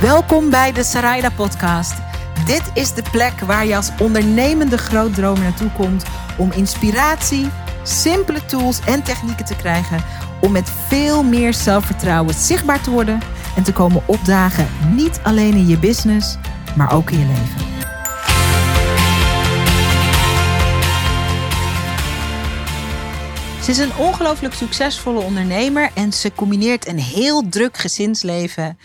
Welkom 0.00 0.50
bij 0.50 0.72
de 0.72 0.84
Sarayda 0.84 1.30
Podcast. 1.30 1.94
Dit 2.46 2.70
is 2.74 2.94
de 2.94 3.02
plek 3.10 3.40
waar 3.40 3.66
je 3.66 3.76
als 3.76 3.90
ondernemende 4.00 4.78
grootdromer 4.78 5.42
naartoe 5.42 5.70
komt 5.70 6.04
om 6.36 6.52
inspiratie, 6.52 7.50
simpele 7.82 8.44
tools 8.46 8.80
en 8.86 9.02
technieken 9.02 9.44
te 9.44 9.56
krijgen 9.56 10.04
om 10.40 10.52
met 10.52 10.70
veel 10.88 11.22
meer 11.22 11.54
zelfvertrouwen 11.54 12.34
zichtbaar 12.34 12.80
te 12.80 12.90
worden 12.90 13.20
en 13.56 13.62
te 13.62 13.72
komen 13.72 14.02
opdagen, 14.06 14.68
niet 14.94 15.20
alleen 15.22 15.54
in 15.54 15.66
je 15.66 15.78
business, 15.78 16.36
maar 16.76 16.92
ook 16.92 17.10
in 17.10 17.18
je 17.18 17.26
leven. 17.26 17.73
Ze 23.64 23.70
is 23.70 23.78
een 23.78 23.96
ongelooflijk 23.96 24.54
succesvolle 24.54 25.20
ondernemer 25.20 25.90
en 25.94 26.12
ze 26.12 26.32
combineert 26.32 26.86
een 26.86 26.98
heel 26.98 27.48
druk 27.48 27.76
gezinsleven 27.76 28.78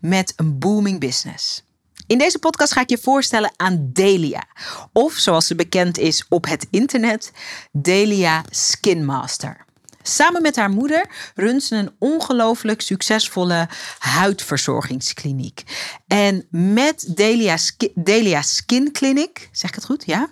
met 0.00 0.32
een 0.36 0.58
booming 0.58 1.00
business. 1.00 1.64
In 2.06 2.18
deze 2.18 2.38
podcast 2.38 2.72
ga 2.72 2.80
ik 2.80 2.90
je 2.90 2.98
voorstellen 2.98 3.52
aan 3.56 3.90
Delia, 3.92 4.44
of 4.92 5.12
zoals 5.12 5.46
ze 5.46 5.54
bekend 5.54 5.98
is 5.98 6.26
op 6.28 6.46
het 6.46 6.66
internet, 6.70 7.32
Delia 7.72 8.44
Skinmaster. 8.50 9.64
Samen 10.02 10.42
met 10.42 10.56
haar 10.56 10.70
moeder 10.70 11.10
runt 11.34 11.62
ze 11.62 11.76
een 11.76 11.94
ongelooflijk 11.98 12.80
succesvolle 12.80 13.68
huidverzorgingskliniek. 13.98 15.62
En 16.06 16.46
met 16.50 17.16
Delia, 17.16 17.56
Delia 17.94 18.42
Skin 18.42 18.92
Clinic, 18.92 19.48
zeg 19.52 19.70
ik 19.70 19.76
het 19.76 19.84
goed? 19.84 20.02
Ja 20.06 20.30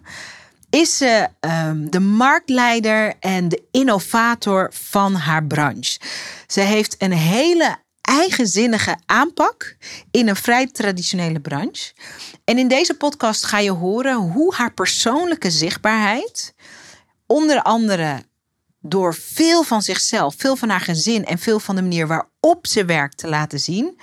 is 0.74 0.96
ze 0.96 1.28
um, 1.40 1.90
de 1.90 2.00
marktleider 2.00 3.14
en 3.20 3.48
de 3.48 3.62
innovator 3.70 4.70
van 4.72 5.14
haar 5.14 5.44
branche. 5.44 6.00
Ze 6.46 6.60
heeft 6.60 6.94
een 6.98 7.12
hele 7.12 7.76
eigenzinnige 8.00 8.96
aanpak 9.06 9.76
in 10.10 10.28
een 10.28 10.36
vrij 10.36 10.66
traditionele 10.66 11.40
branche. 11.40 11.92
En 12.44 12.58
in 12.58 12.68
deze 12.68 12.94
podcast 12.96 13.44
ga 13.44 13.58
je 13.58 13.70
horen 13.70 14.16
hoe 14.16 14.54
haar 14.54 14.72
persoonlijke 14.72 15.50
zichtbaarheid, 15.50 16.54
onder 17.26 17.62
andere 17.62 18.22
door 18.80 19.14
veel 19.14 19.62
van 19.62 19.82
zichzelf, 19.82 20.34
veel 20.38 20.56
van 20.56 20.68
haar 20.68 20.80
gezin 20.80 21.24
en 21.24 21.38
veel 21.38 21.60
van 21.60 21.76
de 21.76 21.82
manier 21.82 22.06
waarop 22.06 22.66
ze 22.66 22.84
werkt 22.84 23.18
te 23.18 23.28
laten 23.28 23.60
zien, 23.60 24.00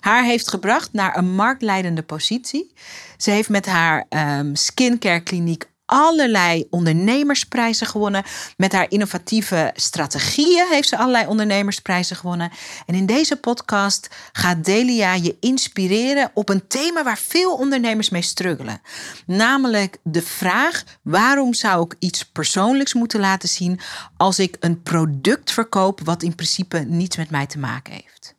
haar 0.00 0.24
heeft 0.24 0.48
gebracht 0.48 0.92
naar 0.92 1.16
een 1.16 1.34
marktleidende 1.34 2.02
positie. 2.02 2.72
Ze 3.16 3.30
heeft 3.30 3.48
met 3.48 3.66
haar 3.66 4.06
um, 4.38 4.56
skincare 4.56 5.20
kliniek 5.20 5.70
allerlei 5.86 6.66
ondernemersprijzen 6.70 7.86
gewonnen. 7.86 8.24
Met 8.56 8.72
haar 8.72 8.90
innovatieve 8.90 9.70
strategieën 9.74 10.66
heeft 10.70 10.88
ze 10.88 10.96
allerlei 10.96 11.26
ondernemersprijzen 11.26 12.16
gewonnen. 12.16 12.50
En 12.86 12.94
in 12.94 13.06
deze 13.06 13.36
podcast 13.36 14.08
gaat 14.32 14.64
Delia 14.64 15.14
je 15.14 15.36
inspireren 15.40 16.30
op 16.34 16.48
een 16.48 16.66
thema 16.66 17.04
waar 17.04 17.18
veel 17.18 17.54
ondernemers 17.54 18.10
mee 18.10 18.22
struggelen. 18.22 18.80
Namelijk 19.26 19.98
de 20.02 20.22
vraag: 20.22 20.84
waarom 21.02 21.54
zou 21.54 21.84
ik 21.84 21.96
iets 21.98 22.24
persoonlijks 22.24 22.94
moeten 22.94 23.20
laten 23.20 23.48
zien 23.48 23.80
als 24.16 24.38
ik 24.38 24.56
een 24.60 24.82
product 24.82 25.52
verkoop 25.52 26.00
wat 26.04 26.22
in 26.22 26.34
principe 26.34 26.78
niets 26.78 27.16
met 27.16 27.30
mij 27.30 27.46
te 27.46 27.58
maken 27.58 27.92
heeft? 27.92 28.31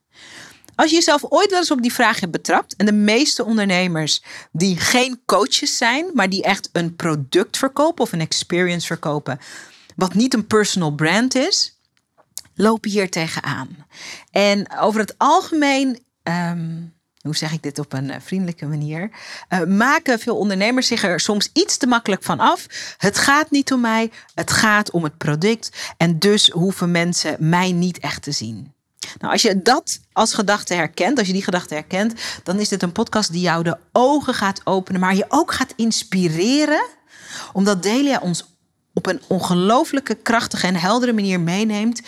Als 0.75 0.89
je 0.89 0.95
jezelf 0.95 1.23
ooit 1.29 1.49
wel 1.49 1.59
eens 1.59 1.71
op 1.71 1.81
die 1.81 1.93
vraag 1.93 2.19
hebt 2.19 2.31
betrapt, 2.31 2.75
en 2.75 2.85
de 2.85 2.93
meeste 2.93 3.45
ondernemers 3.45 4.23
die 4.51 4.77
geen 4.77 5.21
coaches 5.25 5.77
zijn, 5.77 6.05
maar 6.13 6.29
die 6.29 6.43
echt 6.43 6.69
een 6.71 6.95
product 6.95 7.57
verkopen 7.57 8.03
of 8.03 8.11
een 8.11 8.21
experience 8.21 8.87
verkopen, 8.87 9.39
wat 9.95 10.13
niet 10.13 10.33
een 10.33 10.47
personal 10.47 10.91
brand 10.91 11.35
is, 11.35 11.79
lopen 12.55 12.91
hier 12.91 13.09
tegenaan. 13.09 13.85
En 14.31 14.77
over 14.79 14.99
het 14.99 15.15
algemeen. 15.17 15.99
Ehm, 16.23 16.81
hoe 17.21 17.35
zeg 17.35 17.51
ik 17.51 17.63
dit 17.63 17.79
op 17.79 17.93
een 17.93 18.09
eh, 18.09 18.21
vriendelijke 18.21 18.65
manier? 18.65 19.09
Uh, 19.49 19.63
maken 19.63 20.19
veel 20.19 20.37
ondernemers 20.37 20.87
zich 20.87 21.03
er 21.03 21.19
soms 21.19 21.49
iets 21.53 21.77
te 21.77 21.87
makkelijk 21.87 22.23
van 22.23 22.39
af. 22.39 22.65
Het 22.97 23.17
gaat 23.17 23.51
niet 23.51 23.73
om 23.73 23.81
mij, 23.81 24.11
het 24.33 24.51
gaat 24.51 24.91
om 24.91 25.03
het 25.03 25.17
product. 25.17 25.93
En 25.97 26.19
dus 26.19 26.49
hoeven 26.49 26.91
mensen 26.91 27.35
mij 27.39 27.71
niet 27.71 27.99
echt 27.99 28.23
te 28.23 28.31
zien. 28.31 28.72
Nou, 29.19 29.33
als 29.33 29.41
je 29.41 29.61
dat 29.61 29.99
als 30.11 30.33
gedachte 30.33 30.73
herkent, 30.73 31.17
als 31.17 31.27
je 31.27 31.33
die 31.33 31.43
gedachte 31.43 31.73
herkent, 31.73 32.13
dan 32.43 32.59
is 32.59 32.69
dit 32.69 32.83
een 32.83 32.91
podcast 32.91 33.31
die 33.31 33.41
jou 33.41 33.63
de 33.63 33.77
ogen 33.91 34.33
gaat 34.33 34.61
openen, 34.63 35.01
maar 35.01 35.15
je 35.15 35.25
ook 35.27 35.53
gaat 35.53 35.73
inspireren, 35.75 36.85
omdat 37.53 37.83
Delia 37.83 38.19
ons 38.19 38.45
op 38.93 39.05
een 39.07 39.21
ongelooflijke, 39.27 40.15
krachtige 40.15 40.67
en 40.67 40.75
heldere 40.75 41.13
manier 41.13 41.39
meeneemt 41.39 42.01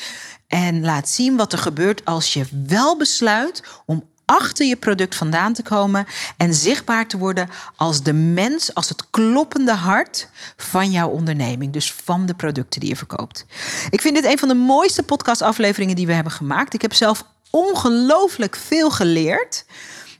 en 0.47 0.81
laat 0.81 1.09
zien 1.09 1.35
wat 1.35 1.53
er 1.53 1.59
gebeurt 1.59 2.05
als 2.05 2.33
je 2.33 2.45
wel 2.67 2.97
besluit 2.97 3.63
om 3.85 4.03
achter 4.25 4.65
je 4.65 4.75
product 4.75 5.15
vandaan 5.15 5.53
te 5.53 5.63
komen 5.63 6.05
en 6.37 6.53
zichtbaar 6.53 7.07
te 7.07 7.17
worden 7.17 7.49
als 7.75 8.03
de 8.03 8.13
mens, 8.13 8.73
als 8.73 8.89
het 8.89 9.09
kloppende 9.09 9.73
hart 9.73 10.29
van 10.57 10.91
jouw 10.91 11.09
onderneming. 11.09 11.73
Dus 11.73 11.93
van 11.93 12.25
de 12.25 12.33
producten 12.33 12.79
die 12.79 12.89
je 12.89 12.95
verkoopt. 12.95 13.45
Ik 13.89 14.01
vind 14.01 14.15
dit 14.15 14.25
een 14.25 14.39
van 14.39 14.47
de 14.47 14.53
mooiste 14.53 15.03
podcastafleveringen 15.03 15.95
die 15.95 16.07
we 16.07 16.13
hebben 16.13 16.33
gemaakt. 16.33 16.73
Ik 16.73 16.81
heb 16.81 16.93
zelf 16.93 17.23
ongelooflijk 17.49 18.55
veel 18.55 18.91
geleerd. 18.91 19.65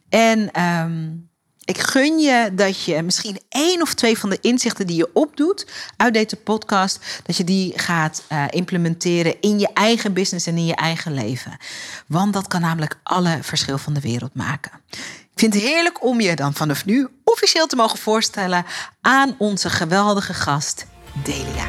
En 0.10 0.62
um, 0.62 1.30
ik 1.66 1.78
gun 1.78 2.20
je 2.20 2.50
dat 2.54 2.84
je 2.84 3.02
misschien 3.02 3.40
één 3.50 3.82
of 3.82 3.94
twee 3.94 4.18
van 4.18 4.30
de 4.30 4.38
inzichten 4.42 4.88
die 4.88 4.96
je 4.96 5.10
opdoet 5.14 5.68
uit 5.98 6.14
deze 6.14 6.36
podcast, 6.36 7.22
dat 7.24 7.38
je 7.38 7.44
die 7.44 7.80
gaat 7.80 8.24
uh, 8.32 8.44
implementeren 8.50 9.42
in 9.42 9.60
je 9.60 9.70
eigen 9.74 10.14
business 10.14 10.48
en 10.48 10.58
in 10.58 10.66
je 10.66 10.76
eigen 10.76 11.14
leven. 11.14 11.58
Want 12.08 12.34
dat 12.34 12.48
kan 12.48 12.62
namelijk 12.62 13.00
alle 13.04 13.38
verschil 13.42 13.78
van 13.78 13.94
de 13.94 14.00
wereld 14.00 14.34
maken. 14.34 14.72
Ik 15.32 15.42
vind 15.42 15.54
het 15.54 15.64
heerlijk 15.64 16.04
om 16.04 16.22
je 16.22 16.36
dan 16.36 16.54
vanaf 16.54 16.86
nu 16.86 17.08
officieel 17.24 17.68
te 17.68 17.76
mogen 17.76 18.00
voorstellen 18.00 18.66
aan 19.02 19.36
onze 19.38 19.70
geweldige 19.70 20.34
gast 20.34 20.86
Delia. 21.24 21.68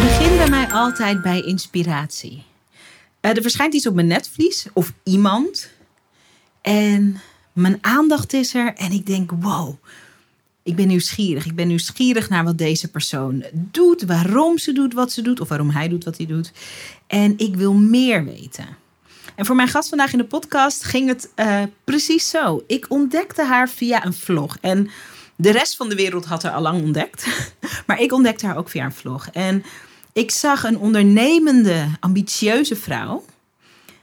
Begin 0.00 0.36
bij 0.36 0.48
mij 0.48 0.66
altijd 0.72 1.22
bij 1.22 1.40
inspiratie. 1.40 2.44
Uh, 3.20 3.36
er 3.36 3.42
verschijnt 3.42 3.74
iets 3.74 3.86
op 3.86 3.94
mijn 3.94 4.06
netvlies 4.06 4.66
of 4.72 4.92
iemand. 5.04 5.68
En 6.60 7.20
mijn 7.52 7.78
aandacht 7.80 8.32
is 8.32 8.54
er 8.54 8.74
en 8.74 8.92
ik 8.92 9.06
denk, 9.06 9.30
wow, 9.40 9.74
ik 10.62 10.76
ben 10.76 10.88
nieuwsgierig. 10.88 11.46
Ik 11.46 11.54
ben 11.54 11.66
nieuwsgierig 11.66 12.28
naar 12.28 12.44
wat 12.44 12.58
deze 12.58 12.90
persoon 12.90 13.44
doet, 13.52 14.02
waarom 14.02 14.58
ze 14.58 14.72
doet 14.72 14.94
wat 14.94 15.12
ze 15.12 15.22
doet 15.22 15.40
of 15.40 15.48
waarom 15.48 15.70
hij 15.70 15.88
doet 15.88 16.04
wat 16.04 16.16
hij 16.16 16.26
doet. 16.26 16.52
En 17.06 17.38
ik 17.38 17.56
wil 17.56 17.72
meer 17.72 18.24
weten. 18.24 18.66
En 19.34 19.46
voor 19.46 19.56
mijn 19.56 19.68
gast 19.68 19.88
vandaag 19.88 20.12
in 20.12 20.18
de 20.18 20.24
podcast 20.24 20.84
ging 20.84 21.08
het 21.08 21.30
uh, 21.36 21.62
precies 21.84 22.30
zo. 22.30 22.64
Ik 22.66 22.86
ontdekte 22.88 23.44
haar 23.44 23.68
via 23.68 24.04
een 24.04 24.12
vlog. 24.12 24.56
En 24.60 24.90
de 25.36 25.50
rest 25.50 25.76
van 25.76 25.88
de 25.88 25.94
wereld 25.94 26.24
had 26.24 26.42
haar 26.42 26.52
al 26.52 26.62
lang 26.62 26.82
ontdekt. 26.82 27.26
Maar 27.86 28.00
ik 28.00 28.12
ontdekte 28.12 28.46
haar 28.46 28.56
ook 28.56 28.68
via 28.68 28.84
een 28.84 28.92
vlog. 28.92 29.28
En 29.32 29.64
ik 30.12 30.30
zag 30.30 30.64
een 30.64 30.78
ondernemende, 30.78 31.88
ambitieuze 32.00 32.76
vrouw 32.76 33.24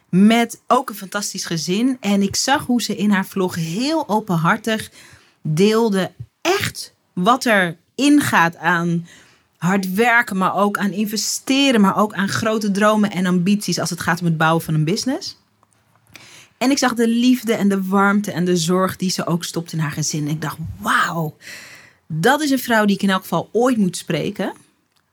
met 0.09 0.61
ook 0.67 0.89
een 0.89 0.95
fantastisch 0.95 1.45
gezin. 1.45 1.97
En 1.99 2.21
ik 2.21 2.35
zag 2.35 2.65
hoe 2.65 2.81
ze 2.81 2.95
in 2.95 3.11
haar 3.11 3.25
vlog 3.25 3.55
heel 3.55 4.09
openhartig 4.09 4.91
deelde 5.41 6.11
echt 6.41 6.93
wat 7.13 7.45
er 7.45 7.77
ingaat 7.95 8.55
aan 8.57 9.07
hard 9.57 9.93
werken, 9.93 10.37
maar 10.37 10.55
ook 10.55 10.77
aan 10.77 10.91
investeren, 10.91 11.81
maar 11.81 11.97
ook 11.97 12.13
aan 12.13 12.29
grote 12.29 12.71
dromen 12.71 13.11
en 13.11 13.25
ambities 13.25 13.79
als 13.79 13.89
het 13.89 13.99
gaat 13.99 14.19
om 14.19 14.25
het 14.25 14.37
bouwen 14.37 14.63
van 14.63 14.73
een 14.73 14.83
business. 14.83 15.37
En 16.57 16.71
ik 16.71 16.77
zag 16.77 16.93
de 16.93 17.07
liefde 17.07 17.53
en 17.53 17.69
de 17.69 17.83
warmte 17.83 18.31
en 18.31 18.45
de 18.45 18.57
zorg 18.57 18.95
die 18.95 19.09
ze 19.09 19.25
ook 19.25 19.43
stopt 19.43 19.73
in 19.73 19.79
haar 19.79 19.91
gezin. 19.91 20.25
En 20.25 20.33
ik 20.33 20.41
dacht, 20.41 20.57
wauw, 20.77 21.37
dat 22.07 22.41
is 22.41 22.49
een 22.49 22.59
vrouw 22.59 22.85
die 22.85 22.95
ik 22.95 23.01
in 23.01 23.09
elk 23.09 23.21
geval 23.21 23.49
ooit 23.51 23.77
moet 23.77 23.97
spreken. 23.97 24.53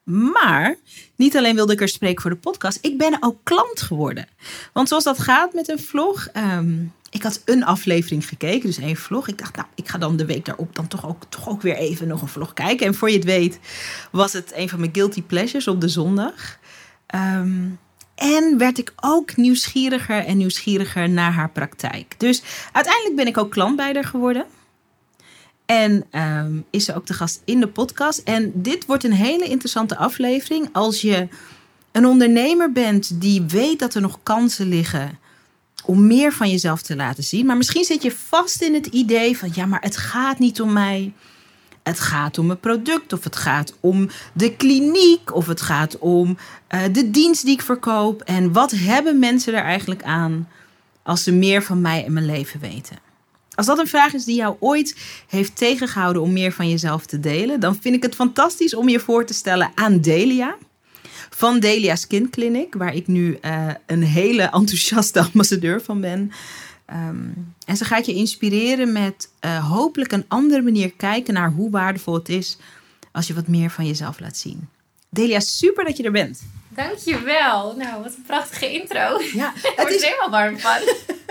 Maar 0.06 0.76
niet 1.16 1.36
alleen 1.36 1.54
wilde 1.54 1.72
ik 1.72 1.80
er 1.80 1.88
spreken 1.88 2.22
voor 2.22 2.30
de 2.30 2.36
podcast, 2.36 2.78
ik 2.80 2.98
ben 2.98 3.16
ook 3.20 3.38
klant 3.42 3.80
geworden. 3.80 4.28
Want 4.72 4.88
zoals 4.88 5.04
dat 5.04 5.18
gaat 5.18 5.52
met 5.52 5.68
een 5.68 5.78
vlog, 5.78 6.28
um, 6.56 6.92
ik 7.10 7.22
had 7.22 7.42
een 7.44 7.64
aflevering 7.64 8.28
gekeken, 8.28 8.66
dus 8.66 8.78
één 8.78 8.96
vlog. 8.96 9.28
Ik 9.28 9.38
dacht, 9.38 9.56
nou, 9.56 9.68
ik 9.74 9.88
ga 9.88 9.98
dan 9.98 10.16
de 10.16 10.26
week 10.26 10.44
daarop 10.44 10.76
dan 10.76 10.88
toch 10.88 11.08
ook, 11.08 11.22
toch 11.28 11.48
ook 11.48 11.62
weer 11.62 11.76
even 11.76 12.08
nog 12.08 12.22
een 12.22 12.28
vlog 12.28 12.52
kijken. 12.52 12.86
En 12.86 12.94
voor 12.94 13.10
je 13.10 13.16
het 13.16 13.24
weet, 13.24 13.58
was 14.10 14.32
het 14.32 14.52
een 14.54 14.68
van 14.68 14.80
mijn 14.80 14.94
guilty 14.94 15.22
pleasures 15.22 15.68
op 15.68 15.80
de 15.80 15.88
zondag. 15.88 16.58
Um, 17.14 17.78
en 18.14 18.58
werd 18.58 18.78
ik 18.78 18.92
ook 18.96 19.36
nieuwsgieriger 19.36 20.24
en 20.24 20.36
nieuwsgieriger 20.36 21.08
naar 21.08 21.32
haar 21.32 21.50
praktijk. 21.50 22.14
Dus 22.18 22.42
uiteindelijk 22.72 23.16
ben 23.16 23.26
ik 23.26 23.38
ook 23.38 23.50
klant 23.50 23.76
bij 23.76 23.92
haar 23.92 24.04
geworden. 24.04 24.46
En 25.66 26.04
um, 26.10 26.64
is 26.70 26.84
ze 26.84 26.94
ook 26.94 27.06
de 27.06 27.14
gast 27.14 27.42
in 27.44 27.60
de 27.60 27.68
podcast. 27.68 28.18
En 28.18 28.52
dit 28.54 28.86
wordt 28.86 29.04
een 29.04 29.12
hele 29.12 29.44
interessante 29.44 29.96
aflevering. 29.96 30.68
Als 30.72 31.00
je 31.00 31.28
een 31.92 32.06
ondernemer 32.06 32.72
bent 32.72 33.20
die 33.20 33.42
weet 33.42 33.78
dat 33.78 33.94
er 33.94 34.00
nog 34.00 34.18
kansen 34.22 34.68
liggen 34.68 35.18
om 35.84 36.06
meer 36.06 36.32
van 36.32 36.50
jezelf 36.50 36.82
te 36.82 36.96
laten 36.96 37.24
zien. 37.24 37.46
Maar 37.46 37.56
misschien 37.56 37.84
zit 37.84 38.02
je 38.02 38.12
vast 38.12 38.62
in 38.62 38.74
het 38.74 38.86
idee 38.86 39.38
van 39.38 39.50
ja, 39.54 39.66
maar 39.66 39.80
het 39.80 39.96
gaat 39.96 40.38
niet 40.38 40.60
om 40.60 40.72
mij. 40.72 41.12
Het 41.82 42.00
gaat 42.00 42.38
om 42.38 42.50
een 42.50 42.60
product, 42.60 43.12
of 43.12 43.24
het 43.24 43.36
gaat 43.36 43.74
om 43.80 44.08
de 44.32 44.56
kliniek, 44.56 45.34
of 45.34 45.46
het 45.46 45.60
gaat 45.60 45.98
om 45.98 46.36
uh, 46.74 46.80
de 46.92 47.10
dienst 47.10 47.44
die 47.44 47.54
ik 47.54 47.62
verkoop. 47.62 48.22
En 48.22 48.52
wat 48.52 48.70
hebben 48.70 49.18
mensen 49.18 49.54
er 49.54 49.62
eigenlijk 49.62 50.02
aan 50.02 50.48
als 51.02 51.22
ze 51.22 51.32
meer 51.32 51.62
van 51.62 51.80
mij 51.80 52.04
en 52.04 52.12
mijn 52.12 52.26
leven 52.26 52.60
weten? 52.60 53.05
Als 53.56 53.66
dat 53.66 53.78
een 53.78 53.86
vraag 53.86 54.12
is 54.12 54.24
die 54.24 54.36
jou 54.36 54.56
ooit 54.60 54.96
heeft 55.28 55.56
tegengehouden 55.56 56.22
om 56.22 56.32
meer 56.32 56.52
van 56.52 56.68
jezelf 56.68 57.06
te 57.06 57.20
delen, 57.20 57.60
dan 57.60 57.76
vind 57.80 57.94
ik 57.94 58.02
het 58.02 58.14
fantastisch 58.14 58.74
om 58.74 58.88
je 58.88 59.00
voor 59.00 59.24
te 59.24 59.34
stellen 59.34 59.70
aan 59.74 60.00
Delia. 60.00 60.56
Van 61.30 61.60
Delia 61.60 61.96
Skin 61.96 62.30
Clinic, 62.30 62.74
waar 62.74 62.94
ik 62.94 63.06
nu 63.06 63.38
uh, 63.42 63.68
een 63.86 64.02
hele 64.02 64.42
enthousiaste 64.60 65.20
ambassadeur 65.20 65.82
van 65.82 66.00
ben. 66.00 66.32
Um, 66.92 67.54
en 67.66 67.76
ze 67.76 67.84
gaat 67.84 68.06
je 68.06 68.14
inspireren 68.14 68.92
met 68.92 69.30
uh, 69.40 69.70
hopelijk 69.70 70.12
een 70.12 70.24
andere 70.28 70.62
manier 70.62 70.92
kijken 70.92 71.34
naar 71.34 71.50
hoe 71.50 71.70
waardevol 71.70 72.14
het 72.14 72.28
is 72.28 72.58
als 73.12 73.26
je 73.26 73.34
wat 73.34 73.48
meer 73.48 73.70
van 73.70 73.86
jezelf 73.86 74.20
laat 74.20 74.36
zien. 74.36 74.68
Delia, 75.08 75.40
super 75.40 75.84
dat 75.84 75.96
je 75.96 76.02
er 76.02 76.12
bent. 76.12 76.42
Dankjewel. 76.76 77.76
Nou, 77.76 78.02
wat 78.02 78.14
een 78.14 78.24
prachtige 78.26 78.72
intro. 78.72 79.20
Ja, 79.34 79.52
het 79.76 79.90
is 79.90 80.02
helemaal 80.02 80.30
warm 80.30 80.58
van. 80.58 80.78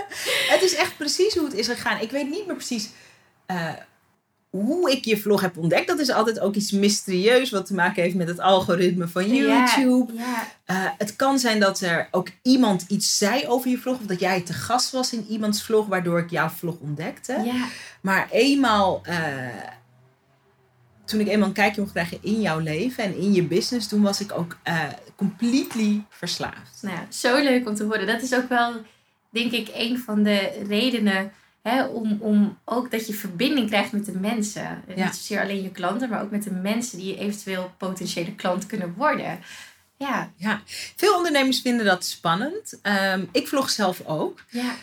het 0.52 0.62
is 0.62 0.74
echt 0.74 0.96
precies 0.96 1.34
hoe 1.34 1.44
het 1.44 1.54
is 1.54 1.66
gegaan. 1.66 2.00
Ik 2.00 2.10
weet 2.10 2.30
niet 2.30 2.46
meer 2.46 2.56
precies 2.56 2.88
uh, 3.50 3.72
hoe 4.50 4.90
ik 4.90 5.04
je 5.04 5.18
vlog 5.18 5.40
heb 5.40 5.56
ontdekt. 5.56 5.86
Dat 5.86 5.98
is 5.98 6.10
altijd 6.10 6.40
ook 6.40 6.54
iets 6.54 6.70
mysterieus 6.70 7.50
wat 7.50 7.66
te 7.66 7.74
maken 7.74 8.02
heeft 8.02 8.14
met 8.14 8.28
het 8.28 8.40
algoritme 8.40 9.08
van 9.08 9.34
YouTube. 9.34 10.12
Ja, 10.12 10.54
Uh, 10.70 10.76
het 10.98 11.16
kan 11.16 11.38
zijn 11.38 11.60
dat 11.60 11.80
er 11.80 12.08
ook 12.10 12.28
iemand 12.42 12.84
iets 12.88 13.18
zei 13.18 13.46
over 13.46 13.70
je 13.70 13.78
vlog. 13.78 13.98
Of 13.98 14.06
dat 14.06 14.20
jij 14.20 14.40
te 14.40 14.52
gast 14.52 14.90
was 14.90 15.12
in 15.12 15.26
iemands 15.28 15.62
vlog, 15.62 15.86
waardoor 15.86 16.18
ik 16.18 16.30
jouw 16.30 16.48
vlog 16.48 16.76
ontdekte. 16.80 17.40
Ja. 17.44 17.66
Maar 18.00 18.28
eenmaal, 18.30 19.02
uh, 19.08 19.16
toen 21.06 21.20
ik 21.20 21.28
eenmaal 21.28 21.48
een 21.48 21.54
kijkje 21.54 21.80
mocht 21.80 21.92
krijgen 21.92 22.18
in 22.20 22.40
jouw 22.40 22.58
leven 22.58 23.04
en 23.04 23.16
in 23.16 23.32
je 23.32 23.42
business, 23.42 23.88
toen 23.88 24.02
was 24.02 24.20
ik 24.20 24.32
ook 24.32 24.58
uh, 24.68 24.82
completely 25.16 26.04
verslaafd. 26.08 26.82
Nou, 26.82 26.98
zo 27.08 27.42
leuk 27.42 27.68
om 27.68 27.74
te 27.74 27.84
horen. 27.84 28.06
Dat 28.06 28.22
is 28.22 28.34
ook 28.34 28.48
wel, 28.48 28.72
denk 29.30 29.52
ik, 29.52 29.68
een 29.74 29.98
van 29.98 30.22
de 30.22 30.64
redenen 30.68 31.32
Hè, 31.66 31.84
om, 31.84 32.18
om 32.20 32.58
ook 32.64 32.90
dat 32.90 33.06
je 33.06 33.14
verbinding 33.14 33.68
krijgt 33.68 33.92
met 33.92 34.04
de 34.04 34.12
mensen. 34.12 34.82
Niet 34.94 35.14
zozeer 35.14 35.40
alleen 35.40 35.62
je 35.62 35.70
klanten, 35.70 36.08
maar 36.08 36.22
ook 36.22 36.30
met 36.30 36.42
de 36.42 36.50
mensen 36.50 36.98
die 36.98 37.18
eventueel 37.18 37.74
potentiële 37.78 38.34
klant 38.34 38.66
kunnen 38.66 38.94
worden. 38.96 39.38
Ja. 39.96 40.32
ja, 40.36 40.62
veel 40.96 41.16
ondernemers 41.16 41.60
vinden 41.60 41.86
dat 41.86 42.04
spannend. 42.04 42.78
Um, 43.12 43.28
ik 43.32 43.48
vlog 43.48 43.70
zelf 43.70 44.02
ook. 44.04 44.44
Ja. 44.50 44.74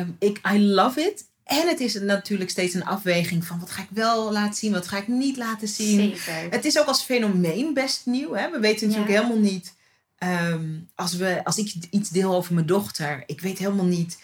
Um, 0.00 0.16
ik, 0.18 0.40
I 0.52 0.60
love 0.60 1.00
it. 1.00 1.24
En 1.50 1.68
het 1.68 1.80
is 1.80 1.94
natuurlijk 1.94 2.50
steeds 2.50 2.74
een 2.74 2.84
afweging 2.84 3.44
van 3.44 3.58
wat 3.58 3.70
ga 3.70 3.82
ik 3.82 3.88
wel 3.90 4.32
laten 4.32 4.54
zien, 4.54 4.72
wat 4.72 4.88
ga 4.88 4.96
ik 4.96 5.08
niet 5.08 5.36
laten 5.36 5.68
zien. 5.68 6.16
Zeker. 6.16 6.50
Het 6.50 6.64
is 6.64 6.78
ook 6.78 6.86
als 6.86 7.02
fenomeen 7.02 7.74
best 7.74 8.06
nieuw. 8.06 8.34
Hè? 8.34 8.50
We 8.50 8.58
weten 8.58 8.86
natuurlijk 8.86 9.14
ja. 9.14 9.22
helemaal 9.22 9.42
niet. 9.42 9.74
Um, 10.18 10.88
als, 10.94 11.16
we, 11.16 11.44
als 11.44 11.58
ik 11.58 11.74
iets 11.90 12.08
deel 12.08 12.34
over 12.34 12.54
mijn 12.54 12.66
dochter, 12.66 13.22
ik 13.26 13.40
weet 13.40 13.58
helemaal 13.58 13.84
niet 13.84 14.18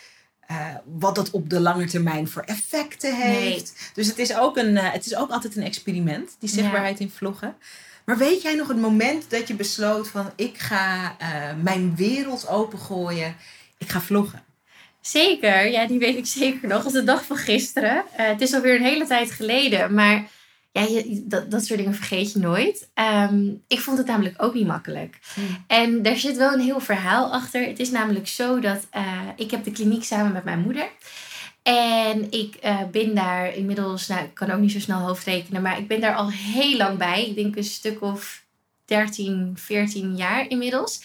uh, 0.50 0.66
wat 0.84 1.14
dat 1.14 1.30
op 1.30 1.50
de 1.50 1.60
lange 1.60 1.86
termijn 1.86 2.28
voor 2.28 2.42
effecten 2.42 3.16
heeft. 3.16 3.72
Nee. 3.78 3.90
Dus 3.94 4.06
het 4.06 4.18
is, 4.18 4.36
ook 4.36 4.56
een, 4.56 4.74
uh, 4.74 4.92
het 4.92 5.06
is 5.06 5.16
ook 5.16 5.30
altijd 5.30 5.56
een 5.56 5.62
experiment, 5.62 6.36
die 6.38 6.48
zichtbaarheid 6.48 6.98
ja. 6.98 7.04
in 7.04 7.10
vloggen. 7.10 7.56
Maar 8.04 8.18
weet 8.18 8.42
jij 8.42 8.54
nog 8.54 8.68
het 8.68 8.80
moment 8.80 9.30
dat 9.30 9.48
je 9.48 9.54
besloot 9.54 10.08
van 10.08 10.32
ik 10.36 10.58
ga 10.58 11.16
uh, 11.22 11.62
mijn 11.62 11.96
wereld 11.96 12.48
opengooien, 12.48 13.36
ik 13.78 13.88
ga 13.88 14.00
vloggen? 14.00 14.45
Zeker, 15.06 15.70
ja, 15.70 15.86
die 15.86 15.98
weet 15.98 16.16
ik 16.16 16.26
zeker 16.26 16.68
nog. 16.68 16.84
als 16.84 16.92
de 16.92 17.04
dag 17.04 17.24
van 17.24 17.36
gisteren. 17.36 18.04
het 18.10 18.40
is 18.40 18.54
alweer 18.54 18.74
een 18.74 18.84
hele 18.84 19.06
tijd 19.06 19.30
geleden, 19.30 19.94
maar 19.94 20.28
ja, 20.72 20.82
je, 20.82 21.24
dat, 21.26 21.50
dat 21.50 21.64
soort 21.64 21.78
dingen 21.78 21.94
vergeet 21.94 22.32
je 22.32 22.38
nooit. 22.38 22.88
Um, 22.94 23.62
ik 23.68 23.80
vond 23.80 23.98
het 23.98 24.06
namelijk 24.06 24.42
ook 24.42 24.54
niet 24.54 24.66
makkelijk. 24.66 25.18
Hmm. 25.34 25.64
En 25.66 26.02
daar 26.02 26.16
zit 26.16 26.36
wel 26.36 26.52
een 26.52 26.60
heel 26.60 26.80
verhaal 26.80 27.32
achter. 27.32 27.66
Het 27.66 27.78
is 27.78 27.90
namelijk 27.90 28.28
zo 28.28 28.60
dat 28.60 28.86
uh, 28.96 29.20
ik 29.36 29.50
heb 29.50 29.64
de 29.64 29.70
kliniek 29.70 30.04
samen 30.04 30.32
met 30.32 30.44
mijn 30.44 30.60
moeder. 30.60 30.88
En 31.62 32.30
ik 32.30 32.56
uh, 32.64 32.82
ben 32.90 33.14
daar 33.14 33.54
inmiddels, 33.54 34.06
nou 34.06 34.24
ik 34.24 34.34
kan 34.34 34.50
ook 34.50 34.60
niet 34.60 34.72
zo 34.72 34.80
snel 34.80 35.00
hoofdrekenen, 35.00 35.62
maar 35.62 35.78
ik 35.78 35.88
ben 35.88 36.00
daar 36.00 36.14
al 36.14 36.30
heel 36.30 36.76
lang 36.76 36.98
bij. 36.98 37.26
Ik 37.26 37.34
denk 37.34 37.56
een 37.56 37.64
stuk 37.64 38.02
of 38.02 38.44
13, 38.84 39.52
14 39.56 40.16
jaar 40.16 40.48
inmiddels. 40.48 41.02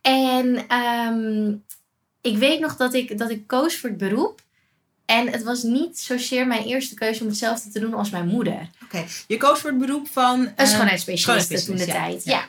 En 0.00 0.76
um, 0.76 1.64
ik 2.22 2.36
weet 2.36 2.60
nog 2.60 2.76
dat 2.76 2.94
ik, 2.94 3.18
dat 3.18 3.30
ik 3.30 3.46
koos 3.46 3.76
voor 3.76 3.88
het 3.88 3.98
beroep. 3.98 4.40
En 5.06 5.30
het 5.30 5.42
was 5.42 5.62
niet 5.62 5.98
zozeer 5.98 6.46
mijn 6.46 6.64
eerste 6.64 6.94
keuze 6.94 7.22
om 7.22 7.28
hetzelfde 7.28 7.70
te 7.70 7.80
doen 7.80 7.94
als 7.94 8.10
mijn 8.10 8.26
moeder. 8.26 8.52
Oké, 8.52 8.84
okay. 8.84 9.06
je 9.26 9.36
koos 9.36 9.58
voor 9.58 9.70
het 9.70 9.78
beroep 9.78 10.08
van... 10.12 10.40
Een 10.40 10.52
uh, 10.56 10.66
schoonheidsspecialiste 10.66 11.64
toen 11.64 11.76
de 11.76 11.86
ja. 11.86 11.92
tijd, 11.92 12.24
ja. 12.24 12.32
ja. 12.32 12.48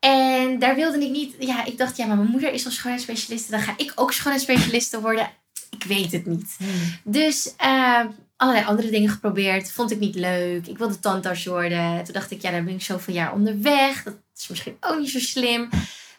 En 0.00 0.58
daar 0.58 0.74
wilde 0.74 1.04
ik 1.04 1.10
niet... 1.10 1.34
Ja, 1.38 1.64
ik 1.64 1.78
dacht, 1.78 1.96
ja, 1.96 2.06
maar 2.06 2.16
mijn 2.16 2.30
moeder 2.30 2.52
is 2.52 2.64
al 2.64 2.70
schoonheidsspecialiste. 2.70 3.50
Dan 3.50 3.60
ga 3.60 3.74
ik 3.76 3.92
ook 3.94 4.12
schoonheidsspecialiste 4.12 5.00
worden. 5.00 5.30
Ik 5.70 5.84
weet 5.84 6.12
het 6.12 6.26
niet. 6.26 6.54
Hmm. 6.58 6.68
Dus 7.04 7.54
uh, 7.64 8.04
allerlei 8.36 8.66
andere 8.66 8.90
dingen 8.90 9.10
geprobeerd. 9.10 9.72
Vond 9.72 9.90
ik 9.90 9.98
niet 9.98 10.14
leuk. 10.14 10.66
Ik 10.66 10.78
wilde 10.78 10.98
tandarts 10.98 11.44
worden. 11.44 12.04
Toen 12.04 12.14
dacht 12.14 12.30
ik, 12.30 12.42
ja, 12.42 12.50
dan 12.50 12.64
ben 12.64 12.74
ik 12.74 12.82
zoveel 12.82 13.14
jaar 13.14 13.32
onderweg. 13.32 14.02
Dat 14.02 14.14
is 14.36 14.48
misschien 14.48 14.76
ook 14.80 14.98
niet 14.98 15.10
zo 15.10 15.18
slim. 15.18 15.68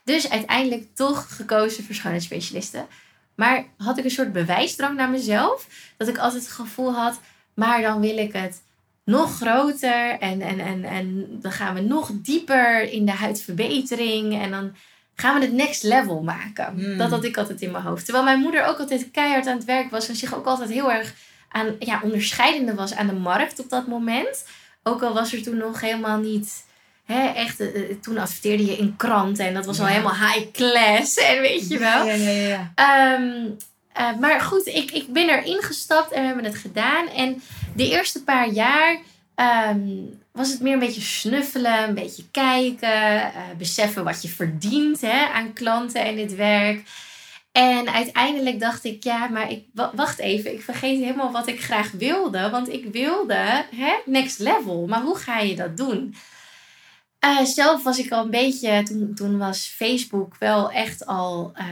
Dus 0.03 0.29
uiteindelijk 0.29 0.95
toch 0.95 1.35
gekozen 1.35 1.83
voor 1.83 1.95
schoonheidsspecialisten. 1.95 2.87
Maar 3.35 3.65
had 3.77 3.97
ik 3.97 4.03
een 4.03 4.11
soort 4.11 4.33
bewijsdrang 4.33 4.97
naar 4.97 5.09
mezelf. 5.09 5.67
Dat 5.97 6.07
ik 6.07 6.17
altijd 6.17 6.43
het 6.43 6.51
gevoel 6.51 6.93
had, 6.93 7.19
maar 7.53 7.81
dan 7.81 8.01
wil 8.01 8.17
ik 8.17 8.33
het 8.33 8.61
nog 9.05 9.35
groter. 9.35 10.19
En, 10.19 10.41
en, 10.41 10.59
en, 10.59 10.83
en 10.83 11.27
dan 11.41 11.51
gaan 11.51 11.73
we 11.73 11.81
nog 11.81 12.11
dieper 12.13 12.91
in 12.91 13.05
de 13.05 13.11
huidverbetering. 13.11 14.41
En 14.41 14.51
dan 14.51 14.75
gaan 15.15 15.39
we 15.39 15.45
het 15.45 15.53
next 15.53 15.83
level 15.83 16.21
maken. 16.21 16.73
Hmm. 16.73 16.97
Dat 16.97 17.09
had 17.09 17.23
ik 17.23 17.37
altijd 17.37 17.61
in 17.61 17.71
mijn 17.71 17.83
hoofd. 17.83 18.03
Terwijl 18.03 18.25
mijn 18.25 18.39
moeder 18.39 18.65
ook 18.65 18.79
altijd 18.79 19.11
keihard 19.11 19.47
aan 19.47 19.57
het 19.57 19.65
werk 19.65 19.91
was. 19.91 20.09
En 20.09 20.15
zich 20.15 20.35
ook 20.35 20.45
altijd 20.45 20.69
heel 20.69 20.91
erg 20.91 21.13
aan, 21.49 21.75
ja, 21.79 21.99
onderscheidende 22.03 22.73
was 22.73 22.93
aan 22.93 23.07
de 23.07 23.13
markt 23.13 23.59
op 23.59 23.69
dat 23.69 23.87
moment. 23.87 24.45
Ook 24.83 25.01
al 25.01 25.13
was 25.13 25.33
er 25.33 25.41
toen 25.41 25.57
nog 25.57 25.81
helemaal 25.81 26.17
niet 26.17 26.65
Hè, 27.05 27.27
echt, 27.27 27.59
uh, 27.61 27.67
toen 28.01 28.17
adverteerde 28.17 28.65
je 28.65 28.77
in 28.77 28.95
kranten 28.97 29.45
en 29.45 29.53
dat 29.53 29.65
was 29.65 29.79
al 29.79 29.85
helemaal 29.85 30.15
high 30.15 30.51
class 30.51 31.15
en 31.29 31.41
weet 31.41 31.67
je 31.69 31.77
wel. 31.77 32.05
Ja, 32.05 32.13
ja, 32.13 32.29
ja. 32.29 32.47
ja. 32.47 32.71
Ehm, 32.75 33.45
eh, 33.93 34.19
maar 34.19 34.41
goed, 34.41 34.65
ik, 34.67 34.91
ik 34.91 35.07
ben 35.13 35.29
erin 35.29 35.61
gestapt 35.61 36.11
en 36.11 36.19
we 36.21 36.25
hebben 36.27 36.45
het 36.45 36.55
gedaan. 36.57 37.07
En 37.07 37.41
de 37.75 37.89
eerste 37.89 38.23
paar 38.23 38.47
jaar 38.49 38.99
ehm, 39.35 39.79
was 40.31 40.49
het 40.49 40.61
meer 40.61 40.73
een 40.73 40.79
beetje 40.79 41.01
snuffelen, 41.01 41.83
een 41.87 41.93
beetje 41.93 42.23
kijken, 42.31 43.21
eh, 43.21 43.31
beseffen 43.57 44.03
wat 44.03 44.21
je 44.21 44.27
verdient 44.29 45.01
hè, 45.01 45.25
aan 45.33 45.53
klanten 45.53 46.03
en 46.05 46.15
dit 46.15 46.35
werk. 46.35 46.81
En 47.51 47.93
uiteindelijk 47.93 48.59
dacht 48.59 48.83
ik, 48.83 49.03
ja, 49.03 49.27
maar 49.27 49.51
ik, 49.51 49.63
wa- 49.73 49.91
wacht 49.95 50.19
even, 50.19 50.53
ik 50.53 50.61
vergeet 50.61 50.99
helemaal 50.99 51.31
wat 51.31 51.47
ik 51.47 51.63
graag 51.63 51.91
wilde. 51.91 52.49
Want 52.49 52.69
ik 52.69 52.85
wilde 52.91 53.65
hè, 53.75 53.93
next 54.05 54.39
level. 54.39 54.85
Maar 54.87 55.01
hoe 55.01 55.17
ga 55.17 55.39
je 55.39 55.55
dat 55.55 55.77
doen? 55.77 56.15
Eh, 57.21 57.43
zelf 57.43 57.83
was 57.83 57.97
ik 57.99 58.11
al 58.11 58.23
een 58.23 58.29
beetje, 58.29 58.83
toen, 58.83 59.11
toen 59.15 59.37
was 59.37 59.73
Facebook 59.75 60.35
wel 60.39 60.71
echt 60.71 61.05
al 61.05 61.51
eh, 61.55 61.65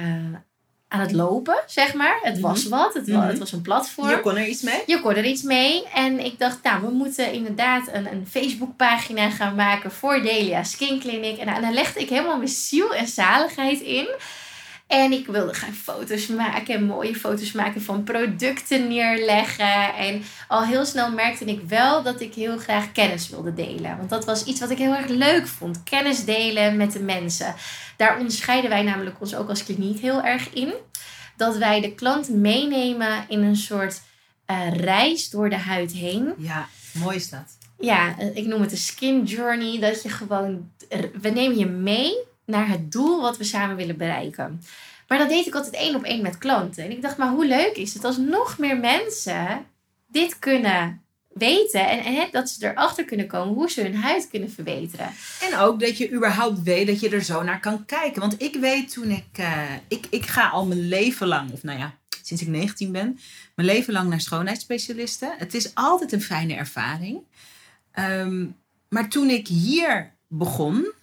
aan 0.88 1.00
het 1.00 1.12
lopen, 1.12 1.64
zeg 1.66 1.94
maar. 1.94 2.20
Het 2.22 2.40
was 2.40 2.66
wat, 2.68 2.94
het, 2.94 3.10
wa- 3.10 3.18
Mhm. 3.18 3.28
het 3.28 3.38
was 3.40 3.52
een 3.52 3.62
platform. 3.62 4.10
Je 4.10 4.20
kon 4.20 4.38
er 4.38 4.48
iets 4.48 4.62
mee? 4.62 4.82
Je 4.86 5.02
kon 5.02 5.16
er 5.16 5.26
iets 5.26 5.42
mee. 5.42 5.88
En 5.94 6.26
ik 6.26 6.40
dacht, 6.40 6.64
nou, 6.64 6.82
we 6.82 6.92
moeten 6.92 7.32
inderdaad 7.34 7.88
een, 7.94 8.12
een 8.12 8.28
Facebookpagina 8.30 9.30
gaan 9.30 9.56
maken 9.56 9.92
voor 9.92 10.22
Delia 10.22 10.64
Skin 10.64 11.00
Clinic. 11.00 11.38
En, 11.38 11.48
en 11.48 11.62
daar 11.62 11.74
legde 11.74 12.00
ik 12.00 12.10
helemaal 12.10 12.38
mijn 12.38 12.50
ziel 12.50 12.94
en 12.96 13.08
zaligheid 13.08 13.80
in. 13.82 14.08
En 14.90 15.12
ik 15.12 15.28
wilde 15.28 15.54
gaan 15.54 15.74
foto's 15.74 16.28
maken 16.28 16.74
en 16.74 16.84
mooie 16.84 17.16
foto's 17.16 17.52
maken 17.52 17.82
van 17.82 18.04
producten 18.04 18.88
neerleggen. 18.88 19.96
En 19.96 20.24
al 20.48 20.64
heel 20.64 20.86
snel 20.86 21.12
merkte 21.12 21.46
ik 21.46 21.62
wel 21.68 22.04
dat 22.04 22.22
ik 22.22 22.34
heel 22.34 22.58
graag 22.58 22.92
kennis 22.92 23.30
wilde 23.30 23.54
delen. 23.54 23.98
Want 23.98 24.10
dat 24.10 24.26
was 24.26 24.44
iets 24.44 24.60
wat 24.60 24.70
ik 24.70 24.78
heel 24.78 24.96
erg 24.96 25.08
leuk 25.08 25.48
vond. 25.48 25.84
Kennis 25.84 26.26
delen 26.26 26.78
met 26.78 26.92
de 26.92 27.00
mensen. 27.00 27.56
Daar 27.98 28.18
onderscheiden 28.18 28.70
wij 28.70 28.84
namelijk 28.84 29.22
ons 29.22 29.36
ook 29.36 29.50
als 29.50 29.64
kliniek 29.64 30.00
heel 30.00 30.24
erg 30.24 30.54
in. 30.54 30.74
Dat 31.38 31.58
wij 31.58 31.82
de 31.82 31.96
klant 31.96 32.30
meenemen 32.30 33.26
in 33.28 33.44
een 33.44 33.58
soort 33.58 34.02
eh, 34.46 34.74
reis 34.74 35.30
door 35.30 35.50
de 35.50 35.58
huid 35.58 35.92
heen. 35.92 36.34
Ja, 36.38 36.68
mooi 36.94 37.16
is 37.16 37.30
dat. 37.30 37.58
Ja, 37.80 38.18
eh, 38.18 38.36
ik 38.36 38.46
noem 38.46 38.62
het 38.62 38.72
een 38.72 38.78
skin 38.78 39.24
journey. 39.24 39.80
Dat 39.80 40.04
je 40.04 40.10
gewoon, 40.10 40.72
we 41.22 41.30
nemen 41.30 41.58
je 41.58 41.66
mee 41.66 42.28
naar 42.50 42.70
het 42.70 42.92
doel 42.92 43.22
wat 43.22 43.38
we 43.38 43.44
samen 43.44 43.76
willen 43.76 43.98
bereiken. 43.98 44.62
Maar 45.08 45.18
dat 45.18 45.30
deed 45.30 45.46
ik 45.46 45.56
altijd 45.56 45.76
één 45.76 45.96
op 45.96 46.04
één 46.04 46.22
met 46.22 46.38
klanten. 46.38 46.84
En 46.84 46.92
ik 46.92 47.02
dacht, 47.02 47.18
maar 47.18 47.30
hoe 47.30 47.46
leuk 47.46 47.76
is 47.76 47.94
het 47.94 48.04
als 48.04 48.18
nog 48.18 48.58
meer 48.58 48.78
mensen 48.78 49.66
dit 50.08 50.40
kunnen 50.40 51.02
weten. 51.34 51.90
En, 51.90 52.28
dat 52.32 52.50
ze 52.50 52.72
erachter 52.72 53.06
kunnen 53.06 53.28
komen 53.28 53.54
hoe 53.54 53.70
ze 53.70 53.82
hun 53.82 53.96
huid 53.96 54.28
kunnen 54.30 54.52
verbeteren. 54.52 55.10
En 55.42 55.58
ook 55.58 55.80
dat 55.80 55.98
je 55.98 56.12
überhaupt 56.12 56.64
weet 56.64 56.88
dat 56.88 57.00
je 57.00 57.10
er 57.10 57.24
zo 57.24 57.44
naar 57.44 57.60
kan 57.60 57.86
kijken. 57.86 58.22
Want 58.22 58.42
ik 58.42 58.56
weet 58.56 58.94
toen 58.94 59.10
ik... 59.10 59.28
eh, 59.32 59.64
ik, 59.88 60.08
ik 60.10 60.26
ga 60.26 60.50
al 60.50 60.66
mijn 60.66 60.88
leven 60.88 61.28
lang, 61.28 61.52
of 61.52 61.64
nou 61.64 61.80
ja, 61.80 61.98
sinds 62.24 62.44
ik 62.44 62.50
19 62.50 62.92
ben... 62.92 63.20
mijn 63.56 63.68
leven 63.68 63.94
lang 63.94 64.10
naar 64.10 64.22
schoonheidsspecialisten. 64.22 65.34
Het 65.38 65.54
is 65.54 65.76
altijd 65.76 66.12
een 66.12 66.22
fijne 66.22 66.54
ervaring. 66.54 67.20
Ehm, 67.92 68.46
maar 68.90 69.10
toen 69.10 69.30
ik 69.30 69.48
hier 69.48 70.14
begon... 70.28 70.98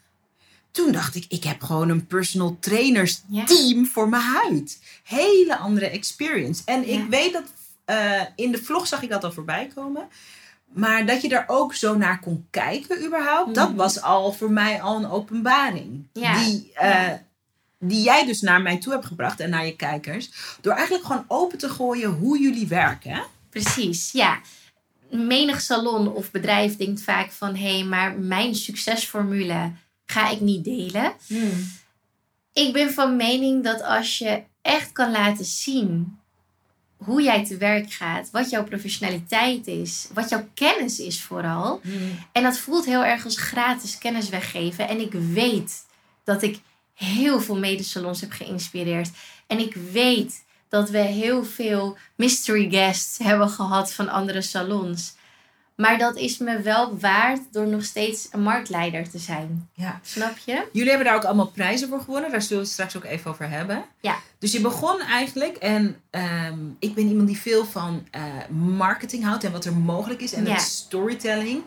toen 0.76 0.92
dacht 0.92 1.14
ik, 1.14 1.24
ik 1.28 1.44
heb 1.44 1.62
gewoon 1.62 1.88
een 1.88 2.06
personal 2.06 2.56
trainers 2.60 3.22
Ja. 3.28 3.44
team 3.44 3.86
voor 3.86 4.08
mijn 4.08 4.22
huid. 4.22 4.78
Hele 5.02 5.56
andere 5.56 5.86
experience. 5.88 6.62
En 6.64 6.80
Ja. 6.86 6.98
ik 6.98 7.08
weet 7.08 7.32
dat 7.32 7.42
eh, 7.84 8.22
in 8.36 8.52
de 8.52 8.62
vlog 8.62 8.86
zag 8.86 9.02
ik 9.02 9.08
dat 9.10 9.24
al 9.24 9.32
voorbij 9.32 9.70
komen. 9.74 10.08
Maar 10.72 11.06
dat 11.06 11.22
je 11.22 11.28
daar 11.28 11.44
ook 11.46 11.74
zo 11.74 11.96
naar 11.96 12.20
kon 12.20 12.46
kijken 12.50 13.04
überhaupt, 13.04 13.54
dat 13.54 13.68
Mhm. 13.68 13.76
was 13.76 14.02
al 14.02 14.32
voor 14.32 14.50
mij 14.50 14.82
al 14.82 14.96
een 14.96 15.10
openbaring. 15.10 16.06
Ja. 16.12 16.38
Die, 16.44 16.70
eh, 16.74 17.12
die 17.78 18.02
jij 18.02 18.26
dus 18.26 18.40
naar 18.40 18.62
mij 18.62 18.78
toe 18.78 18.92
hebt 18.92 19.06
gebracht 19.06 19.40
en 19.40 19.50
naar 19.50 19.66
je 19.66 19.76
kijkers. 19.76 20.30
Door 20.60 20.72
eigenlijk 20.72 21.06
gewoon 21.06 21.24
open 21.28 21.58
te 21.58 21.68
gooien 21.68 22.10
hoe 22.10 22.38
jullie 22.40 22.66
werken. 22.66 23.22
Precies, 23.50 24.12
ja. 24.12 24.40
Menig 25.10 25.60
salon 25.60 26.12
of 26.14 26.30
bedrijf 26.30 26.76
denkt 26.76 27.02
vaak 27.02 27.30
van... 27.32 27.54
hé, 27.54 27.74
hey, 27.74 27.84
maar 27.84 28.18
mijn 28.18 28.54
succesformule 28.54 29.70
ga 30.16 30.30
ik 30.30 30.40
niet 30.40 30.64
delen. 30.64 31.12
Ik 32.52 32.72
ben 32.72 32.92
van 32.92 33.16
mening 33.16 33.64
dat 33.64 33.82
als 33.82 34.18
je 34.18 34.42
echt 34.62 34.92
kan 34.92 35.10
laten 35.10 35.44
zien 35.44 36.18
hoe 36.96 37.22
jij 37.22 37.44
te 37.44 37.56
werk 37.56 37.92
gaat, 37.92 38.30
wat 38.30 38.50
jouw 38.50 38.64
professionaliteit 38.64 39.66
is, 39.66 40.08
wat 40.14 40.28
jouw 40.28 40.48
kennis 40.54 40.98
is 40.98 41.22
vooral. 41.22 41.80
En 42.32 42.42
dat 42.42 42.58
voelt 42.58 42.84
heel 42.84 43.04
erg 43.04 43.24
als 43.24 43.36
gratis 43.36 43.98
kennis 43.98 44.28
weggeven. 44.28 44.88
En 44.88 45.00
ik 45.00 45.12
weet 45.12 45.84
dat 46.24 46.42
ik 46.42 46.60
heel 46.94 47.40
veel 47.40 47.58
medesalons 47.58 48.20
heb 48.20 48.32
geïnspireerd. 48.32 49.10
En 49.46 49.58
ik 49.58 49.74
weet 49.92 50.44
dat 50.68 50.90
we 50.90 50.98
heel 50.98 51.44
veel 51.44 51.96
mystery 52.14 52.70
guests 52.70 53.18
hebben 53.18 53.50
gehad 53.50 53.92
van 53.92 54.08
andere 54.08 54.42
salons. 54.42 55.14
Maar 55.76 55.98
dat 55.98 56.16
is 56.16 56.38
me 56.38 56.60
wel 56.60 56.98
waard 56.98 57.40
door 57.50 57.66
nog 57.66 57.84
steeds 57.84 58.28
een 58.32 58.42
marktleider 58.42 59.10
te 59.10 59.18
zijn. 59.18 59.68
Ja. 59.74 60.00
Snap 60.02 60.36
je? 60.44 60.66
Jullie 60.72 60.88
hebben 60.88 61.06
daar 61.06 61.16
ook 61.16 61.24
allemaal 61.24 61.46
prijzen 61.50 61.88
voor 61.88 62.00
gewonnen. 62.00 62.30
Daar 62.30 62.42
zullen 62.42 62.56
we 62.56 62.62
het 62.64 62.72
straks 62.72 62.96
ook 62.96 63.04
even 63.04 63.30
over 63.30 63.48
hebben. 63.50 63.84
Ja. 64.00 64.16
Dus 64.38 64.52
je 64.52 64.60
begon 64.60 65.00
eigenlijk, 65.00 65.56
en 65.56 65.96
ehm, 66.10 66.58
ik 66.78 66.94
ben 66.94 67.08
iemand 67.08 67.28
die 67.28 67.38
veel 67.38 67.64
van 67.64 68.06
eh, 68.10 68.22
marketing 68.50 69.24
houdt 69.24 69.44
en 69.44 69.52
wat 69.52 69.64
er 69.64 69.74
mogelijk 69.76 70.20
is 70.20 70.32
en 70.32 70.44
Ja. 70.46 70.52
het 70.52 70.60
storytelling. 70.62 71.62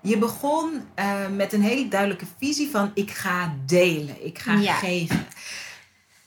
Je 0.00 0.18
begon 0.18 0.80
eh, 0.94 1.28
met 1.36 1.52
een 1.52 1.62
hele 1.62 1.88
duidelijke 1.88 2.26
visie 2.38 2.70
van 2.70 2.90
ik 2.94 3.10
ga 3.10 3.54
delen, 3.66 4.24
ik 4.26 4.38
ga 4.38 4.54
Ja. 4.54 4.74
geven. 4.74 5.26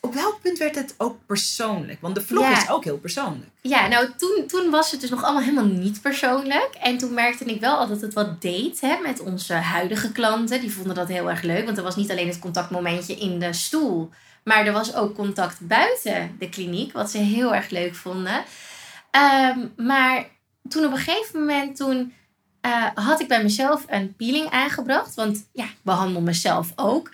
Op 0.02 0.14
welk 0.14 0.42
punt 0.42 0.58
werd 0.58 0.76
het 0.76 0.96
ook 0.98 1.18
persoonlijk? 1.26 2.02
Want 2.02 2.16
de 2.16 2.22
vlog 2.22 2.44
Ja. 2.44 2.58
is 2.62 2.70
ook 2.70 2.84
heel 2.84 2.98
persoonlijk. 2.98 3.50
Ja, 3.62 3.88
nou 3.88 4.10
toen, 4.18 4.44
toen 4.48 4.70
was 4.70 4.92
het 4.92 5.02
dus 5.02 5.10
nog 5.10 5.24
allemaal 5.24 5.42
helemaal 5.42 5.66
niet 5.66 6.02
persoonlijk. 6.02 6.70
En 6.82 6.98
toen 6.98 7.14
merkte 7.14 7.44
ik 7.46 7.60
wel 7.60 7.78
al 7.78 7.88
dat 7.88 8.02
het 8.02 8.14
wat 8.14 8.42
deed 8.42 8.82
hè, 8.82 8.98
met 9.02 9.20
onze 9.20 9.54
huidige 9.54 10.12
klanten. 10.12 10.62
Die 10.62 10.72
vonden 10.74 10.96
dat 10.96 11.08
heel 11.08 11.30
erg 11.30 11.42
leuk, 11.42 11.66
want 11.66 11.78
er 11.78 11.84
was 11.84 11.96
niet 11.96 12.12
alleen 12.12 12.28
het 12.28 12.40
contactmomentje 12.40 13.16
in 13.16 13.40
de 13.40 13.54
stoel. 13.54 14.10
Maar 14.44 14.66
er 14.66 14.74
was 14.74 14.96
ook 14.96 15.16
contact 15.16 15.58
buiten 15.60 16.36
de 16.40 16.50
kliniek, 16.50 16.94
wat 16.94 17.12
ze 17.12 17.18
heel 17.18 17.56
erg 17.56 17.70
leuk 17.70 17.96
vonden. 17.96 18.44
Ehm, 19.12 19.60
maar 19.78 20.26
toen 20.70 20.86
op 20.86 20.92
een 20.92 20.98
gegeven 20.98 21.40
moment, 21.40 21.76
toen 21.76 22.14
eh, 22.62 22.86
had 22.94 23.20
ik 23.20 23.28
bij 23.28 23.44
mezelf 23.44 23.84
een 23.88 24.16
peeling 24.16 24.50
aangebracht. 24.50 25.16
Want 25.16 25.48
ja, 25.54 25.64
ik 25.64 25.78
behandel 25.82 26.22
mezelf 26.22 26.72
ook. 26.76 27.12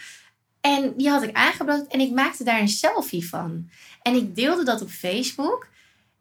En 0.73 0.93
die 0.97 1.09
had 1.09 1.23
ik 1.23 1.35
aangebracht 1.35 1.87
en 1.87 1.99
ik 1.99 2.11
maakte 2.11 2.43
daar 2.43 2.59
een 2.59 2.67
selfie 2.67 3.29
van. 3.29 3.69
En 4.01 4.15
ik 4.15 4.35
deelde 4.35 4.63
dat 4.63 4.81
op 4.81 4.89
Facebook. 4.89 5.67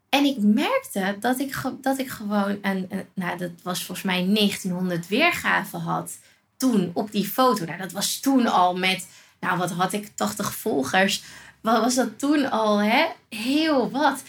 En 0.09 0.25
ik 0.25 0.37
merkte 0.39 1.17
dat 1.21 1.39
ik, 1.41 1.63
dat 1.81 1.99
ik 1.99 2.11
gewoon 2.11 2.59
een, 2.63 2.87
een- 2.91 3.07
nou 3.15 3.39
dat 3.39 3.51
was 3.63 3.85
volgens 3.85 4.07
mij 4.07 4.25
1900 4.35 5.09
weergaven 5.09 5.81
had 5.81 6.19
toen 6.57 6.91
op 6.95 7.13
die 7.13 7.27
foto. 7.27 7.65
Nou, 7.65 7.79
dat 7.79 7.93
was 7.93 8.21
toen 8.21 8.47
al 8.47 8.77
met, 8.77 9.07
nou 9.41 9.59
wat 9.59 9.71
had 9.71 9.93
ik, 9.93 10.09
80 10.15 10.55
volgers. 10.55 11.23
Wat 11.61 11.81
was 11.81 11.95
dat 11.95 12.19
toen 12.19 12.51
al, 12.51 12.79
hè? 12.83 13.07
Heel 13.29 13.91
wat. 13.91 14.23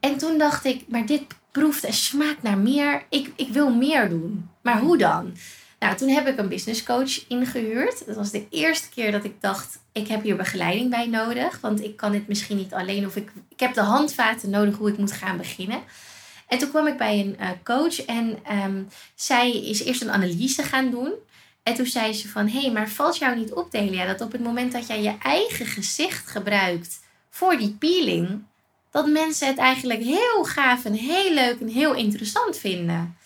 En 0.00 0.16
toen 0.18 0.38
dacht 0.38 0.64
ik, 0.64 0.88
maar 0.88 1.06
dit 1.06 1.22
proeft 1.50 1.84
en 1.84 1.92
smaakt 1.92 2.42
naar 2.42 2.58
meer. 2.58 3.02
Ik, 3.10 3.30
ik 3.36 3.48
wil 3.48 3.70
meer 3.74 4.08
doen. 4.08 4.48
Maar 4.62 4.78
hoe 4.80 4.96
dan? 4.98 5.36
Nou, 5.84 5.96
toen 5.96 6.08
heb 6.08 6.26
ik 6.26 6.38
een 6.38 6.48
business 6.48 6.82
coach 6.82 7.28
ingehuurd. 7.28 8.06
Dat 8.06 8.16
was 8.16 8.30
de 8.30 8.46
eerste 8.50 8.88
keer 8.88 9.12
dat 9.12 9.24
ik 9.24 9.40
dacht, 9.40 9.78
ik 9.92 10.08
heb 10.08 10.22
hier 10.22 10.36
begeleiding 10.36 10.90
bij 10.90 11.06
nodig. 11.06 11.60
Want 11.60 11.82
ik 11.82 11.96
kan 11.96 12.12
dit 12.12 12.28
misschien 12.28 12.56
niet 12.56 12.72
alleen. 12.72 13.06
Of 13.06 13.16
ik, 13.16 13.32
ik 13.48 13.60
heb 13.60 13.74
de 13.74 13.80
handvaten 13.80 14.50
nodig 14.50 14.76
hoe 14.76 14.88
ik 14.88 14.98
moet 14.98 15.12
gaan 15.12 15.36
beginnen. 15.36 15.80
En 16.48 16.58
toen 16.58 16.68
kwam 16.68 16.86
ik 16.86 16.96
bij 16.96 17.20
een 17.20 17.38
eh, 17.38 17.48
coach 17.64 18.04
en 18.04 18.38
ehm, 18.44 18.82
zij 19.14 19.62
is 19.62 19.84
eerst 19.84 20.02
een 20.02 20.10
analyse 20.10 20.62
gaan 20.62 20.90
doen. 20.90 21.12
En 21.62 21.74
toen 21.74 21.86
zei 21.86 22.12
ze 22.12 22.28
van, 22.28 22.48
hé, 22.48 22.60
hey, 22.60 22.72
maar 22.72 22.88
valt 22.88 23.18
jou 23.18 23.36
niet 23.36 23.52
op, 23.52 23.70
Delia, 23.70 24.06
dat 24.06 24.20
op 24.20 24.32
het 24.32 24.42
moment 24.42 24.72
dat 24.72 24.86
jij 24.86 25.02
je 25.02 25.14
eigen 25.22 25.66
gezicht 25.66 26.30
gebruikt 26.30 27.00
voor 27.30 27.56
die 27.56 27.76
peeling, 27.78 28.44
dat 28.90 29.06
mensen 29.06 29.46
het 29.46 29.58
eigenlijk 29.58 30.02
heel 30.02 30.44
gaaf 30.44 30.84
en 30.84 30.92
heel 30.92 31.32
leuk 31.32 31.60
en 31.60 31.68
heel 31.68 31.94
interessant 31.94 32.58
vinden. 32.58 33.16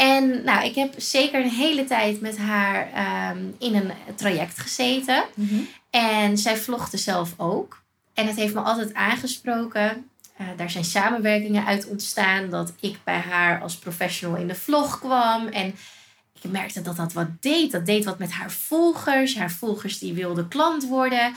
En 0.00 0.44
nou, 0.44 0.64
ik 0.64 0.74
heb 0.74 0.94
zeker 0.96 1.44
een 1.44 1.50
hele 1.50 1.84
tijd 1.84 2.20
met 2.20 2.38
haar 2.38 2.92
ehm, 2.92 3.44
in 3.58 3.74
een 3.74 3.92
traject 4.14 4.58
gezeten. 4.58 5.24
En 5.90 6.38
zij 6.38 6.56
vlogde 6.56 6.96
zelf 6.96 7.34
ook. 7.36 7.82
En 8.14 8.26
het 8.26 8.36
heeft 8.36 8.54
me 8.54 8.60
altijd 8.60 8.94
aangesproken. 8.94 10.10
Eh, 10.36 10.46
daar 10.56 10.70
zijn 10.70 10.84
samenwerkingen 10.84 11.66
uit 11.66 11.86
ontstaan. 11.86 12.50
Dat 12.50 12.72
ik 12.80 12.98
bij 13.04 13.18
haar 13.18 13.60
als 13.60 13.76
professional 13.76 14.36
in 14.36 14.48
de 14.48 14.54
vlog 14.54 14.98
kwam. 14.98 15.46
En 15.46 15.74
ik 16.42 16.50
merkte 16.50 16.82
dat 16.82 16.96
dat 16.96 17.12
wat 17.12 17.28
deed. 17.40 17.72
Dat 17.72 17.86
deed 17.86 18.04
wat 18.04 18.18
met 18.18 18.32
haar 18.32 18.50
volgers. 18.50 19.36
Haar 19.36 19.50
volgers 19.50 19.98
die 19.98 20.12
wilden 20.12 20.48
klant 20.48 20.86
worden. 20.86 21.28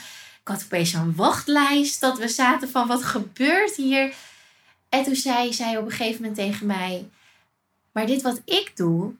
Ik 0.41 0.47
had 0.47 0.63
opeens 0.65 0.93
een 0.93 1.15
wachtlijst. 1.15 2.01
Dat 2.01 2.17
we 2.17 2.27
zaten 2.27 2.69
van 2.69 2.87
wat 2.87 3.03
gebeurt 3.03 3.75
hier? 3.75 4.13
En 4.89 5.03
toen 5.03 5.15
zei 5.15 5.53
zij 5.53 5.77
op 5.77 5.85
een 5.85 5.91
gegeven 5.91 6.21
moment 6.21 6.35
tegen 6.35 6.65
mij. 6.65 7.05
Maar 7.93 8.05
dit 8.05 8.21
wat 8.21 8.41
ik 8.45 8.71
doe, 8.75 9.13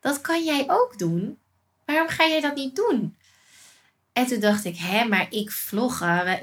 dat 0.00 0.20
kan 0.20 0.44
jij 0.44 0.64
ook 0.66 0.98
doen. 0.98 1.38
Waarom 1.84 2.08
ga 2.08 2.26
jij 2.26 2.40
dat 2.40 2.54
niet 2.54 2.76
doen? 2.76 3.14
En 4.12 4.26
toen 4.26 4.40
dacht 4.40 4.64
ik, 4.64 4.76
hè, 4.76 5.04
maar 5.04 5.26
ik 5.30 5.50
vloggen? 5.50 6.38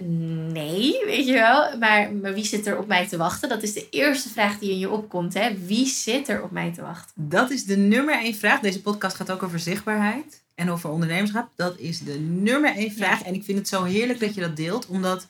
Nee, 0.52 1.06
weet 1.06 1.26
je 1.26 1.34
wel. 1.34 1.78
Maar, 1.78 2.14
maar 2.14 2.34
wie 2.34 2.46
zit 2.46 2.68
er 2.68 2.78
op 2.78 2.88
mij 2.88 3.08
te 3.08 3.18
wachten? 3.18 3.50
Dat 3.50 3.64
is 3.64 3.74
de 3.74 3.90
eerste 3.90 4.30
vraag 4.30 4.60
die 4.60 4.72
in 4.72 4.80
je 4.80 4.90
opkomt, 4.90 5.34
hè. 5.34 5.58
Wie 5.66 5.86
zit 5.86 6.28
er 6.28 6.44
op 6.44 6.52
mij 6.52 6.74
te 6.74 6.82
wachten? 6.82 7.14
Dat 7.16 7.50
is 7.50 7.66
de 7.66 7.78
nummer 7.78 8.20
één 8.20 8.36
vraag. 8.36 8.60
Deze 8.60 8.82
podcast 8.82 9.16
gaat 9.16 9.32
ook 9.32 9.44
over 9.44 9.60
zichtbaarheid 9.60 10.44
en 10.56 10.70
over 10.70 10.90
ondernemerschap. 10.90 11.50
Dat 11.56 11.78
is 11.78 12.00
de 12.00 12.20
nummer 12.20 12.76
één 12.76 12.92
vraag. 12.92 13.24
En 13.24 13.34
ik 13.34 13.44
vind 13.44 13.58
het 13.58 13.68
zo 13.68 13.84
heerlijk 13.84 14.20
dat 14.20 14.36
je 14.36 14.42
dat 14.42 14.56
deelt. 14.56 14.88
Omdat 14.88 15.28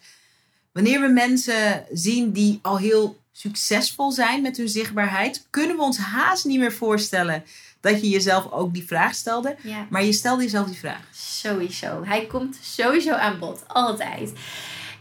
wanneer 0.72 1.02
we 1.02 1.08
mensen 1.08 1.86
zien 1.92 2.32
die 2.32 2.60
al 2.62 2.78
heel 2.78 3.18
succesvol 3.38 4.12
zijn 4.12 4.42
met 4.42 4.58
hun 4.58 4.70
zichtbaarheid, 4.70 5.48
kunnen 5.50 5.76
we 5.76 5.82
ons 5.82 5.98
haast 5.98 6.46
niet 6.46 6.60
meer 6.60 6.74
voorstellen 6.74 7.44
dat 7.82 8.02
je 8.02 8.10
jezelf 8.10 8.52
ook 8.52 8.74
die 8.74 8.86
vraag 8.88 9.16
stelde. 9.16 9.56
Ja, 9.62 9.88
Maar 9.90 10.04
je 10.04 10.14
stelde 10.14 10.44
jezelf 10.44 10.68
die 10.68 10.80
vraag. 10.80 11.02
sowieso. 11.12 12.04
Hij 12.06 12.26
komt 12.26 12.58
sowieso 12.62 13.14
aan 13.14 13.40
bod. 13.40 13.64
Altijd. 13.68 14.34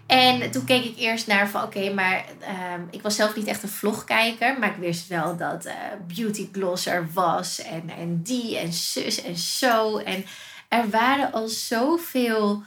En 0.07 0.51
toen 0.51 0.65
keek 0.65 0.85
ik 0.85 0.99
eerst 0.99 1.27
naar 1.27 1.49
van, 1.49 1.63
oké, 1.63 1.93
maar 1.93 2.25
ehm, 2.41 2.81
ik 2.91 3.03
was 3.03 3.17
zelf 3.17 3.37
niet 3.37 3.47
echt 3.47 3.63
een 3.63 3.69
vlogkijker. 3.69 4.59
Maar 4.59 4.71
ik 4.71 4.77
wist 4.77 5.09
wel 5.09 5.37
dat 5.37 5.65
eh, 5.65 5.75
Beauty 6.15 6.49
Gloss 6.53 6.87
er 6.87 7.09
was. 7.13 7.63
En, 7.63 7.91
en 7.99 8.23
die 8.23 8.59
en 8.59 8.73
zus 8.73 9.23
en 9.23 9.37
zo. 9.37 9.99
En 9.99 10.25
er 10.69 10.91
waren 10.91 11.33
al 11.33 11.49
zoveel 11.49 12.63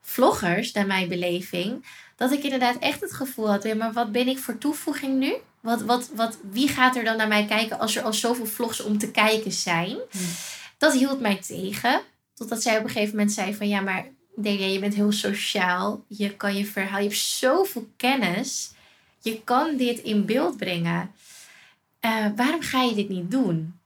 vloggers, 0.00 0.72
naar 0.72 0.86
mijn 0.86 1.08
beleving. 1.08 1.86
Dat 2.22 2.32
ik 2.32 2.42
inderdaad 2.42 2.78
echt 2.78 3.00
het 3.00 3.12
gevoel 3.12 3.50
had, 3.50 3.62
ja, 3.62 3.74
maar 3.74 3.92
wat 3.92 4.12
ben 4.12 4.28
ik 4.28 4.38
voor 4.38 4.58
toevoeging 4.58 5.18
nu? 5.18 5.34
Wat, 5.60 5.82
wat, 5.82 6.10
wat, 6.14 6.38
wie 6.50 6.68
gaat 6.68 6.96
er 6.96 7.04
dan 7.04 7.16
naar 7.16 7.28
mij 7.28 7.46
kijken 7.46 7.78
als 7.78 7.96
er 7.96 8.02
al 8.02 8.12
zoveel 8.12 8.46
vlogs 8.46 8.80
om 8.80 8.98
te 8.98 9.10
kijken 9.10 9.52
zijn? 9.52 9.96
Hmm. 10.10 10.26
Dat 10.78 10.92
hield 10.92 11.20
mij 11.20 11.36
tegen. 11.36 12.00
Totdat 12.34 12.62
zij 12.62 12.78
op 12.78 12.84
een 12.84 12.90
gegeven 12.90 13.16
moment 13.16 13.32
zei 13.32 13.54
van 13.54 13.68
ja, 13.68 13.80
maar 13.80 14.06
Delia, 14.36 14.66
je 14.66 14.78
bent 14.78 14.94
heel 14.94 15.12
sociaal. 15.12 16.04
Je 16.08 16.36
kan 16.36 16.56
je 16.56 16.66
verhaal, 16.66 16.98
je 16.98 17.08
hebt 17.08 17.18
zoveel 17.18 17.88
kennis. 17.96 18.72
Je 19.20 19.42
kan 19.44 19.76
dit 19.76 19.98
in 19.98 20.24
beeld 20.24 20.56
brengen. 20.56 21.10
Eh, 22.00 22.26
waarom 22.36 22.60
ga 22.60 22.82
je 22.82 22.94
dit 22.94 23.08
niet 23.08 23.30
doen? 23.30 23.80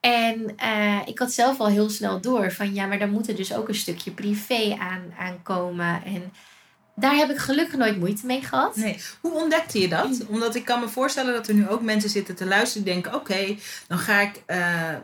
En 0.00 0.56
eh, 0.56 1.00
ik 1.06 1.18
had 1.18 1.32
zelf 1.32 1.60
al 1.60 1.68
heel 1.68 1.90
snel 1.90 2.20
door 2.20 2.52
van 2.52 2.74
ja, 2.74 2.86
maar 2.86 2.98
daar 2.98 3.08
moet 3.08 3.28
er 3.28 3.36
dus 3.36 3.54
ook 3.54 3.68
een 3.68 3.74
stukje 3.74 4.10
privé 4.10 4.76
aan, 4.78 5.14
aan 5.18 5.42
komen. 5.42 6.04
En 6.04 6.32
daar 6.96 7.14
heb 7.14 7.30
ik 7.30 7.36
gelukkig 7.38 7.76
nooit 7.76 7.98
moeite 7.98 8.26
mee 8.26 8.42
gehad. 8.42 8.76
Nee. 8.76 8.98
Hoe 9.20 9.32
ontdekte 9.32 9.78
je 9.80 9.88
dat? 9.88 10.26
Omdat 10.26 10.54
ik 10.54 10.64
kan 10.64 10.80
me 10.80 10.88
voorstellen 10.88 11.32
dat 11.34 11.48
er 11.48 11.54
nu 11.54 11.68
ook 11.68 11.82
mensen 11.82 12.10
zitten 12.10 12.34
te 12.34 12.46
luisteren 12.46 12.84
die 12.84 12.92
denken: 12.92 13.14
oké, 13.14 13.56
dan 13.86 13.98
ga 13.98 14.20
ik 14.20 14.42
eh, 14.46 14.90
eh, 14.90 14.96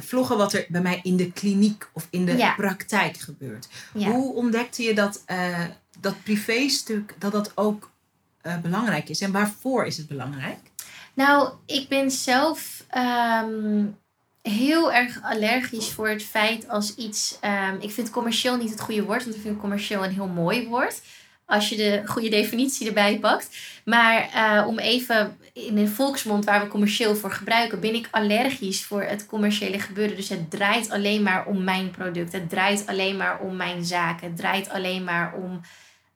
vloggen 0.00 0.36
wat 0.36 0.52
er 0.52 0.66
bij 0.68 0.80
mij 0.80 1.00
in 1.02 1.16
de 1.16 1.32
kliniek 1.32 1.88
of 1.92 2.06
in 2.10 2.24
de 2.26 2.36
Ja. 2.36 2.54
praktijk 2.54 3.16
gebeurt. 3.16 3.68
Ja. 3.94 4.10
Hoe 4.10 4.34
ontdekte 4.34 4.82
je 4.82 4.94
dat 4.94 5.22
eh, 5.26 5.64
dat 6.00 6.22
privéstuk 6.22 7.14
dat 7.18 7.32
dat 7.32 7.52
ook 7.54 7.92
belangrijk 8.62 9.08
is 9.08 9.20
en 9.20 9.32
waarvoor 9.32 9.84
is 9.86 9.96
het 9.96 10.08
belangrijk? 10.08 10.58
Nou, 11.14 11.52
ik 11.66 11.88
ben 11.88 12.10
zelf. 12.10 12.84
ehm, 12.88 13.84
heel 14.48 14.92
erg 14.92 15.22
allergisch 15.22 15.88
voor 15.88 16.08
het 16.08 16.22
feit 16.22 16.68
als 16.68 16.94
iets. 16.94 17.36
ehm, 17.40 17.76
ik 17.80 17.90
vind 17.90 18.10
commercieel 18.10 18.56
niet 18.56 18.70
het 18.70 18.80
goede 18.80 19.02
woord, 19.02 19.24
want 19.24 19.36
ik 19.36 19.42
vind 19.42 19.60
commercieel 19.60 20.04
een 20.04 20.12
heel 20.12 20.26
mooi 20.26 20.68
woord. 20.68 21.00
Als 21.46 21.68
je 21.68 21.76
de 21.76 22.02
goede 22.06 22.28
definitie 22.28 22.86
erbij 22.86 23.18
pakt. 23.18 23.56
Maar 23.84 24.28
eh, 24.32 24.66
om 24.66 24.78
even 24.78 25.36
in 25.52 25.74
de 25.74 25.88
volksmond 25.88 26.44
waar 26.44 26.60
we 26.62 26.68
commercieel 26.68 27.16
voor 27.16 27.30
gebruiken, 27.32 27.80
ben 27.80 27.94
ik 27.94 28.08
allergisch 28.10 28.84
voor 28.84 29.02
het 29.02 29.26
commerciële 29.26 29.80
gebeuren. 29.80 30.16
Dus 30.16 30.28
het 30.28 30.50
draait 30.50 30.90
alleen 30.90 31.22
maar 31.22 31.46
om 31.46 31.64
mijn 31.64 31.90
product. 31.90 32.32
Het 32.32 32.48
draait 32.48 32.86
alleen 32.86 33.16
maar 33.16 33.40
om 33.40 33.56
mijn 33.56 33.84
zaken. 33.84 34.26
Het 34.26 34.36
draait 34.36 34.68
alleen 34.68 35.04
maar 35.04 35.34
om, 35.34 35.60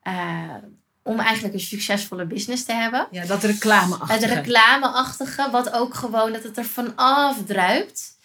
eh, 0.03 0.55
om 1.03 1.19
eigenlijk 1.21 1.55
een 1.55 1.61
succesvolle 1.61 2.25
business 2.25 2.65
te 2.65 2.73
hebben. 2.73 3.09
Ja, 3.11 3.27
dat 3.27 3.43
reclameachtige. 3.43 4.13
Het 4.13 4.25
reclameachtige, 4.25 5.51
wat 5.51 5.73
ook 5.73 5.95
gewoon 5.95 6.33
dat 6.33 6.43
het 6.43 6.57
er 6.57 6.65
vanaf 6.65 7.37
druipt. 7.47 8.17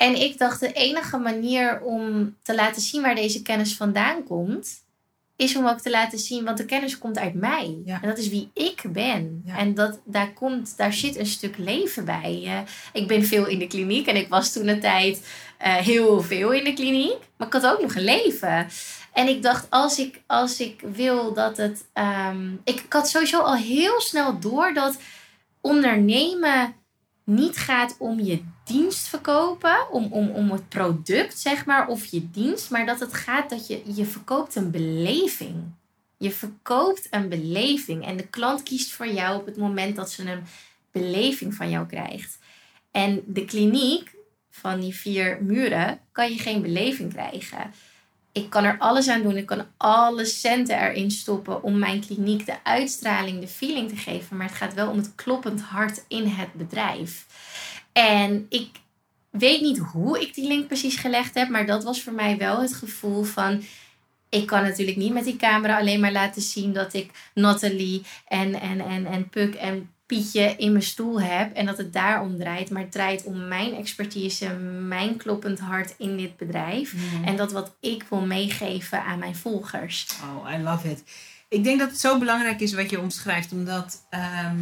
En 0.00 0.20
ik 0.20 0.38
dacht, 0.38 0.60
de 0.60 0.72
enige 0.72 1.18
manier 1.18 1.80
om 1.80 2.36
te 2.42 2.54
laten 2.54 2.82
zien 2.82 3.02
waar 3.02 3.14
deze 3.14 3.42
kennis 3.42 3.76
vandaan 3.76 4.24
komt, 4.24 4.84
is 5.36 5.56
om 5.56 5.66
ook 5.66 5.80
te 5.80 5.90
laten 5.90 6.18
zien, 6.18 6.44
want 6.44 6.58
de 6.58 6.64
kennis 6.64 6.98
komt 6.98 7.18
uit 7.18 7.34
mij. 7.34 7.78
Ja. 7.84 8.02
En 8.02 8.08
dat 8.08 8.18
is 8.18 8.28
wie 8.28 8.50
ik 8.54 8.82
ben. 8.88 9.42
Ja. 9.44 9.56
En 9.56 9.74
dat, 9.74 10.00
daar, 10.04 10.32
komt, 10.32 10.76
daar 10.76 10.92
zit 10.92 11.16
een 11.16 11.26
stuk 11.26 11.56
leven 11.58 12.04
bij. 12.04 12.64
Ik 12.92 13.06
ben 13.06 13.24
veel 13.24 13.46
in 13.46 13.58
de 13.58 13.66
kliniek 13.66 14.06
en 14.06 14.16
ik 14.16 14.28
was 14.28 14.52
toen 14.52 14.68
een 14.68 14.80
tijd 14.80 15.26
eh, 15.58 15.74
heel 15.74 16.22
veel 16.22 16.52
in 16.52 16.64
de 16.64 16.72
kliniek. 16.74 17.18
Maar 17.36 17.46
ik 17.46 17.52
had 17.52 17.66
ook 17.66 17.82
nog 17.82 17.94
een 17.94 18.04
leven. 18.04 18.68
En 19.12 19.28
ik 19.28 19.42
dacht, 19.42 19.66
als 19.70 19.98
ik, 19.98 20.20
als 20.26 20.60
ik 20.60 20.80
wil 20.92 21.34
dat 21.34 21.56
het. 21.56 21.84
ehm, 21.92 22.52
ik, 22.64 22.80
ik 22.80 22.92
had 22.92 23.08
sowieso 23.08 23.40
al 23.40 23.56
heel 23.56 24.00
snel 24.00 24.38
door 24.38 24.74
dat 24.74 24.98
ondernemen 25.60 26.74
niet 27.24 27.56
gaat 27.56 27.96
om 27.98 28.20
je 28.20 28.42
dienst 28.72 29.08
verkopen, 29.08 29.90
om, 29.90 30.12
om, 30.12 30.30
om 30.30 30.50
het 30.50 30.68
product, 30.68 31.38
zeg 31.38 31.66
maar, 31.66 31.88
of 31.88 32.04
je 32.04 32.30
dienst, 32.30 32.70
maar 32.70 32.86
dat 32.86 33.00
het 33.00 33.14
gaat 33.14 33.50
dat 33.50 33.66
je, 33.66 33.82
je 33.94 34.04
verkoopt 34.04 34.54
een 34.54 34.70
beleving. 34.70 35.54
Je 36.16 36.30
verkoopt 36.30 37.06
een 37.10 37.28
beleving 37.28 38.06
en 38.06 38.16
de 38.16 38.26
klant 38.26 38.62
kiest 38.62 38.92
voor 38.92 39.08
jou 39.08 39.40
op 39.40 39.46
het 39.46 39.56
moment 39.56 39.96
dat 39.96 40.10
ze 40.10 40.30
een 40.30 40.42
beleving 40.90 41.54
van 41.54 41.70
jou 41.70 41.86
krijgt. 41.86 42.38
En 42.90 43.22
de 43.26 43.44
kliniek 43.44 44.14
van 44.50 44.80
die 44.80 44.94
vier 44.94 45.38
muren 45.42 46.00
kan 46.12 46.30
je 46.32 46.38
geen 46.38 46.62
beleving 46.62 47.12
krijgen. 47.12 47.72
Ik 48.32 48.50
kan 48.50 48.64
er 48.64 48.78
alles 48.78 49.08
aan 49.08 49.22
doen. 49.22 49.36
Ik 49.36 49.46
kan 49.46 49.66
alle 49.76 50.24
centen 50.24 50.80
erin 50.80 51.10
stoppen 51.10 51.62
om 51.62 51.78
mijn 51.78 52.00
kliniek 52.00 52.46
de 52.46 52.64
uitstraling, 52.64 53.40
de 53.40 53.48
feeling 53.48 53.88
te 53.88 53.96
geven. 53.96 54.36
Maar 54.36 54.46
het 54.46 54.56
gaat 54.56 54.74
wel 54.74 54.90
om 54.90 54.96
het 54.96 55.14
kloppend 55.14 55.60
hart 55.60 56.04
in 56.08 56.26
het 56.26 56.52
bedrijf. 56.52 57.26
En 57.92 58.46
ik 58.48 58.68
weet 59.30 59.60
niet 59.60 59.78
hoe 59.78 60.20
ik 60.20 60.34
die 60.34 60.48
link 60.48 60.66
precies 60.66 60.96
gelegd 60.96 61.34
heb, 61.34 61.48
maar 61.48 61.66
dat 61.66 61.84
was 61.84 62.02
voor 62.02 62.12
mij 62.12 62.36
wel 62.36 62.60
het 62.60 62.74
gevoel 62.74 63.22
van. 63.22 63.62
Ik 64.28 64.46
kan 64.46 64.62
natuurlijk 64.62 64.96
niet 64.96 65.12
met 65.12 65.24
die 65.24 65.36
camera 65.36 65.78
alleen 65.78 66.00
maar 66.00 66.12
laten 66.12 66.42
zien 66.42 66.72
dat 66.72 66.94
ik 66.94 67.10
Nathalie 67.34 68.02
en, 68.26 68.60
en, 68.60 68.80
en, 68.80 69.06
en 69.06 69.28
Puk 69.28 69.54
en 69.54 69.90
Pietje 70.06 70.54
in 70.56 70.72
mijn 70.72 70.84
stoel 70.84 71.20
heb. 71.20 71.54
En 71.54 71.66
dat 71.66 71.78
het 71.78 71.92
daarom 71.92 72.38
draait. 72.38 72.70
Maar 72.70 72.82
het 72.82 72.92
draait 72.92 73.24
om 73.24 73.48
mijn 73.48 73.74
expertise, 73.74 74.48
mijn 74.86 75.16
kloppend 75.16 75.58
hart 75.58 75.94
in 75.98 76.16
dit 76.16 76.36
bedrijf. 76.36 76.94
Mhm. 76.94 77.24
En 77.24 77.36
dat 77.36 77.52
wat 77.52 77.76
ik 77.80 78.04
wil 78.08 78.20
meegeven 78.20 79.04
aan 79.04 79.18
mijn 79.18 79.36
volgers. 79.36 80.06
Oh, 80.22 80.52
I 80.52 80.62
love 80.62 80.90
it. 80.90 81.02
Ik 81.48 81.64
denk 81.64 81.78
dat 81.78 81.90
het 81.90 82.00
zo 82.00 82.18
belangrijk 82.18 82.60
is 82.60 82.72
wat 82.72 82.90
je 82.90 83.00
omschrijft, 83.00 83.52
omdat 83.52 84.06
ehm, 84.10 84.56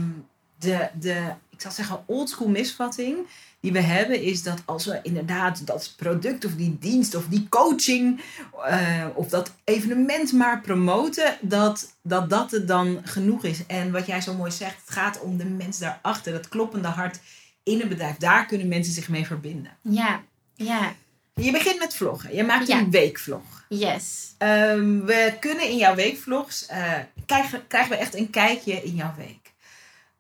de, 0.59 0.89
de, 1.01 1.33
ik 1.59 1.65
zal 1.65 1.73
zeggen, 1.73 2.03
oldschool 2.07 2.49
misvatting 2.49 3.17
die 3.61 3.73
we 3.73 3.81
hebben, 3.81 4.23
is 4.23 4.43
dat 4.43 4.63
als 4.65 4.85
we 4.85 5.01
inderdaad 5.03 5.67
dat 5.67 5.95
product 5.97 6.45
of 6.45 6.55
die 6.55 6.77
dienst 6.81 7.15
of 7.15 7.25
die 7.29 7.47
coaching 7.49 8.21
eh, 8.67 9.05
of 9.15 9.29
dat 9.29 9.53
evenement 9.65 10.33
maar 10.33 10.61
promoten, 10.61 11.37
dat, 11.41 11.95
dat 12.03 12.31
dat 12.31 12.51
het 12.51 12.69
dan 12.69 13.01
genoeg 13.05 13.45
is. 13.45 13.67
En 13.67 13.91
wat 13.93 14.07
jij 14.07 14.21
zo 14.21 14.35
mooi 14.35 14.51
zegt, 14.51 14.77
het 14.87 14.91
gaat 14.95 15.21
om 15.21 15.37
de 15.37 15.45
mens 15.45 15.79
daarachter, 15.79 16.33
dat 16.33 16.49
kloppende 16.49 16.89
hart 16.89 17.19
in 17.63 17.81
een 17.81 17.89
bedrijf. 17.89 18.17
Daar 18.17 18.47
kunnen 18.47 18.69
mensen 18.69 18.93
zich 18.93 19.09
mee 19.09 19.27
verbinden. 19.27 19.71
Ja, 19.83 20.21
ja, 20.55 20.93
Je 21.35 21.53
begint 21.53 21.79
met 21.79 21.95
vloggen. 21.97 22.35
Je 22.35 22.45
maakt 22.45 22.67
Ja. 22.69 22.79
een 22.79 22.91
weekvlog. 22.91 23.65
yes. 23.69 24.35
Ehm, 24.39 25.01
we 25.05 25.37
kunnen 25.41 25.69
in 25.69 25.77
jouw 25.77 25.95
weekvlogs, 25.95 26.67
eh, 26.67 26.93
krijgen, 27.27 27.67
krijgen 27.67 27.91
we 27.91 27.97
echt 27.97 28.15
een 28.17 28.31
kijkje 28.31 28.73
in 28.83 28.95
jouw 28.95 29.15
week. 29.17 29.48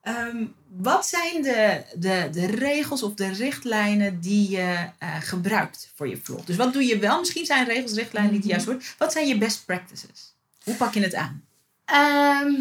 Ehm, 0.02 0.44
wat 0.76 1.06
zijn 1.06 1.42
de, 1.42 1.82
de, 1.94 2.28
de 2.32 2.46
regels 2.46 3.02
of 3.02 3.14
de 3.14 3.32
richtlijnen 3.32 4.20
die 4.20 4.50
je 4.50 4.88
eh, 4.98 5.16
gebruikt 5.20 5.92
voor 5.94 6.08
je 6.08 6.16
vlog? 6.22 6.44
Dus 6.44 6.56
wat 6.56 6.72
doe 6.72 6.84
je 6.84 6.98
wel? 6.98 7.18
Misschien 7.18 7.46
zijn 7.46 7.66
regels, 7.66 7.92
richtlijnen 7.92 8.32
niet 8.32 8.42
het 8.42 8.50
juiste 8.50 8.70
woord. 8.70 8.94
Wat 8.98 9.12
zijn 9.12 9.26
je 9.26 9.38
best 9.38 9.64
practices? 9.64 10.34
Hoe 10.64 10.74
pak 10.74 10.94
je 10.94 11.00
het 11.00 11.14
aan? 11.14 11.44
Ehm, 11.84 12.52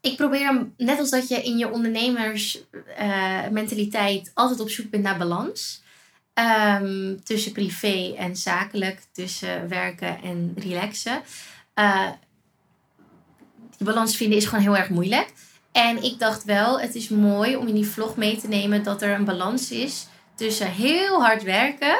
ik 0.00 0.16
probeer 0.16 0.46
hem, 0.46 0.74
net 0.76 0.98
als 0.98 1.10
dat 1.10 1.28
je 1.28 1.42
in 1.42 1.58
je 1.58 1.70
ondernemersmentaliteit 1.70 3.50
mentaliteit 3.52 4.30
altijd 4.34 4.60
op 4.60 4.70
zoek 4.70 4.90
bent 4.90 5.02
naar 5.02 5.18
balans. 5.18 5.82
Ehm, 6.34 7.16
tussen 7.24 7.52
privé 7.52 8.14
en 8.16 8.36
zakelijk, 8.36 9.00
tussen 9.12 9.68
werken 9.68 10.22
en 10.22 10.54
relaxen. 10.58 11.22
Eh, 11.74 12.10
die 13.76 13.86
balans 13.86 14.16
vinden 14.16 14.38
is 14.38 14.44
gewoon 14.44 14.64
heel 14.64 14.76
erg 14.76 14.88
moeilijk. 14.88 15.32
En 15.74 16.02
ik 16.02 16.18
dacht 16.18 16.44
wel, 16.44 16.80
het 16.80 16.94
is 16.94 17.08
mooi 17.08 17.56
om 17.56 17.66
in 17.66 17.74
die 17.74 17.86
vlog 17.86 18.16
mee 18.16 18.40
te 18.40 18.48
nemen 18.48 18.82
dat 18.82 19.02
er 19.02 19.14
een 19.14 19.24
balans 19.24 19.70
is 19.70 20.06
tussen 20.34 20.70
heel 20.70 21.22
hard 21.22 21.42
werken 21.42 21.96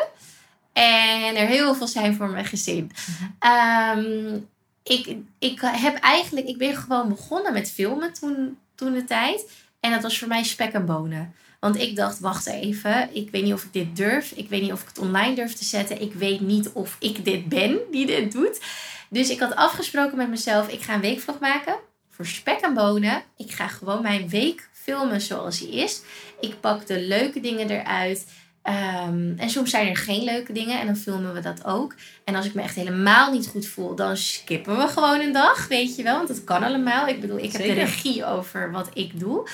en 0.73 1.37
er 1.37 1.47
heel 1.47 1.75
veel 1.75 1.87
zijn 1.87 2.15
voor 2.15 2.29
mijn 2.29 2.45
gezin. 2.45 2.91
Ehm, 3.39 4.39
ik, 4.83 5.17
ik 5.39 5.61
heb 5.63 5.97
eigenlijk, 5.97 6.47
ik 6.47 6.59
ben 6.59 6.77
gewoon 6.77 7.09
begonnen 7.09 7.53
met 7.53 7.71
filmen 7.71 8.13
toen, 8.13 8.59
toen 8.75 8.93
de 8.93 9.05
tijd. 9.05 9.51
En 9.81 9.91
dat 9.91 10.03
was 10.03 10.19
voor 10.19 10.29
mij 10.29 10.45
spek 10.45 10.73
en 10.73 10.87
bonen. 10.87 11.35
Want 11.61 11.79
ik 11.79 11.97
dacht, 11.97 12.19
wacht 12.19 12.47
even, 12.47 13.09
ik 13.13 13.31
weet 13.31 13.43
niet 13.43 13.53
of 13.53 13.65
ik 13.65 13.73
dit 13.73 13.97
durf. 13.97 14.31
Ik 14.31 14.49
weet 14.49 14.63
niet 14.63 14.73
of 14.73 14.83
ik 14.83 14.89
het 14.89 14.99
online 14.99 15.35
durf 15.35 15.55
te 15.55 15.65
zetten. 15.65 16.01
Ik 16.01 16.13
weet 16.13 16.41
niet 16.41 16.71
of 16.73 16.97
ik 17.01 17.25
dit 17.25 17.49
ben 17.49 17.79
die 17.91 18.07
dit 18.07 18.33
doet. 18.33 18.61
Dus 19.09 19.31
ik 19.31 19.41
had 19.41 19.55
afgesproken 19.55 20.17
met 20.17 20.29
mezelf, 20.29 20.69
ik 20.69 20.83
ga 20.83 20.95
een 20.95 21.01
weekvlog 21.01 21.39
maken 21.39 21.77
voor 22.15 22.27
spek 22.27 22.61
en 22.61 22.75
bonen. 22.75 23.23
Ik 23.37 23.53
ga 23.53 23.69
gewoon 23.69 24.03
mijn 24.03 24.29
week 24.29 24.69
filmen 24.73 25.21
zoals 25.21 25.59
die 25.59 25.75
is. 25.75 26.03
Ik 26.41 26.61
pak 26.61 26.87
de 26.87 27.01
leuke 27.01 27.41
dingen 27.41 27.71
eruit. 27.71 28.27
Ehm, 28.63 29.33
en 29.37 29.51
soms 29.51 29.71
zijn 29.71 29.89
er 29.89 29.97
geen 29.97 30.25
leuke 30.25 30.53
dingen 30.53 30.81
en 30.81 30.87
dan 30.87 30.97
filmen 30.97 31.35
we 31.35 31.41
dat 31.41 31.65
ook. 31.65 31.95
En 32.25 32.35
als 32.35 32.47
ik 32.47 32.55
me 32.55 32.63
echt 32.63 32.75
helemaal 32.75 33.33
niet 33.33 33.47
goed 33.47 33.67
voel, 33.67 33.95
dan 33.95 34.17
skippen 34.17 34.77
we 34.77 34.89
gewoon 34.89 35.21
een 35.21 35.33
dag, 35.33 35.69
weet 35.69 35.97
je 35.97 36.03
wel. 36.03 36.17
Want 36.17 36.29
dat 36.29 36.45
kan 36.45 36.63
allemaal. 36.63 37.07
Ik 37.07 37.21
bedoel, 37.21 37.39
ik 37.39 37.53
heb 37.53 37.63
de 37.63 37.73
regie 37.73 38.25
over 38.25 38.71
wat 38.71 38.91
ik 38.93 39.21
doe. 39.21 39.49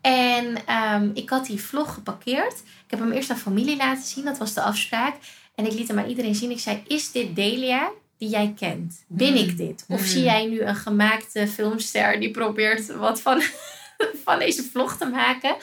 En 0.00 0.56
ehm, 0.66 1.10
ik 1.14 1.30
had 1.30 1.46
die 1.46 1.60
vlog 1.60 1.94
geparkeerd. 1.94 2.58
Ik 2.58 2.90
heb 2.90 2.98
hem 2.98 3.12
eerst 3.12 3.30
aan 3.30 3.36
familie 3.36 3.76
laten 3.76 4.04
zien, 4.04 4.24
dat 4.24 4.38
was 4.38 4.54
de 4.54 4.62
afspraak. 4.62 5.16
En 5.54 5.66
ik 5.66 5.72
liet 5.72 5.88
hem 5.88 5.98
aan 5.98 6.08
iedereen 6.08 6.34
zien. 6.34 6.50
Ik 6.50 6.60
zei, 6.60 6.82
is 6.86 7.12
dit 7.12 7.36
Delia 7.36 7.90
die 8.18 8.28
jij 8.28 8.52
kent? 8.56 9.04
Ben 9.06 9.30
Mm. 9.32 9.36
ik 9.38 9.56
dit? 9.56 9.84
Of 9.88 10.00
Mm. 10.00 10.06
zie 10.06 10.22
jij 10.22 10.46
nu 10.46 10.60
een 10.60 10.76
gemaakte 10.76 11.48
filmster 11.48 12.20
die 12.20 12.30
probeert 12.30 12.86
wat 12.86 13.20
van, 13.20 13.42
van 14.24 14.38
deze 14.38 14.62
vlog 14.62 14.96
te 14.96 15.04
maken? 15.06 15.56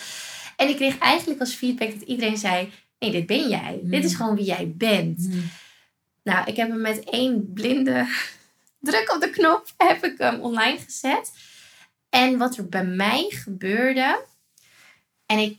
En 0.56 0.68
ik 0.70 0.76
kreeg 0.76 0.98
eigenlijk 0.98 1.40
als 1.40 1.54
feedback 1.54 1.92
dat 2.00 2.02
iedereen 2.08 2.38
zei... 2.38 2.72
Nee, 3.00 3.12
dit 3.12 3.26
ben 3.26 3.50
jij. 3.50 3.80
Mm. 3.84 3.90
Dit 3.90 4.04
is 4.04 4.16
gewoon 4.16 4.36
wie 4.36 4.46
jij 4.46 4.74
bent. 4.76 5.30
Nou, 6.24 6.46
ik 6.48 6.56
heb 6.56 6.70
hem 6.70 6.82
met 6.82 7.04
één 7.10 7.54
blinde 7.54 8.08
druk 8.80 9.14
op 9.16 9.22
de 9.22 9.30
knop 9.30 9.74
heb 9.78 10.06
ik 10.06 10.18
hem 10.18 10.40
online 10.40 10.78
gezet. 10.80 11.32
En 12.10 12.38
wat 12.38 12.58
er 12.58 12.70
bij 12.70 12.86
mij 12.86 13.26
gebeurde, 13.30 14.26
en 15.26 15.38
ik 15.38 15.58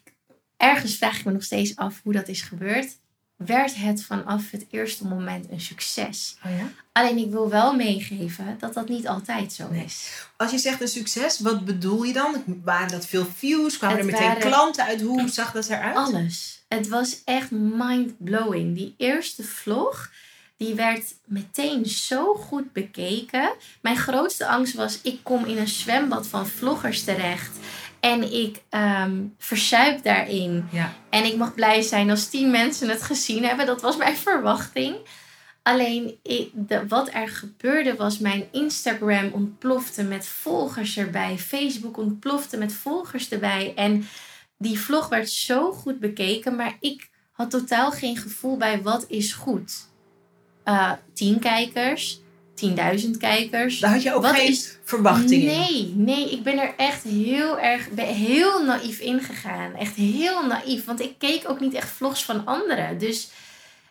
ergens 0.56 0.96
vraag 0.96 1.18
ik 1.18 1.24
me 1.24 1.32
nog 1.32 1.42
steeds 1.44 1.76
af 1.76 2.00
hoe 2.02 2.12
dat 2.12 2.28
is 2.28 2.42
gebeurd, 2.42 2.98
werd 3.46 3.74
het 3.74 4.04
vanaf 4.04 4.50
het 4.50 4.66
eerste 4.70 5.06
moment 5.06 5.46
een 5.50 5.60
succes. 5.60 6.36
Oh 6.46 6.50
ja? 6.58 6.68
Alleen 6.92 7.18
ik 7.18 7.30
wil 7.30 7.48
wel 7.50 7.74
meegeven 7.74 8.56
dat 8.60 8.74
dat 8.74 8.88
niet 8.88 9.08
altijd 9.08 9.52
zo 9.52 9.68
Nee. 9.70 9.84
is. 9.84 10.08
Als 10.36 10.50
je 10.50 10.58
zegt 10.58 10.80
een 10.80 10.88
succes, 10.88 11.40
wat 11.40 11.64
bedoel 11.64 12.02
je 12.02 12.12
dan? 12.12 12.42
Waren 12.64 12.88
dat 12.88 13.06
veel 13.06 13.26
views? 13.36 13.78
Kwamen 13.78 13.96
Het 13.96 14.06
er 14.06 14.12
meteen 14.12 14.28
waren- 14.28 14.42
klanten 14.50 14.84
uit? 14.84 15.00
Hoe 15.00 15.28
zag 15.28 15.52
dat 15.52 15.68
eruit? 15.68 15.96
Alles. 15.96 16.62
Het 16.68 16.88
was 16.88 17.20
echt 17.24 17.50
mind-blowing. 17.50 18.74
Die 18.76 18.94
eerste 18.96 19.42
vlog, 19.42 20.10
die 20.56 20.74
werd 20.74 21.14
meteen 21.24 21.86
zo 21.86 22.34
goed 22.34 22.72
bekeken. 22.72 23.52
Mijn 23.80 23.96
grootste 23.96 24.46
angst 24.46 24.74
was, 24.74 24.98
ik 25.02 25.18
kom 25.22 25.44
in 25.44 25.58
een 25.58 25.68
zwembad 25.68 26.26
van 26.26 26.46
vloggers 26.46 27.02
terecht. 27.04 27.50
En 28.04 28.32
ik 28.32 28.62
ehm 28.68 29.26
verzuip 29.38 30.02
daarin. 30.02 30.68
Ja. 30.70 30.92
En 31.10 31.24
ik 31.24 31.36
mag 31.36 31.54
blij 31.54 31.82
zijn 31.82 32.10
als 32.10 32.28
tien 32.28 32.50
mensen 32.50 32.88
het 32.88 33.02
gezien 33.02 33.44
hebben. 33.44 33.66
Dat 33.66 33.80
was 33.80 33.96
mijn 33.96 34.16
verwachting. 34.16 34.96
Alleen 35.62 36.18
ik, 36.22 36.50
de, 36.52 36.86
wat 36.88 37.08
er 37.12 37.28
gebeurde 37.28 37.96
was 37.96 38.18
mijn 38.18 38.48
Instagram 38.52 39.30
ontplofte 39.32 40.02
met 40.02 40.26
volgers 40.26 40.96
erbij. 40.96 41.38
Facebook 41.38 41.96
ontplofte 41.96 42.56
met 42.56 42.72
volgers 42.72 43.30
erbij. 43.30 43.72
En 43.74 44.06
die 44.58 44.78
vlog 44.78 45.08
werd 45.08 45.30
zo 45.30 45.72
goed 45.72 45.98
bekeken. 45.98 46.56
Maar 46.56 46.76
ik 46.80 47.10
had 47.30 47.50
totaal 47.50 47.90
geen 47.90 48.16
gevoel 48.16 48.56
bij 48.56 48.82
wat 48.82 49.04
is 49.08 49.32
goed. 49.32 49.88
Uh, 50.64 50.92
tien 51.14 51.38
kijkers, 51.38 52.20
10.000 52.54 53.10
kijkers. 53.18 53.78
Daar 53.78 53.90
had 53.92 54.02
je 54.02 54.14
ook 54.14 54.22
Wat 54.22 54.34
geen 54.34 54.48
is- 54.48 54.78
verwachting 54.84 55.42
in. 55.42 55.46
Nee, 55.46 55.92
nee, 55.96 56.30
ik 56.30 56.42
ben 56.42 56.58
er 56.58 56.74
echt 56.76 57.02
heel 57.02 57.58
erg, 57.60 57.90
ben 57.90 58.06
heel 58.06 58.64
naïef 58.64 58.98
ingegaan. 58.98 59.74
Echt 59.74 59.94
heel 59.94 60.46
naïef, 60.46 60.84
want 60.84 61.00
ik 61.00 61.14
keek 61.18 61.42
ook 61.50 61.60
niet 61.60 61.74
echt 61.74 61.90
vlogs 61.90 62.24
van 62.24 62.46
anderen. 62.46 62.98
Dus 62.98 63.24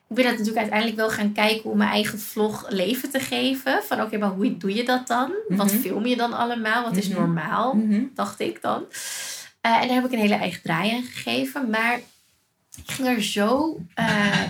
ik 0.09 0.15
ben 0.15 0.23
dat 0.23 0.31
natuurlijk 0.37 0.59
uiteindelijk 0.59 0.99
wel 0.99 1.09
gaan 1.09 1.31
kijken 1.33 1.69
om 1.69 1.77
mijn 1.77 1.89
eigen 1.89 2.19
vlog 2.19 2.65
leven 2.69 3.09
te 3.11 3.19
geven. 3.19 3.81
Van 3.87 4.01
oké, 4.01 4.17
maar 4.17 4.29
hoe 4.29 4.57
doe 4.57 4.73
je 4.73 4.83
dat 4.83 5.07
dan? 5.07 5.31
Wat 5.47 5.71
Mhm. 5.71 5.77
film 5.81 6.05
je 6.05 6.15
dan 6.15 6.33
allemaal? 6.33 6.83
Wat 6.83 6.97
is 6.97 7.07
Mhm. 7.07 7.19
normaal? 7.19 7.73
Mhm. 7.73 8.03
dacht 8.15 8.39
ik 8.39 8.61
dan. 8.61 8.85
Eh, 9.61 9.81
en 9.81 9.87
daar 9.87 9.95
heb 9.95 10.05
ik 10.05 10.11
een 10.11 10.19
hele 10.19 10.33
eigen 10.35 10.61
draai 10.61 10.91
aan 10.91 11.03
gegeven. 11.03 11.69
Maar 11.69 11.95
ik 12.85 12.91
ging 12.91 13.07
er 13.07 13.23
zo, 13.23 13.77
eh, 13.93 14.41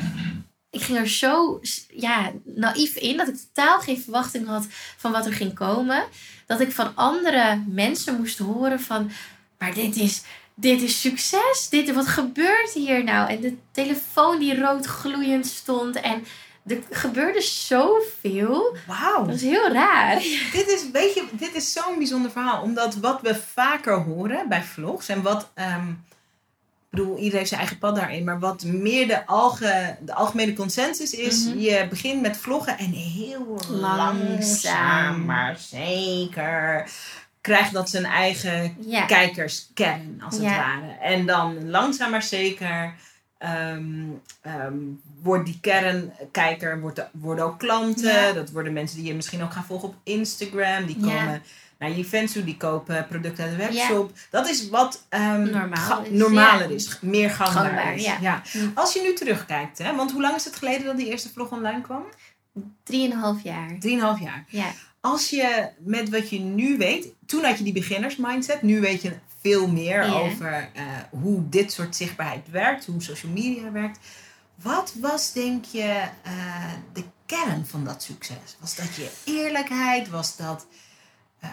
ik 0.74 0.82
ging 0.82 0.98
er 0.98 1.08
zo 1.08 1.60
ja, 1.90 2.32
naïef 2.44 2.96
in 2.96 3.18
dat 3.18 3.28
ik 3.28 3.36
totaal 3.36 3.80
geen 3.80 4.02
verwachting 4.02 4.48
had 4.48 4.66
van 4.98 5.12
wat 5.12 5.26
er 5.26 5.34
ging 5.34 5.54
komen. 5.54 6.04
Dat 6.46 6.60
ik 6.60 6.72
van 6.72 6.96
andere 6.96 7.64
mensen 7.68 8.18
moest 8.18 8.38
horen 8.38 8.80
van, 8.80 9.12
maar 9.58 9.74
dit 9.74 9.96
is, 9.96 10.24
dit 10.56 10.82
is 10.82 11.02
succes. 11.02 11.68
Dit, 11.70 11.94
wat 11.94 12.08
gebeurt 12.08 12.72
hier 12.74 13.04
nou? 13.04 13.30
En 13.30 13.42
de 13.42 13.58
telefoon 13.72 14.40
die 14.40 14.60
rood 14.60 14.86
gloeiend 14.86 15.46
stond 15.46 15.96
en 15.96 16.26
er 16.68 16.80
gebeurde 16.90 17.42
zoveel. 17.42 18.78
Wauw. 18.88 19.26
Dat 19.26 19.36
is 19.36 19.42
heel 19.42 19.72
raar. 19.72 20.16
Dit 20.52 20.68
is, 20.68 20.92
weet 20.92 21.14
je, 21.14 21.26
dit 21.32 21.56
is 21.56 21.74
zo'n 21.74 21.98
bijzonder 21.98 22.32
verhaal. 22.32 22.62
Omdat 22.62 22.96
wat 22.96 23.22
we 23.22 23.36
vaker 23.36 23.94
horen 23.94 24.50
bij 24.50 24.64
vlogs 24.64 25.08
en 25.08 25.22
wat. 25.22 25.52
ehm, 25.54 25.92
bedoel, 26.96 27.16
iedereen 27.16 27.38
heeft 27.38 27.48
zijn 27.48 27.60
eigen 27.60 27.78
pad 27.80 27.96
daarin. 27.96 28.24
Maar 28.24 28.40
wat 28.40 28.64
meer 28.64 29.08
de, 29.08 29.26
alge, 29.26 29.96
de 30.02 30.14
algemene 30.14 30.54
consensus 30.54 31.12
is: 31.14 31.46
Mhm. 31.46 31.60
je 31.60 31.88
begint 31.90 32.22
met 32.22 32.38
vloggen 32.38 32.78
en 32.78 32.92
heel 32.92 33.58
Langzaam. 33.70 34.28
langzaam, 34.28 35.26
maar 35.26 35.58
zeker 35.60 36.90
krijgt 37.42 37.74
dat 37.74 37.90
zijn 37.90 38.06
eigen 38.06 38.76
Ja. 38.80 39.06
kijkerskern, 39.06 40.22
als 40.26 40.34
het 40.36 40.44
Ja. 40.44 40.58
ware. 40.58 40.92
En 41.02 41.26
dan 41.26 41.70
langzaam 41.70 42.12
maar 42.12 42.24
zeker 42.24 42.94
ehm, 43.38 44.06
wordt 45.22 45.46
die 45.46 45.58
kernkijker, 45.62 46.80
wordt, 46.82 47.10
worden 47.12 47.46
ook 47.46 47.60
klanten. 47.60 48.14
Ja. 48.14 48.32
Dat 48.34 48.52
worden 48.52 48.74
mensen 48.74 48.98
die 48.98 49.08
je 49.08 49.14
misschien 49.14 49.44
ook 49.44 49.52
gaan 49.54 49.64
volgen 49.66 49.88
op 49.88 49.96
Instagram. 50.04 50.86
Die 50.86 50.98
komen 51.02 51.42
naar 51.84 51.92
je 51.98 52.04
events 52.04 52.34
toe, 52.34 52.44
die 52.44 52.58
kopen 52.58 53.06
producten 53.08 53.44
uit 53.44 53.52
de 53.58 53.58
webshop. 53.66 54.12
Dat 54.30 54.50
is 54.50 54.70
wat 54.70 55.06
ehm, 55.10 55.50
Normaal 55.52 56.04
is, 56.04 56.10
normaler 56.10 56.70
ja. 56.70 56.76
is, 56.76 56.98
meer 57.02 57.30
gangbaar, 57.30 57.64
Gangbaar, 57.64 57.96
is. 57.96 58.06
ja. 58.06 58.42
Mm. 58.54 58.72
Als 58.76 58.94
je 58.94 59.02
nu 59.02 59.14
terugkijkt, 59.14 59.78
hè, 59.78 59.96
want 59.96 60.12
hoe 60.12 60.22
lang 60.22 60.36
is 60.36 60.46
het 60.46 60.56
geleden 60.56 60.86
dat 60.86 60.98
die 60.98 61.10
eerste 61.10 61.30
vlog 61.30 61.52
online 61.52 61.82
kwam? 61.82 62.04
Drieënhalf 62.84 63.44
jaar. 63.44 63.76
Drieënhalf 63.80 64.20
jaar. 64.20 64.46
Ja. 64.48 64.72
Als 65.00 65.30
je 65.30 65.70
met 65.78 66.10
wat 66.10 66.30
je 66.30 66.40
nu 66.40 66.78
weet, 66.78 67.08
toen 67.26 67.44
had 67.44 67.58
je 67.58 67.64
die 67.64 67.74
beginners 67.74 68.16
mindset, 68.16 68.62
nu 68.62 68.80
weet 68.82 69.02
je 69.02 69.14
veel 69.42 69.68
meer 69.68 70.06
Ja. 70.06 70.12
over 70.14 70.70
eh, 70.74 70.84
hoe 71.10 71.50
dit 71.50 71.72
soort 71.72 71.96
zichtbaarheid 71.96 72.50
werkt, 72.52 72.86
hoe 72.86 73.02
social 73.02 73.32
media 73.32 73.72
werkt. 73.72 74.00
Wat 74.62 74.94
was, 75.00 75.34
denk 75.34 75.66
je, 75.66 76.04
eh, 76.24 76.72
de 76.94 77.04
kern 77.26 77.66
van 77.66 77.84
dat 77.86 78.04
succes? 78.04 78.58
Was 78.60 78.76
dat 78.76 78.96
je 78.96 79.10
eerlijkheid? 79.26 80.10
Was 80.10 80.38
dat 80.38 80.66
eh, 81.44 81.50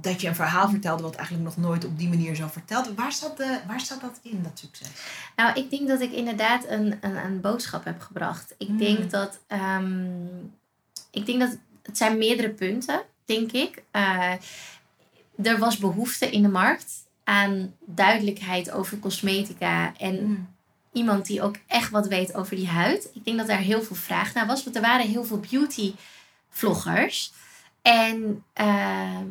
dat 0.00 0.20
je 0.20 0.28
een 0.28 0.34
verhaal 0.34 0.68
vertelde 0.68 1.02
wat 1.02 1.14
eigenlijk 1.14 1.44
nog 1.48 1.56
nooit 1.56 1.84
op 1.84 1.98
die 1.98 2.08
manier 2.08 2.34
zo 2.34 2.46
verteld? 2.48 2.94
Waar 2.94 3.12
zat, 3.12 3.36
de, 3.36 3.58
waar 3.66 3.80
zat 3.80 4.00
dat 4.00 4.18
in, 4.22 4.42
dat 4.42 4.58
succes? 4.58 4.88
Nou, 5.36 5.58
ik 5.60 5.70
denk 5.70 5.88
dat 5.88 6.00
ik 6.00 6.12
inderdaad 6.12 6.64
een, 6.68 6.98
een, 7.00 7.16
een 7.16 7.40
boodschap 7.40 7.84
heb 7.84 8.00
gebracht. 8.00 8.54
Ik 8.58 8.68
Mm. 8.68 8.78
denk 8.78 9.10
dat. 9.10 9.38
ehm, 9.46 10.26
ik 11.10 11.26
denk 11.26 11.40
dat 11.40 11.56
het 11.82 11.96
zijn 11.96 12.18
meerdere 12.18 12.48
punten, 12.50 13.02
denk 13.24 13.52
ik. 13.52 13.82
Eh, 13.90 14.32
er 15.42 15.58
was 15.58 15.76
behoefte 15.78 16.30
in 16.30 16.42
de 16.42 16.48
markt 16.48 16.92
aan 17.24 17.74
duidelijkheid 17.84 18.70
over 18.70 18.98
cosmetica 18.98 19.96
en 19.96 20.48
iemand 20.92 21.26
die 21.26 21.42
ook 21.42 21.56
echt 21.66 21.90
wat 21.90 22.06
weet 22.06 22.34
over 22.34 22.56
die 22.56 22.68
huid. 22.68 23.08
Ik 23.14 23.24
denk 23.24 23.38
dat 23.38 23.46
daar 23.46 23.58
heel 23.58 23.82
veel 23.82 23.96
vraag 23.96 24.34
naar 24.34 24.46
was, 24.46 24.64
want 24.64 24.76
er 24.76 24.82
waren 24.82 25.06
heel 25.08 25.24
veel 25.24 25.40
beauty 25.50 25.94
vloggers. 26.48 27.32
En 27.82 28.44
ehm, 28.52 29.26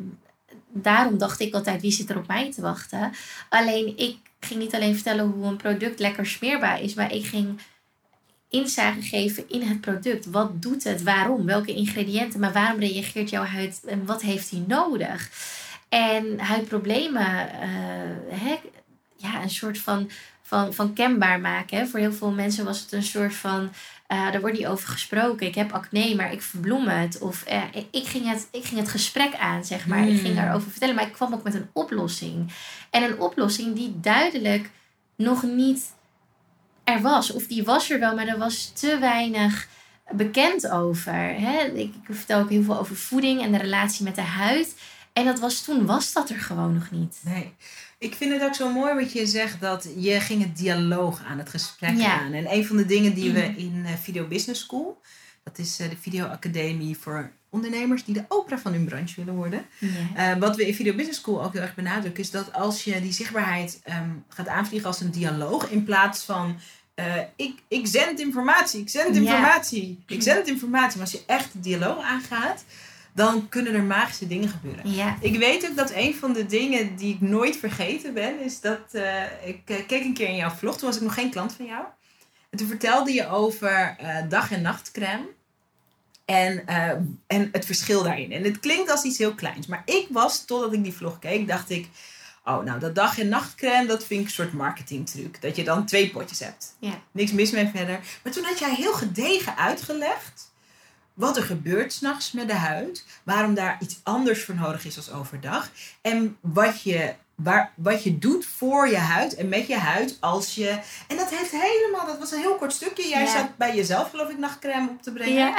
daarom 0.68 1.18
dacht 1.18 1.40
ik 1.40 1.54
altijd, 1.54 1.82
wie 1.82 1.90
zit 1.90 2.10
er 2.10 2.18
op 2.18 2.26
mij 2.26 2.52
te 2.52 2.60
wachten? 2.60 3.12
Alleen 3.48 3.96
ik 3.96 4.16
ging 4.40 4.60
niet 4.60 4.74
alleen 4.74 4.94
vertellen 4.94 5.24
hoe 5.24 5.46
een 5.46 5.56
product 5.56 5.98
lekker 5.98 6.26
smeerbaar 6.26 6.80
is, 6.82 6.94
maar 6.94 7.12
ik 7.12 7.26
ging 7.26 7.60
inzage 8.48 9.02
geven 9.02 9.48
in 9.48 9.62
het 9.62 9.80
product. 9.80 10.26
Wat 10.26 10.62
doet 10.62 10.84
het? 10.84 11.02
Waarom? 11.02 11.46
Welke 11.46 11.74
ingrediënten? 11.74 12.40
Maar 12.40 12.52
waarom 12.52 12.80
reageert 12.80 13.30
jouw 13.30 13.44
huid 13.44 13.80
en 13.86 14.06
wat 14.06 14.22
heeft 14.22 14.50
die 14.50 14.64
nodig? 14.66 15.30
En 15.88 16.40
huidproblemen, 16.40 17.52
eh, 17.60 17.68
hè, 18.28 18.58
ja, 19.16 19.42
een 19.42 19.50
soort 19.50 19.78
van, 19.78 20.10
van, 20.42 20.74
van 20.74 20.92
kenbaar 20.92 21.40
maken. 21.40 21.78
Hè. 21.78 21.86
Voor 21.86 21.98
heel 21.98 22.12
veel 22.12 22.30
mensen 22.30 22.64
was 22.64 22.80
het 22.80 22.92
een 22.92 23.02
soort 23.02 23.34
van, 23.34 23.70
eh 24.10 24.32
daar 24.32 24.40
wordt 24.40 24.56
niet 24.58 24.66
over 24.66 24.88
gesproken. 24.88 25.46
Ik 25.46 25.54
heb 25.54 25.72
acne, 25.72 26.14
maar 26.14 26.32
ik 26.32 26.42
verbloem 26.42 26.88
het. 26.88 27.18
Of 27.18 27.42
eh, 27.44 27.62
ik, 27.90 28.06
ging 28.06 28.28
het, 28.28 28.48
ik 28.52 28.64
ging 28.64 28.80
het 28.80 28.88
gesprek 28.88 29.34
aan, 29.34 29.64
zeg 29.64 29.86
maar. 29.86 30.08
Ik 30.08 30.20
ging 30.20 30.28
Mm. 30.28 30.34
daarover 30.34 30.70
vertellen, 30.70 30.94
maar 30.94 31.06
ik 31.06 31.12
kwam 31.12 31.34
ook 31.34 31.42
met 31.42 31.54
een 31.54 31.68
oplossing. 31.72 32.52
En 32.90 33.02
een 33.02 33.20
oplossing 33.20 33.74
die 33.76 34.00
duidelijk 34.00 34.70
nog 35.16 35.42
niet 35.42 35.82
er 36.84 37.00
was. 37.00 37.30
Of 37.32 37.46
die 37.46 37.64
was 37.64 37.90
er 37.90 37.98
wel, 38.00 38.14
maar 38.14 38.26
er 38.26 38.38
was 38.38 38.72
te 38.74 38.98
weinig 38.98 39.68
bekend 40.10 40.68
over. 40.68 41.12
Hè? 41.40 41.64
Ik, 41.64 41.94
ik 41.94 42.14
vertel 42.14 42.40
ook 42.40 42.50
heel 42.50 42.62
veel 42.62 42.78
over 42.78 42.96
voeding 42.96 43.42
en 43.42 43.52
de 43.52 43.58
relatie 43.58 44.04
met 44.04 44.14
de 44.14 44.20
huid. 44.20 44.74
En 45.12 45.24
dat 45.24 45.38
was 45.40 45.62
toen, 45.62 45.86
was 45.86 46.12
dat 46.12 46.30
er 46.30 46.38
gewoon 46.40 46.74
nog 46.74 46.90
niet. 46.90 47.20
Nee. 47.24 47.54
Ik 48.00 48.14
vind 48.14 48.32
het 48.32 48.42
ook 48.42 48.54
zo 48.54 48.72
mooi 48.72 48.94
wat 48.94 49.12
je 49.12 49.26
zegt 49.26 49.60
dat 49.60 49.88
je 49.96 50.20
ging 50.20 50.42
het 50.42 50.56
dialoog 50.56 51.22
aan, 51.24 51.38
het 51.38 51.48
gesprek 51.48 51.96
Ja. 51.96 52.20
aan. 52.20 52.32
En 52.32 52.52
een 52.52 52.66
van 52.66 52.76
de 52.76 52.86
dingen 52.86 53.14
die 53.14 53.32
we 53.32 53.40
Mhm. 53.40 53.58
in 53.58 53.82
eh, 53.86 53.92
Video 54.02 54.26
Business 54.26 54.60
School, 54.60 55.00
dat 55.42 55.58
is 55.58 55.78
eh, 55.80 55.88
de 55.90 55.96
videoacademie 56.00 56.96
voor 56.96 57.30
ondernemers 57.50 58.04
die 58.04 58.14
de 58.14 58.24
opera 58.28 58.58
van 58.58 58.72
hun 58.72 58.84
branche 58.84 59.14
willen 59.16 59.34
worden. 59.34 59.66
Eh, 60.14 60.36
wat 60.36 60.56
we 60.56 60.66
in 60.66 60.74
Video 60.74 60.94
Business 60.94 61.18
School 61.20 61.42
ook 61.44 61.52
heel 61.52 61.62
erg 61.62 61.74
benadrukken, 61.74 62.22
is 62.22 62.30
dat 62.30 62.52
als 62.52 62.84
je 62.84 63.00
die 63.00 63.12
zichtbaarheid 63.12 63.80
ehm, 63.84 64.10
gaat 64.28 64.48
aanvliegen 64.48 64.88
als 64.88 65.00
een 65.00 65.10
dialoog, 65.10 65.70
in 65.70 65.84
plaats 65.84 66.22
van 66.24 66.58
ik, 67.36 67.58
ik 67.68 67.86
zend 67.86 68.20
informatie, 68.20 68.80
ik 68.80 68.88
zend 68.88 69.16
informatie, 69.16 70.02
ik 70.06 70.22
zend 70.22 70.46
informatie. 70.48 70.98
Maar 70.98 71.06
als 71.10 71.12
je 71.20 71.22
echt 71.26 71.52
de 71.52 71.60
dialoog 71.60 72.02
aangaat, 72.04 72.64
dan 73.14 73.48
kunnen 73.48 73.74
er 73.74 73.82
magische 73.82 74.26
dingen 74.26 74.48
gebeuren. 74.48 74.90
ja. 74.92 75.16
Ik 75.20 75.38
weet 75.38 75.68
ook 75.68 75.76
dat 75.76 75.92
een 75.94 76.14
van 76.14 76.32
de 76.32 76.46
dingen 76.46 76.96
die 76.96 77.14
ik 77.14 77.20
nooit 77.20 77.56
vergeten 77.56 78.14
ben, 78.14 78.40
is 78.44 78.60
dat 78.60 78.80
eh, 78.92 79.22
ik 79.44 79.60
eh, 79.64 79.76
keek 79.86 80.04
een 80.04 80.14
keer 80.14 80.28
in 80.28 80.36
jouw 80.36 80.50
vlog, 80.50 80.78
toen 80.78 80.88
was 80.88 80.96
ik 80.96 81.02
nog 81.02 81.14
geen 81.14 81.30
klant 81.30 81.52
van 81.52 81.66
jou. 81.66 81.84
En 82.50 82.58
toen 82.58 82.68
vertelde 82.68 83.12
je 83.12 83.28
over 83.28 83.96
eh, 83.98 84.16
dag- 84.28 84.50
en 84.52 84.62
nachtcrème. 84.62 85.24
En, 86.24 86.66
en 87.26 87.48
het 87.52 87.64
verschil 87.66 88.02
daarin. 88.02 88.32
En 88.32 88.44
het 88.44 88.60
klinkt 88.60 88.90
als 88.90 89.02
iets 89.02 89.18
heel 89.18 89.34
kleins. 89.34 89.66
Maar 89.66 89.82
ik 89.84 90.06
was, 90.10 90.44
totdat 90.44 90.72
ik 90.72 90.82
die 90.82 90.92
vlog 90.92 91.18
keek, 91.18 91.48
dacht 91.48 91.70
ik... 91.70 91.88
Oh, 92.44 92.64
nou, 92.64 92.80
dat 92.80 92.94
dag- 92.94 93.18
en 93.18 93.28
nachtcrème, 93.28 93.86
dat 93.86 94.04
vind 94.04 94.20
ik 94.20 94.26
een 94.26 94.32
soort 94.32 94.52
marketingtruc. 94.52 95.42
Dat 95.42 95.56
je 95.56 95.64
dan 95.64 95.86
twee 95.86 96.10
potjes 96.10 96.38
hebt. 96.38 96.76
Ja. 96.78 97.00
Niks 97.12 97.32
mis 97.32 97.50
mee 97.50 97.68
verder. 97.74 98.00
Maar 98.24 98.32
toen 98.32 98.44
had 98.44 98.58
jij 98.58 98.74
heel 98.74 98.92
gedegen 98.92 99.56
uitgelegd... 99.56 100.49
wat 101.20 101.36
er 101.36 101.42
gebeurt 101.42 101.92
s'nachts 101.92 102.32
met 102.32 102.48
de 102.48 102.54
huid. 102.54 103.04
Waarom 103.22 103.54
daar 103.54 103.76
iets 103.80 104.00
anders 104.02 104.44
voor 104.44 104.54
nodig 104.54 104.84
is 104.84 104.96
als 104.96 105.10
overdag. 105.12 105.70
En 106.00 106.36
wat 106.40 106.82
je, 106.82 107.14
waar, 107.34 107.72
wat 107.76 108.02
je 108.04 108.18
doet 108.18 108.46
voor 108.46 108.88
je 108.88 108.96
huid 108.96 109.34
en 109.34 109.48
met 109.48 109.66
je 109.66 109.76
huid 109.78 110.16
als 110.20 110.54
je... 110.54 110.80
En 111.08 111.16
dat 111.16 111.30
heeft 111.30 111.50
helemaal... 111.50 112.06
Dat 112.06 112.18
was 112.18 112.32
een 112.32 112.38
heel 112.40 112.56
kort 112.56 112.72
stukje. 112.72 113.08
Jij 113.08 113.22
Ja. 113.24 113.32
zat 113.32 113.56
bij 113.56 113.76
jezelf, 113.76 114.10
geloof 114.10 114.28
ik, 114.28 114.38
nachtcrème 114.38 114.88
op 114.88 115.02
te 115.02 115.12
brengen. 115.12 115.34
Ja. 115.34 115.56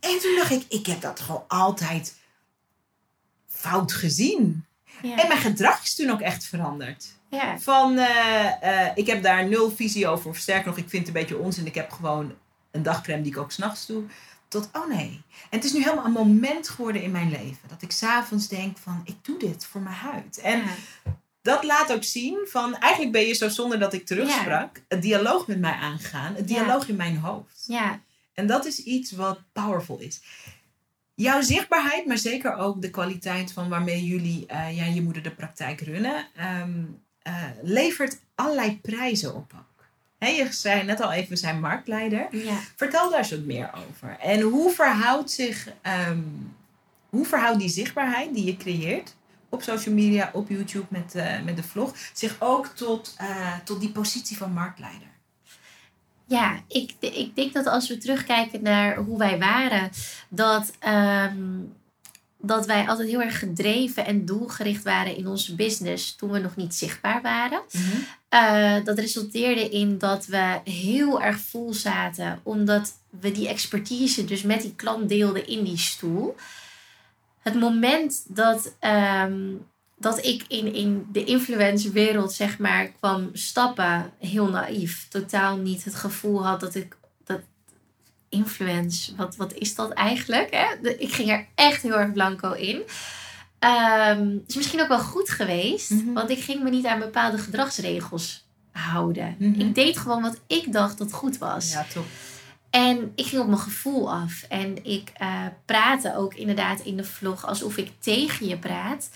En 0.00 0.18
toen 0.20 0.36
dacht 0.36 0.50
ik, 0.50 0.64
ik 0.68 0.86
heb 0.86 1.00
dat 1.00 1.20
gewoon 1.20 1.44
altijd 1.48 2.14
fout 3.48 3.92
gezien. 3.92 4.64
Ja. 5.02 5.16
En 5.18 5.28
mijn 5.28 5.40
gedrag 5.40 5.82
is 5.82 5.94
toen 5.94 6.10
ook 6.10 6.20
echt 6.20 6.44
veranderd. 6.44 7.06
Ja. 7.30 7.58
Van, 7.58 7.98
eh, 7.98 8.62
eh, 8.86 8.90
ik 8.94 9.06
heb 9.06 9.22
daar 9.22 9.48
nul 9.48 9.70
visie 9.70 10.06
over. 10.08 10.30
Of 10.30 10.36
sterker 10.36 10.66
nog, 10.66 10.76
ik 10.76 10.88
vind 10.88 11.06
het 11.06 11.16
een 11.16 11.22
beetje 11.22 11.38
onzin. 11.38 11.66
Ik 11.66 11.74
heb 11.74 11.90
gewoon 11.90 12.34
een 12.70 12.82
dagcrème 12.82 13.22
die 13.22 13.32
ik 13.32 13.38
ook 13.38 13.52
s'nachts 13.52 13.86
doe. 13.86 14.02
Tot, 14.54 14.68
oh 14.72 14.88
nee. 14.88 15.22
En 15.50 15.58
het 15.58 15.64
is 15.64 15.72
nu 15.72 15.82
helemaal 15.82 16.04
een 16.04 16.12
moment 16.12 16.68
geworden 16.68 17.02
in 17.02 17.10
mijn 17.10 17.30
leven. 17.30 17.68
Dat 17.68 17.82
ik 17.82 17.90
s'avonds 17.90 18.48
denk 18.48 18.78
van, 18.78 19.00
ik 19.04 19.16
doe 19.22 19.38
dit 19.38 19.66
voor 19.66 19.80
mijn 19.80 19.94
huid. 19.96 20.38
En 20.38 20.58
Ja. 20.58 20.64
dat 21.42 21.64
laat 21.64 21.92
ook 21.92 22.04
zien 22.04 22.38
van, 22.50 22.76
eigenlijk 22.78 23.12
ben 23.12 23.26
je 23.26 23.32
zo 23.34 23.48
zonder 23.48 23.78
dat 23.78 23.92
ik 23.92 24.06
terugsprak. 24.06 24.82
Het 24.88 25.02
dialoog 25.02 25.46
met 25.46 25.58
mij 25.60 25.72
aangaan. 25.72 26.34
Het 26.34 26.48
dialoog 26.48 26.88
in 26.88 26.96
mijn 26.96 27.16
hoofd. 27.16 27.64
ja. 27.66 28.00
En 28.34 28.46
dat 28.46 28.64
is 28.66 28.78
iets 28.82 29.12
wat 29.12 29.38
powerful 29.52 29.98
is. 29.98 30.20
Jouw 31.14 31.42
zichtbaarheid, 31.42 32.06
maar 32.06 32.18
zeker 32.18 32.54
ook 32.54 32.82
de 32.82 32.90
kwaliteit 32.90 33.52
van 33.52 33.68
waarmee 33.68 34.04
jullie, 34.04 34.44
ja, 34.48 34.84
je 34.84 35.02
moeder 35.02 35.22
de 35.22 35.30
praktijk 35.34 35.80
runnen, 35.80 36.26
ehm, 36.36 36.84
eh, 37.22 37.42
levert 37.62 38.20
allerlei 38.34 38.80
prijzen 38.80 39.34
op 39.34 39.52
je 40.32 40.52
zei 40.52 40.84
net 40.84 41.00
al 41.00 41.12
even, 41.12 41.28
we 41.28 41.36
zijn 41.36 41.60
marktleider. 41.60 42.26
Ja. 42.30 42.58
Vertel 42.76 43.10
daar 43.10 43.18
eens 43.18 43.30
wat 43.30 43.44
meer 43.44 43.70
over. 43.88 44.16
En 44.20 44.40
hoe 44.40 44.70
verhoudt 44.70 45.30
zich, 45.30 45.68
ehm, 45.82 46.18
hoe 47.08 47.26
verhoudt 47.26 47.58
die 47.58 47.68
zichtbaarheid 47.68 48.34
die 48.34 48.44
je 48.44 48.56
creëert 48.56 49.14
op 49.48 49.62
social 49.62 49.94
media, 49.94 50.30
op 50.32 50.48
YouTube 50.48 50.86
met, 50.88 51.14
eh, 51.14 51.42
met 51.44 51.56
de 51.56 51.62
vlog, 51.62 51.96
zich 52.12 52.36
ook 52.38 52.66
tot, 52.66 53.14
eh, 53.18 53.54
tot 53.64 53.80
die 53.80 53.90
positie 53.90 54.36
van 54.36 54.52
marktleider? 54.52 55.12
Ja, 56.26 56.60
ik, 56.68 56.94
ik 57.00 57.36
denk 57.36 57.52
dat 57.52 57.66
als 57.66 57.88
we 57.88 57.98
terugkijken 57.98 58.62
naar 58.62 58.96
hoe 58.96 59.18
wij 59.18 59.38
waren, 59.38 59.90
dat, 60.28 60.72
ehm, 60.78 61.36
dat 62.38 62.66
wij 62.66 62.88
altijd 62.88 63.08
heel 63.08 63.22
erg 63.22 63.38
gedreven 63.38 64.06
en 64.06 64.24
doelgericht 64.24 64.82
waren 64.82 65.16
in 65.16 65.26
onze 65.26 65.54
business 65.54 66.14
toen 66.14 66.30
we 66.30 66.38
nog 66.38 66.56
niet 66.56 66.74
zichtbaar 66.74 67.22
waren. 67.22 67.62
Eh, 68.34 68.84
dat 68.84 68.98
resulteerde 68.98 69.68
in 69.68 69.98
dat 69.98 70.26
we 70.26 70.60
heel 70.64 71.22
erg 71.22 71.38
vol 71.38 71.72
zaten, 71.72 72.40
omdat 72.42 72.92
we 73.20 73.32
die 73.32 73.48
expertise 73.48 74.24
dus 74.24 74.42
met 74.42 74.62
die 74.62 74.74
klant 74.74 75.08
deelden 75.08 75.46
in 75.46 75.64
die 75.64 75.78
stoel. 75.78 76.36
Het 77.38 77.54
moment 77.54 78.24
dat, 78.28 78.74
ehm, 78.78 79.52
dat 79.96 80.24
ik 80.24 80.44
in, 80.48 80.74
in 80.74 81.06
de 81.12 81.24
influencerwereld 81.24 82.32
zeg 82.32 82.58
maar 82.58 82.88
kwam 82.88 83.30
stappen, 83.32 84.12
heel 84.18 84.48
naïef, 84.48 85.08
totaal 85.08 85.56
niet 85.56 85.84
het 85.84 85.94
gevoel 85.94 86.46
had 86.46 86.60
dat 86.60 86.74
ik 86.74 86.96
dat 87.24 87.40
influence, 88.28 89.16
wat, 89.16 89.36
wat 89.36 89.52
is 89.52 89.74
dat 89.74 89.90
eigenlijk? 89.90 90.48
Hè? 90.50 90.88
Ik 90.98 91.12
ging 91.12 91.30
er 91.30 91.46
echt 91.54 91.82
heel 91.82 91.98
erg 91.98 92.12
blanco 92.12 92.52
in. 92.52 92.82
Um, 93.60 94.42
is 94.46 94.54
misschien 94.54 94.80
ook 94.80 94.88
wel 94.88 94.98
goed 94.98 95.30
geweest, 95.30 95.90
Mhm. 95.90 96.12
want 96.12 96.30
ik 96.30 96.38
ging 96.42 96.62
me 96.62 96.70
niet 96.70 96.86
aan 96.86 96.98
bepaalde 96.98 97.38
gedragsregels 97.38 98.46
houden. 98.72 99.36
Mhm. 99.38 99.60
Ik 99.60 99.74
deed 99.74 99.98
gewoon 99.98 100.22
wat 100.22 100.40
ik 100.46 100.72
dacht 100.72 100.98
dat 100.98 101.12
goed 101.12 101.38
was. 101.38 101.72
Ja, 101.72 101.86
top. 101.92 102.04
En 102.70 103.12
ik 103.14 103.26
ging 103.26 103.40
op 103.42 103.46
mijn 103.48 103.58
gevoel 103.60 104.12
af. 104.12 104.44
En 104.48 104.84
ik 104.84 105.10
eh, 105.14 105.46
praatte 105.64 106.16
ook 106.16 106.34
inderdaad 106.34 106.80
in 106.80 106.96
de 106.96 107.04
vlog 107.04 107.46
alsof 107.46 107.76
ik 107.76 107.90
tegen 108.00 108.46
je 108.48 108.58
praat. 108.58 109.08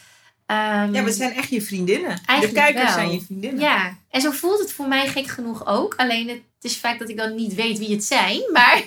Ehm, 0.46 0.94
Ja, 0.94 1.03
we 1.05 1.12
zijn 1.12 1.33
echt 1.33 1.48
je 1.48 1.62
vriendinnen. 1.62 2.20
De 2.40 2.53
kijkers 2.53 2.85
wel. 2.85 2.92
zijn 2.92 3.11
je 3.12 3.20
vriendinnen. 3.20 3.61
ja, 3.61 3.96
en 4.11 4.20
zo 4.20 4.31
voelt 4.31 4.59
het 4.59 4.72
voor 4.72 4.88
mij 4.88 5.09
gek 5.09 5.27
genoeg 5.27 5.66
ook. 5.66 5.94
Alleen 5.96 6.29
het 6.29 6.40
is 6.61 6.77
vaak 6.79 6.98
dat 6.98 7.09
ik 7.09 7.16
dan 7.16 7.35
niet 7.35 7.55
weet 7.55 7.79
wie 7.79 7.90
het 7.92 8.05
zijn. 8.05 8.40
Maar 8.53 8.83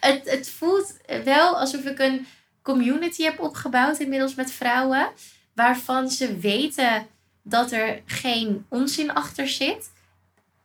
het, 0.00 0.20
het 0.24 0.50
voelt 0.58 0.94
wel 1.24 1.58
alsof 1.58 1.84
ik 1.84 1.98
een 1.98 2.26
community 2.68 3.22
heb 3.22 3.40
opgebouwd 3.40 3.98
inmiddels 3.98 4.34
met 4.34 4.50
vrouwen. 4.50 5.08
Waarvan 5.54 6.10
ze 6.10 6.36
weten 6.36 7.06
dat 7.42 7.72
er 7.72 8.02
geen 8.06 8.64
onzin 8.68 9.12
achter 9.12 9.48
zit. 9.48 9.90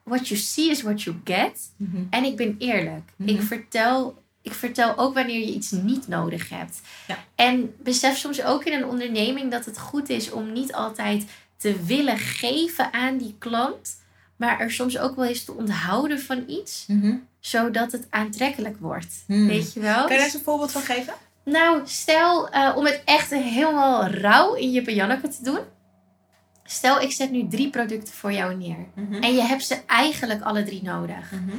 What 0.03 0.27
you 0.27 0.39
see 0.39 0.69
is 0.69 0.81
what 0.81 1.01
you 1.01 1.15
get. 1.23 1.71
Mhm. 1.75 2.03
En 2.09 2.23
ik 2.23 2.35
ben 2.35 2.55
eerlijk. 2.59 3.09
Mhm. 3.15 3.29
Ik, 3.29 3.41
vertel, 3.41 4.21
ik 4.41 4.53
vertel 4.53 4.97
ook 4.97 5.13
wanneer 5.13 5.39
je 5.39 5.53
iets 5.53 5.71
niet 5.71 6.07
nodig 6.07 6.49
hebt. 6.49 6.81
Ja. 7.07 7.17
En 7.35 7.75
besef 7.83 8.17
soms 8.17 8.43
ook 8.43 8.63
in 8.63 8.73
een 8.73 8.85
onderneming 8.85 9.51
dat 9.51 9.65
het 9.65 9.79
goed 9.79 10.09
is 10.09 10.31
om 10.31 10.51
niet 10.51 10.73
altijd 10.73 11.25
te 11.57 11.83
willen 11.85 12.17
geven 12.17 12.93
aan 12.93 13.17
die 13.17 13.35
klant. 13.39 14.01
Maar 14.35 14.59
er 14.59 14.71
soms 14.71 14.97
ook 14.97 15.15
wel 15.15 15.25
eens 15.25 15.43
te 15.43 15.53
onthouden 15.53 16.19
van 16.19 16.43
iets. 16.47 16.85
Mhm. 16.87 17.15
Zodat 17.39 17.91
het 17.91 18.07
aantrekkelijk 18.09 18.77
wordt. 18.79 19.23
Hmm. 19.27 19.47
Weet 19.47 19.73
je 19.73 19.79
wel? 19.79 20.01
Kan 20.01 20.11
je 20.11 20.15
daar 20.15 20.25
eens 20.25 20.33
een 20.33 20.43
voorbeeld 20.43 20.71
van 20.71 20.81
geven? 20.81 21.13
Nou, 21.43 21.82
stel 21.86 22.49
eh, 22.49 22.73
om 22.75 22.86
het 22.86 23.01
echt 23.06 23.29
helemaal 23.29 24.08
rauw 24.08 24.53
in 24.53 24.71
je 24.71 24.93
Janneke 24.93 25.27
te 25.27 25.43
doen. 25.43 25.60
Stel, 26.63 27.01
ik 27.01 27.12
zet 27.12 27.32
nu 27.32 27.47
drie 27.47 27.69
producten 27.69 28.13
voor 28.13 28.32
jou 28.32 28.56
neer. 28.56 28.77
En 29.21 29.36
je 29.36 29.41
hebt 29.41 29.65
ze 29.65 29.79
eigenlijk 29.86 30.41
alle 30.41 30.63
drie 30.63 30.84
nodig. 30.84 31.32
Mhm. 31.32 31.58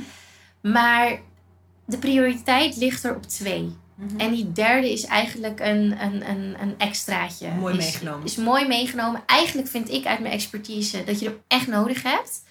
Maar 0.72 1.20
de 1.86 1.98
prioriteit 1.98 2.76
ligt 2.76 3.04
er 3.04 3.16
op 3.16 3.26
twee. 3.26 3.76
Mhm. 3.94 4.20
En 4.20 4.30
die 4.30 4.52
derde 4.52 4.92
is 4.92 5.04
eigenlijk 5.04 5.60
een, 5.60 6.02
een, 6.02 6.28
een, 6.30 6.56
een 6.60 6.74
extraatje. 6.78 7.50
Mooi 7.50 7.76
is, 7.76 7.84
meegenomen. 7.84 8.24
Is 8.24 8.36
mooi 8.36 8.66
meegenomen. 8.66 9.22
Eigenlijk 9.26 9.68
vind 9.68 9.90
ik 9.90 10.06
uit 10.06 10.20
mijn 10.20 10.32
expertise 10.32 11.04
dat 11.04 11.20
je 11.20 11.26
hem 11.26 11.38
echt 11.48 11.66
nodig 11.66 12.02
hebt. 12.02 12.42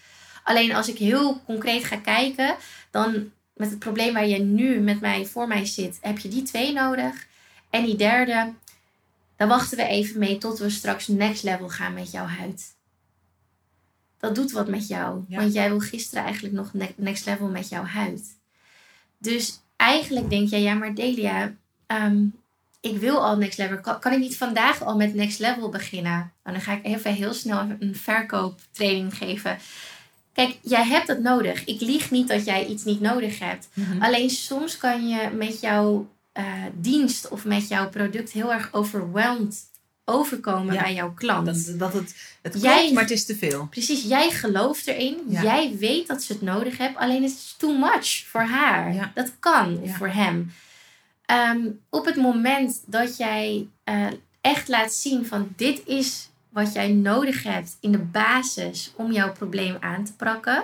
Alleen 0.43 0.75
als 0.75 0.87
ik 0.87 0.97
heel 0.97 1.41
concreet 1.45 1.83
ga 1.83 1.97
kijken, 1.97 2.55
dan 2.91 3.31
met 3.53 3.69
het 3.69 3.79
probleem 3.79 4.13
waar 4.13 4.27
je 4.27 4.39
nu 4.39 4.79
met 4.79 4.99
mij 5.01 5.25
voor 5.25 5.47
mij 5.47 5.65
zit, 5.65 5.97
heb 6.01 6.19
je 6.19 6.27
die 6.27 6.43
twee 6.43 6.73
nodig. 6.73 7.27
En 7.69 7.85
die 7.85 7.95
derde, 7.95 8.53
daar 9.35 9.47
wachten 9.47 9.77
we 9.77 9.83
even 9.83 10.19
mee 10.19 10.37
tot 10.37 10.59
we 10.59 10.69
straks 10.69 11.07
next 11.07 11.43
level 11.43 11.69
gaan 11.69 11.93
met 11.93 12.11
jouw 12.11 12.25
huid. 12.25 12.75
Dat 14.17 14.35
doet 14.35 14.51
wat 14.51 14.67
met 14.67 14.87
jou. 14.87 15.23
Ja. 15.27 15.39
Want 15.39 15.53
jij 15.53 15.69
wil 15.69 15.79
gisteren 15.79 16.23
eigenlijk 16.23 16.55
nog 16.55 16.73
ne- 16.73 16.93
next 16.95 17.25
level 17.25 17.47
met 17.47 17.69
jouw 17.69 17.83
huid. 17.83 18.37
Dus 19.17 19.59
eigenlijk 19.75 20.29
denk 20.29 20.49
jij, 20.49 20.61
ja 20.61 20.73
maar 20.73 20.95
Delia, 20.95 21.55
ehm, 21.85 22.25
ik 22.79 22.97
wil 22.97 23.25
al 23.25 23.37
next 23.37 23.57
level. 23.57 23.79
Kan, 23.81 23.99
kan 23.99 24.11
ik 24.11 24.19
niet 24.19 24.37
vandaag 24.37 24.81
al 24.81 24.95
met 24.95 25.13
next 25.13 25.39
level 25.39 25.69
beginnen? 25.69 26.31
Nou, 26.43 26.57
dan 26.57 26.61
ga 26.61 26.73
ik 26.73 26.85
even 26.85 27.13
heel 27.13 27.33
snel 27.33 27.75
een 27.79 27.95
verkooptraining 27.95 29.17
geven. 29.17 29.57
Kijk, 30.33 30.57
jij 30.61 30.83
hebt 30.83 31.07
dat 31.07 31.19
nodig. 31.19 31.65
Ik 31.65 31.81
lieg 31.81 32.11
niet 32.11 32.27
dat 32.27 32.45
jij 32.45 32.65
iets 32.65 32.83
niet 32.83 33.01
nodig 33.01 33.39
hebt. 33.39 33.67
Mhm. 33.73 34.01
Alleen 34.01 34.29
soms 34.29 34.77
kan 34.77 35.07
je 35.07 35.29
met 35.29 35.59
jouw 35.61 36.11
eh, 36.31 36.43
dienst 36.73 37.27
of 37.27 37.45
met 37.45 37.67
jouw 37.67 37.89
product 37.89 38.31
heel 38.31 38.53
erg 38.53 38.73
overwhelmed 38.73 39.55
overkomen 40.05 40.73
Ja. 40.73 40.81
bij 40.81 40.93
jouw 40.93 41.13
klant. 41.13 41.45
Dat, 41.45 41.79
dat 41.79 41.93
het, 41.93 42.15
het 42.41 42.51
klopt, 42.51 42.65
Jij- 42.67 42.91
maar 42.93 43.01
het 43.03 43.11
is 43.11 43.25
te 43.25 43.35
veel. 43.35 43.67
Precies, 43.69 44.03
jij 44.03 44.31
gelooft 44.31 44.87
erin. 44.87 45.17
Ja. 45.27 45.41
Jij 45.41 45.75
weet 45.79 46.07
dat 46.07 46.23
ze 46.23 46.33
het 46.33 46.41
nodig 46.41 46.77
heeft. 46.77 46.95
Alleen 46.95 47.23
het 47.23 47.31
is 47.31 47.55
too 47.57 47.77
much 47.77 48.25
voor 48.27 48.41
haar. 48.41 48.93
Ja. 48.93 49.11
Dat 49.15 49.31
kan 49.39 49.79
voor 49.97 50.07
hem. 50.07 50.51
Ehm, 51.25 51.59
op 51.89 52.05
het 52.05 52.15
moment 52.15 52.81
dat 52.85 53.17
jij 53.17 53.67
eh, 53.83 54.07
echt 54.41 54.67
laat 54.67 54.93
zien 54.93 55.25
van 55.25 55.53
dit 55.55 55.81
is 55.85 56.29
wat 56.53 56.73
jij 56.73 56.91
nodig 56.91 57.43
hebt 57.43 57.77
in 57.79 57.91
de 57.91 58.03
basis 58.03 58.93
om 58.95 59.11
jouw 59.11 59.31
probleem 59.31 59.77
aan 59.79 60.03
te 60.03 60.15
pakken, 60.15 60.63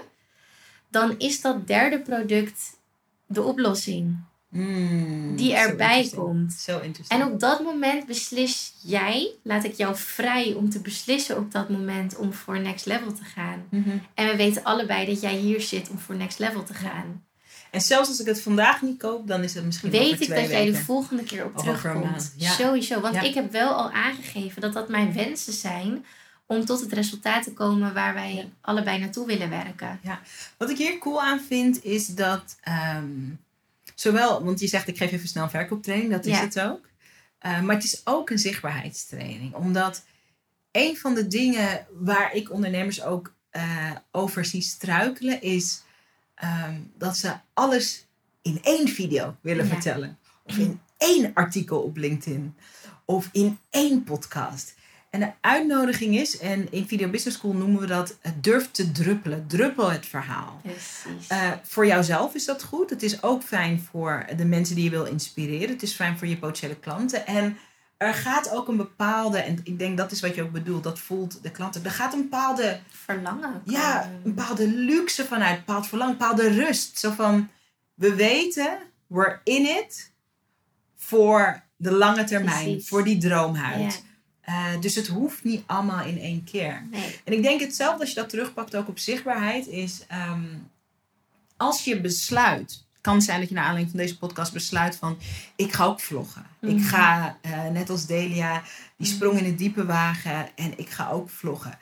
dan 0.90 1.16
is 1.18 1.42
dat 1.42 1.68
derde 1.68 2.00
product 2.00 2.80
de 3.26 3.42
oplossing 3.42 4.18
Mm, 4.50 5.36
die 5.36 5.56
erbij 5.56 6.12
komt. 6.16 6.54
Zo 6.54 6.80
interessant. 6.80 7.22
En 7.22 7.28
op 7.28 7.40
dat 7.40 7.64
moment 7.64 8.06
beslis 8.06 8.74
jij, 8.82 9.32
laat 9.44 9.64
ik 9.64 9.74
jou 9.74 9.96
vrij 9.96 10.54
om 10.54 10.70
te 10.70 10.80
beslissen 10.80 11.38
op 11.38 11.52
dat 11.52 11.70
moment 11.70 12.18
om 12.18 12.34
voor 12.34 12.60
next 12.60 12.86
level 12.86 13.14
te 13.14 13.24
gaan. 13.24 13.64
Mhm. 13.70 13.98
En 14.14 14.28
we 14.28 14.36
weten 14.36 14.64
allebei 14.64 15.06
dat 15.06 15.22
jij 15.22 15.36
hier 15.36 15.62
zit 15.62 15.90
om 15.90 16.00
voor 16.00 16.16
next 16.16 16.40
level 16.40 16.64
te 16.64 16.74
gaan. 16.74 17.24
En 17.72 17.82
zelfs 17.82 18.10
als 18.10 18.20
ik 18.20 18.26
het 18.26 18.42
vandaag 18.42 18.82
niet 18.82 18.98
koop, 19.00 19.28
dan 19.28 19.44
is 19.44 19.54
het 19.54 19.66
misschien 19.66 19.90
over 19.94 20.02
Weet 20.06 20.22
ik 20.22 20.30
dat 20.30 20.50
jij 20.50 20.66
de 20.66 20.76
volgende 20.76 21.24
keer 21.24 21.46
op 21.46 21.58
terugkomt. 21.58 22.34
ja. 22.38 22.52
Sowieso. 22.52 23.02
Want 23.02 23.16
Ja. 23.16 23.22
ik 23.22 23.34
heb 23.34 23.52
wel 23.52 23.74
al 23.74 23.92
aangegeven 23.92 24.62
dat 24.62 24.74
dat 24.74 24.90
mijn 24.90 25.14
wensen 25.14 25.54
zijn 25.54 26.06
om 26.46 26.66
tot 26.66 26.80
het 26.80 26.94
resultaat 26.94 27.44
te 27.44 27.54
komen 27.54 27.94
waar 27.94 28.14
wij 28.14 28.34
Ja. 28.36 28.44
allebei 28.62 29.00
naartoe 29.00 29.26
willen 29.26 29.50
werken. 29.50 30.00
Wat 30.58 30.70
ik 30.70 30.78
hier 30.78 30.98
cool 30.98 31.22
aan 31.22 31.40
vind, 31.48 31.84
is 31.84 32.08
dat 32.08 32.56
ehm, 32.62 33.10
zowel, 33.96 34.44
want 34.44 34.60
je 34.60 34.68
zegt 34.68 34.88
ik 34.88 34.98
geef 34.98 35.12
even 35.12 35.28
snel 35.28 35.44
een 35.44 35.50
verkooptraining, 35.50 36.12
dat 36.12 36.26
is 36.26 36.38
Ja. 36.38 36.42
het 36.44 36.60
ook. 36.60 36.88
Eh, 37.40 37.62
maar 37.62 37.76
het 37.76 37.84
is 37.84 38.02
ook 38.04 38.30
een 38.30 38.40
zichtbaarheidstraining. 38.40 39.54
Omdat 39.54 40.04
een 40.72 40.98
van 40.98 41.14
de 41.14 41.28
dingen 41.28 41.86
waar 42.00 42.34
ik 42.36 42.52
ondernemers 42.52 43.04
ook 43.04 43.34
eh, 43.50 43.92
over 44.12 44.46
zie 44.46 44.62
struikelen, 44.62 45.42
is 45.42 45.82
ehm, 46.40 46.74
dat 46.98 47.18
ze 47.18 47.34
alles 47.54 48.06
in 48.42 48.60
één 48.64 48.88
video 48.88 49.36
willen 49.42 49.66
Ja. 49.66 49.72
vertellen. 49.72 50.18
Of 50.44 50.58
in 50.58 50.80
één 50.98 51.32
artikel 51.34 51.80
op 51.82 51.98
LinkedIn. 51.98 52.56
Of 53.06 53.30
in 53.32 53.58
één 53.70 54.04
podcast. 54.04 54.78
En 55.10 55.20
de 55.20 55.32
uitnodiging 55.42 56.16
is, 56.18 56.38
en 56.40 56.72
in 56.72 56.88
Video 56.88 57.10
Business 57.10 57.38
School 57.38 57.54
noemen 57.54 57.82
we 57.82 57.88
dat 57.88 58.18
het 58.22 58.44
durf 58.44 58.72
te 58.72 58.92
druppelen. 58.92 59.48
Druppel 59.48 59.92
het 59.92 60.06
verhaal. 60.06 60.60
Precies. 60.64 61.28
Eh, 61.28 61.52
voor 61.64 61.86
jouzelf 61.88 62.34
is 62.36 62.46
dat 62.46 62.64
goed. 62.64 62.90
Het 62.90 63.04
is 63.04 63.24
ook 63.24 63.44
fijn 63.44 63.82
voor 63.92 64.26
de 64.38 64.46
mensen 64.46 64.76
die 64.76 64.84
je 64.84 64.90
wil 64.90 65.06
inspireren. 65.06 65.70
Het 65.70 65.84
is 65.84 65.94
fijn 65.94 66.18
voor 66.18 66.28
je 66.28 66.38
potentiële 66.38 66.76
klanten. 66.76 67.28
En 67.28 67.58
er 68.00 68.14
gaat 68.14 68.50
ook 68.52 68.68
een 68.68 68.78
bepaalde, 68.78 69.38
en 69.38 69.60
ik 69.64 69.80
denk 69.80 69.98
dat 69.98 70.12
is 70.12 70.22
wat 70.22 70.36
je 70.36 70.44
ook 70.44 70.52
bedoelt, 70.52 70.84
dat 70.84 71.00
voelt 71.00 71.44
de 71.44 71.52
klanten. 71.52 71.86
Er 71.86 71.92
gaat 71.92 72.14
een 72.14 72.22
bepaalde, 72.22 72.80
Verlangen. 72.92 73.62
ja, 73.66 74.04
een 74.04 74.34
bepaalde 74.36 74.68
luxe 74.68 75.26
vanuit, 75.26 75.52
een 75.58 75.64
bepaald 75.66 75.88
verlangen, 75.88 76.14
een 76.14 76.20
bepaalde 76.20 76.50
rust. 76.50 77.00
Zo 77.00 77.12
van, 77.12 77.50
we 77.94 78.16
weten, 78.16 78.78
we're 79.08 79.40
in 79.44 79.66
it 79.66 80.12
voor 80.96 81.64
de 81.76 81.92
lange 81.92 82.24
termijn, 82.24 82.64
Precies. 82.64 82.88
voor 82.88 83.04
die 83.04 83.18
droomhuid. 83.18 84.04
Ja. 84.46 84.74
Eh, 84.74 84.82
dus 84.82 84.96
het 84.96 85.08
hoeft 85.08 85.44
niet 85.44 85.64
allemaal 85.66 86.06
in 86.06 86.20
één 86.20 86.44
keer. 86.44 86.88
Nee. 86.92 87.20
En 87.24 87.34
ik 87.34 87.44
denk 87.44 87.60
hetzelfde 87.60 88.00
als 88.00 88.10
je 88.10 88.16
dat 88.16 88.30
terugpakt 88.30 88.76
ook 88.76 88.88
op 88.88 89.00
zichtbaarheid 89.00 89.68
is 89.68 90.06
ehm, 90.08 90.46
als 91.58 91.84
je 91.84 92.02
besluit, 92.02 92.88
kan 93.10 93.22
zijn 93.22 93.40
dat 93.40 93.50
je 93.50 93.56
naar 93.56 93.64
aanleiding 93.64 93.92
van 93.96 94.00
deze 94.06 94.18
podcast 94.18 94.54
besluit 94.54 94.96
van 94.96 95.18
ik 95.56 95.74
ga 95.74 95.84
ook 95.86 96.00
vloggen. 96.00 96.46
Ik 96.62 96.70
Mhm. 96.76 96.84
ga 96.84 97.38
eh, 97.42 97.66
net 97.68 97.90
als 97.90 98.06
Delia 98.06 98.62
die 98.98 99.08
Mhm. 99.08 99.16
sprong 99.16 99.38
in 99.38 99.46
het 99.46 99.58
diepe 99.58 99.86
wagen 99.86 100.48
en 100.56 100.74
ik 100.78 100.90
ga 100.90 101.10
ook 101.10 101.30
vloggen. 101.30 101.78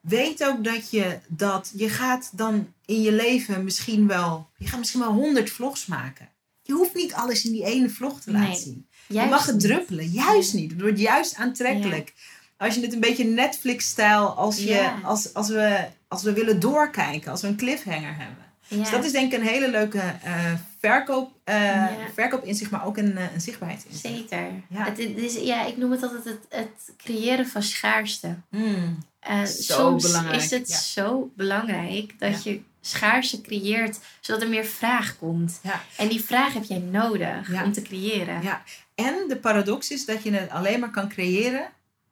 weet 0.00 0.44
ook 0.44 0.64
dat 0.64 0.90
je 0.90 1.18
dat 1.28 1.72
je 1.76 1.88
gaat 1.88 2.30
dan 2.32 2.72
in 2.86 3.02
je 3.02 3.12
leven 3.12 3.64
misschien 3.64 4.06
wel 4.06 4.48
je 4.56 4.66
gaat 4.68 4.78
misschien 4.78 5.00
wel 5.00 5.12
honderd 5.12 5.50
vlogs 5.50 5.86
maken. 5.86 6.28
Je 6.62 6.72
hoeft 6.72 6.94
niet 6.94 7.12
alles 7.14 7.44
in 7.44 7.52
die 7.52 7.64
ene 7.64 7.88
vlog 7.88 8.20
te 8.20 8.30
laten 8.30 8.48
Nee, 8.48 8.58
zien. 8.58 8.86
Je 9.06 9.26
mag 9.30 9.46
het 9.46 9.60
druppelen, 9.60 10.06
juist 10.08 10.54
niet. 10.54 10.70
Het 10.72 10.80
wordt 10.80 10.98
juist 10.98 11.34
aantrekkelijk. 11.36 12.14
Als 12.56 12.74
je 12.74 12.80
het 12.80 12.92
een 12.92 13.00
beetje 13.00 13.24
Netflix-stijl, 13.24 14.26
als, 14.28 14.56
je, 14.58 14.64
Ja. 14.64 14.98
als, 15.02 15.34
als, 15.34 15.48
we, 15.48 15.84
als 16.08 16.22
we 16.22 16.32
willen 16.32 16.60
doorkijken, 16.60 17.30
als 17.30 17.40
we 17.40 17.46
een 17.48 17.56
cliffhanger 17.56 18.16
hebben. 18.16 18.44
Ja. 18.66 18.76
Dus 18.76 18.90
dat 18.90 19.04
is 19.04 19.12
denk 19.12 19.32
ik 19.32 19.38
een 19.38 19.46
hele 19.46 19.70
leuke 19.70 19.98
eh, 20.22 20.52
verkoop, 20.82 21.32
eh 21.44 21.54
Ja. 21.64 21.96
verkoopinzicht, 22.14 22.70
maar 22.70 22.86
ook 22.86 22.96
een, 22.96 23.16
eh, 23.16 23.32
een 23.34 23.40
zichtbaarheidsinzicht. 23.40 24.14
Zeker. 24.14 24.50
Ja. 24.68 24.84
Het, 24.84 24.98
is, 24.98 25.34
ja, 25.34 25.64
ik 25.66 25.76
noem 25.76 25.90
het 25.90 26.02
altijd 26.02 26.24
het, 26.24 26.46
het 26.48 26.92
creëren 26.96 27.46
van 27.46 27.62
schaarste. 27.62 28.36
Mm. 28.50 28.98
Eh, 29.20 29.42
Zo 29.42 29.74
soms 29.74 30.02
belangrijk, 30.02 30.42
is 30.42 30.50
het 30.50 30.68
ja. 30.68 30.76
zo 30.76 31.30
belangrijk 31.36 32.18
dat 32.18 32.44
je 32.44 32.60
schaarste 32.80 33.40
creëert, 33.40 33.98
zodat 34.20 34.42
er 34.42 34.48
meer 34.48 34.64
vraag 34.64 35.16
komt. 35.18 35.60
Ja. 35.62 35.80
En 35.96 36.08
die 36.08 36.24
vraag 36.24 36.52
heb 36.52 36.64
jij 36.64 36.78
nodig 36.78 37.50
Ja. 37.50 37.64
om 37.64 37.72
te 37.72 37.82
creëren. 37.82 38.42
Ja. 38.42 38.62
En 38.94 39.14
de 39.28 39.36
paradox 39.36 39.90
is 39.90 40.04
dat 40.04 40.22
je 40.22 40.32
het 40.32 40.50
alleen 40.50 40.80
maar 40.80 40.90
kan 40.90 41.08
creëren 41.08 41.68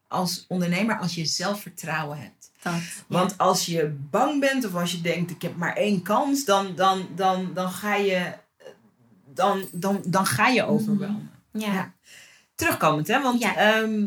als 0.08 0.44
ondernemer 0.48 0.98
als 0.98 1.14
je 1.14 1.24
zelfvertrouwen 1.24 2.18
hebt. 2.18 2.50
Dat. 2.62 2.72
Want 3.06 3.38
als 3.38 3.66
je 3.66 3.96
bang 4.10 4.40
bent 4.40 4.64
of 4.64 4.74
als 4.74 4.92
je 4.92 5.00
denkt 5.00 5.30
ik 5.30 5.42
heb 5.42 5.56
maar 5.56 5.76
één 5.76 6.02
kans, 6.02 6.44
dan, 6.44 6.74
dan, 6.74 7.08
dan, 7.14 7.50
dan, 7.54 7.70
ga, 7.70 7.94
je, 7.94 8.32
dan, 9.40 9.68
dan, 9.72 10.02
dan 10.06 10.26
ga 10.26 10.48
je 10.48 10.64
overwelmen. 10.64 11.30
ja. 11.52 11.72
Ja. 11.72 11.92
Terugkomend, 12.54 13.08
hè? 13.08 13.22
Want 13.22 13.40
Ja. 13.40 13.56
ehm, 13.56 14.04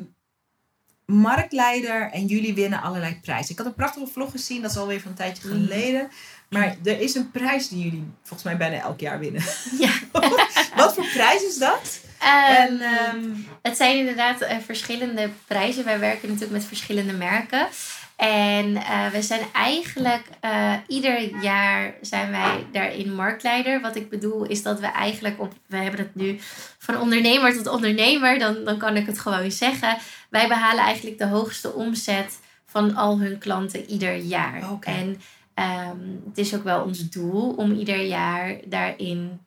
marktleider 1.05 2.09
en 2.11 2.25
jullie 2.25 2.53
winnen 2.53 2.81
allerlei 2.81 3.19
prijzen. 3.21 3.51
Ik 3.51 3.57
had 3.57 3.67
een 3.67 3.73
prachtige 3.73 4.07
vlog 4.07 4.31
gezien, 4.31 4.61
dat 4.61 4.71
is 4.71 4.77
alweer 4.77 5.01
van 5.01 5.11
een 5.11 5.17
tijdje 5.17 5.47
Mhm. 5.47 5.57
geleden. 5.57 6.09
Maar 6.49 6.75
er 6.83 6.99
is 6.99 7.15
een 7.15 7.31
prijs 7.31 7.67
die 7.67 7.83
jullie 7.83 8.03
volgens 8.21 8.43
mij 8.43 8.57
bijna 8.57 8.81
elk 8.81 8.99
jaar 8.99 9.19
winnen. 9.19 9.43
Ja. 9.79 9.91
Wat 10.75 10.93
voor 10.93 11.05
prijs 11.13 11.43
is 11.43 11.57
dat? 11.57 11.99
Ehm, 12.19 12.55
en, 12.55 12.81
ehm, 12.81 13.29
Het 13.61 13.77
zijn 13.77 13.97
inderdaad 13.97 14.41
eh, 14.41 14.57
verschillende 14.65 15.29
prijzen. 15.47 15.85
Wij 15.85 15.99
werken 15.99 16.27
natuurlijk 16.27 16.51
met 16.57 16.65
verschillende 16.65 17.13
merken. 17.13 17.67
En 18.15 18.75
eh, 18.75 19.07
we 19.07 19.21
zijn 19.21 19.41
eigenlijk 19.53 20.27
eh, 20.39 20.73
ieder 20.87 21.41
jaar 21.41 21.93
zijn 22.01 22.31
wij 22.31 22.65
daarin 22.71 23.15
marktleider. 23.15 23.81
Wat 23.81 23.95
ik 23.95 24.09
bedoel 24.09 24.43
is 24.43 24.63
dat 24.63 24.79
we 24.79 24.85
eigenlijk 24.85 25.41
op, 25.41 25.53
we 25.67 25.77
hebben 25.77 25.99
het 25.99 26.15
nu 26.15 26.37
van 26.77 26.99
ondernemer 26.99 27.53
tot 27.53 27.67
ondernemer, 27.67 28.39
dan, 28.39 28.63
dan 28.63 28.77
kan 28.77 28.95
ik 28.95 29.05
het 29.05 29.19
gewoon 29.19 29.51
zeggen. 29.51 29.97
Wij 30.29 30.47
behalen 30.47 30.83
eigenlijk 30.83 31.17
de 31.17 31.27
hoogste 31.27 31.73
omzet 31.73 32.39
van 32.65 32.95
al 32.95 33.19
hun 33.19 33.37
klanten 33.37 33.85
ieder 33.85 34.15
jaar. 34.15 34.71
Oké. 34.71 34.89
En 34.89 35.21
ehm, 35.53 35.99
het 36.25 36.37
is 36.37 36.55
ook 36.55 36.63
wel 36.63 36.83
ons 36.83 37.09
doel 37.09 37.53
om 37.53 37.71
ieder 37.71 38.01
jaar 38.01 38.55
daarin 38.65 39.39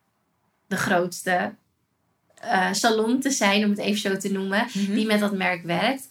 de 0.66 0.76
grootste 0.76 1.54
eh, 2.34 2.72
salon 2.72 3.20
te 3.20 3.30
zijn, 3.30 3.64
om 3.64 3.70
het 3.70 3.78
even 3.78 4.00
zo 4.00 4.16
te 4.16 4.32
noemen 4.32 4.66
mhm. 4.72 4.94
die 4.94 5.06
met 5.06 5.20
dat 5.20 5.32
merk 5.32 5.62
werkt. 5.62 6.06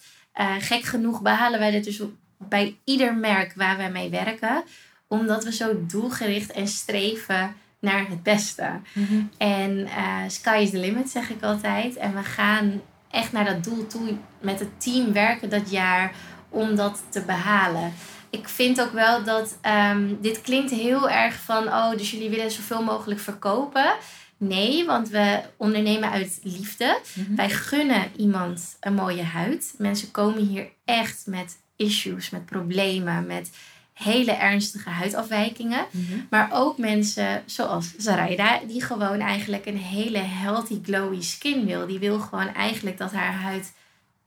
Gek 0.58 0.82
genoeg 0.82 1.22
behalen 1.22 1.58
wij 1.58 1.70
dit 1.70 1.84
dus 1.84 2.00
bij 2.38 2.76
ieder 2.84 3.14
merk 3.14 3.52
waar 3.54 3.76
wij 3.76 3.90
mee 3.90 4.10
werken. 4.10 4.64
Omdat 5.08 5.44
we 5.44 5.52
zo 5.52 5.86
doelgericht 5.86 6.52
en 6.52 6.68
streven 6.68 7.56
naar 7.80 8.08
het 8.08 8.22
beste. 8.22 8.70
Mhm. 8.92 9.22
En 9.36 9.86
eh, 9.86 10.22
sky 10.28 10.58
is 10.62 10.70
the 10.70 10.78
limit, 10.78 11.10
zeg 11.10 11.30
ik 11.30 11.42
altijd. 11.42 11.96
En 11.96 12.14
we 12.14 12.22
gaan 12.22 12.82
echt 13.10 13.32
naar 13.32 13.44
dat 13.44 13.64
doel 13.64 13.86
toe 13.86 14.16
met 14.40 14.60
het 14.60 14.80
team 14.80 15.12
werken 15.12 15.50
dat 15.50 15.70
jaar 15.70 16.12
om 16.48 16.76
dat 16.76 17.02
te 17.08 17.20
behalen. 17.20 17.92
Ik 18.30 18.48
vind 18.48 18.80
ook 18.80 18.92
wel 18.92 19.24
dat 19.24 19.58
ehm, 19.60 20.14
dit 20.20 20.40
klinkt 20.40 20.70
heel 20.70 21.10
erg 21.10 21.34
van, 21.34 21.66
oh, 21.66 21.90
dus 21.90 22.10
jullie 22.10 22.30
willen 22.30 22.50
zoveel 22.50 22.82
mogelijk 22.82 23.20
verkopen. 23.20 23.94
Nee, 24.38 24.84
want 24.84 25.08
we 25.08 25.40
ondernemen 25.56 26.10
uit 26.10 26.40
liefde. 26.42 26.98
Mhm. 27.14 27.34
Wij 27.34 27.50
gunnen 27.50 28.10
iemand 28.16 28.76
een 28.80 28.94
mooie 28.94 29.22
huid. 29.22 29.74
Mensen 29.78 30.10
komen 30.10 30.46
hier 30.46 30.68
echt 30.84 31.26
met 31.26 31.56
issues, 31.76 32.30
met 32.30 32.46
problemen, 32.46 33.26
met 33.26 33.50
hele 33.92 34.32
ernstige 34.32 34.90
huidafwijkingen. 34.90 35.86
Mhm. 35.90 36.18
Maar 36.30 36.48
ook 36.52 36.78
mensen 36.78 37.42
zoals 37.46 37.94
Zaraida, 37.96 38.60
die 38.66 38.82
gewoon 38.82 39.20
eigenlijk 39.20 39.66
een 39.66 39.78
hele 39.78 40.18
healthy, 40.18 40.78
glowy 40.82 41.22
skin 41.22 41.66
wil. 41.66 41.86
Die 41.86 41.98
wil 41.98 42.18
gewoon 42.18 42.54
eigenlijk 42.54 42.98
dat 42.98 43.12
haar 43.12 43.32
huid 43.32 43.72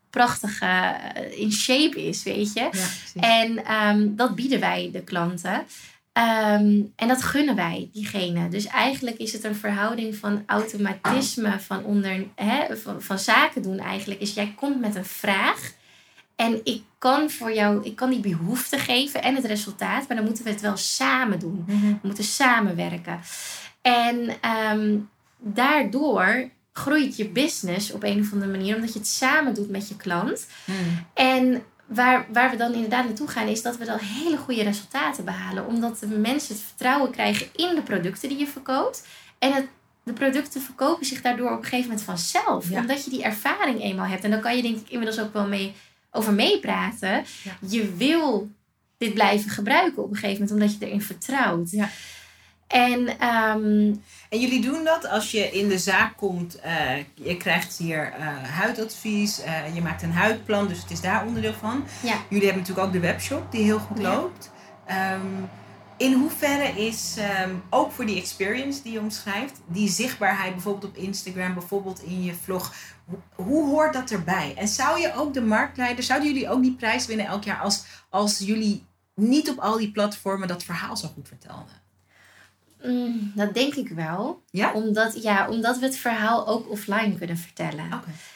prachtig 0.10 0.60
eh, 0.60 0.94
in 1.32 1.52
shape 1.52 2.08
is, 2.08 2.24
weet 2.24 2.54
je. 2.54 2.70
Ja. 3.14 3.22
En 3.22 3.66
ehm, 3.66 4.16
dat 4.16 4.36
bieden 4.36 4.60
wij 4.60 4.90
de 4.94 5.04
klanten. 5.04 5.66
Ehm, 6.14 6.82
en 6.96 7.08
dat 7.08 7.24
gunnen 7.24 7.56
wij 7.56 7.90
diegene. 7.94 8.50
Dus 8.50 8.66
eigenlijk 8.66 9.18
is 9.18 9.34
het 9.34 9.44
een 9.44 9.56
verhouding 9.56 10.16
van 10.16 10.44
automatisme 10.46 11.60
van, 11.60 11.84
onder, 11.84 12.26
hè, 12.36 12.78
van, 12.78 13.02
van 13.02 13.20
zaken 13.20 13.62
doen 13.62 13.80
eigenlijk. 13.80 14.22
Is 14.22 14.34
jij 14.34 14.54
komt 14.56 14.80
met 14.80 14.96
een 14.96 15.06
vraag. 15.06 15.78
En 16.40 16.62
ik 16.64 16.84
kan 16.98 17.30
voor 17.30 17.54
jou, 17.54 17.84
ik 17.84 17.96
kan 17.96 18.10
die 18.10 18.20
behoefte 18.20 18.78
geven 18.78 19.24
en 19.24 19.36
het 19.36 19.46
resultaat. 19.46 20.08
Maar 20.08 20.18
dan 20.18 20.26
moeten 20.26 20.44
we 20.44 20.50
het 20.50 20.62
wel 20.62 20.78
samen 20.78 21.40
doen. 21.40 21.64
Mhm. 21.68 21.88
We 21.88 21.98
moeten 22.02 22.24
samenwerken. 22.24 23.20
En 23.82 24.30
ehm, 24.42 24.98
daardoor 25.38 26.50
groeit 26.74 27.18
je 27.18 27.30
business 27.30 27.92
op 27.92 28.04
een 28.04 28.20
of 28.20 28.34
andere 28.34 28.52
manier. 28.52 28.76
Omdat 28.76 28.94
je 28.94 29.00
het 29.00 29.08
samen 29.08 29.54
doet 29.54 29.70
met 29.70 29.88
je 29.88 29.96
klant. 29.96 30.48
Mhm. 30.66 30.78
En 31.14 31.64
waar, 31.86 32.26
waar 32.34 32.50
we 32.50 32.58
dan 32.58 32.74
inderdaad 32.74 33.06
naartoe 33.06 33.28
gaan, 33.28 33.48
is 33.48 33.62
dat 33.62 33.78
we 33.78 33.86
dan 33.86 34.00
hele 34.00 34.38
goede 34.38 34.64
resultaten 34.64 35.26
behalen. 35.26 35.66
Omdat 35.66 36.00
de 36.00 36.08
mensen 36.08 36.56
het 36.56 36.64
vertrouwen 36.64 37.12
krijgen 37.12 37.48
in 37.56 37.76
de 37.76 37.82
producten 37.82 38.30
die 38.30 38.38
je 38.38 38.48
verkoopt. 38.48 39.08
En 39.40 39.54
het, 39.54 39.68
de 40.04 40.14
producten 40.14 40.62
verkopen 40.62 41.06
zich 41.06 41.22
daardoor 41.22 41.52
op 41.52 41.58
een 41.58 41.64
gegeven 41.64 41.90
moment 41.90 42.06
vanzelf. 42.06 42.70
Ja. 42.70 42.80
Omdat 42.80 43.04
je 43.04 43.10
die 43.10 43.24
ervaring 43.24 43.82
eenmaal 43.82 44.06
hebt. 44.06 44.24
En 44.24 44.32
dan 44.32 44.42
kan 44.42 44.56
je 44.56 44.62
denk 44.62 44.78
ik 44.78 44.90
inmiddels 44.90 45.20
ook 45.20 45.34
wel 45.34 45.48
mee, 45.48 45.76
over 46.12 46.34
meepraten. 46.34 47.26
Ja. 47.44 47.58
Je 47.70 47.96
wil 47.96 48.50
dit 48.98 49.14
blijven 49.14 49.50
gebruiken 49.52 50.04
op 50.04 50.10
een 50.10 50.16
gegeven 50.18 50.44
moment, 50.44 50.62
omdat 50.62 50.80
je 50.80 50.86
erin 50.86 51.02
vertrouwt. 51.02 51.72
Ja. 51.72 51.90
En 52.68 53.08
ehm, 53.20 53.94
En 54.30 54.40
jullie 54.40 54.62
doen 54.62 54.84
dat 54.84 55.08
als 55.08 55.32
je 55.32 55.52
in 55.52 55.68
de 55.68 55.78
zaak 55.78 56.18
komt. 56.18 56.60
eh, 56.60 56.98
je 57.14 57.38
krijgt 57.38 57.78
hier 57.78 58.14
eh, 58.14 58.28
huidadvies. 58.44 59.42
eh, 59.42 59.76
je 59.76 59.82
maakt 59.82 60.02
een 60.02 60.12
huidplan, 60.12 60.68
dus 60.68 60.82
het 60.82 60.92
is 60.92 61.02
daar 61.02 61.26
onderdeel 61.26 61.54
van. 61.54 61.84
Ja. 62.04 62.16
Jullie 62.30 62.46
hebben 62.46 62.62
natuurlijk 62.62 62.88
ook 62.88 62.94
de 62.94 63.00
webshop 63.08 63.52
die 63.52 63.64
heel 63.64 63.80
goed 63.80 64.00
loopt. 64.00 64.52
Ehm, 64.86 65.20
in 65.98 66.14
hoeverre 66.14 66.86
is 66.86 67.16
ehm, 67.18 67.50
ook 67.70 67.92
voor 67.92 68.06
die 68.06 68.18
experience 68.18 68.82
die 68.84 68.92
je 68.92 69.00
omschrijft, 69.00 69.60
die 69.68 69.90
zichtbaarheid 69.90 70.54
bijvoorbeeld 70.54 70.86
op 70.92 70.98
Instagram, 70.98 71.54
bijvoorbeeld 71.54 72.04
in 72.04 72.24
je 72.24 72.34
vlog, 72.44 72.74
hoe, 73.36 73.70
hoort 73.70 73.94
dat 73.94 74.12
erbij? 74.12 74.54
En 74.58 74.68
zou 74.68 75.00
je 75.00 75.14
ook 75.14 75.34
de 75.34 75.42
marktleider, 75.42 76.04
zouden 76.04 76.28
jullie 76.28 76.50
ook 76.50 76.62
die 76.62 76.76
prijs 76.76 77.06
winnen 77.06 77.26
elk 77.26 77.44
jaar 77.44 77.60
als, 77.60 77.86
als 78.10 78.38
jullie 78.38 78.86
niet 79.16 79.50
op 79.50 79.60
al 79.60 79.78
die 79.78 79.92
platformen 79.92 80.48
dat 80.48 80.64
verhaal 80.64 80.98
zo 80.98 81.08
goed 81.08 81.28
vertelden? 81.28 81.88
mm, 82.84 83.32
dat 83.36 83.54
denk 83.54 83.74
ik 83.74 83.90
wel. 83.90 84.42
Ja? 84.52 84.74
Omdat, 84.74 85.24
ja, 85.24 85.50
omdat 85.50 85.80
we 85.80 85.86
het 85.86 85.98
verhaal 85.98 86.48
ook 86.48 86.70
offline 86.70 87.18
kunnen 87.18 87.38
vertellen. 87.38 87.90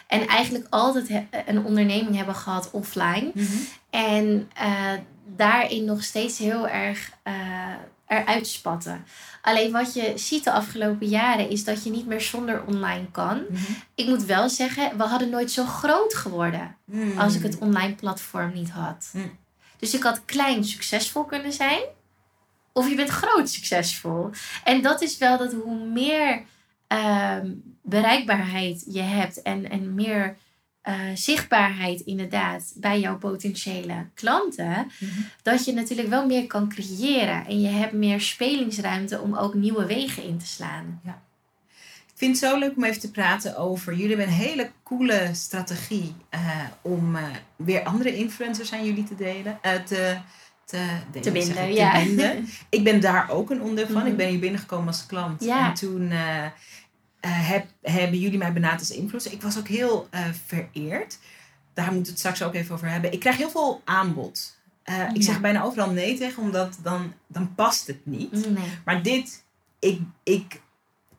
En 0.08 0.28
eigenlijk 0.28 0.68
altijd 0.70 1.26
een 1.46 1.66
onderneming 1.66 2.16
hebben 2.16 2.36
gehad 2.36 2.72
offline. 2.72 3.32
Mhm. 3.34 3.58
En 3.90 4.50
eh, 4.54 4.92
daarin 5.36 5.86
nog 5.86 6.04
steeds 6.04 6.38
heel 6.38 6.68
erg 6.68 7.12
eh, 7.24 7.34
eruit 8.21 8.47
spatten. 8.47 9.06
Alleen 9.41 9.71
wat 9.71 9.93
je 9.93 10.12
ziet 10.15 10.43
de 10.43 10.52
afgelopen 10.52 11.08
jaren 11.08 11.49
is 11.49 11.63
dat 11.63 11.84
je 11.84 11.89
niet 11.89 12.06
meer 12.08 12.21
zonder 12.21 12.63
online 12.65 13.12
kan. 13.12 13.43
Mhm. 13.49 13.71
Ik 13.95 14.08
moet 14.08 14.23
wel 14.23 14.49
zeggen, 14.49 14.97
we 14.97 15.04
hadden 15.04 15.30
nooit 15.30 15.52
zo 15.52 15.65
groot 15.65 16.13
geworden 16.15 16.76
Mhm. 16.86 17.19
als 17.19 17.36
ik 17.36 17.43
het 17.43 17.58
online 17.58 17.93
platform 17.95 18.54
niet 18.54 18.69
had. 18.69 19.10
Mm. 19.13 19.38
Dus 19.80 19.93
ik 19.93 20.04
had 20.04 20.26
klein 20.26 20.63
succesvol 20.63 21.23
kunnen 21.23 21.54
zijn. 21.54 21.82
Of 22.73 22.89
je 22.89 22.95
bent 22.95 23.10
groot 23.10 23.49
succesvol. 23.49 24.30
En 24.63 24.82
dat 24.82 25.02
is 25.02 25.17
wel 25.17 25.38
dat 25.38 25.54
hoe 25.54 25.86
meer 25.86 26.43
ehm, 26.88 27.52
bereikbaarheid 27.82 28.84
je 28.88 29.01
hebt 29.01 29.41
en, 29.41 29.70
en 29.70 29.93
meer 29.95 30.38
eh, 30.84 30.96
zichtbaarheid 31.14 32.00
inderdaad 32.00 32.74
bij 32.76 33.00
jouw 33.00 33.18
potentiële 33.18 34.06
klanten, 34.14 34.92
Mhm. 35.00 35.20
dat 35.42 35.66
je 35.66 35.74
natuurlijk 35.74 36.10
wel 36.10 36.26
meer 36.26 36.48
kan 36.48 36.70
creëren. 36.70 37.46
En 37.46 37.62
je 37.62 37.68
hebt 37.68 37.94
meer 37.94 38.22
spelingsruimte 38.22 39.20
om 39.20 39.36
ook 39.36 39.54
nieuwe 39.54 39.86
wegen 39.86 40.24
in 40.24 40.38
te 40.38 40.46
slaan. 40.46 41.02
Ik 42.14 42.20
vind 42.20 42.40
het 42.42 42.50
zo 42.52 42.60
leuk 42.60 42.76
om 42.76 42.84
even 42.84 43.02
te 43.02 43.12
praten 43.12 43.58
over. 43.58 43.94
Jullie 43.94 44.08
hebben 44.16 44.28
een 44.28 44.42
hele 44.42 44.72
coole 44.84 45.30
strategie 45.34 46.16
eh, 46.30 46.40
om 46.82 47.16
eh, 47.16 47.24
weer 47.56 47.84
andere 47.84 48.16
influencers 48.16 48.74
aan 48.74 48.86
jullie 48.86 49.04
te 49.04 49.16
delen. 49.16 49.60
te, 49.62 50.18
te, 50.66 50.78
delen, 51.12 51.22
Te 51.22 51.32
binden, 51.32 51.70
ik, 51.70 51.76
ja. 51.76 52.04
Binden. 52.04 52.48
Ik 52.70 52.84
ben 52.84 53.00
daar 53.02 53.30
ook 53.30 53.50
een 53.50 53.62
onderdeel 53.62 53.94
van. 53.94 54.02
Mhm. 54.02 54.12
Ik 54.12 54.18
ben 54.18 54.28
hier 54.28 54.40
binnengekomen 54.40 54.88
als 54.88 55.06
klant. 55.06 55.44
Ja. 55.44 55.68
En 55.68 55.74
toen 55.74 56.12
heb, 57.28 57.65
hebben 57.82 58.19
jullie 58.19 58.38
mij 58.38 58.53
benaderd 58.53 58.80
als 58.80 58.91
influencer. 58.91 59.32
Ik 59.32 59.41
was 59.41 59.57
ook 59.57 59.67
heel 59.67 60.07
eh, 60.09 60.26
vereerd. 60.45 61.19
Daar 61.74 61.86
moeten 61.86 62.03
we 62.03 62.09
het 62.09 62.19
straks 62.19 62.43
ook 62.43 62.53
even 62.53 62.76
over 62.76 62.89
hebben. 62.89 63.11
Ik 63.11 63.19
krijg 63.19 63.38
heel 63.38 63.49
veel 63.49 63.82
aanbod. 63.86 64.57
Eh, 64.84 65.09
ik 65.13 65.24
zeg 65.24 65.41
bijna 65.41 65.63
overal 65.63 65.91
nee 65.91 66.17
tegen, 66.17 66.43
omdat 66.43 66.78
dan, 66.84 67.13
dan 67.28 67.55
past 67.55 67.88
het 67.88 68.05
niet. 68.05 68.32
Nee. 68.32 68.63
Maar 68.86 69.03
dit, 69.03 69.43
ik, 69.80 69.99
ik, 70.24 70.61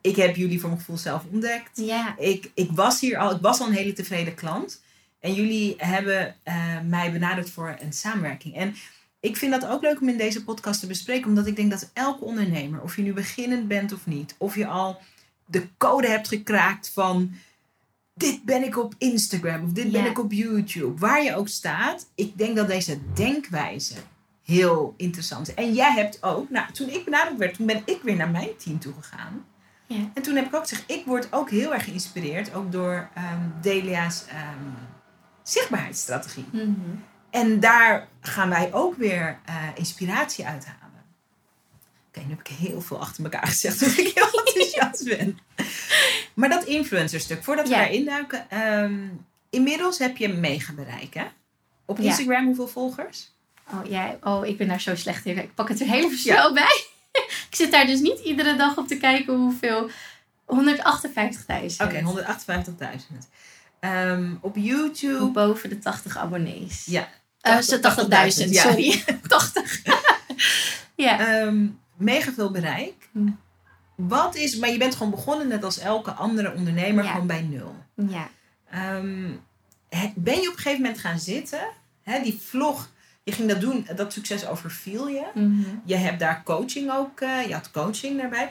ik 0.01 0.15
heb 0.15 0.35
jullie 0.35 0.59
voor 0.59 0.69
mijn 0.69 0.81
gevoel 0.81 0.97
zelf 0.97 1.23
ontdekt. 1.31 1.77
Ja. 1.77 2.15
Ik, 2.17 2.51
ik 2.53 2.71
was 2.71 2.99
hier 2.99 3.17
al, 3.17 3.31
ik 3.31 3.41
was 3.41 3.59
al 3.59 3.67
een 3.67 3.73
hele 3.73 3.93
tevreden 3.93 4.35
klant. 4.35 4.83
En 5.19 5.33
jullie 5.33 5.73
hebben 5.77 6.35
eh, 6.43 6.79
mij 6.81 7.11
benaderd 7.11 7.49
voor 7.49 7.77
een 7.79 7.93
samenwerking. 7.93 8.55
En 8.55 8.75
ik 9.19 9.37
vind 9.37 9.51
dat 9.51 9.65
ook 9.65 9.81
leuk 9.81 10.01
om 10.01 10.09
in 10.09 10.17
deze 10.17 10.43
podcast 10.43 10.79
te 10.79 10.87
bespreken, 10.87 11.27
omdat 11.27 11.47
ik 11.47 11.55
denk 11.55 11.71
dat 11.71 11.89
elke 11.93 12.23
ondernemer, 12.23 12.81
of 12.81 12.95
je 12.95 13.01
nu 13.01 13.13
beginnend 13.13 13.67
bent 13.67 13.93
of 13.93 14.05
niet, 14.05 14.35
of 14.37 14.55
je 14.55 14.67
al 14.67 15.01
de 15.45 15.67
code 15.77 16.07
hebt 16.07 16.27
gekraakt 16.27 16.91
van 16.93 17.31
dit 18.13 18.43
ben 18.43 18.63
ik 18.63 18.77
op 18.77 18.93
Instagram 18.97 19.63
of 19.63 19.71
dit 19.71 19.91
ben 19.91 20.05
ik 20.05 20.19
op 20.19 20.31
YouTube, 20.31 20.99
waar 20.99 21.23
je 21.23 21.35
ook 21.35 21.47
staat, 21.47 22.07
ik 22.15 22.37
denk 22.37 22.55
dat 22.55 22.67
deze 22.67 22.99
denkwijze 23.13 23.95
heel 24.43 24.93
interessant 24.97 25.47
is. 25.47 25.53
En 25.53 25.73
jij 25.73 25.93
hebt 25.93 26.23
ook, 26.23 26.49
nou, 26.49 26.71
toen 26.71 26.89
ik 26.89 27.05
benaderd 27.05 27.37
werd, 27.37 27.55
toen 27.55 27.65
ben 27.65 27.81
ik 27.85 27.99
weer 28.01 28.15
naar 28.15 28.29
mijn 28.29 28.57
team 28.57 28.79
toe 28.79 28.93
gegaan. 28.93 29.45
Ja. 29.87 30.11
En 30.13 30.21
toen 30.21 30.35
heb 30.35 30.45
ik 30.45 30.55
ook 30.55 30.61
gezegd, 30.61 30.83
ik 30.87 31.05
word 31.05 31.33
ook 31.33 31.49
heel 31.49 31.73
erg 31.73 31.83
geïnspireerd, 31.83 32.53
ook 32.53 32.71
door 32.71 33.09
ehm, 33.13 33.39
Delia's 33.61 34.25
ehm, 34.27 34.69
zichtbaarheidsstrategie. 35.43 36.45
Mhm. 36.51 36.69
En 37.29 37.59
daar 37.59 38.07
gaan 38.21 38.49
wij 38.49 38.73
ook 38.73 38.95
weer 38.95 39.39
eh, 39.45 39.55
inspiratie 39.75 40.45
uithalen. 40.45 40.84
Oké, 42.17 42.23
nu 42.23 42.29
heb 42.35 42.39
ik 42.39 42.47
heel 42.57 42.81
veel 42.81 42.99
achter 42.99 43.23
elkaar 43.23 43.47
gezegd, 43.47 43.81
omdat 43.81 43.97
ik 43.97 44.11
heel 44.15 44.43
enthousiast 44.43 45.03
ben. 45.17 45.39
Maar 46.33 46.49
dat 46.49 46.63
influencerstuk, 46.63 47.43
voordat 47.43 47.67
we 47.67 47.73
Ja. 47.73 47.79
daarin 47.79 48.05
duiken. 48.05 48.49
ehm, 48.49 48.99
inmiddels 49.49 49.97
heb 49.99 50.17
je 50.17 50.27
mega 50.27 50.73
bereik, 50.73 51.13
hè? 51.13 51.25
Op 51.85 51.97
Ja. 51.97 52.03
Instagram 52.03 52.45
hoeveel 52.45 52.67
volgers? 52.67 53.31
Oh, 53.73 53.85
ja. 53.89 54.17
oh, 54.21 54.45
ik 54.45 54.57
ben 54.57 54.67
daar 54.67 54.81
zo 54.81 54.95
slecht 54.95 55.25
in. 55.25 55.37
Ik 55.37 55.53
pak 55.55 55.69
het 55.69 55.79
er 55.79 55.87
heel 55.87 56.03
even 56.05 56.17
snel 56.17 56.53
bij. 56.53 56.83
ik 57.49 57.55
zit 57.55 57.71
daar 57.71 57.85
dus 57.85 57.99
niet 57.99 58.19
iedere 58.19 58.55
dag 58.55 58.77
op 58.77 58.87
te 58.87 58.97
kijken 58.97 59.35
hoeveel. 59.35 59.89
158.000. 60.45 61.81
Oké, 61.83 62.01
158.000. 62.01 63.29
Ehm, 63.79 64.33
op 64.41 64.55
YouTube. 64.55 65.25
Boven 65.31 65.69
de 65.69 65.79
80 65.79 66.17
abonnees. 66.17 66.85
Ja. 66.85 67.09
Eh, 67.41 67.57
zo 67.57 67.79
80.000, 67.79 68.49
ja. 68.51 68.61
sorry. 68.61 69.03
80. 69.27 69.81
ja. 70.95 71.19
Ehm, 71.19 71.65
mega 71.97 72.31
veel 72.33 72.51
bereik. 72.51 73.09
Hm. 73.11 73.29
Wat 73.95 74.35
is, 74.35 74.57
maar 74.57 74.69
je 74.69 74.77
bent 74.77 74.95
gewoon 74.95 75.11
begonnen 75.11 75.47
net 75.47 75.63
als 75.63 75.79
elke 75.79 76.11
andere 76.11 76.53
ondernemer, 76.53 77.03
Ja. 77.03 77.11
gewoon 77.11 77.27
bij 77.27 77.41
nul. 77.41 77.75
ja. 77.93 78.29
Ehm, 78.69 79.29
ben 80.15 80.33
je 80.41 80.47
op 80.47 80.53
een 80.55 80.61
gegeven 80.61 80.81
moment 80.81 80.99
gaan 80.99 81.19
zitten? 81.19 81.59
Hè, 82.03 82.21
die 82.21 82.39
vlog, 82.41 82.89
je 83.23 83.31
ging 83.31 83.49
dat 83.49 83.61
doen, 83.61 83.87
dat 83.95 84.13
succes 84.13 84.47
overviel 84.47 85.07
je. 85.07 85.25
Mhm. 85.33 85.63
Je 85.85 85.95
hebt 85.95 86.19
daar 86.19 86.41
coaching 86.43 86.91
ook, 86.91 87.21
eh, 87.21 87.47
je 87.47 87.53
had 87.53 87.71
coaching 87.71 88.17
daarbij. 88.21 88.49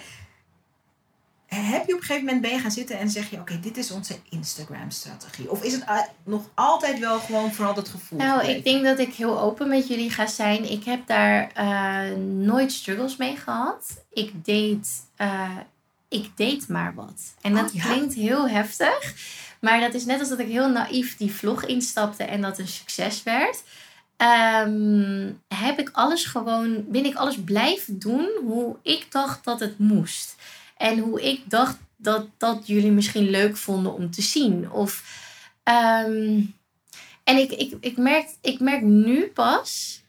Heb 1.55 1.87
je 1.87 1.93
op 1.93 1.99
een 2.01 2.05
gegeven 2.07 2.25
moment 2.25 2.43
ben 2.43 2.51
je 2.51 2.59
gaan 2.59 2.71
zitten 2.71 2.99
en 2.99 3.11
zeg 3.11 3.31
je, 3.31 3.39
oké, 3.39 3.61
dit 3.61 3.77
is 3.77 3.91
onze 3.91 4.17
Instagram-strategie? 4.31 5.51
Of 5.51 5.63
is 5.63 5.73
het 5.73 5.85
nog 6.25 6.43
altijd 6.55 6.99
wel 6.99 7.19
gewoon 7.19 7.53
vooral 7.53 7.75
dat 7.75 7.89
gevoel? 7.89 8.19
Nou, 8.19 8.47
ik 8.47 8.65
denk 8.65 8.85
dat 8.85 8.99
ik 8.99 9.15
heel 9.15 9.41
open 9.41 9.69
met 9.69 9.89
jullie 9.89 10.11
ga 10.11 10.27
zijn. 10.27 10.71
Ik 10.71 10.85
heb 10.85 11.07
daar 11.07 11.51
eh, 11.55 12.17
nooit 12.27 12.73
struggles 12.73 13.17
mee 13.17 13.37
gehad. 13.37 14.05
Ik 14.13 14.45
deed, 14.45 14.89
eh, 15.17 15.57
ik 16.09 16.31
deed 16.37 16.69
maar 16.69 16.95
wat. 16.95 17.35
En 17.41 17.55
dat 17.55 17.65
Oh, 17.69 17.75
ja? 17.75 17.83
klinkt 17.93 18.15
heel 18.15 18.49
heftig. 18.49 19.15
Maar 19.61 19.81
dat 19.81 19.95
is 19.95 20.05
net 20.05 20.21
als 20.21 20.29
dat 20.29 20.39
ik 20.39 20.49
heel 20.49 20.69
naïef 20.69 21.17
die 21.17 21.35
vlog 21.35 21.65
instapte 21.65 22.25
en 22.25 22.41
dat 22.41 22.59
een 22.59 22.69
succes 22.69 23.23
werd. 23.23 23.63
Ehm, 24.17 25.33
heb 25.49 25.79
ik 25.79 25.91
alles 25.93 26.25
gewoon, 26.25 26.85
ben 26.89 27.05
ik 27.05 27.15
alles 27.15 27.37
blijven 27.45 27.99
doen 27.99 28.29
hoe 28.45 28.77
ik 28.83 29.07
dacht 29.11 29.45
dat 29.45 29.61
het 29.61 29.79
moest. 29.79 30.37
En 30.77 30.99
hoe 30.99 31.23
ik 31.23 31.41
dacht 31.51 31.79
dat, 31.97 32.27
dat 32.37 32.67
jullie 32.67 32.91
misschien 32.91 33.31
leuk 33.31 33.57
vonden 33.57 33.95
om 33.95 34.11
te 34.11 34.23
zien. 34.23 34.71
Of, 34.71 35.03
ehm, 35.63 36.41
en 37.25 37.37
ik, 37.37 37.51
ik, 37.51 37.75
ik, 37.81 37.97
merk, 37.97 38.27
ik 38.41 38.61
merk 38.61 38.83
nu 38.83 39.27
pas, 39.27 40.03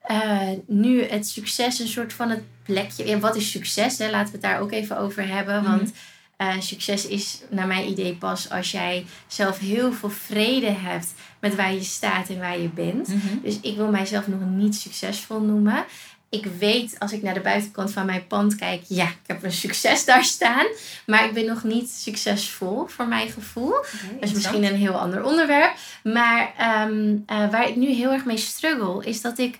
eh, 0.00 0.50
nu 0.66 1.02
het 1.04 1.28
succes 1.28 1.78
een 1.78 1.88
soort 1.88 2.12
van 2.12 2.30
het 2.30 2.42
plekje. 2.62 3.06
Ja, 3.06 3.18
wat 3.18 3.36
is 3.36 3.50
succes? 3.50 3.98
Hè? 3.98 4.10
Laten 4.10 4.26
we 4.26 4.32
het 4.32 4.42
daar 4.42 4.60
ook 4.60 4.72
even 4.72 4.98
over 4.98 5.28
hebben. 5.28 5.62
Mhm. 5.62 5.70
Want 5.70 5.92
eh, 6.36 6.60
succes 6.60 7.06
is 7.06 7.40
naar 7.50 7.66
mijn 7.66 7.88
idee 7.88 8.14
pas 8.14 8.50
als 8.50 8.70
jij 8.70 9.06
zelf 9.26 9.58
heel 9.58 9.92
veel 9.92 10.10
vrede 10.10 10.70
hebt 10.70 11.14
met 11.40 11.54
waar 11.54 11.74
je 11.74 11.82
staat 11.82 12.28
en 12.28 12.38
waar 12.38 12.58
je 12.58 12.68
bent. 12.68 13.08
Mhm. 13.08 13.40
Dus 13.42 13.60
ik 13.60 13.76
wil 13.76 13.88
mijzelf 13.88 14.26
nog 14.26 14.40
niet 14.40 14.74
succesvol 14.74 15.40
noemen. 15.40 15.84
Ik 16.32 16.46
weet 16.58 16.98
als 16.98 17.12
ik 17.12 17.22
naar 17.22 17.34
de 17.34 17.40
buitenkant 17.40 17.92
van 17.92 18.06
mijn 18.06 18.26
pand 18.26 18.54
kijk, 18.54 18.82
ja, 18.88 19.06
ik 19.08 19.26
heb 19.26 19.42
een 19.42 19.52
succes 19.52 20.04
daar 20.04 20.24
staan. 20.24 20.66
Maar 21.06 21.24
ik 21.24 21.32
ben 21.32 21.46
nog 21.46 21.64
niet 21.64 21.90
succesvol 21.90 22.86
voor 22.86 23.06
mijn 23.06 23.30
gevoel. 23.30 23.70
Dat 23.70 24.20
is 24.20 24.32
misschien 24.32 24.64
een 24.64 24.74
heel 24.74 24.92
ander 24.92 25.24
onderwerp. 25.24 25.74
Maar 26.02 26.52
ehm, 26.58 27.16
eh, 27.26 27.50
waar 27.50 27.68
ik 27.68 27.76
nu 27.76 27.86
heel 27.86 28.12
erg 28.12 28.24
mee 28.24 28.36
struggle, 28.36 29.04
is 29.04 29.20
dat 29.20 29.38
ik. 29.38 29.58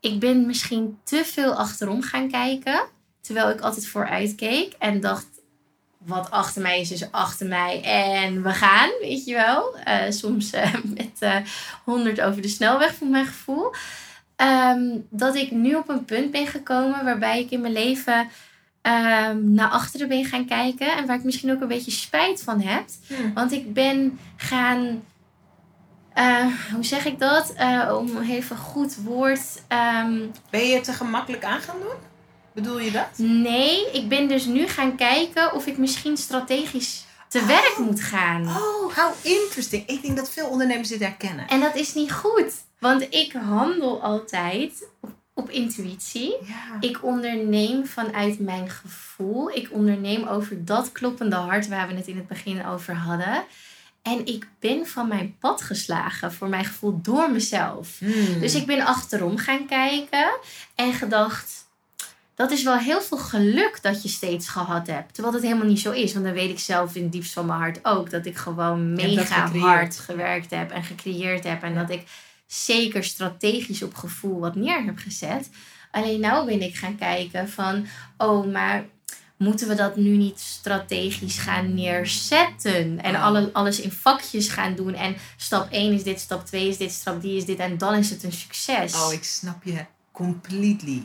Ik 0.00 0.20
ben 0.20 0.46
misschien 0.46 0.98
te 1.04 1.22
veel 1.24 1.54
achterom 1.54 2.02
gaan 2.02 2.30
kijken. 2.30 2.86
Terwijl 3.20 3.50
ik 3.50 3.60
altijd 3.60 3.86
vooruit 3.86 4.34
keek 4.34 4.72
en 4.78 5.00
dacht. 5.00 5.26
Wat 5.98 6.30
achter 6.30 6.62
mij 6.62 6.80
is, 6.80 6.90
is 6.90 7.10
achter 7.10 7.46
mij. 7.46 7.82
En 7.82 8.42
we 8.42 8.50
gaan, 8.52 8.90
weet 9.00 9.24
je 9.24 9.34
wel. 9.34 9.76
Eh, 9.78 10.10
soms 10.10 10.50
eh, 10.50 10.74
met 10.84 11.44
100 11.84 12.20
over 12.20 12.42
de 12.42 12.48
snelweg, 12.48 12.94
voor 12.94 13.08
mijn 13.08 13.26
gevoel. 13.26 13.72
Ehm, 14.36 14.98
dat 15.10 15.34
ik 15.34 15.50
nu 15.50 15.74
op 15.74 15.88
een 15.88 16.04
punt 16.04 16.30
ben 16.30 16.46
gekomen 16.46 17.04
waarbij 17.04 17.40
ik 17.40 17.50
in 17.50 17.60
mijn 17.60 17.72
leven 17.72 18.28
ehm, 18.82 19.52
naar 19.54 19.68
achteren 19.68 20.08
ben 20.08 20.24
gaan 20.24 20.46
kijken. 20.46 20.96
En 20.96 21.06
waar 21.06 21.16
ik 21.16 21.24
misschien 21.24 21.50
ook 21.52 21.60
een 21.60 21.68
beetje 21.68 21.90
spijt 21.90 22.42
van 22.42 22.60
heb. 22.60 22.84
Want 23.34 23.52
ik 23.52 23.72
ben 23.72 24.18
gaan. 24.36 25.02
eh, 26.14 26.46
hoe 26.74 26.84
zeg 26.84 27.04
ik 27.06 27.18
dat? 27.18 27.52
Eh, 27.52 27.94
om 27.98 28.18
even 28.22 28.56
goed 28.56 28.96
woord. 28.96 29.62
ehm, 29.68 30.18
Ben 30.50 30.66
je 30.68 30.74
het 30.74 30.84
te 30.84 30.92
gemakkelijk 30.92 31.44
aan 31.44 31.60
gaan 31.60 31.76
doen? 31.80 31.94
Bedoel 32.52 32.78
je 32.80 32.90
dat? 32.90 33.08
nee, 33.16 33.90
ik 33.92 34.08
ben 34.08 34.28
dus 34.28 34.44
nu 34.44 34.66
gaan 34.68 34.96
kijken 34.96 35.54
of 35.54 35.66
ik 35.66 35.78
misschien 35.78 36.16
strategisch 36.16 37.04
te 37.28 37.38
Oh. 37.38 37.46
werk 37.46 37.74
moet 37.78 38.00
gaan. 38.00 38.46
Oh, 38.46 38.96
how 38.96 39.12
interesting. 39.22 39.86
Ik 39.86 40.02
denk 40.02 40.16
dat 40.16 40.30
veel 40.30 40.46
ondernemers 40.48 40.88
dit 40.88 41.00
herkennen. 41.00 41.48
En 41.48 41.60
dat 41.60 41.74
is 41.74 41.94
niet 41.94 42.12
goed. 42.12 42.52
Want 42.78 43.14
ik 43.14 43.32
handel 43.32 44.02
altijd 44.02 44.88
op, 45.00 45.10
op 45.34 45.50
intuïtie. 45.50 46.36
Ja. 46.42 46.76
Ik 46.80 47.04
onderneem 47.04 47.86
vanuit 47.86 48.40
mijn 48.40 48.70
gevoel. 48.70 49.50
Ik 49.50 49.68
onderneem 49.72 50.26
over 50.26 50.64
dat 50.64 50.92
kloppende 50.92 51.36
hart 51.36 51.68
waar 51.68 51.88
we 51.88 51.94
het 51.94 52.06
in 52.06 52.16
het 52.16 52.28
begin 52.28 52.66
over 52.66 52.94
hadden. 52.94 53.44
En 54.02 54.26
ik 54.26 54.48
ben 54.58 54.86
van 54.86 55.08
mijn 55.08 55.36
pad 55.38 55.62
geslagen, 55.62 56.32
voor 56.32 56.48
mijn 56.48 56.64
gevoel, 56.64 56.98
door 57.02 57.30
mezelf. 57.30 57.98
Hmm. 57.98 58.40
Dus 58.40 58.54
ik 58.54 58.66
ben 58.66 58.86
achterom 58.86 59.36
gaan 59.36 59.66
kijken 59.66 60.30
en 60.74 60.92
gedacht. 60.92 61.64
Dat 62.34 62.50
is 62.50 62.62
wel 62.62 62.76
heel 62.76 63.00
veel 63.00 63.18
geluk 63.18 63.78
dat 63.82 64.02
je 64.02 64.08
steeds 64.08 64.48
gehad 64.48 64.86
hebt. 64.86 65.14
Terwijl 65.14 65.34
dat 65.34 65.44
helemaal 65.44 65.66
niet 65.66 65.80
zo 65.80 65.92
is. 65.92 66.12
Want 66.12 66.24
dan 66.24 66.34
weet 66.34 66.50
ik 66.50 66.58
zelf 66.58 66.94
in 66.94 67.02
het 67.02 67.12
diepst 67.12 67.32
van 67.32 67.46
mijn 67.46 67.58
hart 67.58 67.78
ook. 67.82 68.10
Dat 68.10 68.26
ik 68.26 68.36
gewoon 68.36 68.92
mega 68.92 69.50
hard 69.50 69.98
gewerkt 69.98 70.50
heb 70.50 70.70
en 70.70 70.84
gecreëerd 70.84 71.44
heb. 71.44 71.62
En 71.62 71.74
dat 71.74 71.90
ik 71.90 72.02
zeker 72.46 73.04
strategisch 73.04 73.82
op 73.82 73.94
gevoel 73.94 74.40
wat 74.40 74.54
neer 74.54 74.84
heb 74.84 74.98
gezet. 74.98 75.50
Alleen 75.90 76.20
nou 76.20 76.46
ben 76.46 76.62
ik 76.62 76.76
gaan 76.76 76.96
kijken 76.96 77.48
van... 77.48 77.86
Oh, 78.16 78.52
maar 78.52 78.86
moeten 79.36 79.68
we 79.68 79.74
dat 79.74 79.96
nu 79.96 80.16
niet 80.16 80.40
strategisch 80.40 81.38
gaan 81.38 81.74
neerzetten? 81.74 83.02
En 83.02 83.14
Oh. 83.14 83.24
alle, 83.24 83.50
alles 83.52 83.80
in 83.80 83.92
vakjes 83.92 84.48
gaan 84.48 84.74
doen. 84.74 84.94
En 84.94 85.16
stap 85.36 85.70
1 85.70 85.92
is 85.92 86.02
dit, 86.02 86.20
stap 86.20 86.46
2 86.46 86.68
is 86.68 86.76
dit, 86.76 86.92
stap 86.92 87.20
3 87.20 87.36
is 87.36 87.44
dit. 87.44 87.58
En 87.58 87.78
dan 87.78 87.94
is 87.94 88.10
het 88.10 88.22
een 88.22 88.32
succes. 88.32 88.94
Oh, 88.94 89.12
ik 89.12 89.24
snap 89.24 89.64
je 89.64 89.84
completely. 90.12 91.02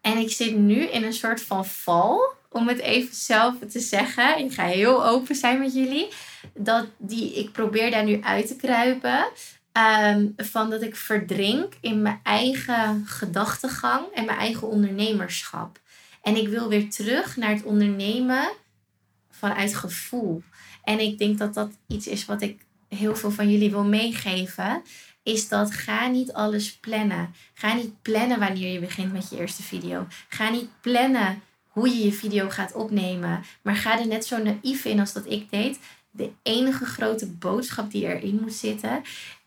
En 0.00 0.16
ik 0.18 0.32
zit 0.32 0.56
nu 0.56 0.82
in 0.88 1.04
een 1.04 1.12
soort 1.12 1.42
van 1.42 1.66
val, 1.66 2.32
om 2.50 2.68
het 2.68 2.78
even 2.78 3.14
zelf 3.14 3.54
te 3.70 3.80
zeggen. 3.80 4.38
Ik 4.38 4.52
ga 4.52 4.66
heel 4.66 5.06
open 5.06 5.34
zijn 5.34 5.58
met 5.58 5.74
jullie. 5.74 6.08
Dat 6.54 6.86
die, 6.98 7.34
ik 7.34 7.52
probeer 7.52 7.90
daar 7.90 8.04
nu 8.04 8.20
uit 8.22 8.46
te 8.46 8.56
kruipen. 8.56 9.26
Ehm, 9.72 10.26
van 10.36 10.70
dat 10.70 10.82
ik 10.82 10.96
verdrink 10.96 11.74
in 11.80 12.02
mijn 12.02 12.20
eigen 12.22 13.06
gedachtegang 13.06 14.06
en 14.14 14.24
mijn 14.24 14.38
eigen 14.38 14.68
ondernemerschap. 14.68 15.80
En 16.22 16.36
ik 16.36 16.48
wil 16.48 16.68
weer 16.68 16.90
terug 16.90 17.36
naar 17.36 17.50
het 17.50 17.62
ondernemen 17.62 18.50
vanuit 19.30 19.74
gevoel. 19.74 20.42
En 20.84 21.00
ik 21.00 21.18
denk 21.18 21.38
dat 21.38 21.54
dat 21.54 21.70
iets 21.86 22.06
is 22.06 22.24
wat 22.24 22.42
ik 22.42 22.60
heel 22.88 23.16
veel 23.16 23.30
van 23.30 23.50
jullie 23.50 23.70
wil 23.70 23.84
meegeven. 23.84 24.82
Is 25.22 25.48
dat 25.48 25.70
ga 25.70 26.06
niet 26.06 26.32
alles 26.32 26.76
plannen. 26.76 27.34
Ga 27.54 27.74
niet 27.74 28.02
plannen 28.02 28.38
wanneer 28.38 28.72
je 28.72 28.80
begint 28.80 29.12
met 29.12 29.30
je 29.30 29.38
eerste 29.38 29.62
video. 29.62 30.06
Ga 30.28 30.50
niet 30.50 30.68
plannen 30.80 31.42
hoe 31.68 31.88
je 31.88 32.04
je 32.04 32.12
video 32.12 32.48
gaat 32.48 32.74
opnemen. 32.74 33.44
Maar 33.62 33.76
ga 33.76 33.98
er 33.98 34.06
net 34.06 34.26
zo 34.26 34.42
naïef 34.42 34.84
in 34.84 35.00
als 35.00 35.12
dat 35.12 35.30
ik 35.30 35.50
deed. 35.50 35.78
De 36.10 36.30
enige 36.42 36.84
grote 36.84 37.26
boodschap 37.26 37.90
die 37.90 38.06
erin 38.06 38.38
moet 38.40 38.54
zitten, 38.54 39.02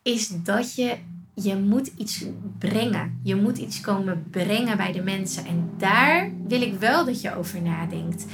is 0.06 0.28
dat 0.28 0.76
je 0.76 0.98
je 1.34 1.56
moet 1.56 1.92
iets 1.98 2.26
brengen. 2.60 3.20
Je 3.24 3.36
moet 3.36 3.58
iets 3.58 3.82
komen 3.82 4.28
brengen 4.32 4.78
bij 4.78 4.92
de 4.92 5.02
mensen. 5.02 5.46
En 5.46 5.70
daar 5.78 6.32
wil 6.48 6.62
ik 6.62 6.80
wel 6.80 7.06
dat 7.06 7.22
je 7.22 7.36
over 7.36 7.62
nadenkt. 7.62 8.26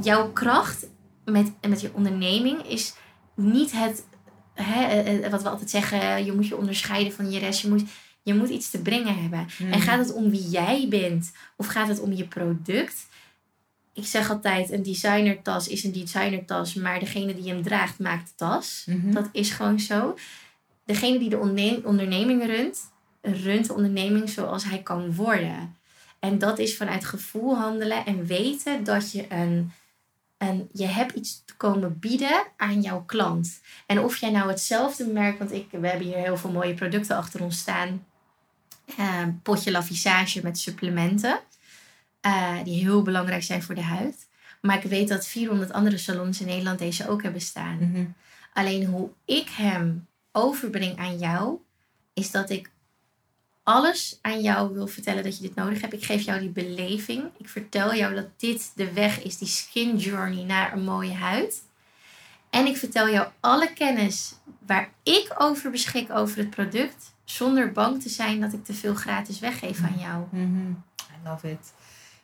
Jouw 0.00 0.32
kracht 0.32 0.86
met, 1.24 1.52
met 1.68 1.80
je 1.80 1.94
onderneming 1.94 2.62
is 2.62 2.94
niet 3.34 3.72
het, 3.72 4.04
hè, 4.54 4.84
eh, 4.84 5.30
wat 5.30 5.42
we 5.42 5.48
altijd 5.48 5.70
zeggen, 5.70 6.24
je 6.24 6.32
moet 6.32 6.48
je 6.48 6.56
onderscheiden 6.56 7.12
van 7.12 7.30
je 7.30 7.38
rest. 7.38 7.60
Je 7.60 7.68
moet, 7.68 7.84
je 8.22 8.34
moet 8.34 8.48
iets 8.48 8.70
te 8.70 8.82
brengen 8.82 9.20
hebben. 9.22 9.46
Hmm. 9.56 9.72
En 9.72 9.80
gaat 9.80 9.98
het 9.98 10.12
om 10.12 10.30
wie 10.30 10.48
jij 10.48 10.86
bent 10.88 11.32
of 11.56 11.66
gaat 11.66 11.88
het 11.88 12.00
om 12.00 12.12
je 12.12 12.28
product? 12.28 13.06
Ik 13.92 14.06
zeg 14.06 14.30
altijd, 14.30 14.72
een 14.72 14.82
designertas 14.82 15.68
is 15.68 15.84
een 15.84 15.92
designertas, 15.92 16.74
maar 16.74 16.98
degene 16.98 17.34
die 17.34 17.48
hem 17.48 17.62
draagt 17.62 17.98
maakt 17.98 18.28
de 18.28 18.34
tas. 18.36 18.84
Mhm. 18.86 19.12
Dat 19.12 19.28
is 19.32 19.50
gewoon 19.50 19.80
zo. 19.80 20.14
Degene 20.84 21.18
die 21.18 21.28
de 21.28 21.38
onderne- 21.38 21.80
onderneming 21.84 22.46
runt, 22.46 22.78
runt 23.22 23.66
de 23.66 23.74
onderneming 23.74 24.28
zoals 24.30 24.64
hij 24.64 24.82
kan 24.82 25.14
worden. 25.14 25.76
En 26.18 26.38
dat 26.38 26.58
is 26.58 26.76
vanuit 26.76 27.04
gevoel 27.04 27.56
handelen 27.56 28.06
en 28.06 28.26
weten 28.26 28.84
dat 28.84 29.12
je 29.12 29.26
een, 29.32 29.72
een 30.38 30.68
je 30.72 30.86
hebt 30.86 31.14
iets 31.14 31.42
te 31.44 31.54
komen 31.56 31.98
bieden 31.98 32.42
aan 32.56 32.80
jouw 32.80 33.02
klant. 33.04 33.60
En 33.86 33.98
of 34.00 34.16
jij 34.16 34.30
nou 34.30 34.48
hetzelfde 34.48 35.06
merk, 35.06 35.38
want 35.38 35.52
ik, 35.52 35.66
we 35.70 35.88
hebben 35.88 36.06
hier 36.06 36.16
heel 36.16 36.36
veel 36.36 36.50
mooie 36.50 36.74
producten 36.74 37.16
achter 37.16 37.42
ons 37.42 37.58
staan. 37.58 38.06
Eh, 38.96 39.22
potje 39.42 39.70
lavissage 39.70 40.40
met 40.42 40.58
supplementen. 40.58 41.40
eh, 42.20 42.56
die 42.64 42.84
heel 42.84 43.02
belangrijk 43.02 43.42
zijn 43.42 43.62
voor 43.62 43.74
de 43.74 43.82
huid. 43.82 44.26
Maar 44.60 44.76
ik 44.84 44.90
weet 44.90 45.08
dat 45.08 45.26
400 45.26 45.72
andere 45.72 45.98
salons 45.98 46.40
in 46.40 46.46
Nederland 46.46 46.78
deze 46.78 47.08
ook 47.08 47.22
hebben 47.22 47.40
staan. 47.40 47.76
Mhm. 47.80 48.04
Alleen 48.52 48.84
hoe 48.84 49.10
ik 49.24 49.48
hem 49.48 50.06
overbreng 50.34 50.98
aan 50.98 51.18
jou, 51.18 51.58
is 52.12 52.30
dat 52.30 52.50
ik 52.50 52.70
alles 53.62 54.18
aan 54.22 54.40
jou 54.40 54.74
wil 54.74 54.86
vertellen 54.86 55.22
dat 55.22 55.36
je 55.36 55.42
dit 55.42 55.54
nodig 55.54 55.80
hebt. 55.80 55.92
Ik 55.92 56.04
geef 56.04 56.22
jou 56.22 56.40
die 56.40 56.50
beleving. 56.50 57.24
Ik 57.38 57.48
vertel 57.48 57.94
jou 57.94 58.14
dat 58.14 58.28
dit 58.36 58.72
de 58.74 58.92
weg 58.92 59.22
is, 59.22 59.38
die 59.38 59.48
skin 59.48 59.96
journey 59.96 60.44
naar 60.44 60.72
een 60.72 60.84
mooie 60.84 61.14
huid. 61.14 61.62
En 62.50 62.66
ik 62.66 62.76
vertel 62.76 63.08
jou 63.10 63.28
alle 63.40 63.72
kennis 63.72 64.34
waar 64.66 64.90
ik 65.02 65.34
over 65.38 65.70
beschik 65.70 66.10
over 66.10 66.38
het 66.38 66.50
product, 66.50 67.14
zonder 67.24 67.72
bang 67.72 68.02
te 68.02 68.08
zijn 68.08 68.40
dat 68.40 68.52
ik 68.52 68.64
te 68.64 68.74
veel 68.74 68.94
gratis 68.94 69.38
weggeef 69.38 69.82
aan 69.82 69.98
jou. 69.98 70.24
Mhm. 70.30 70.70
I 70.98 71.28
love 71.28 71.50
it. 71.50 71.72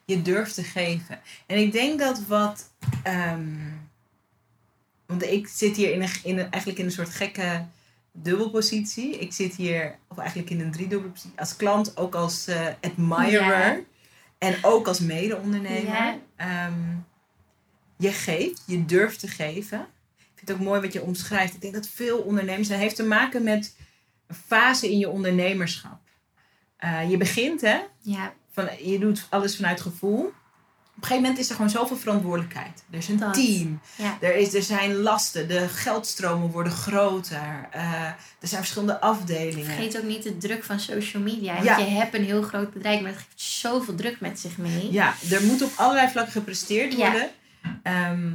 Je 0.05 0.21
durft 0.21 0.55
te 0.55 0.63
geven. 0.63 1.19
En 1.45 1.57
ik 1.57 1.71
denk 1.71 1.99
dat 1.99 2.25
wat. 2.25 2.69
ehm, 3.03 3.57
want 5.05 5.23
ik 5.23 5.47
zit 5.47 5.75
hier 5.75 5.93
in 5.93 6.01
een, 6.01 6.09
in 6.23 6.37
een, 6.37 6.51
eigenlijk 6.51 6.79
in 6.79 6.85
een 6.85 6.91
soort 6.91 7.09
gekke 7.09 7.65
dubbelpositie. 8.11 9.17
Ik 9.17 9.33
zit 9.33 9.55
hier, 9.55 9.97
of 10.07 10.17
eigenlijk 10.17 10.49
in 10.49 10.59
een 10.59 10.71
driedubbele 10.71 11.11
positie. 11.11 11.39
Als 11.39 11.55
klant, 11.55 11.97
ook 11.97 12.15
als 12.15 12.47
eh, 12.47 12.67
admirer. 12.81 13.75
Ja. 13.75 13.79
En 14.37 14.55
ook 14.61 14.87
als 14.87 14.99
mede-ondernemer. 14.99 15.93
Ja. 15.93 16.17
Ehm, 16.35 16.95
je 17.97 18.11
geeft, 18.11 18.63
je 18.65 18.85
durft 18.85 19.19
te 19.19 19.27
geven. 19.27 19.79
Ik 20.17 20.25
vind 20.35 20.49
het 20.49 20.51
ook 20.51 20.63
mooi 20.63 20.81
wat 20.81 20.93
je 20.93 21.01
omschrijft. 21.01 21.53
Ik 21.53 21.61
denk 21.61 21.73
dat 21.73 21.87
veel 21.87 22.17
ondernemers. 22.17 22.67
Dat 22.67 22.77
heeft 22.77 22.95
te 22.95 23.03
maken 23.03 23.43
met 23.43 23.75
een 24.27 24.35
fase 24.35 24.91
in 24.91 24.97
je 24.97 25.09
ondernemerschap. 25.09 25.99
Eh, 26.77 27.09
je 27.09 27.17
begint, 27.17 27.61
hè? 27.61 27.79
Ja, 27.99 28.33
Van, 28.51 28.69
je 28.83 28.99
doet 28.99 29.27
alles 29.29 29.55
vanuit 29.55 29.81
gevoel. 29.81 30.31
Op 31.01 31.07
een 31.07 31.13
gegeven 31.13 31.29
moment 31.31 31.39
is 31.45 31.49
er 31.49 31.55
gewoon 31.55 31.71
zoveel 31.81 31.97
verantwoordelijkheid. 31.97 32.83
Er 32.91 32.97
is 32.97 33.07
een 33.07 33.17
Dat. 33.17 33.33
team. 33.33 33.79
ja. 33.95 34.17
Er, 34.21 34.35
is, 34.35 34.53
er 34.53 34.63
zijn 34.63 34.95
lasten. 34.95 35.47
De 35.47 35.67
geldstromen 35.67 36.49
worden 36.51 36.71
groter. 36.71 37.67
Eh, 37.71 38.03
er 38.39 38.47
zijn 38.47 38.61
verschillende 38.61 38.99
afdelingen. 39.01 39.65
Vergeet 39.65 39.97
ook 39.97 40.03
niet 40.03 40.23
de 40.23 40.37
druk 40.37 40.63
van 40.63 40.79
social 40.79 41.23
media. 41.23 41.53
Want 41.53 41.65
Ja. 41.65 41.77
je 41.77 41.83
hebt 41.85 42.13
een 42.13 42.23
heel 42.23 42.41
groot 42.41 42.73
bedrijf, 42.73 43.01
maar 43.01 43.11
het 43.11 43.19
geeft 43.19 43.41
zoveel 43.41 43.95
druk 43.95 44.19
met 44.19 44.39
zich 44.39 44.57
mee. 44.57 44.91
Ja, 44.91 45.13
er 45.31 45.43
moet 45.43 45.61
op 45.61 45.71
allerlei 45.75 46.09
vlakken 46.09 46.31
gepresteerd 46.33 46.93
Ja. 46.93 46.97
worden. 47.11 47.29
Ehm, 47.83 48.31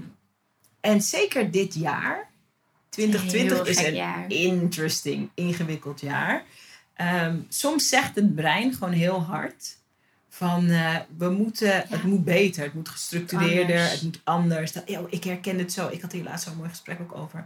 en 0.81 1.01
zeker 1.01 1.51
dit 1.51 1.75
jaar, 1.75 2.29
2020 2.89 3.57
Heel 3.57 3.67
is 3.67 3.85
een 3.85 3.95
jaar. 3.95 4.25
interesting, 4.29 5.31
ingewikkeld 5.35 6.01
jaar. 6.01 6.45
Ehm, 6.95 7.37
soms 7.49 7.89
zegt 7.89 8.15
het 8.15 8.35
brein 8.35 8.73
gewoon 8.75 8.93
heel 8.93 9.23
hard 9.23 9.77
van 10.37 10.69
eh, 10.71 10.97
we 11.19 11.29
moeten, 11.31 11.85
het 11.89 12.03
moet 12.03 12.25
beter, 12.25 12.65
het 12.65 12.75
moet 12.75 12.89
gestructureerder, 12.89 13.77
Anders. 13.77 13.93
het 13.93 14.03
moet 14.03 14.21
anders. 14.25 14.73
Dat, 14.73 14.83
yo, 14.87 15.07
ik 15.11 15.25
herken 15.25 15.59
het 15.59 15.73
zo, 15.73 15.89
ik 15.89 16.01
had 16.01 16.13
hier 16.13 16.23
laatst 16.23 16.45
zo'n 16.47 16.57
mooi 16.57 16.69
gesprek 16.69 17.01
ook 17.01 17.15
over. 17.15 17.45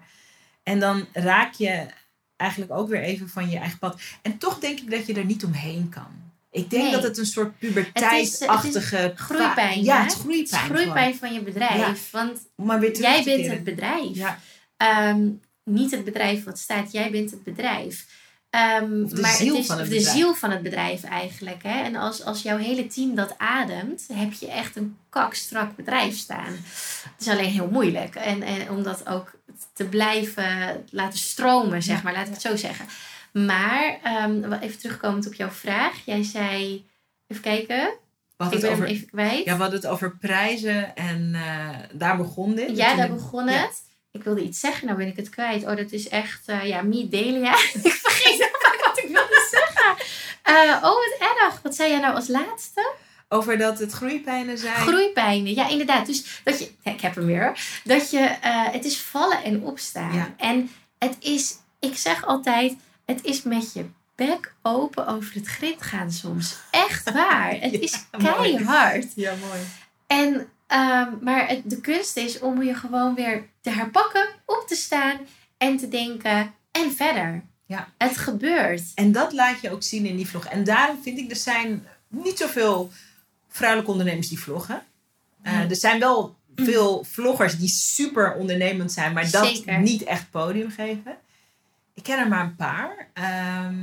En 0.62 0.80
dan 0.80 1.06
raak 1.12 1.54
je 1.54 1.86
eigenlijk 2.36 2.72
ook 2.72 2.88
weer 2.88 3.02
even 3.02 3.28
van 3.28 3.50
je 3.50 3.58
eigen 3.58 3.78
pad. 3.78 4.00
En 4.22 4.38
toch 4.38 4.58
denk 4.58 4.78
ik 4.78 4.90
dat 4.90 5.06
je 5.06 5.14
er 5.14 5.24
niet 5.24 5.44
omheen 5.44 5.88
kan. 5.88 6.28
Ik 6.50 6.70
denk 6.70 6.82
Nee. 6.82 6.92
dat 6.92 7.02
het 7.02 7.18
een 7.18 7.26
soort 7.26 7.58
puberteitsachtige... 7.58 9.12
Groeipijn. 9.16 9.82
Ja, 9.82 10.02
het 10.02 10.12
is 10.12 10.18
groeipijn. 10.18 10.62
Het 10.62 10.70
groeipijn 10.70 11.14
van 11.16 11.32
je 11.32 11.42
bedrijf. 11.42 12.10
Want. 12.10 12.38
Maar 12.54 12.80
weer 12.80 13.00
jij 13.00 13.22
bent 13.24 13.46
het 13.46 13.64
bedrijf. 13.64 14.16
Ja, 14.16 14.38
Ehm, 14.76 15.28
niet 15.64 15.90
het 15.90 16.04
bedrijf 16.04 16.44
wat 16.44 16.58
staat, 16.58 16.92
jij 16.92 17.10
bent 17.10 17.30
het 17.30 17.44
bedrijf. 17.44 18.06
Ehm, 18.50 19.06
de 19.06 19.20
maar 19.20 19.30
ziel 19.30 19.54
het 19.54 19.60
is 19.60 19.66
van 19.66 19.78
het 19.78 19.88
de 19.88 19.94
bedrijf. 19.94 20.16
ziel 20.16 20.34
van 20.34 20.50
het 20.50 20.62
bedrijf 20.62 21.02
eigenlijk. 21.02 21.62
Hè? 21.62 21.82
En 21.82 21.96
als, 21.96 22.24
als 22.24 22.42
jouw 22.42 22.56
hele 22.56 22.86
team 22.86 23.14
dat 23.14 23.34
ademt, 23.38 24.06
heb 24.12 24.32
je 24.32 24.50
echt 24.50 24.76
een 24.76 24.96
kakstrak 25.08 25.76
bedrijf 25.76 26.16
staan. 26.16 26.52
Het 27.02 27.20
is 27.20 27.28
alleen 27.28 27.50
heel 27.50 27.68
moeilijk. 27.70 28.14
En, 28.14 28.42
en 28.42 28.70
om 28.70 28.82
dat 28.82 29.08
ook 29.08 29.32
te 29.72 29.84
blijven 29.84 30.84
laten 30.90 31.18
stromen, 31.18 31.82
zeg 31.82 32.02
maar, 32.02 32.12
laat 32.12 32.26
ik 32.26 32.32
het 32.32 32.42
zo 32.42 32.56
zeggen. 32.56 32.86
Maar 33.32 33.98
wel 34.40 34.58
even 34.58 34.78
terugkomend 34.78 35.26
op 35.26 35.34
jouw 35.34 35.50
vraag. 35.50 36.04
Jij 36.04 36.22
zei, 36.22 36.86
even 37.26 37.42
kijken, 37.42 37.76
we 37.76 38.46
ik 38.46 38.52
hadden 38.52 38.60
het 38.60 38.70
over, 38.70 38.86
even 38.86 39.06
kwijt. 39.06 39.44
ja, 39.44 39.56
we 39.56 39.62
hadden 39.62 39.80
het 39.80 39.88
over 39.88 40.16
prijzen 40.16 40.96
en 40.96 41.34
eh, 41.34 41.68
daar 41.92 42.16
begon 42.16 42.54
dit. 42.54 42.76
Ja, 42.76 42.94
daar 42.96 43.12
begon 43.12 43.48
ja. 43.48 43.68
Ik 44.12 44.22
wilde 44.24 44.42
iets 44.42 44.60
zeggen, 44.60 44.86
nou 44.86 44.98
ben 44.98 45.06
ik 45.06 45.16
het 45.16 45.28
kwijt. 45.28 45.62
Oh, 45.62 45.76
dat 45.76 45.92
is 45.92 46.08
echt, 46.08 46.48
eh, 46.48 46.66
ja, 46.66 46.82
Meet 46.82 47.10
Delia. 47.10 47.54
ik 47.82 47.92
vergeet 48.02 48.38
heel 48.38 48.58
vaak 48.60 48.80
wat 48.84 48.98
ik 48.98 49.08
wilde 49.08 49.48
zeggen. 49.50 50.06
Eh, 50.42 50.76
oh, 50.76 50.82
wat 50.82 51.14
erg. 51.38 51.62
Wat 51.62 51.74
zei 51.74 51.90
jij 51.90 52.00
nou 52.00 52.14
als 52.14 52.28
laatste? 52.28 52.92
Over 53.28 53.58
dat 53.58 53.78
het 53.78 53.92
groeipijnen 53.92 54.58
zijn. 54.58 54.74
Groeipijnen. 54.74 55.54
Ja, 55.54 55.68
inderdaad. 55.68 56.06
Dus 56.06 56.40
dat 56.44 56.58
je, 56.58 56.70
ik 56.82 57.00
heb 57.00 57.14
hem 57.14 57.26
weer. 57.26 57.80
Dat 57.84 58.10
je, 58.10 58.18
eh, 58.18 58.72
het 58.72 58.84
is 58.84 59.00
vallen 59.00 59.42
en 59.44 59.62
opstaan. 59.62 60.14
Ja. 60.14 60.34
En 60.36 60.70
het 60.98 61.16
is, 61.20 61.54
ik 61.80 61.96
zeg 61.96 62.26
altijd, 62.26 62.74
het 63.04 63.24
is 63.24 63.42
met 63.42 63.72
je 63.72 63.84
bek 64.14 64.54
open 64.62 65.06
over 65.06 65.34
het 65.34 65.46
grind 65.46 65.82
gaan 65.82 66.12
soms. 66.12 66.56
Echt 66.70 67.12
waar. 67.12 67.50
Het 67.60 67.72
Ja, 67.74 67.78
is 67.80 68.04
mooi. 68.18 68.54
keihard. 68.54 69.06
Ja, 69.14 69.34
mooi. 69.48 69.60
En, 70.06 70.48
ehm, 70.70 71.08
maar 71.20 71.48
het, 71.48 71.70
de 71.70 71.80
kunst 71.80 72.16
is 72.16 72.38
om 72.38 72.62
je 72.62 72.74
gewoon 72.74 73.14
weer 73.14 73.48
te 73.60 73.70
herpakken, 73.70 74.28
op 74.44 74.64
te 74.66 74.74
staan 74.74 75.18
en 75.58 75.76
te 75.76 75.88
denken 75.88 76.54
en 76.70 76.92
verder. 76.92 77.42
Ja. 77.66 77.88
Het 77.98 78.16
gebeurt. 78.16 78.82
En 78.94 79.12
dat 79.12 79.32
laat 79.32 79.60
je 79.60 79.70
ook 79.70 79.82
zien 79.82 80.06
in 80.06 80.16
die 80.16 80.28
vlog. 80.28 80.44
En 80.44 80.64
daarom 80.64 81.02
vind 81.02 81.18
ik, 81.18 81.30
er 81.30 81.36
zijn 81.36 81.86
niet 82.08 82.38
zoveel 82.38 82.90
vrouwelijke 83.48 83.92
ondernemers 83.92 84.28
die 84.28 84.40
vloggen. 84.40 84.82
Eh, 85.42 85.70
er 85.70 85.76
zijn 85.76 86.00
wel 86.00 86.36
veel 86.56 87.04
vloggers 87.04 87.58
die 87.58 87.68
super 87.68 88.34
ondernemend 88.34 88.92
zijn, 88.92 89.12
maar 89.12 89.30
dat 89.30 89.46
Zeker. 89.46 89.80
niet 89.80 90.02
echt 90.02 90.30
podium 90.30 90.70
geven. 90.70 91.16
Ik 91.94 92.02
ken 92.02 92.18
er 92.18 92.28
maar 92.28 92.44
een 92.44 92.56
paar. 92.56 93.08
Ehm, 93.12 93.74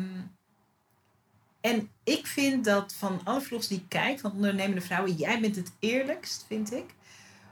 en 1.67 1.89
ik 2.03 2.27
vind 2.27 2.65
dat 2.65 2.93
van 2.97 3.21
alle 3.23 3.41
vlogs 3.41 3.67
die 3.67 3.77
ik 3.77 3.89
kijk, 3.89 4.19
van 4.19 4.31
ondernemende 4.31 4.81
vrouwen, 4.81 5.13
jij 5.13 5.39
bent 5.39 5.55
het 5.55 5.71
eerlijkst, 5.79 6.45
vind 6.47 6.73
ik. 6.73 6.95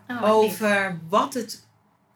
Oh, 0.08 0.16
lief. 0.22 0.30
over 0.30 1.00
wat 1.10 1.34
het 1.34 1.68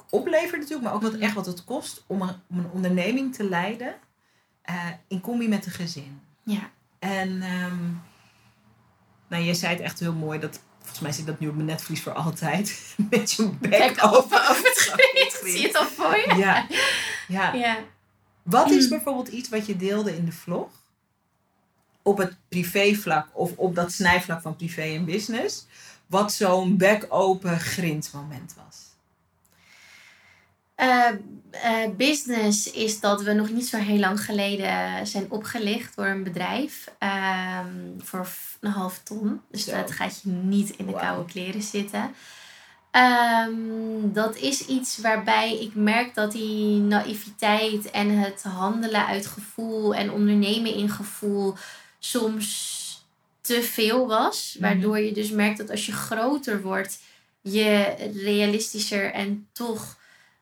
oplevert 0.10 0.60
natuurlijk, 0.62 0.84
maar 0.84 0.94
ook 0.94 1.02
wat, 1.02 1.14
echt 1.14 1.34
wat 1.34 1.46
het 1.46 1.64
kost 1.64 2.04
om 2.08 2.22
een, 2.22 2.36
om 2.50 2.58
een 2.58 2.70
onderneming 2.72 3.36
te 3.36 3.44
leiden 3.44 3.96
eh, 4.62 4.86
in 5.08 5.22
combi 5.22 5.48
met 5.48 5.66
een 5.66 5.72
gezin. 5.72 6.22
Ja. 6.44 6.70
En 7.00 7.42
ehm, 7.42 7.92
nou, 9.28 9.44
je 9.44 9.54
zei 9.54 9.74
het 9.74 9.82
echt 9.84 10.00
heel 10.00 10.14
mooi, 10.14 10.40
dat, 10.40 10.60
volgens 10.78 11.00
mij 11.00 11.12
zit 11.12 11.26
dat 11.26 11.40
nu 11.40 11.48
op 11.48 11.56
mijn 11.56 11.66
netvlies 11.68 12.02
voor 12.02 12.14
altijd, 12.14 12.96
met 13.10 13.32
je 13.32 13.50
bek 13.60 13.98
over, 14.02 14.50
over 14.50 14.64
het. 14.64 15.42
Zie 15.44 15.62
je 15.62 15.68
het 15.68 15.78
al 15.78 15.86
voor 15.86 16.16
je? 16.18 16.34
Ja, 16.38 16.68
ja. 17.28 17.54
Ja. 17.54 17.78
Wat 18.44 18.70
is 18.72 18.84
Mm. 18.84 18.90
bijvoorbeeld 18.90 19.28
iets 19.28 19.50
wat 19.50 19.66
je 19.66 19.76
deelde 19.76 20.16
in 20.16 20.26
de 20.26 20.32
vlog? 20.32 20.70
Op 22.02 22.18
het 22.18 22.36
privévlak 22.50 23.28
of 23.34 23.52
op 23.56 23.76
dat 23.76 23.92
snijvlak 23.92 24.42
van 24.42 24.56
privé 24.56 24.82
en 24.82 25.06
business. 25.06 25.66
Wat 26.06 26.34
zo'n 26.34 26.78
bek 26.78 27.06
open 27.10 27.60
grindmoment 27.60 28.56
was. 28.66 28.90
Eh, 30.76 31.08
eh, 31.52 31.90
business 31.98 32.72
is 32.72 33.00
dat 33.00 33.22
we 33.22 33.34
nog 33.34 33.50
niet 33.50 33.68
zo 33.68 33.78
heel 33.78 33.98
lang 33.98 34.24
geleden 34.24 35.08
zijn 35.08 35.32
opgelicht 35.32 35.96
door 35.96 36.06
een 36.06 36.24
bedrijf 36.24 36.92
ehm, 36.98 37.68
voor 37.98 38.28
een 38.60 38.72
half 38.72 39.00
ton. 39.04 39.42
Dus 39.52 39.64
Zo. 39.64 39.72
dat 39.72 39.92
gaat 39.92 40.22
je 40.22 40.30
niet 40.30 40.70
in 40.70 40.86
de 40.86 40.94
koude 40.94 41.32
kleren 41.32 41.62
zitten. 41.62 42.14
Ehm, 42.92 43.54
dat 44.04 44.36
is 44.36 44.66
iets 44.66 44.98
waarbij 44.98 45.60
ik 45.62 45.76
merk 45.76 46.16
dat 46.16 46.32
die 46.32 46.80
naïviteit 46.80 47.92
en 47.92 48.10
het 48.10 48.44
handelen 48.44 49.06
uit 49.06 49.28
gevoel 49.28 49.96
en 49.96 50.12
ondernemen 50.12 50.74
in 50.74 50.90
gevoel 50.90 51.56
soms 52.00 52.78
te 53.42 53.64
veel 53.64 54.08
was. 54.08 54.54
Mhm. 54.54 54.64
Waardoor 54.64 55.00
je 55.00 55.12
dus 55.12 55.30
merkt 55.30 55.58
dat 55.58 55.70
als 55.70 55.86
je 55.86 55.92
groter 55.92 56.62
wordt, 56.62 57.00
je 57.42 57.96
realistischer 58.24 59.12
en 59.14 59.48
toch 59.52 59.98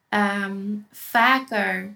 ehm, 0.09 0.57
vaker 0.91 1.95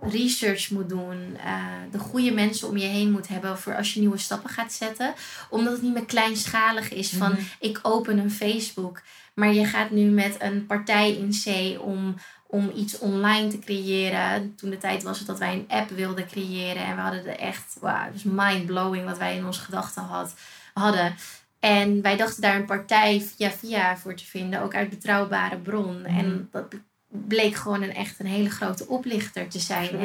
research 0.00 0.70
moet 0.70 0.88
doen. 0.88 1.36
eh, 1.44 1.64
de 1.90 1.98
goede 1.98 2.30
mensen 2.32 2.68
om 2.68 2.76
je 2.76 2.86
heen 2.86 3.10
moet 3.10 3.28
hebben 3.28 3.58
voor 3.58 3.76
als 3.76 3.94
je 3.94 4.00
nieuwe 4.00 4.18
stappen 4.18 4.50
gaat 4.50 4.72
zetten. 4.72 5.14
Omdat 5.50 5.72
het 5.72 5.82
niet 5.82 5.92
meer 5.94 6.04
kleinschalig 6.04 6.90
is 6.92 7.10
van 7.10 7.30
Mhm. 7.32 7.40
ik 7.60 7.78
open 7.82 8.18
een 8.18 8.30
Facebook. 8.30 9.02
Maar 9.34 9.52
je 9.54 9.64
gaat 9.64 9.90
nu 9.90 10.02
met 10.10 10.36
een 10.38 10.66
partij 10.66 11.10
in 11.16 11.30
C 11.44 11.46
om, 11.80 12.14
om 12.52 12.72
iets 12.76 12.98
online 12.98 13.48
te 13.48 13.58
creëren. 13.58 14.54
Toen 14.56 14.70
de 14.70 14.78
tijd 14.78 15.02
was 15.02 15.18
het 15.18 15.26
dat 15.26 15.38
wij 15.38 15.52
een 15.52 15.64
app 15.68 15.90
wilden 15.90 16.26
creëren. 16.26 16.84
En 16.84 16.94
we 16.94 17.00
hadden 17.00 17.26
er 17.26 17.38
echt, 17.38 17.76
wauw, 17.80 18.04
het 18.04 18.12
was 18.12 18.22
mind-blowing 18.24 19.04
wat 19.04 19.18
wij 19.18 19.36
in 19.36 19.46
onze 19.46 19.60
gedachten 19.60 20.02
had, 20.02 20.34
hadden. 20.74 21.14
En 21.60 22.02
wij 22.02 22.16
dachten 22.16 22.42
daar 22.42 22.56
een 22.56 22.64
partij 22.64 23.20
via 23.36 23.50
via 23.50 23.96
voor 23.96 24.14
te 24.14 24.24
vinden, 24.24 24.62
ook 24.62 24.74
uit 24.74 24.90
betrouwbare 24.90 25.56
bron. 25.58 26.00
Mhm. 26.02 26.18
En 26.18 26.48
dat 26.50 26.64
bleek 27.08 27.54
gewoon 27.54 27.82
een 27.82 27.94
echt 27.94 28.20
een 28.20 28.26
hele 28.26 28.50
grote 28.50 28.86
oplichter 28.88 29.48
te 29.48 29.58
zijn. 29.58 29.88
En 29.88 29.98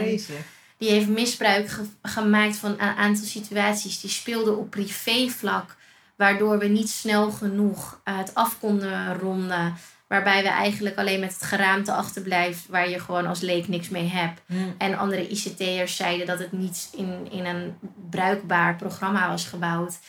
die 0.77 0.89
heeft 0.89 1.07
misbruik 1.07 1.67
ge- 1.69 1.85
gemaakt 2.01 2.55
van 2.57 2.71
een 2.71 2.79
aantal 2.79 3.25
situaties. 3.25 3.99
Die 4.01 4.09
speelde 4.09 4.51
op 4.53 4.69
privévlak, 4.69 5.75
waardoor 6.15 6.57
we 6.59 6.67
niet 6.67 6.89
snel 6.89 7.31
genoeg 7.31 8.01
het 8.03 8.33
af 8.35 8.59
konden 8.59 9.17
ronden. 9.17 9.75
Waarbij 10.07 10.43
we 10.43 10.49
eigenlijk 10.49 10.97
alleen 10.97 11.19
met 11.19 11.33
het 11.33 11.43
geraamte 11.43 11.91
achterblijft, 11.91 12.67
waar 12.67 12.89
je 12.89 12.99
gewoon 12.99 13.27
als 13.27 13.39
leek 13.39 13.67
niks 13.67 13.89
mee 13.89 14.07
hebt. 14.07 14.41
Hm. 14.45 14.55
En 14.77 14.97
andere 14.97 15.27
ICT'ers 15.29 15.95
zeiden 15.95 16.25
dat 16.25 16.39
het 16.39 16.51
niet 16.51 16.89
in, 16.95 17.27
in 17.31 17.45
een 17.45 17.75
bruikbaar 18.09 18.75
programma 18.75 19.29
was 19.29 19.45
gebouwd. 19.45 19.99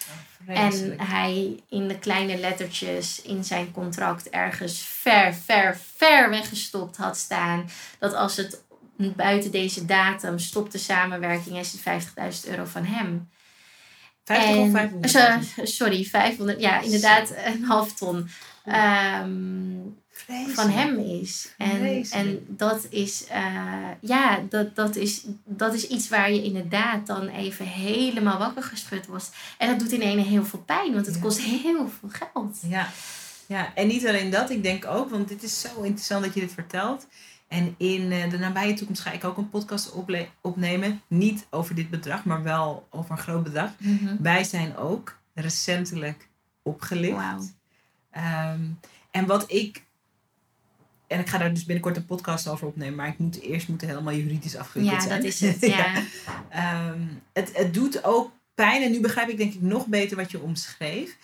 En 0.46 0.72
Vreselijk. 0.72 1.00
hij 1.02 1.60
in 1.68 1.88
de 1.88 1.98
kleine 1.98 2.36
lettertjes 2.36 3.22
in 3.22 3.44
zijn 3.44 3.72
contract 3.72 4.28
ergens 4.30 4.78
ver, 4.80 5.34
ver, 5.34 5.78
ver 5.96 6.30
weggestopt 6.30 6.96
had 6.96 7.16
staan. 7.16 7.70
Dat 7.98 8.14
als 8.14 8.36
het 8.36 8.62
buiten 8.96 9.50
deze 9.50 9.84
datum 9.84 10.38
stopt 10.38 10.72
de 10.72 10.78
samenwerking, 10.78 11.58
is 11.58 11.72
het 11.72 12.04
50.000 12.44 12.50
euro 12.50 12.64
van 12.64 12.84
hem. 12.84 13.28
50 14.24 14.56
of 14.56 14.64
En- 14.64 14.70
500? 14.72 15.10
so- 15.10 15.64
sorry, 15.64 16.04
500. 16.04 16.60
Ja, 16.60 16.80
inderdaad, 16.80 17.32
een 17.44 17.64
half 17.64 17.92
ton. 17.92 18.28
Ehm, 18.68 20.52
van 20.54 20.70
hem 20.70 20.98
is. 20.98 21.54
En, 21.58 21.70
Vreselijk. 21.70 22.28
en 22.28 22.44
dat 22.48 22.86
is, 22.90 23.26
eh, 23.26 23.88
ja, 24.00 24.40
dat, 24.48 24.76
dat, 24.76 24.96
is, 24.96 25.24
dat 25.44 25.74
is 25.74 25.86
iets 25.86 26.08
waar 26.08 26.32
je 26.32 26.42
inderdaad 26.42 27.06
dan 27.06 27.28
even 27.28 27.66
helemaal 27.66 28.38
wakker 28.38 28.62
geschud 28.62 29.06
wordt. 29.06 29.30
En 29.58 29.68
dat 29.68 29.78
doet 29.78 29.92
in 29.92 30.00
ene 30.00 30.22
heel 30.22 30.44
veel 30.44 30.62
pijn, 30.66 30.92
want 30.92 31.06
het 31.06 31.14
Ja. 31.14 31.20
kost 31.20 31.40
heel 31.40 31.88
veel 32.00 32.08
geld. 32.08 32.58
Ja. 32.66 32.88
ja, 33.46 33.74
en 33.74 33.86
niet 33.86 34.06
alleen 34.06 34.30
dat, 34.30 34.50
ik 34.50 34.62
denk 34.62 34.86
ook, 34.86 35.10
want 35.10 35.28
dit 35.28 35.42
is 35.42 35.60
zo 35.60 35.80
interessant 35.82 36.24
dat 36.24 36.34
je 36.34 36.40
dit 36.40 36.52
vertelt. 36.52 37.06
En 37.48 37.74
in 37.76 38.12
eh, 38.12 38.30
de 38.30 38.38
nabije 38.38 38.74
toekomst 38.74 39.02
ga 39.02 39.10
ik 39.12 39.24
ook 39.24 39.36
een 39.36 39.48
podcast 39.50 39.92
opnemen. 40.40 41.00
Niet 41.06 41.46
over 41.50 41.74
dit 41.74 41.90
bedrag, 41.90 42.24
maar 42.24 42.42
wel 42.42 42.86
over 42.90 43.10
een 43.10 43.18
groot 43.18 43.42
bedrag. 43.42 43.70
Wij 44.20 44.44
zijn 44.44 44.76
ook 44.76 45.16
recentelijk 45.34 46.28
opgelicht. 46.62 47.56
Ehm, 48.10 48.60
en 49.10 49.26
wat 49.26 49.52
ik. 49.52 49.82
En 51.06 51.20
ik 51.20 51.28
ga 51.28 51.38
daar 51.38 51.54
dus 51.54 51.64
binnenkort 51.64 51.96
een 51.96 52.04
podcast 52.06 52.48
over 52.48 52.66
opnemen, 52.66 52.94
maar 52.94 53.08
ik 53.08 53.18
moet 53.18 53.40
eerst 53.40 53.68
moeten 53.68 53.88
helemaal 53.88 54.14
juridisch 54.14 54.56
afgewikkeld 54.56 55.02
Ja, 55.02 55.08
zijn. 55.08 55.20
dat 55.20 55.30
is 55.30 55.40
het. 55.40 55.60
Ja. 55.76 56.02
Ehm, 56.48 57.02
het, 57.32 57.50
het 57.56 57.74
doet 57.74 58.04
ook 58.04 58.32
pijn. 58.54 58.82
En 58.82 58.90
nu 58.90 59.00
begrijp 59.00 59.28
ik 59.28 59.36
denk 59.36 59.54
ik 59.54 59.60
nog 59.60 59.86
beter 59.86 60.16
wat 60.16 60.30
je 60.30 60.40
omschreef. 60.40 61.16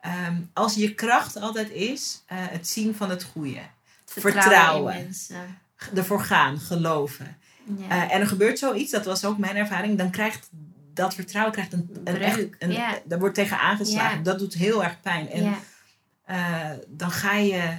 Ehm, 0.00 0.36
als 0.52 0.74
je 0.74 0.94
kracht 0.94 1.36
altijd 1.36 1.70
is 1.70 2.22
eh, 2.26 2.38
het 2.40 2.68
zien 2.68 2.94
van 2.94 3.10
het 3.10 3.22
goede. 3.22 3.60
Vertrouwen. 4.04 4.94
in 4.96 5.02
mensen. 5.02 5.58
Ervoor 5.94 6.20
gaan, 6.20 6.58
geloven. 6.58 7.36
Ja. 7.78 7.88
Eh, 7.88 8.14
en 8.14 8.20
er 8.20 8.26
gebeurt 8.26 8.58
zoiets, 8.58 8.90
dat 8.90 9.04
was 9.04 9.24
ook 9.24 9.38
mijn 9.38 9.56
ervaring. 9.56 9.98
Dan 9.98 10.10
krijgt 10.10 10.50
dat 10.94 11.14
vertrouwen 11.14 11.52
krijgt 11.52 11.72
een, 11.72 11.90
een, 11.94 12.02
Breuk, 12.02 12.22
echt, 12.22 12.38
een, 12.58 12.72
ja. 12.72 12.98
daar 13.04 13.18
wordt 13.18 13.34
tegen 13.34 13.58
aangeslagen. 13.58 14.16
Ja. 14.16 14.22
Dat 14.22 14.38
doet 14.38 14.54
heel 14.54 14.84
erg 14.84 15.00
pijn. 15.00 15.30
En 15.30 15.42
ja. 15.42 15.58
Eh, 16.24 16.70
dan, 16.88 17.10
ga 17.10 17.36
je, 17.36 17.76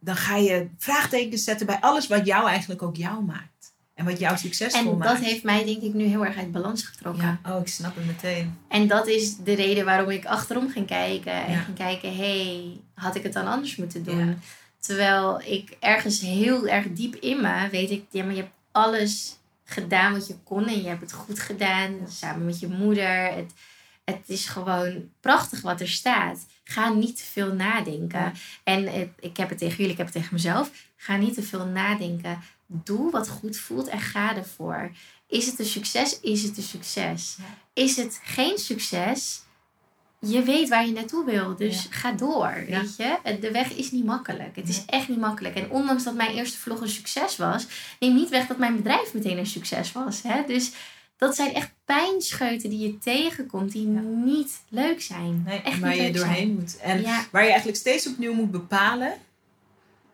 dan 0.00 0.16
ga 0.16 0.36
je 0.36 0.68
vraagtekens 0.78 1.44
zetten 1.44 1.66
bij 1.66 1.80
alles 1.80 2.06
wat 2.06 2.26
jou 2.26 2.48
eigenlijk 2.48 2.82
ook 2.82 2.96
jou 2.96 3.22
maakt. 3.24 3.74
En 3.94 4.04
wat 4.04 4.18
jou 4.18 4.36
succesvol 4.38 4.92
En 4.92 4.98
maakt. 4.98 5.10
dat 5.10 5.28
heeft 5.28 5.42
mij 5.42 5.64
denk 5.64 5.82
ik 5.82 5.94
nu 5.94 6.04
heel 6.04 6.24
erg 6.26 6.36
uit 6.36 6.52
balans 6.52 6.82
getrokken. 6.82 7.40
ja, 7.44 7.54
oh, 7.54 7.60
ik 7.60 7.68
snap 7.68 7.96
het 7.96 8.06
meteen. 8.06 8.58
En 8.68 8.86
dat 8.86 9.06
is 9.06 9.36
de 9.36 9.54
reden 9.54 9.84
waarom 9.84 10.10
ik 10.10 10.24
achterom 10.26 10.70
ging 10.70 10.86
kijken. 10.86 11.32
En 11.32 11.52
Ja. 11.52 11.58
ging 11.60 11.76
kijken, 11.76 12.16
hey, 12.16 12.80
had 12.94 13.14
ik 13.14 13.22
het 13.22 13.32
dan 13.32 13.46
anders 13.46 13.76
moeten 13.76 14.04
doen? 14.04 14.26
Ja. 14.28 14.34
Terwijl 14.78 15.40
ik 15.40 15.76
ergens 15.80 16.20
heel 16.20 16.66
erg 16.68 16.86
diep 16.92 17.14
in 17.14 17.40
me 17.40 17.68
weet 17.70 17.90
ik, 17.90 18.04
ja, 18.10 18.24
maar 18.24 18.34
je 18.34 18.40
hebt 18.40 18.52
alles 18.72 19.36
gedaan 19.64 20.12
wat 20.12 20.26
je 20.26 20.34
kon. 20.44 20.66
En 20.66 20.82
je 20.82 20.88
hebt 20.88 21.00
het 21.00 21.12
goed 21.12 21.40
gedaan, 21.40 21.94
samen 22.08 22.44
met 22.44 22.60
je 22.60 22.68
moeder. 22.68 23.32
Het, 23.32 23.52
het 24.04 24.22
is 24.26 24.46
gewoon 24.46 25.08
prachtig 25.20 25.60
wat 25.60 25.80
er 25.80 25.88
staat. 25.88 26.46
Ga 26.68 26.88
niet 26.88 27.16
te 27.16 27.22
veel 27.24 27.52
nadenken. 27.52 28.32
En 28.64 28.92
het- 28.92 29.08
ik 29.20 29.36
heb 29.36 29.48
het 29.48 29.58
tegen 29.58 29.76
jullie, 29.76 29.92
ik 29.92 29.96
heb 29.96 30.06
het 30.06 30.14
tegen 30.14 30.34
mezelf. 30.34 30.70
Ga 30.96 31.16
niet 31.16 31.34
te 31.34 31.42
veel 31.42 31.66
nadenken. 31.66 32.38
Doe 32.66 33.10
wat 33.10 33.28
goed 33.28 33.56
voelt 33.56 33.88
en 33.88 34.00
ga 34.00 34.36
ervoor. 34.36 34.90
Is 35.28 35.46
het 35.46 35.58
een 35.58 35.64
succes? 35.66 36.20
Is 36.20 36.42
het 36.42 36.56
een 36.56 36.62
succes? 36.62 37.36
Is 37.72 37.96
het 37.96 38.20
geen 38.24 38.58
succes? 38.58 39.40
Je 40.20 40.42
weet 40.42 40.68
waar 40.68 40.86
je 40.86 40.92
naartoe 40.92 41.24
wil, 41.24 41.56
dus 41.56 41.82
Ja. 41.82 41.88
ga 41.90 42.12
door. 42.12 42.64
Ja. 42.68 42.80
Weet 42.80 42.96
je? 42.96 43.36
De 43.40 43.50
weg 43.50 43.72
is 43.72 43.90
niet 43.90 44.04
makkelijk. 44.04 44.56
Het 44.56 44.68
is 44.68 44.84
echt 44.86 45.08
niet 45.08 45.18
makkelijk. 45.20 45.54
En 45.54 45.70
ondanks 45.70 46.04
dat 46.04 46.14
mijn 46.14 46.34
eerste 46.34 46.58
vlog 46.58 46.80
een 46.80 46.88
succes 46.88 47.36
was, 47.36 47.66
neem 48.00 48.14
niet 48.14 48.28
weg 48.28 48.46
dat 48.46 48.58
mijn 48.58 48.76
bedrijf 48.76 49.14
meteen 49.14 49.38
een 49.38 49.46
succes 49.46 49.92
was. 49.92 50.22
Hè? 50.22 50.42
Dus 50.46 50.70
dat 51.16 51.36
zijn 51.36 51.54
echt 51.54 51.70
pijnscheuten 51.84 52.70
die 52.70 52.78
je 52.78 52.98
tegenkomt, 52.98 53.72
die 53.72 53.92
Ja. 53.92 54.00
niet 54.00 54.60
leuk 54.68 55.02
zijn. 55.02 55.42
Nee, 55.46 55.62
echt 55.62 55.78
waar 55.78 55.96
je 55.96 56.12
doorheen 56.12 56.34
zijn. 56.36 56.54
moet. 56.54 56.76
En 56.76 57.00
Ja. 57.00 57.24
waar 57.30 57.42
je 57.42 57.48
eigenlijk 57.48 57.78
steeds 57.78 58.06
opnieuw 58.06 58.32
moet 58.34 58.50
bepalen: 58.50 59.12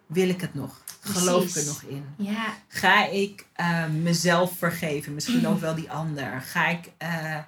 wil 0.07 0.29
ik 0.29 0.41
het 0.41 0.55
nog? 0.55 0.81
Geloof 1.01 1.45
ik 1.49 1.55
er 1.55 1.65
nog 1.65 1.83
in? 1.83 2.05
Ja, 2.17 2.55
Ga 2.69 3.07
ik 3.09 3.47
eh, 3.53 3.87
mezelf 4.03 4.53
vergeven? 4.59 5.15
Misschien 5.15 5.47
ook 5.47 5.61
wel 5.61 5.75
die 5.75 5.91
ander. 5.91 6.43
Ga 6.47 6.69
ik, 6.69 6.91
eh, 6.99 7.39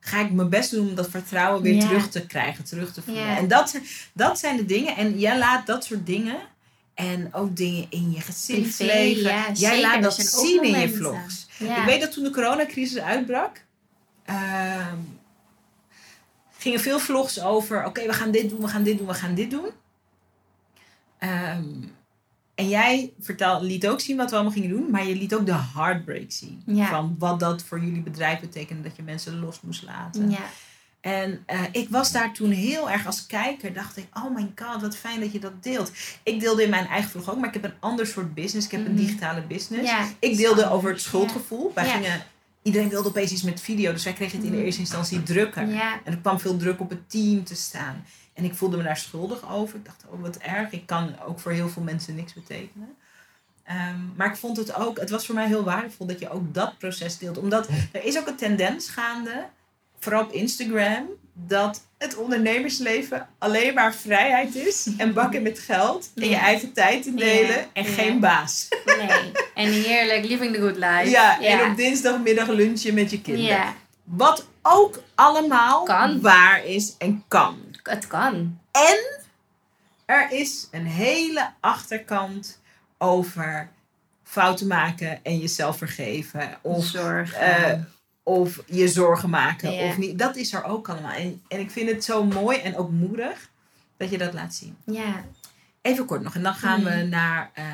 ga 0.00 0.20
ik 0.20 0.30
mijn 0.30 0.48
best 0.48 0.70
doen 0.70 0.88
om 0.88 0.94
dat 0.94 1.10
vertrouwen 1.10 1.62
weer 1.62 1.80
terug 1.80 2.08
te 2.08 2.26
krijgen, 2.26 2.64
terug 2.64 2.92
te 2.92 3.02
voelen? 3.02 3.36
En 3.36 3.48
dat, 3.48 3.78
dat 4.12 4.38
zijn 4.38 4.56
de 4.56 4.64
dingen. 4.64 4.96
En 4.96 5.18
jij 5.18 5.38
laat 5.38 5.66
dat 5.66 5.84
soort 5.84 6.06
dingen. 6.06 6.36
En 6.94 7.34
ook 7.34 7.56
dingen 7.56 7.86
in 7.90 8.10
je 8.12 8.20
gezinsleven. 8.20 9.22
Privé, 9.22 9.52
jij 9.54 9.80
laat 9.80 10.02
dat 10.02 10.14
zien 10.16 10.62
in 10.62 10.80
je 10.80 10.90
vlogs. 10.92 11.43
Ja. 11.58 11.78
Ik 11.78 11.84
weet 11.84 12.00
dat 12.00 12.12
toen 12.12 12.24
de 12.24 12.30
coronacrisis 12.30 12.98
uitbrak, 12.98 13.64
ehm, 14.24 14.98
gingen 16.58 16.80
veel 16.80 16.98
vlogs 16.98 17.40
over: 17.40 17.84
oké, 17.84 18.06
we 18.06 18.12
gaan 18.12 18.30
dit 18.30 18.48
doen, 18.48 18.60
we 18.60 18.68
gaan 18.68 18.82
dit 18.82 18.98
doen, 18.98 19.06
we 19.06 19.14
gaan 19.14 19.34
dit 19.34 19.50
doen. 19.50 19.68
Ehm, 21.18 21.64
en 22.54 22.68
jij 22.68 23.12
vertel, 23.20 23.62
liet 23.62 23.86
ook 23.88 24.00
zien 24.00 24.16
wat 24.16 24.30
we 24.30 24.34
allemaal 24.34 24.52
gingen 24.54 24.68
doen, 24.68 24.90
maar 24.90 25.06
je 25.06 25.16
liet 25.16 25.34
ook 25.34 25.46
de 25.46 25.58
heartbreak 25.74 26.30
zien. 26.30 26.62
Ja. 26.66 26.88
Van 26.88 27.16
wat 27.18 27.40
dat 27.40 27.62
voor 27.62 27.80
jullie 27.80 28.02
bedrijf 28.02 28.40
betekende 28.40 28.82
dat 28.82 28.96
je 28.96 29.02
mensen 29.02 29.38
los 29.38 29.60
moest 29.60 29.82
laten. 29.82 30.30
ja. 30.30 30.50
En 31.04 31.42
eh, 31.46 31.60
ik 31.72 31.88
was 31.90 32.12
daar 32.12 32.32
toen 32.32 32.50
heel 32.50 32.90
erg 32.90 33.06
als 33.06 33.26
kijker, 33.26 33.72
dacht 33.72 33.96
ik, 33.96 34.06
oh 34.14 34.34
my 34.34 34.52
god, 34.56 34.80
wat 34.80 34.96
fijn 34.96 35.20
dat 35.20 35.32
je 35.32 35.38
dat 35.38 35.62
deelt. 35.62 35.92
Ik 36.22 36.40
deelde 36.40 36.62
in 36.62 36.70
mijn 36.70 36.86
eigen 36.86 37.10
vlog 37.10 37.30
ook, 37.30 37.38
maar 37.38 37.48
ik 37.48 37.54
heb 37.54 37.64
een 37.64 37.74
ander 37.80 38.06
soort 38.06 38.34
business. 38.34 38.66
Ik 38.66 38.72
heb 38.72 38.86
een 38.86 38.92
Mhm. 38.94 39.00
digitale 39.04 39.40
business. 39.42 39.90
ja. 39.90 40.08
Ik 40.18 40.36
deelde 40.36 40.70
over 40.70 40.90
het 40.90 41.00
schuldgevoel. 41.00 41.72
Wij 41.74 41.88
gingen, 41.90 42.22
iedereen 42.62 42.88
wilde 42.88 43.08
opeens 43.08 43.32
iets 43.32 43.42
met 43.42 43.60
video, 43.60 43.92
dus 43.92 44.04
wij 44.04 44.12
kregen 44.12 44.36
het 44.36 44.44
in 44.44 44.50
de 44.52 44.56
Mhm. 44.56 44.66
eerste 44.66 44.80
instantie 44.80 45.22
drukker. 45.22 45.66
Ja, 45.68 46.00
En 46.04 46.12
er 46.12 46.18
kwam 46.18 46.40
veel 46.40 46.56
druk 46.56 46.80
op 46.80 46.90
het 46.90 47.10
team 47.10 47.44
te 47.44 47.54
staan. 47.54 48.04
En 48.32 48.44
ik 48.44 48.54
voelde 48.54 48.76
me 48.76 48.82
daar 48.82 48.96
schuldig 48.96 49.50
over. 49.52 49.76
Ik 49.78 49.84
dacht, 49.84 50.04
oh 50.10 50.20
wat 50.20 50.36
erg. 50.36 50.70
Ik 50.72 50.86
kan 50.86 51.14
ook 51.26 51.40
voor 51.40 51.52
heel 51.52 51.68
veel 51.68 51.82
mensen 51.82 52.14
niks 52.14 52.32
betekenen. 52.32 52.94
Ehm, 53.64 53.98
maar 54.16 54.26
ik 54.28 54.36
vond 54.36 54.56
het 54.56 54.74
ook, 54.74 54.98
het 55.00 55.10
was 55.10 55.26
voor 55.26 55.34
mij 55.34 55.46
heel 55.46 55.64
waardevol 55.64 56.06
dat 56.06 56.18
je 56.18 56.30
ook 56.30 56.54
dat 56.54 56.78
proces 56.78 57.18
deelt. 57.18 57.38
Omdat 57.38 57.68
er 57.92 58.04
is 58.04 58.18
ook 58.18 58.26
een 58.26 58.36
tendens 58.36 58.88
gaande, 58.88 59.44
vooral 60.04 60.22
op 60.22 60.32
Instagram, 60.32 61.06
dat 61.32 61.82
het 61.98 62.16
ondernemersleven 62.16 63.28
alleen 63.38 63.74
maar 63.74 63.94
vrijheid 63.94 64.54
is. 64.54 64.88
En 64.98 65.12
bakken 65.12 65.42
met 65.42 65.58
geld. 65.58 66.10
En 66.14 66.28
je 66.28 66.36
eigen 66.36 66.72
tijd 66.72 67.06
indelen. 67.06 67.48
Ja. 67.56 67.66
En 67.72 67.84
Ja. 67.84 67.90
geen 67.90 68.20
baas. 68.20 68.68
nee. 68.86 69.32
En 69.54 69.72
heerlijk, 69.72 70.24
living 70.24 70.54
the 70.54 70.60
good 70.60 70.76
life. 70.76 71.10
Ja, 71.10 71.40
en 71.40 71.70
op 71.70 71.76
dinsdagmiddag 71.76 72.48
lunchen 72.48 72.94
met 72.94 73.10
je 73.10 73.20
kinderen. 73.20 73.74
Wat 74.04 74.46
ook 74.62 75.02
allemaal 75.14 75.82
Kan. 75.84 76.20
waar 76.20 76.64
is 76.64 76.94
en 76.98 77.24
kan. 77.28 77.58
het 77.82 78.06
kan. 78.06 78.58
En 78.72 78.98
er 80.04 80.26
is 80.32 80.68
een 80.70 80.86
hele 80.86 81.50
achterkant 81.60 82.60
over 82.98 83.68
fouten 84.24 84.66
maken 84.66 85.20
en 85.22 85.38
jezelf 85.38 85.78
vergeven. 85.78 86.58
Of, 86.62 86.84
Zorg. 86.84 87.32
eh, 87.34 87.72
of 88.26 88.62
je 88.66 88.88
zorgen 88.88 89.30
maken. 89.30 89.72
Ja. 89.72 89.88
Of 89.88 89.98
niet. 89.98 90.18
Dat 90.18 90.36
is 90.36 90.52
er 90.52 90.64
ook 90.64 90.88
allemaal. 90.88 91.12
En, 91.12 91.42
en 91.48 91.60
ik 91.60 91.70
vind 91.70 91.90
het 91.90 92.04
zo 92.04 92.24
mooi 92.24 92.58
en 92.58 92.76
ook 92.76 92.90
moedig 92.90 93.50
dat 93.96 94.10
je 94.10 94.18
dat 94.18 94.32
laat 94.32 94.54
zien. 94.54 94.76
ja. 94.84 95.24
Even 95.82 96.04
kort 96.04 96.22
nog. 96.22 96.34
En 96.34 96.42
dan 96.42 96.54
gaan 96.54 96.84
we 96.84 96.90
Mhm. 96.90 97.08
naar 97.08 97.50
eh, 97.54 97.64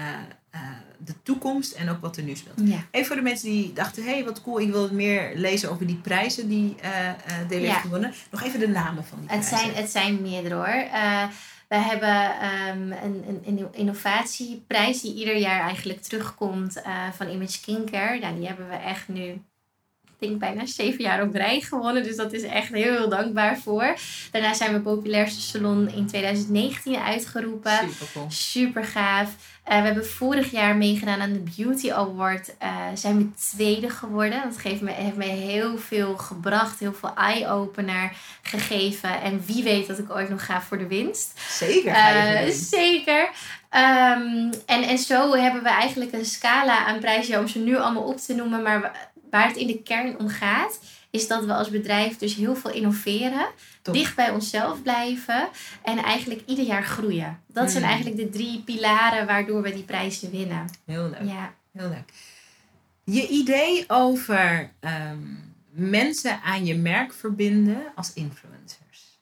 eh, 0.50 0.60
de 0.98 1.14
toekomst 1.22 1.72
en 1.72 1.88
ook 1.88 2.00
wat 2.00 2.16
er 2.16 2.22
nu 2.22 2.34
speelt. 2.36 2.60
ja. 2.68 2.84
Even 2.90 3.06
voor 3.06 3.16
de 3.16 3.22
mensen 3.22 3.48
die 3.48 3.72
dachten, 3.72 4.02
hé, 4.04 4.10
hey, 4.10 4.24
wat 4.24 4.42
cool, 4.42 4.60
ik 4.60 4.70
wil 4.70 4.92
meer 4.92 5.32
lezen 5.34 5.70
over 5.70 5.86
die 5.86 5.96
prijzen 5.96 6.48
die 6.48 6.76
Ja. 6.82 7.16
heeft 7.48 7.74
gewonnen. 7.74 8.12
Nog 8.30 8.42
even 8.42 8.60
de 8.60 8.68
namen 8.68 9.04
van 9.04 9.18
die 9.20 9.28
Het 9.30 9.38
prijzen. 9.48 9.58
zijn, 9.68 9.82
het 9.82 9.90
zijn 9.90 10.22
meerdere 10.22 10.54
hoor. 10.54 10.84
We 11.68 11.76
hebben 11.76 12.40
ehm, 12.40 12.92
een, 13.04 13.42
een, 13.46 13.68
innovatieprijs 13.72 15.00
die 15.00 15.14
ieder 15.14 15.36
jaar 15.36 15.60
eigenlijk 15.60 16.02
terugkomt 16.02 16.82
van 17.16 17.28
Image 17.28 17.52
Skincare. 17.52 18.18
Nou, 18.18 18.36
die 18.36 18.46
hebben 18.46 18.68
we 18.68 18.74
echt 18.74 19.08
nu, 19.08 19.42
denk 20.20 20.38
bijna 20.38 20.66
zeven 20.66 21.04
jaar 21.04 21.22
op 21.22 21.34
rij 21.34 21.60
gewonnen. 21.60 22.02
Dus 22.02 22.16
dat 22.16 22.32
is 22.32 22.42
echt 22.42 22.68
heel, 22.68 22.92
heel 22.92 23.08
dankbaar 23.08 23.58
voor. 23.58 23.96
Daarna 24.30 24.54
zijn 24.54 24.72
we 24.72 24.80
populairste 24.80 25.40
salon 25.40 25.90
in 25.94 26.06
2019 26.06 26.96
uitgeroepen. 26.96 27.78
Super 27.78 28.06
cool. 28.12 28.30
Super 28.30 28.84
gaaf. 28.84 29.34
Eh, 29.64 29.78
we 29.78 29.84
hebben 29.84 30.06
vorig 30.06 30.50
jaar 30.50 30.76
meegedaan 30.76 31.20
aan 31.20 31.32
de 31.32 31.44
Beauty 31.56 31.92
Award. 31.92 32.56
Eh, 32.58 32.86
zijn 32.94 33.18
we 33.18 33.28
tweede 33.54 33.90
geworden. 33.90 34.42
Dat 34.44 34.58
geeft 34.58 34.80
me, 34.80 34.90
heeft 34.90 35.16
me 35.16 35.24
heel 35.24 35.78
veel 35.78 36.16
gebracht. 36.16 36.78
Heel 36.78 36.94
veel 36.94 37.14
eye-opener 37.14 38.12
gegeven. 38.42 39.22
En 39.22 39.42
wie 39.46 39.62
weet 39.62 39.86
dat 39.86 39.98
ik 39.98 40.10
ooit 40.10 40.28
nog 40.28 40.44
ga 40.44 40.62
voor 40.62 40.78
de 40.78 40.86
winst. 40.86 41.40
Zeker. 41.48 41.92
Eh, 41.92 42.48
zeker. 42.50 43.30
Ehm, 43.70 44.52
en, 44.66 44.82
en 44.82 44.98
zo 44.98 45.34
hebben 45.34 45.62
we 45.62 45.68
eigenlijk 45.68 46.12
een 46.12 46.24
scala 46.24 46.86
aan 46.86 46.98
prijzen 46.98 47.38
om 47.38 47.48
ze 47.48 47.58
nu 47.58 47.76
allemaal 47.76 48.02
op 48.02 48.18
te 48.18 48.34
noemen. 48.34 48.62
Maar 48.62 49.09
waar 49.30 49.46
het 49.46 49.56
in 49.56 49.66
de 49.66 49.82
kern 49.82 50.18
om 50.18 50.28
gaat, 50.28 50.80
is 51.10 51.26
dat 51.28 51.44
we 51.44 51.54
als 51.54 51.70
bedrijf 51.70 52.16
dus 52.18 52.34
heel 52.34 52.56
veel 52.56 52.70
innoveren. 52.72 53.46
Top. 53.82 53.94
Dicht 53.94 54.16
bij 54.16 54.30
onszelf 54.30 54.82
blijven 54.82 55.48
en 55.82 55.98
eigenlijk 55.98 56.42
ieder 56.46 56.64
jaar 56.64 56.84
groeien. 56.84 57.40
Dat 57.46 57.70
zijn 57.70 57.82
Hmm. 57.82 57.92
eigenlijk 57.92 58.22
de 58.22 58.38
drie 58.38 58.60
pilaren 58.62 59.26
waardoor 59.26 59.62
we 59.62 59.72
die 59.74 59.82
prijzen 59.82 60.30
winnen. 60.30 60.70
Heel 60.84 61.08
leuk. 61.08 61.22
Ja, 61.28 61.54
Heel 61.72 61.88
leuk. 61.88 62.12
Je 63.04 63.28
idee 63.28 63.84
over 63.88 64.70
ehm, 64.80 65.18
mensen 65.70 66.42
aan 66.42 66.64
je 66.64 66.74
merk 66.74 67.12
verbinden 67.12 67.82
als 67.94 68.12
influencers. 68.12 69.18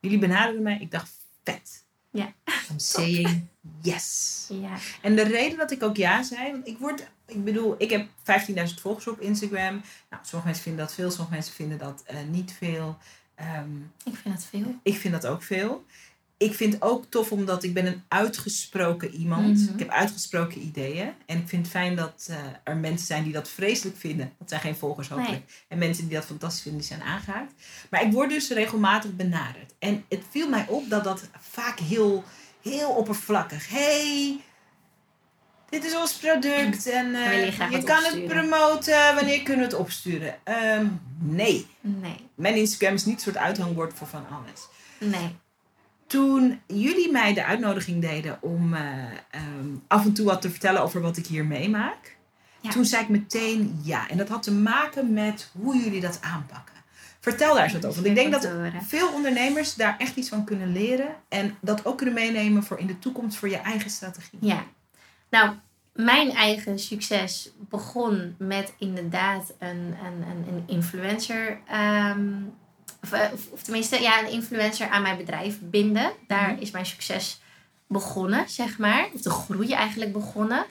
Jullie 0.00 0.18
benaderden 0.18 0.62
mij. 0.62 0.78
Ik 0.80 0.90
dacht, 0.90 1.10
vet. 1.44 1.84
Ja. 2.10 2.32
I'm 2.70 2.78
saying 2.78 3.46
yes. 3.82 4.46
ja. 4.48 4.76
En 5.02 5.16
de 5.16 5.22
reden 5.22 5.58
dat 5.58 5.70
ik 5.70 5.82
ook 5.82 5.96
ja 5.96 6.22
zei, 6.22 6.52
want 6.52 6.66
ik 6.66 6.78
word, 6.78 7.06
ik 7.34 7.44
bedoel, 7.44 7.74
ik 7.78 7.90
heb 7.90 8.06
15.000 8.06 8.54
volgers 8.80 9.06
op 9.06 9.20
Instagram. 9.20 9.82
Nou, 10.10 10.22
sommige 10.22 10.44
mensen 10.44 10.62
vinden 10.62 10.84
dat 10.84 10.94
veel, 10.94 11.10
sommige 11.10 11.34
mensen 11.34 11.54
vinden 11.54 11.78
dat 11.78 12.02
eh, 12.06 12.16
niet 12.30 12.52
veel. 12.58 12.98
Ehm, 13.34 13.76
ik 14.04 14.14
vind 14.14 14.34
dat 14.34 14.44
veel. 14.44 14.74
ik 14.82 14.96
vind 14.96 15.12
dat 15.14 15.26
ook 15.26 15.42
veel. 15.42 15.84
Ik 16.36 16.54
vind 16.54 16.72
het 16.72 16.82
ook 16.82 17.04
tof 17.08 17.32
omdat 17.32 17.62
ik 17.62 17.74
ben 17.74 17.86
een 17.86 18.02
uitgesproken 18.08 19.14
iemand. 19.14 19.58
Mhm. 19.58 19.72
Ik 19.72 19.78
heb 19.78 19.88
uitgesproken 19.88 20.62
ideeën. 20.62 21.12
En 21.26 21.38
ik 21.38 21.48
vind 21.48 21.62
het 21.62 21.74
fijn 21.74 21.96
dat 21.96 22.26
eh, 22.30 22.36
er 22.64 22.76
mensen 22.76 23.06
zijn 23.06 23.24
die 23.24 23.32
dat 23.32 23.48
vreselijk 23.48 23.96
vinden. 23.96 24.32
Dat 24.38 24.48
zijn 24.48 24.60
geen 24.60 24.76
volgers 24.76 25.08
hopelijk. 25.08 25.64
En 25.68 25.78
mensen 25.78 26.08
die 26.08 26.14
dat 26.14 26.24
fantastisch 26.24 26.62
vinden, 26.62 26.80
die 26.80 26.90
zijn 26.90 27.02
aangehaakt. 27.02 27.52
Maar 27.90 28.02
ik 28.02 28.12
word 28.12 28.30
dus 28.30 28.50
regelmatig 28.50 29.16
benaderd. 29.16 29.74
En 29.78 30.04
het 30.08 30.22
viel 30.30 30.48
mij 30.48 30.66
op 30.68 30.90
dat 30.90 31.04
dat 31.04 31.28
vaak 31.40 31.78
heel, 31.78 32.24
heel 32.62 32.90
oppervlakkig. 32.90 33.68
hey, 33.68 34.40
dit 35.72 35.84
is 35.84 35.96
ons 35.96 36.12
product 36.12 36.86
en 36.86 37.14
eh, 37.14 37.70
je 37.70 37.82
kan 37.82 38.02
het 38.04 38.26
promoten. 38.26 39.14
Wanneer 39.14 39.42
kunnen 39.42 39.66
we 39.66 39.70
het 39.72 39.80
opsturen? 39.80 40.34
Ehm, 40.44 40.86
nee. 41.18 41.66
Nee, 41.80 42.16
Mijn 42.34 42.54
Instagram 42.54 42.94
is 42.94 43.04
niet 43.04 43.14
een 43.14 43.20
soort 43.20 43.36
uithangbord 43.36 43.94
voor 43.94 44.06
van 44.06 44.26
alles 44.30 44.68
nee. 44.98 45.36
toen 46.06 46.60
jullie 46.66 47.10
mij 47.10 47.34
de 47.34 47.44
uitnodiging 47.44 48.00
deden 48.00 48.38
om 48.40 48.74
eh, 48.74 48.82
ehm, 49.30 49.68
af 49.86 50.04
en 50.04 50.12
toe 50.12 50.26
wat 50.26 50.40
te 50.40 50.50
vertellen 50.50 50.82
over 50.82 51.00
wat 51.00 51.16
ik 51.16 51.26
hier 51.26 51.44
meemaak, 51.44 52.16
Ja. 52.60 52.70
toen 52.70 52.84
zei 52.84 53.02
ik 53.02 53.08
meteen 53.08 53.80
ja. 53.82 54.08
En 54.08 54.16
dat 54.16 54.28
had 54.28 54.42
te 54.42 54.52
maken 54.52 55.12
met 55.12 55.50
hoe 55.60 55.76
jullie 55.76 56.00
dat 56.00 56.18
aanpakken. 56.20 56.74
Vertel 57.20 57.54
daar 57.54 57.64
eens 57.64 57.72
wat 57.72 57.86
over. 57.86 58.02
Want 58.02 58.06
ik 58.06 58.14
denk 58.14 58.32
dat 58.32 58.48
veel 58.86 59.12
ondernemers 59.12 59.74
daar 59.74 59.94
echt 59.98 60.16
iets 60.16 60.28
van 60.28 60.44
kunnen 60.44 60.72
leren 60.72 61.14
en 61.28 61.56
dat 61.60 61.84
ook 61.86 61.96
kunnen 61.96 62.14
meenemen 62.14 62.64
voor 62.64 62.78
in 62.78 62.86
de 62.86 62.98
toekomst 62.98 63.36
voor 63.36 63.48
je 63.48 63.56
eigen 63.56 63.90
strategie. 63.90 64.38
Ja, 64.40 64.64
nou, 65.32 65.50
mijn 65.92 66.30
eigen 66.32 66.78
succes 66.78 67.50
begon 67.58 68.34
met 68.38 68.72
inderdaad 68.78 69.52
een, 69.58 69.68
een, 70.04 70.22
een, 70.30 70.44
een 70.48 70.62
influencer. 70.66 71.58
ehm, 71.68 72.20
of, 73.02 73.12
eh, 73.12 73.32
of, 73.32 73.46
of 73.50 73.62
tenminste, 73.62 74.00
ja, 74.02 74.20
een 74.22 74.30
influencer 74.30 74.88
aan 74.88 75.02
mijn 75.02 75.16
bedrijf 75.16 75.58
binden. 75.60 76.12
Daar 76.26 76.50
Mhm. 76.52 76.60
is 76.60 76.70
mijn 76.70 76.86
succes 76.86 77.40
begonnen, 77.86 78.48
zeg 78.48 78.78
maar. 78.78 79.08
Of 79.14 79.20
de 79.22 79.30
groei 79.30 79.72
eigenlijk 79.72 80.12
begonnen. 80.12 80.64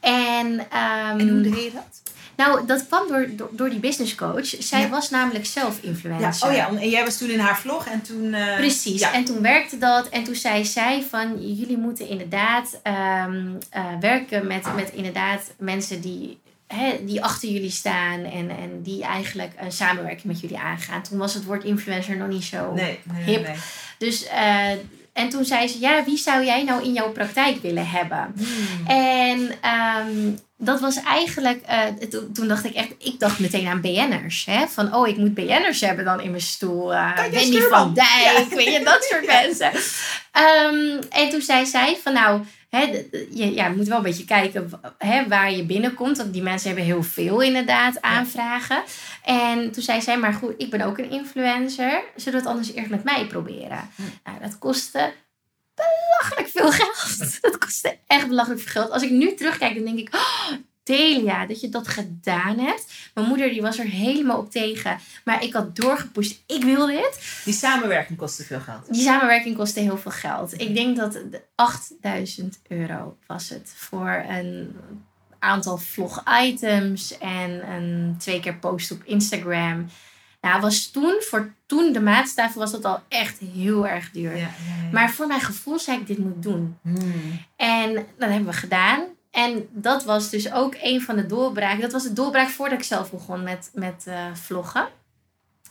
En, 0.00 0.70
ehm, 0.70 1.18
En 1.18 1.28
hoe 1.28 1.40
deed 1.40 1.62
je 1.64 1.70
dat? 1.74 2.02
Nou, 2.36 2.66
dat 2.66 2.86
kwam 2.86 3.08
door, 3.08 3.26
door, 3.30 3.48
door 3.52 3.70
die 3.70 3.78
business 3.78 4.14
coach. 4.14 4.46
Zij 4.58 4.80
Ja. 4.80 4.88
was 4.88 5.10
namelijk 5.10 5.46
zelf 5.46 5.78
Ja, 5.82 5.88
influencer. 5.88 6.48
oh 6.48 6.54
ja, 6.54 6.68
en 6.68 6.88
jij 6.88 7.04
was 7.04 7.18
toen 7.18 7.30
in 7.30 7.38
haar 7.38 7.58
vlog 7.58 7.86
en 7.86 8.02
toen... 8.02 8.34
eh, 8.34 8.56
Precies. 8.56 9.00
Ja. 9.00 9.12
En 9.12 9.24
toen 9.24 9.42
werkte 9.42 9.78
dat. 9.78 10.08
En 10.08 10.24
toen 10.24 10.34
zei 10.34 10.64
zij 10.64 11.02
van 11.10 11.54
jullie 11.56 11.78
moeten 11.78 12.08
inderdaad 12.08 12.80
ehm, 12.82 13.46
eh, 13.70 13.84
werken 14.00 14.46
met, 14.46 14.74
met 14.74 14.90
inderdaad 14.92 15.42
mensen 15.58 16.00
die, 16.00 16.38
hè, 16.66 17.04
die 17.04 17.22
achter 17.22 17.48
jullie 17.48 17.70
staan 17.70 18.20
en, 18.24 18.50
en 18.50 18.82
die 18.82 19.02
eigenlijk 19.04 19.52
een 19.60 19.72
samenwerking 19.72 20.24
met 20.24 20.40
jullie 20.40 20.58
aangaan. 20.58 21.02
Toen 21.02 21.18
was 21.18 21.34
het 21.34 21.44
woord 21.44 21.64
influencer 21.64 22.16
nog 22.16 22.28
niet 22.28 22.44
zo. 22.44 22.72
Nee, 22.72 22.98
nee, 23.12 23.22
Hip. 23.24 23.46
nee. 23.46 23.56
Dus 23.98 24.26
eh, 24.26 24.70
en 25.16 25.28
toen 25.28 25.44
zei 25.44 25.68
ze, 25.68 25.80
ja, 25.80 26.04
wie 26.04 26.16
zou 26.18 26.44
jij 26.44 26.62
nou 26.62 26.84
in 26.84 26.92
jouw 26.92 27.12
praktijk 27.12 27.62
willen 27.62 27.88
hebben? 27.88 28.34
Hmm. 28.36 28.86
En 28.86 29.50
ehm, 29.60 30.30
dat 30.58 30.80
was 30.80 31.02
eigenlijk, 31.02 31.62
eh, 31.62 31.82
toen, 32.10 32.32
toen 32.32 32.48
dacht 32.48 32.64
ik 32.64 32.74
echt, 32.74 32.88
ik 32.98 33.18
dacht 33.18 33.38
meteen 33.38 33.66
aan 33.66 33.80
BN'ers. 33.80 34.44
Hè? 34.44 34.66
Van, 34.66 34.94
oh, 34.94 35.08
ik 35.08 35.16
moet 35.16 35.34
BN'ers 35.34 35.80
hebben 35.80 36.04
dan 36.04 36.20
in 36.20 36.30
mijn 36.30 36.42
stoel. 36.42 36.92
Uh, 36.92 37.18
Wendy 37.30 37.60
van 37.60 37.94
Dijk, 37.94 38.48
Ja. 38.50 38.56
weet 38.56 38.72
je, 38.72 38.84
dat 38.84 39.04
soort 39.10 39.26
mensen. 39.42 39.70
Ehm, 40.32 41.02
en 41.10 41.28
toen 41.30 41.42
zei 41.42 41.66
zij 41.66 41.98
van, 42.02 42.12
nou, 42.12 42.40
je 43.30 43.54
ja, 43.54 43.68
moet 43.68 43.88
wel 43.88 43.96
een 43.96 44.02
beetje 44.02 44.24
kijken 44.24 44.70
waar 45.28 45.52
je 45.52 45.64
binnenkomt. 45.64 46.16
Want 46.16 46.32
die 46.32 46.42
mensen 46.42 46.66
hebben 46.68 46.86
heel 46.86 47.02
veel 47.02 47.40
inderdaad 47.40 48.02
aanvragen. 48.02 48.82
En 49.22 49.72
toen 49.72 49.82
zei 49.82 50.00
zij, 50.00 50.18
maar 50.18 50.32
goed, 50.32 50.54
ik 50.56 50.70
ben 50.70 50.80
ook 50.80 50.98
een 50.98 51.10
influencer. 51.10 52.02
Zullen 52.16 52.32
we 52.32 52.44
het 52.44 52.54
anders 52.54 52.72
eerst 52.72 52.90
met 52.90 53.04
mij 53.04 53.26
proberen? 53.26 53.90
Hm. 53.96 54.02
Nou, 54.24 54.40
dat 54.40 54.58
kostte 54.58 55.12
belachelijk 55.74 56.48
veel 56.48 56.70
geld. 56.70 57.40
Dat 57.42 57.58
kostte 57.58 57.98
echt 58.06 58.28
belachelijk 58.28 58.60
veel 58.60 58.82
geld. 58.82 58.90
Als 58.92 59.02
ik 59.02 59.10
nu 59.10 59.34
terugkijk, 59.34 59.74
dan 59.74 59.84
denk 59.84 59.98
ik... 59.98 60.14
Oh, 60.14 60.50
Delia, 60.86 61.46
dat 61.46 61.60
je 61.60 61.68
dat 61.68 61.88
gedaan 61.88 62.58
hebt. 62.58 62.92
Mijn 63.14 63.26
moeder 63.26 63.50
die 63.50 63.62
was 63.62 63.78
er 63.78 63.84
helemaal 63.84 64.38
op 64.38 64.50
tegen. 64.50 64.98
Maar 65.24 65.42
ik 65.42 65.52
had 65.52 65.76
doorgepusht. 65.76 66.42
Ik 66.46 66.64
wil 66.64 66.86
dit. 66.86 67.40
Die 67.44 67.54
samenwerking 67.54 68.18
kostte 68.18 68.44
veel 68.44 68.60
geld. 68.60 68.92
Die 68.92 69.02
samenwerking 69.02 69.56
kostte 69.56 69.80
heel 69.80 69.98
veel 69.98 70.10
geld. 70.10 70.60
Ik 70.60 70.74
denk 70.74 70.96
dat 70.96 71.12
de 71.12 71.42
8000 71.54 72.58
euro 72.68 73.16
was 73.26 73.48
het. 73.48 73.72
Voor 73.76 74.24
een 74.28 74.76
aantal 75.38 75.78
vlog-items. 75.78 77.18
En 77.18 77.70
een 77.70 78.14
twee 78.18 78.40
keer 78.40 78.56
post 78.56 78.90
op 78.90 79.04
Instagram. 79.04 79.86
Nou, 80.40 80.60
was 80.60 80.90
toen, 80.90 81.16
voor 81.18 81.54
toen 81.66 81.92
de 81.92 82.00
maatstaven, 82.00 82.58
was 82.58 82.70
dat 82.70 82.84
al 82.84 83.02
echt 83.08 83.38
heel 83.38 83.86
erg 83.86 84.10
duur. 84.10 84.30
Ja, 84.30 84.36
ja, 84.36 84.44
ja. 84.82 84.90
Maar 84.92 85.10
voor 85.10 85.26
mijn 85.26 85.40
gevoel 85.40 85.78
zei 85.78 85.98
ik, 85.98 86.06
dit 86.06 86.18
moet 86.18 86.42
doen. 86.42 86.78
Hmm. 86.82 87.44
En 87.56 87.94
dat 87.94 88.28
hebben 88.28 88.46
we 88.46 88.52
gedaan. 88.52 89.15
En 89.36 89.68
dat 89.72 90.04
was 90.04 90.30
dus 90.30 90.52
ook 90.52 90.74
een 90.82 91.02
van 91.02 91.16
de 91.16 91.26
doorbraken. 91.26 91.80
Dat 91.80 91.92
was 91.92 92.02
de 92.02 92.12
doorbraak 92.12 92.48
voordat 92.48 92.78
ik 92.78 92.84
zelf 92.84 93.10
begon 93.10 93.42
met, 93.42 93.70
met 93.74 94.04
eh, 94.06 94.24
vloggen. 94.34 94.88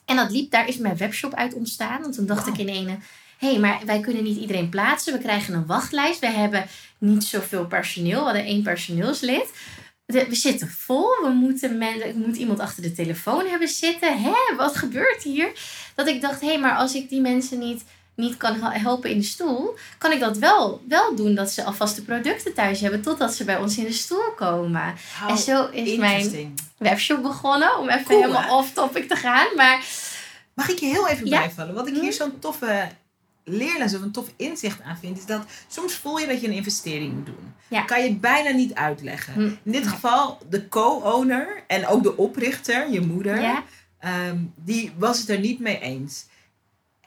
En 0.05 0.15
dat 0.15 0.31
liep, 0.31 0.51
daar 0.51 0.67
is 0.67 0.77
mijn 0.77 0.97
webshop 0.97 1.33
uit 1.33 1.53
ontstaan. 1.53 2.01
Want 2.01 2.15
toen 2.15 2.25
dacht 2.25 2.45
Wow. 2.45 2.53
ik 2.53 2.59
in 2.67 2.73
ene, 2.73 2.97
hé, 3.37 3.49
hey, 3.49 3.59
maar 3.59 3.81
wij 3.85 3.99
kunnen 3.99 4.23
niet 4.23 4.37
iedereen 4.37 4.69
plaatsen. 4.69 5.13
We 5.13 5.19
krijgen 5.19 5.53
een 5.53 5.65
wachtlijst. 5.65 6.19
We 6.19 6.29
hebben 6.29 6.65
niet 6.97 7.23
zoveel 7.23 7.65
personeel. 7.65 8.19
We 8.19 8.25
hadden 8.25 8.45
één 8.45 8.63
personeelslid. 8.63 9.49
De- 10.05 10.25
we 10.29 10.35
zitten 10.35 10.67
vol. 10.67 11.07
We 11.23 11.29
moeten 11.29 11.77
men, 11.77 12.07
ik 12.07 12.15
moet 12.15 12.35
iemand 12.35 12.59
achter 12.59 12.83
de 12.83 12.91
telefoon 12.93 13.45
hebben 13.47 13.67
zitten. 13.67 14.21
Hè, 14.21 14.55
wat 14.57 14.75
gebeurt 14.77 15.23
hier? 15.23 15.51
Dat 15.95 16.07
ik 16.07 16.21
dacht, 16.21 16.41
hé, 16.41 16.47
hey, 16.47 16.59
maar 16.59 16.75
als 16.75 16.93
ik 16.95 17.09
die 17.09 17.21
mensen 17.21 17.59
niet, 17.59 17.83
niet 18.15 18.37
kan 18.37 18.53
hel- 18.59 18.71
helpen 18.71 19.09
in 19.09 19.17
de 19.17 19.23
stoel, 19.25 19.75
kan 19.97 20.11
ik 20.11 20.19
dat 20.19 20.37
wel, 20.37 20.81
wel 20.87 21.15
doen. 21.15 21.35
Dat 21.35 21.51
ze 21.51 21.63
alvast 21.63 21.95
de 21.95 22.01
producten 22.01 22.53
thuis 22.53 22.79
hebben 22.79 23.01
totdat 23.01 23.33
ze 23.35 23.43
bij 23.43 23.57
ons 23.57 23.77
in 23.77 23.83
de 23.83 23.91
stoel 23.93 24.31
komen. 24.35 24.95
How 25.19 25.29
en 25.29 25.37
zo 25.37 25.65
is 25.71 25.95
mijn 25.97 26.55
webshop 26.77 27.21
begonnen. 27.21 27.77
Om 27.79 27.89
even 27.89 28.05
Cool, 28.05 28.19
helemaal 28.21 28.41
hè? 28.41 28.53
off 28.55 28.73
topic 28.73 29.07
te 29.07 29.15
gaan. 29.15 29.47
Maar 29.55 29.85
Mag 30.53 30.69
ik 30.69 30.79
je 30.79 30.85
heel 30.85 31.07
even 31.07 31.27
Ja. 31.27 31.39
bijvallen? 31.39 31.73
Wat 31.73 31.87
ik 31.87 31.93
hier 31.93 32.03
Mhm. 32.03 32.11
zo'n 32.11 32.39
toffe 32.39 32.87
leerles 33.43 33.95
of 33.95 34.01
een 34.01 34.11
tof 34.11 34.27
inzicht 34.35 34.81
aan 34.81 34.97
vind, 34.97 35.17
is 35.17 35.25
dat 35.25 35.45
soms 35.67 35.93
voel 35.93 36.17
je 36.19 36.27
dat 36.27 36.41
je 36.41 36.47
een 36.47 36.53
investering 36.53 37.13
moet 37.13 37.25
doen. 37.25 37.53
Ja. 37.67 37.81
Kan 37.81 38.03
je 38.03 38.15
bijna 38.15 38.49
niet 38.49 38.73
uitleggen. 38.73 39.33
Hm. 39.33 39.39
In 39.63 39.71
dit 39.71 39.87
geval, 39.87 40.37
de 40.49 40.67
co-owner 40.69 41.63
en 41.67 41.87
ook 41.87 42.03
de 42.03 42.17
oprichter, 42.17 42.91
je 42.91 43.01
moeder, 43.01 43.41
Ja? 43.41 43.63
ehm, 43.99 44.37
die 44.55 44.91
was 44.97 45.19
het 45.19 45.29
er 45.29 45.39
niet 45.39 45.59
mee 45.59 45.79
eens. 45.79 46.25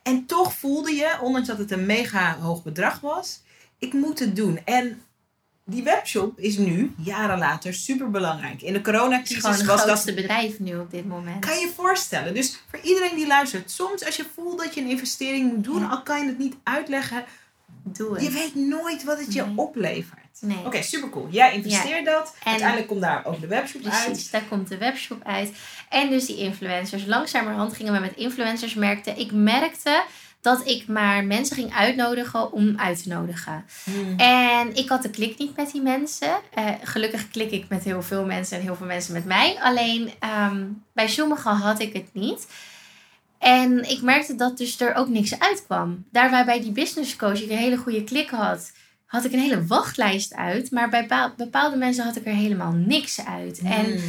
En 0.09 0.27
toch 0.27 0.53
voelde 0.55 0.93
je, 0.93 1.17
ondanks 1.23 1.49
dat 1.49 1.59
het 1.59 1.71
een 1.71 1.87
mega 1.87 2.37
hoog 2.39 2.63
bedrag 2.63 3.01
was, 3.01 3.43
ik 3.79 3.93
moet 3.93 4.19
het 4.19 4.37
doen. 4.37 4.61
En 4.65 5.03
die 5.65 5.83
webshop 5.83 6.39
is 6.39 6.57
nu, 6.59 6.93
jaren 6.97 7.39
later, 7.39 7.75
super 7.75 8.11
belangrijk. 8.11 8.63
In 8.63 8.73
de 8.73 8.79
Het 8.79 8.87
is 8.87 8.93
coronacrisis 8.93 9.35
het 9.45 9.65
was 9.67 9.77
dat 9.77 9.87
grootste 9.87 10.15
bedrijf 10.15 10.59
nu 10.59 10.77
op 10.79 10.91
dit 10.91 11.07
moment. 11.07 11.45
kan 11.45 11.55
je 11.55 11.61
je 11.67 11.73
voorstellen. 11.77 12.35
Dus 12.35 12.63
voor 12.71 12.79
iedereen 12.83 13.17
die 13.17 13.27
luistert, 13.27 13.71
soms 13.71 14.05
als 14.05 14.17
je 14.17 14.25
voelt 14.35 14.59
dat 14.59 14.75
je 14.75 14.81
een 14.81 14.91
investering 14.91 15.53
moet 15.55 15.65
doen, 15.65 15.81
Ja. 15.81 15.89
al 15.89 16.03
kan 16.03 16.21
je 16.21 16.27
het 16.27 16.39
niet 16.39 16.55
uitleggen, 16.63 17.25
Doe 17.83 18.15
het. 18.15 18.23
je 18.23 18.31
weet 18.31 18.55
nooit 18.55 19.05
wat 19.05 19.19
het 19.19 19.33
je 19.33 19.47
oplevert. 19.57 20.28
Nee. 20.41 20.65
Oké, 20.67 20.83
super 20.83 21.09
cool. 21.11 21.27
Jij 21.31 21.55
investeert 21.55 22.05
dat. 22.05 22.35
En- 22.45 22.51
Uiteindelijk 22.51 22.89
komt 22.89 23.01
daar 23.01 23.25
ook 23.25 23.41
de 23.41 23.47
webshop 23.47 23.85
uit. 23.85 24.05
Precies, 24.05 24.31
daar 24.31 24.45
komt 24.49 24.69
de 24.69 24.79
webshop 24.79 25.21
uit. 25.25 25.51
En 25.89 26.11
dus 26.11 26.27
die 26.27 26.37
influencers. 26.37 27.05
Langzamerhand 27.07 27.77
gingen 27.77 27.93
we 27.93 27.99
met 27.99 28.17
influencers 28.17 28.75
merkte. 28.75 29.11
Ik 29.11 29.33
merkte 29.33 30.03
dat 30.41 30.67
ik 30.69 30.87
maar 30.87 31.25
mensen 31.25 31.57
ging 31.57 31.75
uitnodigen 31.75 32.53
om 32.53 32.79
uit 32.79 33.03
te 33.03 33.09
nodigen. 33.09 33.65
Hmm. 33.85 34.19
En 34.19 34.77
ik 34.77 34.89
had 34.89 35.03
de 35.03 35.11
klik 35.11 35.39
niet 35.39 35.57
met 35.57 35.73
die 35.73 35.83
mensen. 35.83 36.37
Eh, 36.55 36.69
gelukkig 36.83 37.31
klik 37.31 37.51
ik 37.51 37.69
met 37.69 37.85
heel 37.85 38.03
veel 38.03 38.25
mensen 38.25 38.57
en 38.57 38.63
heel 38.63 38.77
veel 38.77 38.87
mensen 38.87 39.13
met 39.13 39.25
mij. 39.25 39.59
Alleen 39.61 40.13
ehm, 40.19 40.65
bij 40.95 41.09
sommigen 41.09 41.51
had 41.53 41.81
ik 41.81 41.93
het 41.93 42.09
niet. 42.13 42.47
En 43.39 43.91
ik 43.91 44.03
merkte 44.03 44.35
dat 44.35 44.59
dus 44.59 44.81
er 44.81 44.95
ook 44.95 45.09
niks 45.09 45.39
uitkwam. 45.39 46.05
Daar 46.13 46.31
waar 46.31 46.45
bij 46.45 46.61
die 46.61 46.73
business 46.73 47.17
coach 47.17 47.43
ik 47.43 47.51
een 47.51 47.57
hele 47.57 47.77
goede 47.77 48.05
klik 48.05 48.31
had, 48.31 48.73
had 49.09 49.25
ik 49.25 49.33
een 49.33 49.39
hele 49.39 49.67
wachtlijst 49.67 50.35
uit. 50.35 50.71
Maar 50.71 50.89
bij 50.89 51.01
bepaal- 51.03 51.33
bepaalde 51.37 51.77
mensen 51.77 52.05
had 52.05 52.17
ik 52.17 52.27
er 52.27 52.33
helemaal 52.35 52.73
niks 52.73 53.25
uit. 53.25 53.59
En 53.65 53.85
Hmm. 53.85 54.03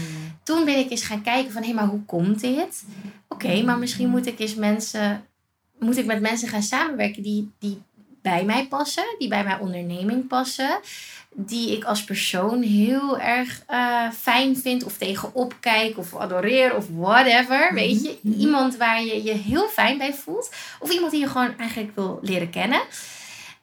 toen 0.44 0.66
ben 0.66 0.78
ik 0.78 0.90
eens 0.92 1.04
gaan 1.04 1.22
kijken 1.22 1.52
van, 1.52 1.64
hé, 1.64 1.74
maar 1.74 1.88
hoe 1.88 2.04
komt 2.06 2.40
dit? 2.42 2.84
Oké, 3.28 3.62
maar 3.62 3.78
misschien 3.78 4.10
moet 4.10 4.26
ik 4.26 4.40
eens 4.40 4.56
mensen, 4.56 5.26
moet 5.80 5.98
ik 5.98 6.06
met 6.06 6.22
mensen 6.22 6.48
gaan 6.48 6.64
samenwerken 6.64 7.24
die, 7.24 7.52
die 7.60 7.82
bij 8.22 8.44
mij 8.44 8.68
passen, 8.68 9.04
die 9.18 9.28
bij 9.28 9.44
mijn 9.44 9.60
onderneming 9.60 10.28
passen, 10.28 10.80
die 11.36 11.76
ik 11.78 11.84
als 11.84 12.04
persoon 12.04 12.62
heel 12.62 13.20
erg 13.20 13.64
eh, 13.68 14.10
fijn 14.12 14.58
vind 14.58 14.84
of 14.84 14.98
tegenop 14.98 15.54
kijk 15.60 15.98
of 15.98 16.16
adoreer 16.16 16.76
of 16.76 16.86
whatever, 16.98 17.74
weet 17.74 18.04
je? 18.04 18.18
Mhm. 18.22 18.40
Iemand 18.40 18.78
waar 18.78 19.04
je 19.04 19.24
je 19.24 19.34
heel 19.34 19.68
fijn 19.68 19.98
bij 19.98 20.14
voelt 20.14 20.52
of 20.80 20.92
iemand 20.92 21.12
die 21.12 21.20
je 21.22 21.28
gewoon 21.28 21.58
eigenlijk 21.58 21.92
wil 21.96 22.20
leren 22.22 22.50
kennen. 22.50 22.82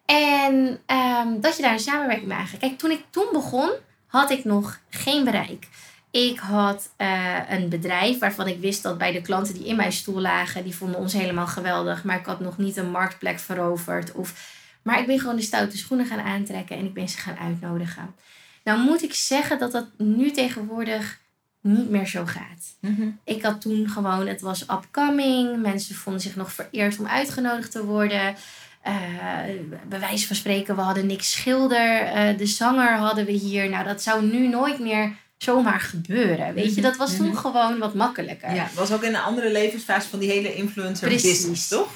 En 0.06 0.80
ehm, 0.86 1.40
dat 1.40 1.56
je 1.56 1.62
daar 1.62 1.72
een 1.72 1.78
samenwerking 1.78 2.28
mee 2.28 2.38
aangaat. 2.38 2.60
Kijk, 2.60 2.78
toen 2.78 2.90
ik 2.90 3.04
toen 3.10 3.26
begon, 3.32 3.70
had 4.06 4.30
ik 4.30 4.44
nog 4.44 4.80
geen 4.90 5.24
bereik. 5.24 5.68
Ik 6.10 6.38
had 6.38 6.92
eh, 6.96 7.38
een 7.48 7.68
bedrijf 7.68 8.18
waarvan 8.18 8.48
ik 8.48 8.60
wist 8.60 8.82
dat 8.82 8.98
bij 8.98 9.12
de 9.12 9.22
klanten 9.22 9.54
die 9.54 9.66
in 9.66 9.76
mijn 9.76 9.92
stoel 9.92 10.20
lagen, 10.20 10.64
die 10.64 10.76
vonden 10.76 11.00
ons 11.00 11.12
helemaal 11.12 11.46
geweldig. 11.46 12.04
Maar 12.04 12.18
ik 12.18 12.26
had 12.26 12.40
nog 12.40 12.58
niet 12.58 12.76
een 12.76 12.90
marktplek 12.90 13.38
veroverd. 13.38 14.12
Of, 14.12 14.54
maar 14.82 15.00
ik 15.00 15.06
ben 15.06 15.20
gewoon 15.20 15.36
de 15.36 15.42
stoute 15.42 15.76
schoenen 15.76 16.06
gaan 16.06 16.20
aantrekken 16.20 16.76
en 16.76 16.84
ik 16.84 16.94
ben 16.94 17.08
ze 17.08 17.18
gaan 17.18 17.36
uitnodigen. 17.36 18.14
Nou 18.64 18.80
moet 18.80 19.02
ik 19.02 19.14
zeggen 19.14 19.58
dat 19.58 19.72
dat 19.72 19.86
nu 19.96 20.30
tegenwoordig 20.30 21.20
niet 21.60 21.90
meer 21.90 22.06
zo 22.06 22.24
gaat. 22.24 22.76
Mhm. 22.80 23.08
Ik 23.24 23.42
had 23.42 23.60
toen 23.60 23.88
gewoon, 23.88 24.26
het 24.26 24.40
was 24.40 24.62
upcoming. 24.62 25.62
Mensen 25.62 25.94
vonden 25.94 26.22
zich 26.22 26.36
nog 26.36 26.52
vereerd 26.52 26.98
om 26.98 27.06
uitgenodigd 27.06 27.70
te 27.70 27.84
worden. 27.84 28.34
Eh 28.86 28.94
bij 29.88 30.00
wijze 30.00 30.26
van 30.26 30.36
spreken, 30.36 30.76
we 30.76 30.82
hadden 30.82 31.06
Nick 31.06 31.22
Schilder. 31.22 32.00
eh, 32.00 32.38
de 32.38 32.46
zanger 32.46 32.96
hadden 32.96 33.24
we 33.26 33.32
hier. 33.32 33.68
Nou, 33.70 33.84
dat 33.84 34.02
zou 34.02 34.24
nu 34.26 34.48
nooit 34.48 34.78
meer 34.78 35.16
zomaar 35.36 35.80
gebeuren. 35.80 36.54
Weet 36.54 36.74
je, 36.74 36.80
dat 36.80 36.96
was 36.96 37.16
toen 37.16 37.26
Mhm. 37.28 37.36
gewoon 37.36 37.78
wat 37.78 37.94
makkelijker. 37.94 38.54
Ja, 38.54 38.68
was 38.74 38.92
ook 38.92 39.02
in 39.02 39.14
een 39.14 39.20
andere 39.20 39.52
levensfase 39.52 40.08
van 40.08 40.18
die 40.18 40.30
hele 40.30 40.54
influencer 40.54 41.08
Precies. 41.08 41.30
business, 41.30 41.68
toch? 41.68 41.88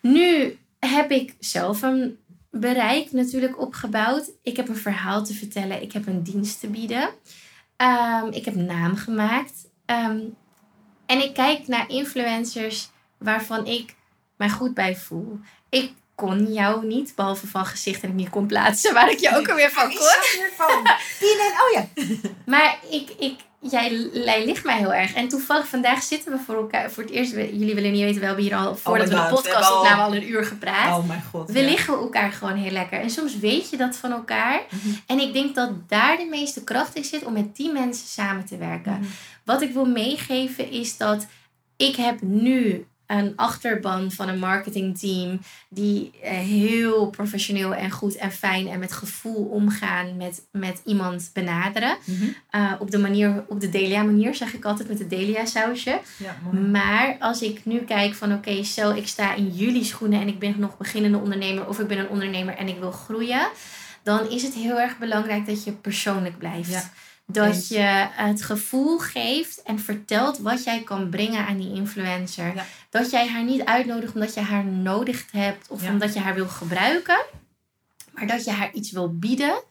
Nu 0.00 0.58
heb 0.78 1.10
ik 1.10 1.34
zelf 1.38 1.82
een 1.82 2.18
bereik 2.50 3.12
natuurlijk 3.12 3.60
opgebouwd. 3.60 4.30
Ik 4.42 4.56
heb 4.56 4.68
een 4.68 4.76
verhaal 4.76 5.24
te 5.24 5.34
vertellen. 5.34 5.82
Ik 5.82 5.92
heb 5.92 6.06
een 6.06 6.22
dienst 6.22 6.60
te 6.60 6.66
bieden. 6.68 7.10
Ehm, 7.76 8.26
ik 8.30 8.44
heb 8.44 8.54
naam 8.54 8.96
gemaakt. 8.96 9.52
Ehm, 9.86 10.18
en 11.06 11.22
ik 11.22 11.34
kijk 11.34 11.66
naar 11.68 11.88
influencers 11.90 12.90
waarvan 13.18 13.66
ik 13.66 13.94
mij 14.36 14.50
goed 14.50 14.74
bij 14.74 14.96
voel. 14.96 15.38
Ik 15.68 15.92
kon 16.14 16.52
jou 16.52 16.86
niet, 16.86 17.12
behalve 17.16 17.46
van 17.46 17.66
gezicht 17.66 18.02
en 18.02 18.08
ik 18.08 18.14
niet 18.14 18.30
kon 18.30 18.46
plaatsen, 18.46 18.94
waar 18.94 19.10
ik 19.10 19.18
je 19.18 19.36
ook 19.36 19.48
alweer 19.48 19.70
van 19.70 19.90
Ik 19.90 19.96
kon. 19.96 20.06
weer 20.40 20.50
van. 20.56 20.74
Oh 21.62 21.72
ja. 21.74 21.86
Maar 22.52 22.78
ik, 22.90 23.10
ik, 23.18 23.34
jij, 23.60 24.08
jij 24.12 24.44
ligt 24.44 24.64
mij 24.64 24.78
heel 24.78 24.92
erg. 24.94 25.14
En 25.14 25.28
toevallig 25.28 25.66
vandaag 25.66 26.02
zitten 26.02 26.32
we 26.32 26.38
voor 26.46 26.54
elkaar. 26.56 26.90
Voor 26.90 27.02
het 27.02 27.12
eerst, 27.12 27.32
we- 27.32 27.58
jullie 27.58 27.74
willen 27.74 27.92
niet 27.92 28.02
weten, 28.02 28.20
we 28.20 28.26
hebben 28.26 28.44
hier 28.44 28.54
al, 28.56 28.76
voordat 28.76 29.06
my 29.08 29.14
we 29.14 29.20
de 29.20 29.26
we 29.28 29.34
podcast 29.34 29.70
al- 29.70 29.78
opnamen, 29.78 30.04
al 30.04 30.14
een 30.14 30.28
uur 30.30 30.44
gepraat. 30.44 30.98
Oh 30.98 31.08
mijn 31.08 31.22
god. 31.30 31.50
We 31.50 31.58
ja. 31.60 31.68
liggen 31.68 31.94
elkaar 31.94 32.32
gewoon 32.32 32.56
heel 32.56 32.70
lekker. 32.72 33.00
En 33.00 33.10
soms 33.10 33.38
weet 33.38 33.70
je 33.70 33.76
dat 33.76 33.96
van 33.96 34.12
elkaar. 34.12 34.62
Mhm. 34.70 34.94
En 35.06 35.18
ik 35.20 35.32
denk 35.32 35.54
dat 35.54 35.70
daar 35.88 36.16
de 36.16 36.26
meeste 36.30 36.64
kracht 36.64 36.94
in 36.94 37.04
zit 37.04 37.24
om 37.24 37.32
met 37.32 37.56
die 37.56 37.72
mensen 37.72 38.06
samen 38.08 38.44
te 38.44 38.56
werken. 38.56 38.92
Mhm. 38.92 39.04
Wat 39.44 39.62
ik 39.62 39.72
wil 39.72 39.84
meegeven 39.86 40.70
is 40.70 40.96
dat 40.96 41.26
ik 41.76 41.96
heb 41.96 42.20
nu 42.20 42.86
een 43.18 43.32
achterban 43.36 44.10
van 44.10 44.28
een 44.28 44.38
marketingteam 44.38 45.40
die 45.68 46.10
eh, 46.22 46.30
heel 46.32 47.10
professioneel 47.10 47.74
en 47.74 47.90
goed 47.90 48.16
en 48.16 48.32
fijn 48.32 48.68
en 48.68 48.78
met 48.78 48.92
gevoel 48.92 49.44
omgaan 49.44 50.16
met, 50.16 50.42
met 50.50 50.80
iemand 50.84 51.30
benaderen. 51.32 51.96
Mhm. 52.04 52.24
Eh, 52.50 52.72
op 52.78 52.90
de 52.90 52.98
manier, 52.98 53.44
op 53.48 53.60
de 53.60 53.68
Delia 53.68 54.02
manier 54.02 54.34
zeg 54.34 54.54
ik 54.54 54.64
altijd 54.64 54.88
met 54.88 54.98
de 54.98 55.06
Delia 55.06 55.44
sausje. 55.44 56.00
Ja. 56.16 56.36
Maar 56.70 57.16
als 57.18 57.42
ik 57.42 57.64
nu 57.64 57.78
kijk 57.78 58.14
van 58.14 58.32
oké, 58.32 58.64
stel 58.64 58.96
ik 58.96 59.08
sta 59.08 59.34
in 59.34 59.48
jullie 59.48 59.84
schoenen 59.84 60.20
en 60.20 60.28
ik 60.28 60.38
ben 60.38 60.54
nog 60.58 60.76
beginnende 60.76 61.18
ondernemer 61.18 61.68
of 61.68 61.78
ik 61.78 61.86
ben 61.86 61.98
een 61.98 62.08
ondernemer 62.08 62.54
en 62.54 62.68
ik 62.68 62.78
wil 62.78 62.92
groeien, 62.92 63.48
dan 64.02 64.30
is 64.30 64.42
het 64.42 64.54
heel 64.54 64.80
erg 64.80 64.98
belangrijk 64.98 65.46
dat 65.46 65.64
je 65.64 65.72
persoonlijk 65.72 66.38
blijft. 66.38 66.70
Ja, 66.70 66.90
dat 67.26 67.68
je 67.68 68.08
het 68.10 68.42
gevoel 68.42 68.98
geeft 68.98 69.62
en 69.62 69.78
vertelt 69.78 70.38
wat 70.38 70.64
jij 70.64 70.82
kan 70.82 71.08
brengen 71.08 71.46
aan 71.46 71.56
die 71.58 71.74
influencer. 71.74 72.54
Ja. 72.54 72.64
Dat 72.90 73.10
jij 73.10 73.28
haar 73.28 73.44
niet 73.44 73.64
uitnodigt 73.64 74.14
omdat 74.14 74.34
je 74.34 74.40
haar 74.40 74.64
nodig 74.64 75.24
hebt 75.32 75.68
of 75.68 75.82
Ja. 75.82 75.90
omdat 75.90 76.14
je 76.14 76.20
haar 76.20 76.34
wil 76.34 76.48
gebruiken, 76.48 77.24
maar 78.10 78.26
dat 78.26 78.44
je 78.44 78.50
haar 78.50 78.72
iets 78.72 78.90
wil 78.90 79.18
bieden 79.18 79.62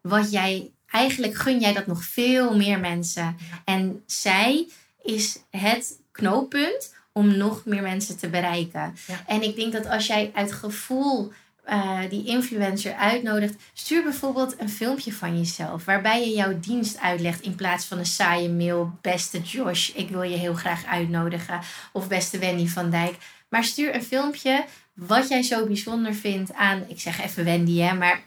wat 0.00 0.30
jij 0.30 0.70
eigenlijk 0.86 1.34
gun 1.34 1.60
jij 1.60 1.72
dat 1.72 1.86
nog 1.86 2.04
veel 2.04 2.56
meer 2.56 2.80
mensen. 2.80 3.36
En 3.64 4.02
zij 4.06 4.68
is 5.02 5.38
het 5.50 5.98
knooppunt 6.12 6.94
om 7.12 7.36
nog 7.36 7.64
meer 7.64 7.82
mensen 7.82 8.18
te 8.18 8.28
bereiken. 8.28 8.96
Ja. 9.06 9.22
En 9.26 9.42
ik 9.42 9.56
denk 9.56 9.72
dat 9.72 9.86
als 9.86 10.06
jij 10.06 10.30
uit 10.34 10.52
gevoel 10.52 11.32
eh, 11.66 11.98
die 12.08 12.24
influencer 12.26 12.94
uitnodigt, 12.94 13.54
stuur 13.72 14.02
bijvoorbeeld 14.02 14.60
een 14.60 14.68
filmpje 14.70 15.12
van 15.12 15.38
jezelf 15.38 15.84
waarbij 15.84 16.20
je 16.20 16.34
jouw 16.34 16.58
dienst 16.60 17.00
uitlegt 17.00 17.40
in 17.40 17.54
plaats 17.54 17.84
van 17.84 17.98
een 17.98 18.06
saaie 18.06 18.48
mail. 18.50 18.98
Beste 19.00 19.40
Josh, 19.40 19.88
ik 19.88 20.08
wil 20.08 20.22
je 20.22 20.36
heel 20.36 20.54
graag 20.54 20.84
uitnodigen. 20.84 21.60
Of 21.92 22.08
beste 22.08 22.38
Wendy 22.38 22.66
van 22.68 22.90
Dijk. 22.90 23.14
Maar 23.48 23.64
stuur 23.64 23.94
een 23.94 24.02
filmpje 24.02 24.64
wat 24.94 25.28
jij 25.28 25.42
zo 25.42 25.66
bijzonder 25.66 26.14
vindt 26.14 26.52
aan, 26.54 26.84
ik 26.88 27.00
zeg 27.00 27.20
even 27.24 27.44
Wendy, 27.44 27.78
hè, 27.78 27.94
maar 27.94 28.20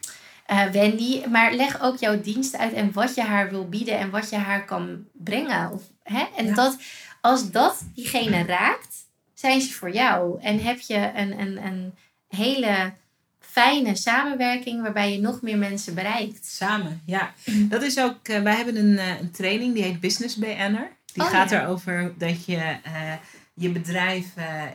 eh, 0.45 0.63
Wendy. 0.65 1.25
Maar 1.25 1.53
leg 1.53 1.81
ook 1.81 1.97
jouw 1.97 2.21
dienst 2.21 2.57
uit 2.57 2.73
en 2.73 2.91
wat 2.91 3.15
je 3.15 3.21
haar 3.21 3.49
wil 3.49 3.69
bieden 3.69 3.97
en 3.97 4.09
wat 4.09 4.29
je 4.29 4.35
haar 4.35 4.65
kan 4.65 5.05
brengen. 5.13 5.71
Of, 5.71 5.81
hè? 6.03 6.25
En 6.37 6.45
Ja. 6.45 6.53
dat, 6.53 6.77
als 7.21 7.51
dat 7.51 7.83
diegene 7.95 8.43
raakt, 8.43 8.95
zijn 9.33 9.61
ze 9.61 9.73
voor 9.73 9.91
jou. 9.91 10.41
En 10.41 10.59
heb 10.59 10.79
je 10.79 11.11
een, 11.15 11.39
een, 11.39 11.65
een 11.65 11.93
hele 12.27 12.93
fijne 13.59 13.95
samenwerking 13.95 14.81
waarbij 14.81 15.11
je 15.11 15.19
nog 15.19 15.41
meer 15.41 15.57
mensen 15.57 15.95
bereikt. 15.95 16.45
Samen, 16.45 17.01
ja. 17.05 17.33
Dat 17.45 17.83
is 17.83 17.99
ook, 17.99 18.27
eh, 18.27 18.41
wij 18.41 18.55
hebben 18.55 18.75
een, 18.75 18.97
eh, 18.97 19.19
een 19.19 19.31
training 19.31 19.73
die 19.73 19.83
heet 19.83 19.99
Business 19.99 20.35
BN'er. 20.35 20.97
Die 21.13 21.23
Oh, 21.23 21.29
gaat 21.29 21.49
ja. 21.49 21.63
erover 21.63 22.13
dat 22.17 22.45
je 22.45 22.55
eh, 22.83 23.13
je 23.53 23.69
bedrijf 23.69 24.25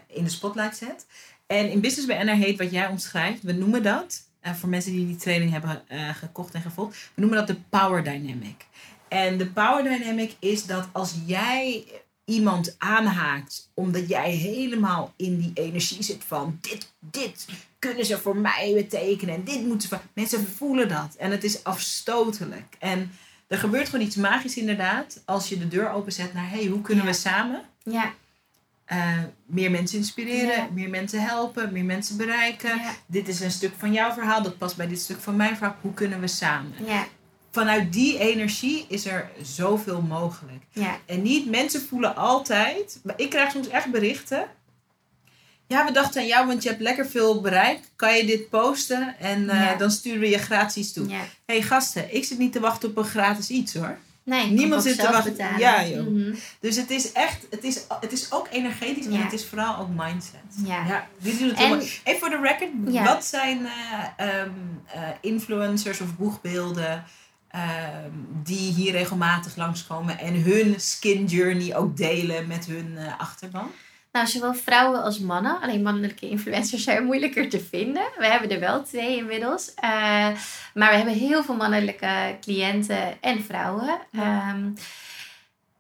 in 0.07 0.25
de 0.25 0.31
spotlight 0.31 0.77
zet. 0.77 1.07
En 1.47 1.71
in 1.71 1.81
Business 1.81 2.07
BN'er 2.07 2.35
heet 2.35 2.59
wat 2.59 2.71
jij 2.71 2.87
omschrijft, 2.87 3.43
we 3.43 3.53
noemen 3.53 3.83
dat, 3.83 4.29
voor 4.43 4.69
mensen 4.69 4.93
die 4.93 5.07
die 5.07 5.17
training 5.17 5.51
hebben 5.51 5.83
gekocht 6.15 6.55
en 6.55 6.61
gevolgd, 6.61 7.11
we 7.15 7.21
noemen 7.21 7.39
dat 7.39 7.47
de 7.47 7.57
Power 7.69 8.05
Dynamic. 8.05 8.67
En 9.09 9.39
de 9.39 9.47
Power 9.47 9.83
Dynamic 9.83 10.37
is 10.39 10.67
dat 10.67 10.89
als 10.93 11.15
jij 11.27 11.85
iemand 12.25 12.75
aanhaakt 12.79 13.71
omdat 13.75 14.09
jij 14.09 14.31
helemaal 14.31 15.13
in 15.17 15.39
die 15.39 15.51
energie 15.55 16.03
zit 16.03 16.25
van 16.25 16.59
dit, 16.61 16.95
dit 17.01 17.47
kunnen 17.87 18.07
ze 18.07 18.19
voor 18.19 18.37
mij 18.37 18.73
betekenen 18.75 19.35
en 19.35 19.45
dit 19.45 19.67
moeten 19.67 19.89
ze. 19.89 19.99
Mensen 20.13 20.47
voelen 20.57 20.89
dat 20.89 21.15
en 21.19 21.31
het 21.31 21.45
is 21.45 21.65
afstotelijk. 21.65 22.75
En 22.79 23.11
er 23.47 23.59
gebeurt 23.59 23.89
gewoon 23.89 24.07
iets 24.07 24.17
magisch 24.17 24.57
inderdaad 24.57 25.23
als 25.25 25.49
je 25.49 25.59
de 25.59 25.69
deur 25.69 25.91
openzet 25.91 26.35
naar 26.35 26.51
hey, 26.51 26.65
hoe 26.67 26.81
kunnen 26.81 27.05
Ja. 27.05 27.11
we 27.11 27.17
samen? 27.17 27.63
Ja, 27.83 28.13
eh, 28.85 29.19
meer 29.47 29.71
mensen 29.71 29.99
inspireren, 29.99 30.57
Ja. 30.57 30.69
meer 30.73 30.91
mensen 30.91 31.23
helpen, 31.27 31.73
meer 31.73 31.85
mensen 31.85 32.17
bereiken. 32.17 32.81
Dit 33.07 33.29
is 33.29 33.41
een 33.41 33.51
stuk 33.51 33.73
van 33.79 33.93
jouw 33.93 34.13
verhaal, 34.13 34.43
dat 34.43 34.59
past 34.59 34.77
bij 34.77 34.87
dit 34.89 35.01
stuk 35.01 35.21
van 35.21 35.37
mijn 35.37 35.57
verhaal. 35.57 35.77
Hoe 35.81 35.95
kunnen 35.95 36.21
we 36.21 36.27
samen? 36.27 36.73
Ja, 36.87 37.07
Vanuit 37.51 37.93
die 37.93 38.19
energie 38.19 38.85
is 38.89 39.07
er 39.07 39.31
zoveel 39.43 40.01
mogelijk. 40.03 40.63
ja, 40.71 40.97
En 41.07 41.23
niet, 41.23 41.51
mensen 41.51 41.81
voelen 41.83 42.17
altijd. 42.17 43.01
maar 43.03 43.15
Ik 43.17 43.31
krijg 43.31 43.51
soms 43.53 43.69
echt 43.69 43.91
berichten. 43.91 44.47
Ja, 45.75 45.85
we 45.85 45.93
dachten 45.93 46.21
aan 46.21 46.27
jou, 46.27 46.47
want 46.47 46.63
je 46.63 46.69
hebt 46.69 46.81
lekker 46.81 47.07
veel 47.07 47.41
bereik. 47.41 47.79
Kan 47.97 48.17
je 48.17 48.25
dit 48.27 48.49
posten? 48.51 49.15
En 49.19 49.49
eh, 49.51 49.61
Ja. 49.61 49.75
dan 49.77 49.91
sturen 49.91 50.21
we 50.21 50.29
je 50.29 50.39
gratis 50.39 50.77
iets 50.77 50.93
toe. 50.93 51.09
ja. 51.09 51.21
hey, 51.47 51.63
gasten, 51.63 52.15
ik 52.15 52.25
zit 52.25 52.39
niet 52.39 52.53
te 52.53 52.61
wachten 52.61 52.89
op 52.89 52.97
een 52.97 53.05
gratis 53.05 53.49
iets 53.51 53.75
hoor. 53.75 53.97
Nee, 54.23 54.51
Niemand 54.51 54.83
zit 54.83 54.99
te 54.99 55.11
wachten. 55.11 55.33
betalen. 55.33 55.59
Ja, 55.59 55.87
joh. 55.87 56.07
Mhm. 56.07 56.35
Dus 56.61 56.77
het 56.77 56.91
is 56.91 57.13
echt, 57.13 57.47
het 57.51 57.65
is, 57.65 57.81
het 58.01 58.13
is 58.13 58.33
ook 58.33 58.49
energetisch, 58.51 59.07
maar 59.07 59.23
het 59.23 59.33
is 59.33 59.45
vooral 59.47 59.77
ook 59.79 59.89
mindset. 59.97 60.41
Ja. 60.65 60.87
Ja, 60.87 61.07
dit 61.19 61.39
doet 61.39 61.51
het 61.51 61.59
En-. 61.59 61.79
Even 61.81 62.21
voor 62.21 62.29
de 62.31 62.39
record, 62.43 62.71
Ja. 62.95 63.05
wat 63.05 63.25
zijn 63.25 63.67
eh, 63.67 64.29
ehm, 64.29 64.51
eh, 64.87 65.01
influencers 65.21 66.01
of 66.01 66.17
boegbeelden 66.17 67.05
ehm, 67.51 68.11
die 68.43 68.73
hier 68.73 68.93
regelmatig 68.93 69.57
langskomen 69.57 70.19
en 70.19 70.35
hun 70.43 70.75
skin 70.81 71.25
journey 71.25 71.77
ook 71.77 71.97
delen 71.97 72.47
met 72.47 72.67
hun 72.67 72.99
achterban? 73.19 73.71
Nou, 74.15 74.27
zowel 74.27 74.55
vrouwen 74.55 75.03
als 75.03 75.19
mannen. 75.19 75.61
Alleen 75.61 75.83
mannelijke 75.83 76.29
influencers 76.29 76.83
zijn 76.85 77.05
moeilijker 77.05 77.49
te 77.49 77.61
vinden. 77.61 78.03
We 78.19 78.27
hebben 78.27 78.51
er 78.51 78.61
wel 78.61 78.83
twee 78.83 79.17
inmiddels. 79.17 79.75
Eh, 79.75 79.91
maar 80.75 80.91
we 80.91 80.97
hebben 80.97 81.15
heel 81.15 81.45
veel 81.45 81.55
mannelijke 81.57 82.37
cliënten 82.41 83.23
en 83.23 83.45
vrouwen. 83.45 83.99
Ehm, 84.13 84.71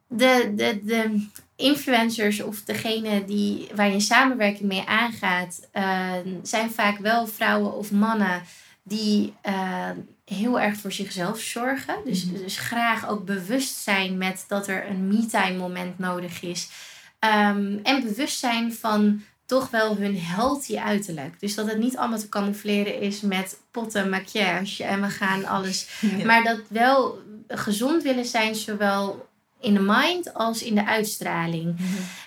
de, 0.06 0.52
de, 0.56 0.80
de 0.84 1.26
influencers 1.56 2.42
of 2.42 2.62
degene 2.62 3.24
die, 3.24 3.68
waar 3.74 3.90
je 3.92 4.00
samenwerking 4.00 4.68
mee 4.68 4.84
aangaat, 4.86 5.68
eh, 5.72 6.12
zijn 6.42 6.70
vaak 6.70 6.98
wel 6.98 7.26
vrouwen 7.26 7.72
of 7.72 7.90
mannen 7.90 8.42
die 8.82 9.34
eh, 9.42 9.90
heel 10.24 10.60
erg 10.60 10.76
voor 10.76 10.92
zichzelf 10.92 11.40
zorgen. 11.40 11.96
Dus, 12.04 12.24
Mhm. 12.24 12.36
dus 12.36 12.58
graag 12.58 13.08
ook 13.08 13.24
bewust 13.24 13.74
zijn 13.76 14.18
met 14.18 14.44
dat 14.48 14.68
er 14.68 14.88
een 14.90 15.08
me-time 15.08 15.56
moment 15.56 15.98
nodig 15.98 16.42
is. 16.42 16.68
Ehm, 17.24 17.78
en 17.82 18.02
bewust 18.02 18.38
zijn 18.38 18.74
van 18.74 19.22
toch 19.46 19.70
wel 19.70 19.96
hun 19.96 20.18
healthy 20.18 20.78
uiterlijk. 20.78 21.40
Dus 21.40 21.54
dat 21.54 21.66
het 21.66 21.78
niet 21.78 21.96
allemaal 21.96 22.18
te 22.18 22.28
camoufleren 22.28 23.00
is 23.00 23.20
met 23.20 23.58
potten, 23.70 24.08
maquillage 24.08 24.84
en 24.84 25.00
we 25.00 25.08
gaan 25.08 25.44
alles. 25.44 25.88
Ja. 26.18 26.24
Maar 26.24 26.42
dat 26.42 26.60
wel 26.68 27.22
gezond 27.48 28.02
willen 28.02 28.24
zijn, 28.24 28.54
zowel 28.54 29.28
in 29.60 29.74
de 29.74 29.80
mind 29.80 30.34
als 30.34 30.62
in 30.62 30.74
de 30.74 30.86
uitstraling. 30.86 31.76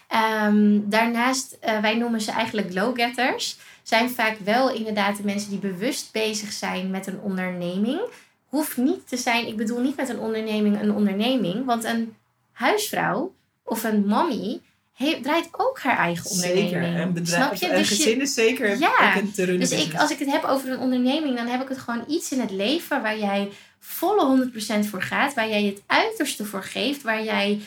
Ehm, 0.08 0.80
daarnaast, 0.84 1.58
eh, 1.60 1.80
wij 1.80 1.96
noemen 1.96 2.22
ze 2.22 2.32
eigenlijk 2.32 2.72
glow-getters. 2.72 3.58
Zijn 3.84 4.10
vaak 4.10 4.38
wel 4.44 4.74
inderdaad 4.74 5.18
de 5.18 5.24
mensen 5.24 5.50
die 5.50 5.60
bewust 5.60 6.12
bezig 6.12 6.52
zijn 6.52 6.90
met 6.90 7.08
een 7.08 7.20
onderneming. 7.20 8.00
Hoeft 8.48 8.78
niet 8.78 9.08
te 9.08 9.18
zijn, 9.18 9.48
ik 9.48 9.58
bedoel 9.58 9.80
niet 9.80 9.96
met 9.96 10.10
een 10.10 10.20
onderneming 10.20 10.82
een 10.82 10.94
onderneming. 10.94 11.66
Want 11.66 11.84
een 11.84 12.16
huisvrouw 12.52 13.34
of 13.64 13.84
een 13.84 14.06
mommy 14.06 14.62
he- 14.98 15.20
draait 15.22 15.48
ook 15.52 15.80
haar 15.80 15.98
eigen 15.98 16.30
onderneming. 16.30 16.70
Zeker, 16.70 16.84
een 17.00 17.14
bedrijf, 17.14 17.44
Snap 17.44 17.56
je? 17.56 17.70
een 17.70 17.78
Dus 17.78 17.90
je- 17.90 17.96
gezin 17.96 18.22
is 18.22 18.34
zeker 18.34 18.80
Ja, 18.80 19.16
een 19.18 19.60
dus 19.60 19.72
ik, 19.72 19.96
als 19.96 20.12
ik 20.12 20.20
het 20.20 20.32
heb 20.32 20.44
over 20.44 20.70
een 20.72 20.80
onderneming, 20.80 21.36
dan 21.38 21.48
heb 21.48 21.62
ik 21.62 21.70
het 21.70 21.78
gewoon 21.78 22.04
iets 22.08 22.32
in 22.32 22.40
het 22.40 22.52
leven 22.52 23.02
waar 23.02 23.20
jij 23.20 23.50
volle 23.80 24.26
100% 24.26 24.88
voor 24.88 25.02
gaat, 25.02 25.34
waar 25.34 25.50
jij 25.50 25.64
het 25.64 25.82
uiterste 25.86 26.46
voor 26.46 26.64
geeft, 26.64 27.02
waar 27.02 27.24
jij 27.24 27.60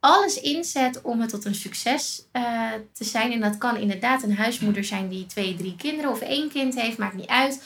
alles 0.00 0.40
inzet 0.40 1.00
om 1.02 1.20
het 1.20 1.30
tot 1.30 1.44
een 1.44 1.54
succes 1.54 2.22
eh, 2.32 2.70
te 2.92 3.04
zijn. 3.04 3.32
En 3.32 3.40
dat 3.40 3.58
kan 3.58 3.76
inderdaad 3.76 4.22
een 4.22 4.36
huismoeder 4.36 4.84
zijn 4.84 5.08
die 5.08 5.26
twee, 5.26 5.56
drie 5.56 5.76
kinderen 5.76 6.10
of 6.10 6.20
één 6.20 6.48
kind 6.50 6.80
heeft, 6.80 6.98
maakt 6.98 7.14
niet 7.14 7.26
uit. 7.26 7.62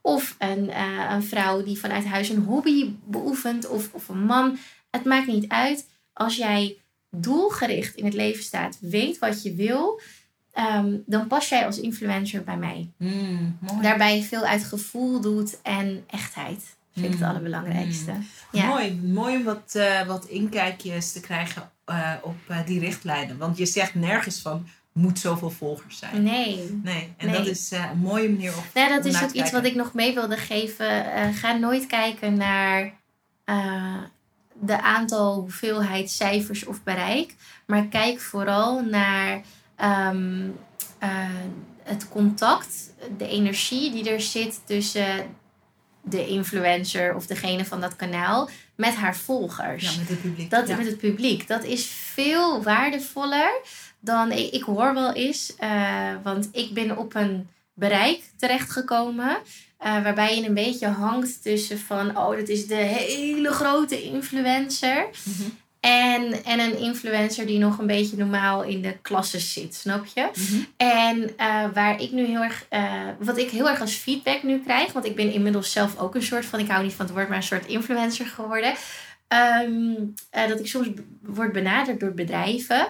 Of 0.00 0.34
een, 0.38 0.70
eh, 0.70 1.10
een 1.10 1.22
vrouw 1.24 1.62
die 1.62 1.78
vanuit 1.78 2.04
huis 2.06 2.28
een 2.28 2.44
hobby 2.44 2.90
beoefent, 3.04 3.68
of, 3.68 3.88
of 3.92 4.08
een 4.08 4.24
man. 4.24 4.58
Het 4.90 5.04
maakt 5.04 5.26
niet 5.26 5.48
uit. 5.48 5.86
Als 6.12 6.36
jij 6.36 6.76
doelgericht 7.16 7.94
in 7.96 8.04
het 8.04 8.14
leven 8.14 8.42
staat, 8.44 8.78
weet 8.80 9.18
wat 9.18 9.42
je 9.42 9.54
wil, 9.54 10.00
ehm, 10.52 10.96
dan 11.06 11.26
pas 11.26 11.48
jij 11.48 11.66
als 11.66 11.80
influencer 11.80 12.44
bij 12.44 12.56
mij. 12.56 12.90
Mm. 12.96 13.58
Daarbij 13.82 14.22
veel 14.22 14.42
uit 14.44 14.64
gevoel 14.64 15.20
doet 15.20 15.60
en 15.62 16.04
echtheid. 16.06 16.62
Vind 16.92 17.06
ik 17.06 17.12
het 17.12 17.20
Mm. 17.20 17.26
allerbelangrijkste. 17.28 18.12
Ja. 18.52 18.66
Mooi, 18.66 18.94
mooi 19.02 19.36
om 19.36 19.42
wat, 19.44 19.74
eh, 19.74 20.06
wat 20.06 20.24
inkijkjes 20.24 21.12
te 21.12 21.20
krijgen 21.20 21.70
eh, 21.84 22.12
op 22.22 22.36
eh, 22.48 22.66
die 22.66 22.80
richtlijnen. 22.80 23.38
Want 23.38 23.58
je 23.58 23.66
zegt 23.66 23.94
nergens 23.94 24.40
van, 24.40 24.66
moet 24.92 25.18
zoveel 25.18 25.50
volgers 25.50 25.98
zijn. 25.98 26.22
Nee. 26.22 26.80
Nee, 26.82 27.12
en 27.16 27.26
Nee. 27.26 27.36
dat 27.36 27.46
is 27.46 27.70
een 27.70 27.98
mooie 27.98 28.28
manier 28.28 28.52
om 28.56 28.62
Nou, 28.74 28.88
dat 28.88 29.04
is 29.04 29.22
ook 29.22 29.30
iets 29.30 29.50
wat 29.50 29.64
ik 29.64 29.74
nog 29.74 29.94
mee 29.94 30.14
wilde 30.14 30.36
geven. 30.36 31.04
Ga 31.34 31.52
nooit 31.52 31.86
kijken 31.86 32.36
naar 32.36 32.92
de 34.64 34.82
aantal, 34.82 35.34
hoeveelheid 35.34 36.10
cijfers 36.10 36.64
of 36.64 36.82
bereik. 36.82 37.34
Maar 37.66 37.86
kijk 37.86 38.20
vooral 38.20 38.82
naar 38.82 39.40
ehm, 39.76 40.48
eh, 40.98 41.08
het 41.82 42.08
contact, 42.08 42.94
de 43.18 43.28
energie 43.28 43.92
die 43.92 44.10
er 44.10 44.20
zit 44.20 44.60
tussen 44.64 45.36
de 46.02 46.26
influencer 46.26 47.14
of 47.14 47.26
degene 47.26 47.64
van 47.64 47.80
dat 47.80 47.96
kanaal 47.96 48.48
met 48.74 48.94
haar 48.94 49.16
volgers. 49.16 49.94
Ja, 49.94 49.98
met 49.98 50.08
het 50.08 50.20
publiek. 50.22 50.50
Dat 50.50 50.68
ja. 50.68 50.76
met 50.76 50.86
het 50.86 50.98
publiek. 50.98 51.48
Dat 51.48 51.64
is 51.64 51.86
veel 51.86 52.62
waardevoller 52.62 53.60
dan 54.00 54.32
ik, 54.32 54.52
ik 54.52 54.62
hoor 54.62 54.94
wel 54.94 55.12
eens. 55.12 55.56
eh, 55.56 56.12
want 56.22 56.48
ik 56.52 56.74
ben 56.74 56.96
op 56.96 57.14
een 57.14 57.48
bereik 57.88 58.20
terechtgekomen. 58.38 59.36
eh 59.78 60.02
waarbij 60.02 60.36
je 60.36 60.46
een 60.46 60.54
beetje 60.54 60.86
hangt 60.86 61.42
tussen 61.42 61.78
van... 61.78 62.16
Oh, 62.18 62.36
dat 62.36 62.48
is 62.48 62.66
de 62.66 62.74
hele 62.74 63.50
grote 63.50 64.02
influencer. 64.02 65.06
Mhm, 65.24 65.48
En, 65.80 66.44
en 66.44 66.60
een 66.60 66.78
influencer 66.78 67.46
die 67.46 67.58
nog 67.58 67.78
een 67.78 67.86
beetje 67.86 68.16
normaal 68.16 68.62
in 68.62 68.82
de 68.82 68.94
klasse 69.02 69.38
zit. 69.40 69.74
Snap 69.74 70.04
je? 70.14 70.28
mhm. 70.34 70.62
En 70.76 71.30
eh, 71.36 71.64
waar 71.74 72.00
ik 72.00 72.12
nu 72.12 72.24
heel 72.26 72.42
erg, 72.42 72.66
eh, 72.68 73.08
wat 73.18 73.38
ik 73.38 73.50
heel 73.50 73.68
erg 73.68 73.80
als 73.80 73.94
feedback 73.94 74.42
nu 74.42 74.60
krijg, 74.66 74.92
want 74.92 75.06
ik 75.06 75.16
ben 75.16 75.32
inmiddels 75.32 75.72
zelf 75.72 75.98
ook 75.98 76.14
een 76.14 76.22
soort 76.22 76.44
van, 76.46 76.58
ik 76.60 76.68
hou 76.70 76.82
niet 76.82 76.92
van 76.92 77.04
het 77.06 77.14
woord, 77.14 77.28
maar 77.28 77.36
een 77.36 77.42
soort 77.42 77.66
influencer 77.66 78.26
geworden. 78.26 78.72
Ehm, 79.28 79.94
eh, 80.30 80.48
dat 80.48 80.60
ik 80.60 80.66
soms 80.66 80.88
word 81.22 81.52
benaderd 81.52 82.00
door 82.00 82.14
bedrijven. 82.14 82.86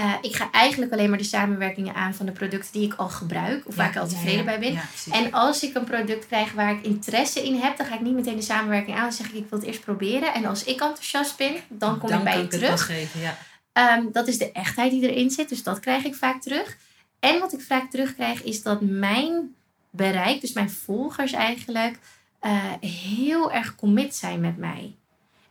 Eh, 0.00 0.14
ik 0.20 0.36
ga 0.36 0.50
eigenlijk 0.50 0.92
alleen 0.92 1.08
maar 1.08 1.18
de 1.18 1.24
samenwerkingen 1.24 1.94
aan 1.94 2.14
van 2.14 2.26
de 2.26 2.32
producten 2.32 2.72
die 2.72 2.86
ik 2.86 2.94
al 2.94 3.08
gebruik, 3.08 3.66
of 3.66 3.74
waar 3.74 3.88
ik 3.88 3.96
al 3.96 4.08
tevreden 4.08 4.38
ja, 4.38 4.44
bij 4.44 4.58
ben. 4.58 4.72
ja. 4.72 4.82
En 5.10 5.32
als 5.32 5.62
ik 5.62 5.74
een 5.74 5.84
product 5.84 6.26
krijg 6.26 6.52
waar 6.52 6.72
ik 6.72 6.84
interesse 6.84 7.44
in 7.44 7.54
heb, 7.54 7.76
dan 7.76 7.86
ga 7.86 7.94
ik 7.94 8.00
niet 8.00 8.14
meteen 8.14 8.36
de 8.36 8.42
samenwerking 8.42 8.96
aan. 8.96 9.02
Dan 9.02 9.12
zeg 9.12 9.26
ik, 9.26 9.34
ik 9.34 9.46
wil 9.50 9.58
het 9.58 9.68
eerst 9.68 9.80
proberen. 9.80 10.34
En 10.34 10.44
als 10.44 10.64
ik 10.64 10.80
enthousiast 10.80 11.36
ben, 11.36 11.54
dan 11.68 11.98
kom 11.98 12.10
ik 12.10 12.24
bij 12.24 12.38
je 12.38 12.46
terug. 12.46 12.86
geven, 12.86 13.20
ja. 13.20 13.38
Ehm, 13.72 14.04
dat 14.12 14.28
is 14.28 14.38
de 14.38 14.52
echtheid 14.52 14.90
die 14.90 15.10
erin 15.10 15.30
zit, 15.30 15.48
dus 15.48 15.62
dat 15.62 15.80
krijg 15.80 16.04
ik 16.04 16.14
vaak 16.14 16.42
terug. 16.42 16.76
En 17.18 17.38
wat 17.38 17.52
ik 17.52 17.60
vaak 17.60 17.90
terugkrijg 17.90 18.42
is 18.42 18.62
dat 18.62 18.80
mijn 18.80 19.54
bereik, 19.90 20.40
dus 20.40 20.52
mijn 20.52 20.70
volgers 20.70 21.32
eigenlijk, 21.32 21.98
eh, 22.38 22.72
heel 22.80 23.52
erg 23.52 23.74
commit 23.74 24.14
zijn 24.14 24.40
met 24.40 24.56
mij. 24.56 24.94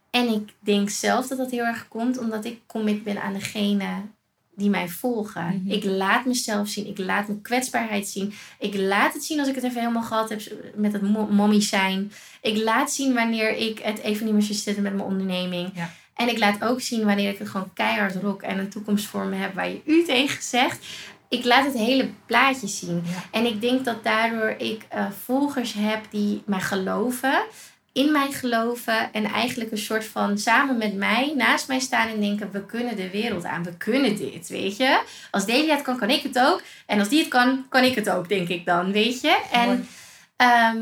En 0.10 0.28
ik 0.28 0.54
denk 0.60 0.89
zelf 0.89 1.28
dat 1.28 1.38
dat 1.38 1.52
heel 1.52 1.66
erg 1.66 1.88
komt 1.88 2.18
omdat 2.18 2.45
ik 2.45 2.60
commit 2.68 3.04
ben 3.04 3.22
aan 3.22 3.34
degene 3.34 3.88
die 4.60 4.70
mij 4.70 4.88
volgen. 4.88 5.62
Mhm. 5.64 5.72
Ik 5.72 5.84
laat 5.84 6.26
mezelf 6.26 6.68
zien, 6.68 6.88
ik 6.88 6.97
laat 6.97 7.28
mijn 7.28 7.41
kwetsbaarheid 7.41 8.07
zien. 8.07 8.34
Ik 8.60 8.76
laat 8.76 9.14
het 9.14 9.24
zien 9.24 9.39
als 9.39 9.47
ik 9.47 9.55
het 9.55 9.64
even 9.64 9.80
helemaal 9.80 10.03
gehad 10.03 10.30
heb 10.30 10.41
met 10.76 10.93
het 10.93 11.01
mo- 11.01 11.28
mommy 11.32 11.62
zijn. 11.62 12.12
Ik 12.41 12.57
laat 12.57 12.91
zien 12.91 13.14
wanneer 13.14 13.57
ik 13.57 13.80
het 13.80 13.99
even 13.99 14.26
niet 14.26 14.34
meer 14.34 14.43
zit 14.43 14.55
zitten 14.55 14.84
met 14.84 14.93
mijn 14.93 15.07
onderneming. 15.07 15.72
Ja. 15.76 15.89
En 16.16 16.30
ik 16.30 16.38
laat 16.38 16.64
ook 16.64 16.82
zien 16.82 17.05
wanneer 17.05 17.30
ik 17.30 17.38
het 17.38 17.49
gewoon 17.49 17.74
keihard 17.74 18.16
rock 18.16 18.41
en 18.41 18.60
een 18.60 18.70
toekomst 18.70 19.05
voor 19.05 19.26
me 19.26 19.36
heb 19.36 19.53
waar 19.53 19.70
je 19.70 19.82
u 19.86 20.03
tegen 20.05 20.43
zegt. 20.43 20.86
Ik 21.30 21.45
laat 21.45 21.66
het 21.66 21.74
hele 21.74 22.10
plaatje 22.26 22.68
zien. 22.68 23.03
Ja. 23.05 23.24
En 23.32 23.45
ik 23.45 23.62
denk 23.62 23.86
dat 23.86 24.03
daardoor 24.03 24.55
ik 24.57 24.86
eh, 24.89 25.05
volgers 25.24 25.74
heb 25.74 26.05
die 26.10 26.41
mij 26.45 26.60
geloven, 26.60 27.41
in 28.00 28.12
mij 28.12 28.32
geloven 28.32 29.14
en 29.14 29.26
eigenlijk 29.26 29.72
een 29.72 29.78
soort 29.78 30.06
van 30.06 30.38
samen 30.38 30.78
met 30.78 30.95
mij 30.95 31.34
naast 31.36 31.68
mij 31.68 31.80
staan 31.80 32.08
en 32.08 32.20
denken: 32.20 32.52
we 32.52 32.66
kunnen 32.66 32.95
de 32.95 33.10
wereld 33.10 33.45
aan, 33.45 33.64
we 33.64 33.78
kunnen 33.78 34.16
dit, 34.16 34.47
weet 34.47 34.78
je? 34.78 35.02
Als 35.32 35.45
Delia 35.45 35.74
het 35.74 35.84
kan, 35.84 35.97
kan 35.97 36.10
ik 36.10 36.24
het 36.24 36.39
ook. 36.39 36.62
En 36.86 37.00
als 37.00 37.10
die 37.10 37.20
het 37.20 37.28
kan, 37.28 37.66
kan 37.70 37.84
ik 37.84 37.95
het 37.95 38.10
ook, 38.10 38.30
denk 38.30 38.47
ik 38.47 38.66
dan, 38.66 38.91
weet 38.91 39.22
je? 39.22 39.41
En. 39.52 39.88
Ehm, 40.36 40.80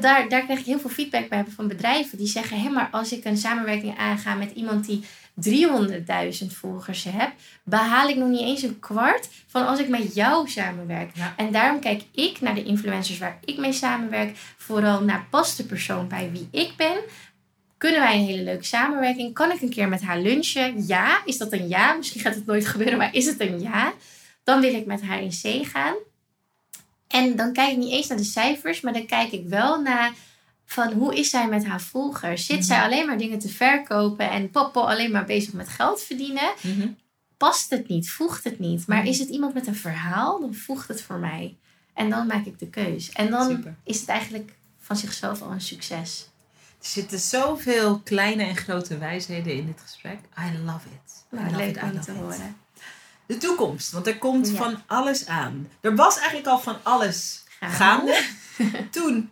daar, 0.00 0.28
daar 0.28 0.42
krijg 0.42 0.58
ik 0.58 0.64
heel 0.64 0.78
veel 0.78 0.90
feedback 0.90 1.28
bij 1.28 1.44
van 1.54 1.68
bedrijven 1.68 2.18
die 2.18 2.26
zeggen: 2.26 2.60
hé, 2.60 2.68
maar 2.68 2.88
als 2.90 3.12
ik 3.12 3.24
een 3.24 3.36
samenwerking 3.36 3.98
aanga 3.98 4.34
met 4.34 4.50
iemand 4.50 4.86
die 4.86 5.04
300.000 5.48 6.46
volgers 6.46 7.04
heb, 7.04 7.32
behaal 7.62 8.08
ik 8.08 8.16
nog 8.16 8.28
niet 8.28 8.40
eens 8.40 8.62
een 8.62 8.78
kwart 8.78 9.28
van 9.46 9.66
als 9.66 9.78
ik 9.78 9.88
met 9.88 10.14
jou 10.14 10.48
samenwerk. 10.48 11.16
Ja. 11.16 11.34
En 11.36 11.52
daarom 11.52 11.80
kijk 11.80 12.02
ik 12.12 12.40
naar 12.40 12.54
de 12.54 12.64
influencers 12.64 13.18
waar 13.18 13.38
ik 13.44 13.58
mee 13.58 13.72
samenwerk, 13.72 14.36
vooral 14.56 15.02
naar 15.02 15.26
past 15.30 15.56
de 15.56 15.64
persoon 15.64 16.08
bij 16.08 16.30
wie 16.32 16.48
ik 16.50 16.72
ben. 16.76 16.96
Kunnen 17.78 18.00
wij 18.00 18.14
een 18.14 18.26
hele 18.26 18.42
leuke 18.42 18.64
samenwerking? 18.64 19.34
Kan 19.34 19.52
ik 19.52 19.60
een 19.60 19.70
keer 19.70 19.88
met 19.88 20.02
haar 20.02 20.20
lunchen? 20.20 20.86
Ja. 20.86 21.22
Is 21.24 21.38
dat 21.38 21.52
een 21.52 21.68
ja? 21.68 21.92
Misschien 21.92 22.20
gaat 22.20 22.34
het 22.34 22.46
nooit 22.46 22.66
gebeuren, 22.66 22.98
maar 22.98 23.14
is 23.14 23.26
het 23.26 23.40
een 23.40 23.60
ja? 23.60 23.92
dan 24.50 24.60
wil 24.60 24.74
ik 24.74 24.86
met 24.86 25.02
haar 25.02 25.22
in 25.22 25.30
C 25.30 25.66
gaan. 25.66 25.94
En 27.08 27.36
dan 27.36 27.52
kijk 27.52 27.70
ik 27.70 27.76
niet 27.76 27.92
eens 27.92 28.06
naar 28.06 28.18
de 28.18 28.24
cijfers, 28.24 28.80
maar 28.80 28.92
dan 28.92 29.06
kijk 29.06 29.32
ik 29.32 29.46
wel 29.46 29.80
naar 29.80 30.12
van 30.72 30.92
hoe 30.92 31.14
is 31.16 31.30
zij 31.30 31.48
met 31.48 31.66
haar 31.66 31.80
volgers? 31.80 32.46
Zit 32.46 32.64
zij 32.64 32.82
alleen 32.82 33.06
maar 33.06 33.18
dingen 33.18 33.38
te 33.38 33.48
verkopen 33.48 34.30
en 34.30 34.50
popo 34.50 34.80
alleen 34.80 35.10
maar 35.10 35.24
bezig 35.24 35.52
met 35.52 35.68
geld 35.68 36.02
verdienen? 36.02 36.52
Mhm. 36.62 36.88
Past 37.36 37.70
het 37.70 37.88
niet? 37.88 38.10
Voegt 38.10 38.44
het 38.44 38.58
niet? 38.58 38.86
Maar 38.86 38.98
Mhm. 38.98 39.06
is 39.06 39.18
het 39.18 39.28
iemand 39.28 39.54
met 39.54 39.66
een 39.66 39.76
verhaal? 39.76 40.40
Dan 40.40 40.54
voegt 40.54 40.88
het 40.88 41.02
voor 41.02 41.18
mij. 41.18 41.56
En 41.94 42.10
dan 42.10 42.26
maak 42.26 42.44
ik 42.46 42.58
de 42.58 42.68
keus. 42.68 43.10
En 43.10 43.30
dan 43.30 43.46
Super. 43.50 43.74
is 43.84 44.00
het 44.00 44.08
eigenlijk 44.08 44.52
van 44.80 44.96
zichzelf 44.96 45.42
al 45.42 45.50
een 45.50 45.60
succes. 45.60 46.28
Er 46.80 46.86
zitten 46.86 47.18
zoveel 47.18 47.98
kleine 48.04 48.42
en 48.44 48.56
grote 48.56 48.98
wijsheden 48.98 49.54
in 49.54 49.66
dit 49.66 49.80
gesprek. 49.80 50.18
I 50.38 50.58
love 50.64 50.86
it. 50.88 51.24
I 51.32 51.36
Nou, 51.36 51.44
love 51.46 51.56
leuk 51.56 51.68
it, 51.70 51.76
I 51.76 51.80
om 51.84 51.92
love 51.92 52.04
te 52.04 52.12
it. 52.12 52.18
horen. 52.18 52.56
De 53.26 53.36
toekomst, 53.36 53.90
want 53.90 54.06
er 54.06 54.18
komt 54.18 54.48
Ja. 54.48 54.54
van 54.54 54.82
alles 54.86 55.26
aan. 55.26 55.68
Er 55.80 55.94
was 55.96 56.16
eigenlijk 56.16 56.46
al 56.46 56.58
van 56.58 56.76
alles 56.82 57.44
Gaan. 57.60 57.70
gaande. 57.70 58.22
Toen, 58.90 59.30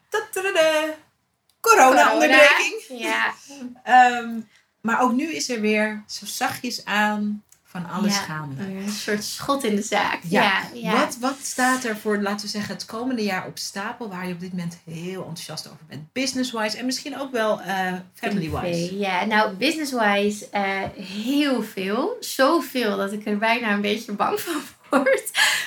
corona-onderbreking. 1.60 2.82
Ja, 2.88 3.32
Ehm, 3.82 4.40
maar 4.80 5.00
ook 5.00 5.12
nu 5.12 5.32
is 5.34 5.48
er 5.50 5.60
weer 5.60 6.02
zo 6.06 6.26
zachtjes 6.26 6.84
aan 6.84 7.42
van 7.64 7.88
alles 7.90 8.14
Ja. 8.14 8.20
gaande. 8.22 8.62
een 8.62 8.88
soort 8.90 9.24
schot 9.24 9.64
in 9.64 9.76
de 9.76 9.82
zaak. 9.82 10.20
Ja. 10.22 10.62
Ja. 10.74 10.92
Wat, 10.92 11.16
wat 11.20 11.36
staat 11.42 11.84
er 11.84 11.96
voor, 11.96 12.18
laten 12.18 12.44
we 12.46 12.50
zeggen, 12.52 12.74
het 12.74 12.84
komende 12.84 13.22
jaar 13.22 13.46
op 13.46 13.58
stapel 13.58 14.08
waar 14.08 14.26
je 14.26 14.32
op 14.32 14.40
dit 14.40 14.50
moment 14.50 14.78
heel 14.84 15.20
enthousiast 15.20 15.66
over 15.66 15.84
bent? 15.88 16.12
Business-wise 16.12 16.76
en 16.78 16.86
misschien 16.86 17.18
ook 17.18 17.32
wel 17.32 17.60
eh, 17.60 17.92
family-wise. 18.14 18.98
Ja, 18.98 19.24
nou, 19.24 19.52
business-wise 19.54 20.48
eh, 20.50 20.82
heel 21.04 21.62
veel. 21.62 22.16
Zoveel 22.20 22.96
dat 22.96 23.12
ik 23.12 23.26
er 23.26 23.38
bijna 23.38 23.72
een 23.72 23.80
beetje 23.80 24.12
bang 24.12 24.40
van 24.40 24.60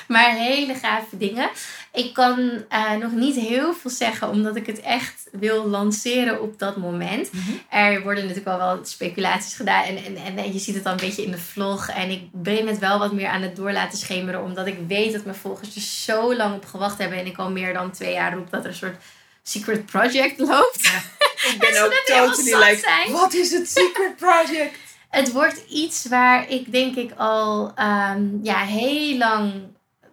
Maar 0.07 0.35
hele 0.35 0.73
gave 0.73 1.17
dingen. 1.17 1.49
Ik 1.93 2.13
kan 2.13 2.63
eh, 2.69 2.91
nog 2.91 3.11
niet 3.11 3.35
heel 3.35 3.73
veel 3.73 3.91
zeggen, 3.91 4.29
omdat 4.29 4.55
ik 4.55 4.65
het 4.65 4.79
echt 4.79 5.27
wil 5.31 5.67
lanceren 5.67 6.41
op 6.41 6.59
dat 6.59 6.77
moment. 6.77 7.31
Mhm. 7.31 7.51
Er 7.69 8.01
worden 8.03 8.23
natuurlijk 8.23 8.49
al 8.49 8.57
wel 8.57 8.85
speculaties 8.85 9.55
gedaan. 9.55 9.83
En, 9.83 10.05
en, 10.05 10.15
en, 10.15 10.37
en 10.37 10.53
je 10.53 10.59
ziet 10.59 10.75
het 10.75 10.83
dan 10.83 10.93
een 10.93 10.99
beetje 10.99 11.23
in 11.23 11.31
de 11.31 11.37
vlog. 11.37 11.89
En 11.89 12.09
ik 12.09 12.21
ben 12.31 12.67
het 12.67 12.79
wel 12.79 12.99
wat 12.99 13.11
meer 13.11 13.27
aan 13.27 13.41
het 13.41 13.55
door 13.55 13.71
laten 13.71 13.97
schemeren. 13.97 14.43
Omdat 14.43 14.67
ik 14.67 14.77
weet 14.87 15.13
dat 15.13 15.23
mijn 15.23 15.37
volgers 15.37 15.75
er 15.75 15.81
zo 15.81 16.35
lang 16.35 16.55
op 16.55 16.65
gewacht 16.65 16.97
hebben. 16.97 17.17
En 17.17 17.25
ik 17.25 17.37
al 17.37 17.51
meer 17.51 17.73
dan 17.73 17.91
twee 17.91 18.13
jaar 18.13 18.33
roep 18.33 18.51
dat 18.51 18.63
er 18.63 18.69
een 18.69 18.75
soort 18.75 19.01
secret 19.43 19.85
project 19.85 20.39
loopt. 20.39 20.85
Ik 20.85 21.53
En 21.53 21.57
ben 21.59 21.83
ook 21.83 21.93
totally 22.05 22.69
like, 22.69 23.11
wat 23.11 23.33
is 23.33 23.51
het 23.51 23.69
secret 23.69 24.15
project? 24.15 24.77
Het 25.11 25.31
wordt 25.31 25.63
iets 25.69 26.07
waar 26.07 26.49
ik 26.49 26.71
denk 26.71 26.95
ik 26.95 27.11
al 27.17 27.71
ehm, 27.75 28.23
ja, 28.41 28.57
heel 28.57 29.17
lang 29.17 29.53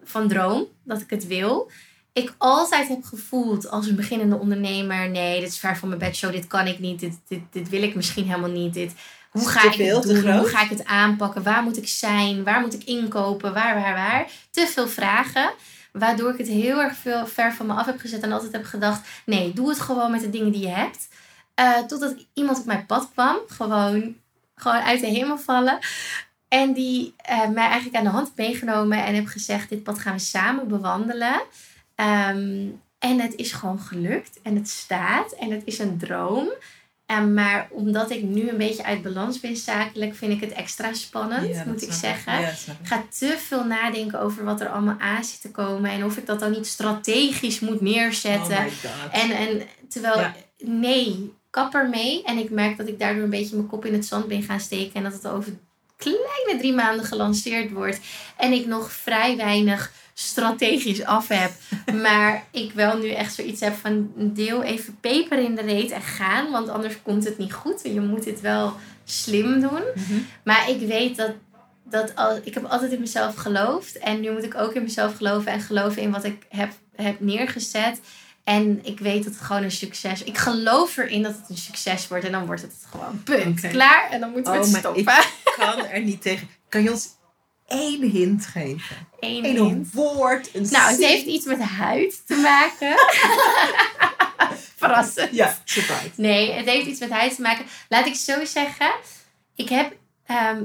van 0.05 0.29
droom 0.29 0.67
dat 0.85 1.01
ik 1.01 1.11
het 1.11 1.27
wil. 1.27 1.71
Ik 2.13 2.35
altijd 2.39 2.89
heb 2.89 3.05
gevoeld 3.05 3.71
als 3.71 3.87
een 3.87 3.97
beginnende 3.97 4.37
ondernemer: 4.37 5.11
nee, 5.11 5.41
dit 5.41 5.49
is 5.49 5.59
ver 5.59 5.77
van 5.77 5.89
mijn 5.89 6.01
bedshow, 6.01 6.33
dit 6.33 6.47
kan 6.47 6.67
ik 6.67 6.79
niet, 6.79 7.01
dit, 7.01 7.19
dit, 7.29 7.41
dit 7.51 7.69
wil 7.69 7.83
ik 7.83 7.95
misschien 7.95 8.25
helemaal 8.25 8.51
niet. 8.51 8.75
Dit, 8.75 8.93
hoe 9.31 9.49
ga 9.49 9.73
ik 9.73 9.73
het 9.73 10.03
doen? 10.03 10.39
Hoe 10.39 10.49
ga 10.49 10.63
ik 10.63 10.71
het 10.71 10.85
aanpakken? 10.85 11.43
Waar 11.43 11.63
moet 11.63 11.77
ik 11.77 11.89
zijn? 11.89 12.45
Waar 12.45 12.61
moet 12.61 12.75
ik 12.75 12.85
inkopen? 12.85 13.55
Waar, 13.55 13.75
waar, 13.75 13.95
waar? 13.95 14.31
Te 14.51 14.67
veel 14.67 14.89
vragen. 14.89 15.53
Waardoor 15.93 16.33
ik 16.33 16.39
het 16.39 16.49
heel 16.49 16.83
erg 16.83 16.97
veel 16.97 17.27
ver 17.27 17.53
van 17.53 17.67
me 17.67 17.73
af 17.73 17.87
heb 17.87 18.01
gezet 18.01 18.23
en 18.23 18.33
altijd 18.33 18.53
heb 18.53 18.65
gedacht: 18.65 19.09
nee, 19.27 19.53
doe 19.53 19.69
het 19.69 19.81
gewoon 19.81 20.11
met 20.11 20.21
de 20.21 20.31
dingen 20.31 20.53
die 20.53 20.63
je 20.63 20.69
hebt. 20.69 21.09
Eh, 21.55 21.79
totdat 21.79 22.15
iemand 22.35 22.59
op 22.59 22.65
mijn 22.65 22.87
pad 22.87 23.09
kwam, 23.15 23.37
gewoon, 23.47 24.17
gewoon 24.61 24.81
uit 24.81 25.01
de 25.01 25.07
hemel 25.07 25.39
vallen. 25.39 25.79
En 26.49 26.73
die 26.73 27.15
eh, 27.17 27.49
mij 27.49 27.67
eigenlijk 27.67 27.97
aan 27.97 28.05
de 28.05 28.11
hand 28.11 28.33
meegenomen 28.37 29.05
en 29.05 29.15
heb 29.15 29.27
gezegd: 29.27 29.69
Dit 29.69 29.83
pad 29.83 29.99
gaan 29.99 30.13
we 30.13 30.19
samen 30.19 30.69
bewandelen. 30.69 31.43
Ehm, 31.95 32.67
en 32.99 33.21
het 33.21 33.35
is 33.35 33.53
gewoon 33.53 33.81
gelukt 33.81 34.39
en 34.43 34.55
het 34.57 34.69
staat 34.69 35.33
en 35.33 35.51
het 35.51 35.63
is 35.65 35.79
een 35.79 35.99
droom. 35.99 36.49
En 37.07 37.35
maar 37.35 37.69
omdat 37.71 38.11
ik 38.11 38.23
nu 38.23 38.49
een 38.49 38.57
beetje 38.57 38.85
uit 38.85 39.03
balans 39.03 39.41
ben 39.41 39.57
zakelijk, 39.57 40.15
vind 40.15 40.33
ik 40.33 40.41
het 40.41 40.53
extra 40.53 40.93
spannend, 40.93 41.55
Ja, 41.55 41.65
moet 41.67 41.83
ik 41.83 41.93
zeggen. 41.93 42.41
Ja, 42.41 42.49
ik. 42.49 42.57
Ga 42.83 43.05
te 43.19 43.35
veel 43.39 43.65
nadenken 43.65 44.21
over 44.21 44.45
wat 44.45 44.61
er 44.61 44.69
allemaal 44.69 44.99
aan 44.99 45.25
zit 45.25 45.41
te 45.41 45.51
komen 45.51 45.91
en 45.91 46.05
of 46.05 46.17
ik 46.17 46.27
dat 46.27 46.41
dan 46.41 46.51
niet 46.51 46.67
strategisch 46.67 47.61
moet 47.61 47.81
neerzetten. 47.81 48.67
Oh. 48.67 49.23
En, 49.23 49.31
en 49.31 49.63
terwijl, 49.89 50.19
Ja. 50.19 50.35
nee, 50.59 51.35
kap 51.59 51.75
ermee. 51.75 52.23
En 52.25 52.39
ik 52.39 52.51
merk 52.51 52.77
dat 52.77 52.89
ik 52.89 52.99
daardoor 52.99 53.23
een 53.23 53.31
beetje 53.31 53.57
mijn 53.57 53.69
kop 53.69 53.85
in 53.85 53.93
het 53.93 54.07
zand 54.07 54.29
ben 54.29 54.43
gaan 54.43 54.61
steken. 54.61 54.95
En 54.95 55.03
dat 55.03 55.13
het 55.13 55.27
over 55.27 55.53
kleine 55.97 56.57
drie 56.59 56.73
maanden 56.73 57.05
gelanceerd 57.05 57.73
wordt. 57.73 58.01
En 58.37 58.53
ik 58.53 58.67
nog 58.67 58.93
vrij 58.93 59.37
weinig 59.37 59.93
strategisch 60.15 61.05
af 61.05 61.29
heb. 61.29 61.51
maar 62.05 62.45
ik 62.51 62.73
wel 62.73 62.99
nu 62.99 63.09
echt 63.09 63.35
zoiets 63.35 63.61
heb 63.61 63.75
van 63.75 64.13
deel 64.15 64.63
even 64.63 64.97
peper 65.01 65.39
in 65.39 65.55
de 65.55 65.63
reet 65.63 65.91
en 65.91 66.03
gaan. 66.03 66.51
Want 66.51 66.69
anders 66.69 67.03
komt 67.03 67.25
het 67.25 67.39
niet 67.39 67.53
goed. 67.53 67.81
Je 67.83 68.01
moet 68.01 68.25
dit 68.25 68.41
wel 68.41 68.73
slim 69.05 69.61
doen. 69.61 69.83
Mhm. 69.95 70.19
Maar 70.45 70.71
ik 70.71 70.89
weet 70.89 71.17
dat, 71.17 71.33
dat 71.83 72.17
al, 72.17 72.39
ik 72.45 72.55
heb 72.55 72.65
altijd 72.65 72.93
in 72.93 73.01
mezelf 73.01 73.35
geloofd. 73.35 73.99
En 73.99 74.21
nu 74.21 74.33
moet 74.33 74.45
ik 74.45 74.55
ook 74.55 74.73
in 74.73 74.83
mezelf 74.83 75.17
geloven 75.17 75.53
en 75.53 75.61
geloven 75.61 76.03
in 76.03 76.11
wat 76.11 76.25
ik 76.25 76.47
heb, 76.49 76.73
heb 76.97 77.21
neergezet. 77.21 78.01
En 78.49 78.81
ik 78.83 78.99
weet 79.01 79.25
dat 79.25 79.33
het 79.33 79.43
gewoon 79.43 79.63
een 79.63 79.71
succes 79.71 80.23
Ik 80.23 80.39
geloof 80.39 80.97
erin 80.97 81.23
dat 81.23 81.37
het 81.37 81.49
een 81.49 81.57
succes 81.57 82.09
wordt. 82.09 82.25
En 82.25 82.33
dan 82.33 82.47
wordt 82.47 82.63
het 82.63 82.75
gewoon 82.91 83.23
punt. 83.23 83.61
Klaar. 83.61 84.11
En 84.11 84.21
dan 84.21 84.31
moeten 84.31 84.53
we 84.53 84.59
Oh, 84.59 84.65
het 84.65 84.77
stoppen. 84.77 85.03
Ik 85.03 85.55
kan 85.57 85.87
er 85.87 86.03
niet 86.03 86.23
tegen. 86.23 86.49
Kan 86.69 86.83
je 86.83 86.91
ons 86.91 87.09
één 87.67 88.11
hint 88.11 88.47
geven? 88.47 88.97
Eén 89.21 89.45
Eén 89.45 89.65
hint. 89.65 89.93
woord, 89.93 90.55
een 90.55 90.67
Nou, 90.71 90.91
het 90.91 91.05
heeft 91.05 91.25
iets 91.27 91.47
met 91.47 91.61
huid 91.61 92.27
te 92.27 92.35
maken. 92.37 92.97
Verrassend. 94.77 95.35
Ja, 95.35 95.57
surprise. 95.65 96.11
Nee, 96.17 96.53
het 96.53 96.67
heeft 96.67 96.87
iets 96.87 97.01
met 97.01 97.11
huid 97.11 97.35
te 97.35 97.43
maken. 97.43 97.65
Laat 97.89 98.07
ik 98.07 98.15
zo 98.15 98.45
zeggen. 98.45 98.91
Ik 99.55 99.69
heb 99.69 99.97
ehm, 100.27 100.63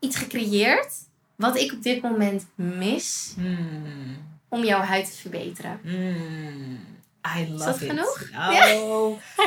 iets 0.00 0.16
gecreëerd. 0.16 0.94
Wat 1.36 1.56
ik 1.56 1.72
op 1.72 1.82
dit 1.82 2.02
moment 2.02 2.46
mis. 2.54 3.32
Hmm. 3.36 4.16
Om 4.48 4.64
jouw 4.64 4.80
huid 4.80 5.04
te 5.10 5.16
verbeteren. 5.16 5.80
Mm, 5.82 6.94
I 7.36 7.48
love 7.50 7.64
dat 7.64 7.80
it. 7.80 7.88
genoeg? 7.88 8.22
Oh. 8.34 9.18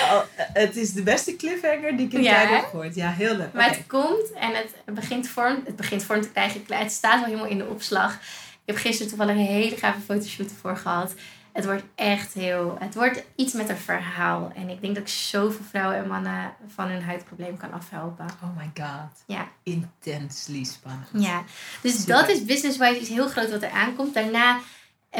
Oh, 0.00 0.20
het 0.36 0.76
is 0.76 0.92
de 0.92 1.02
beste 1.02 1.36
cliffhanger 1.36 1.96
die 1.96 2.06
ik 2.06 2.12
in 2.12 2.22
Ja, 2.22 2.34
heb 2.34 2.64
gehoord. 2.64 2.94
Ja, 2.94 3.10
heel 3.10 3.36
leuk. 3.36 3.52
Maar 3.52 3.68
het 3.68 3.86
komt 3.86 4.32
en 4.32 4.54
het 4.54 4.94
begint 4.94 5.28
vorm, 5.28 5.62
het 5.64 5.76
begint 5.76 6.04
vorm 6.04 6.20
te 6.20 6.30
krijgen. 6.30 6.62
Het 6.66 6.92
staat 6.92 7.14
wel 7.14 7.24
helemaal 7.24 7.46
in 7.46 7.58
de 7.58 7.66
opslag. 7.66 8.14
Ik 8.52 8.74
heb 8.74 8.76
gisteren 8.76 9.08
toevallig 9.08 9.34
een 9.34 9.46
hele 9.46 9.76
gave 9.76 10.00
fotoshoot 10.00 10.50
ervoor 10.50 10.76
gehad. 10.76 11.14
Het 11.52 11.64
wordt 11.64 11.82
echt 11.94 12.32
heel... 12.32 12.76
Het 12.80 12.94
wordt 12.94 13.22
iets 13.36 13.52
met 13.52 13.68
een 13.68 13.76
verhaal. 13.76 14.52
En 14.54 14.68
ik 14.68 14.80
denk 14.80 14.94
dat 14.94 15.02
ik 15.02 15.08
zoveel 15.08 15.64
vrouwen 15.70 15.96
en 15.96 16.08
mannen 16.08 16.54
van 16.74 16.88
hun 16.88 17.02
huidprobleem 17.02 17.56
kan 17.56 17.72
afhelpen. 17.72 18.26
Oh 18.42 18.56
my 18.56 18.70
god. 18.74 19.22
Ja. 19.26 19.48
Intensely 19.62 20.64
spannend. 20.64 21.08
Ja, 21.12 21.44
dus 21.82 21.98
Super. 21.98 22.14
dat 22.14 22.28
is 22.28 22.44
business-wise 22.44 23.00
iets 23.00 23.08
heel 23.08 23.28
groot 23.28 23.50
wat 23.50 23.62
er 23.62 23.70
aankomt. 23.70 24.14
Daarna 24.14 24.58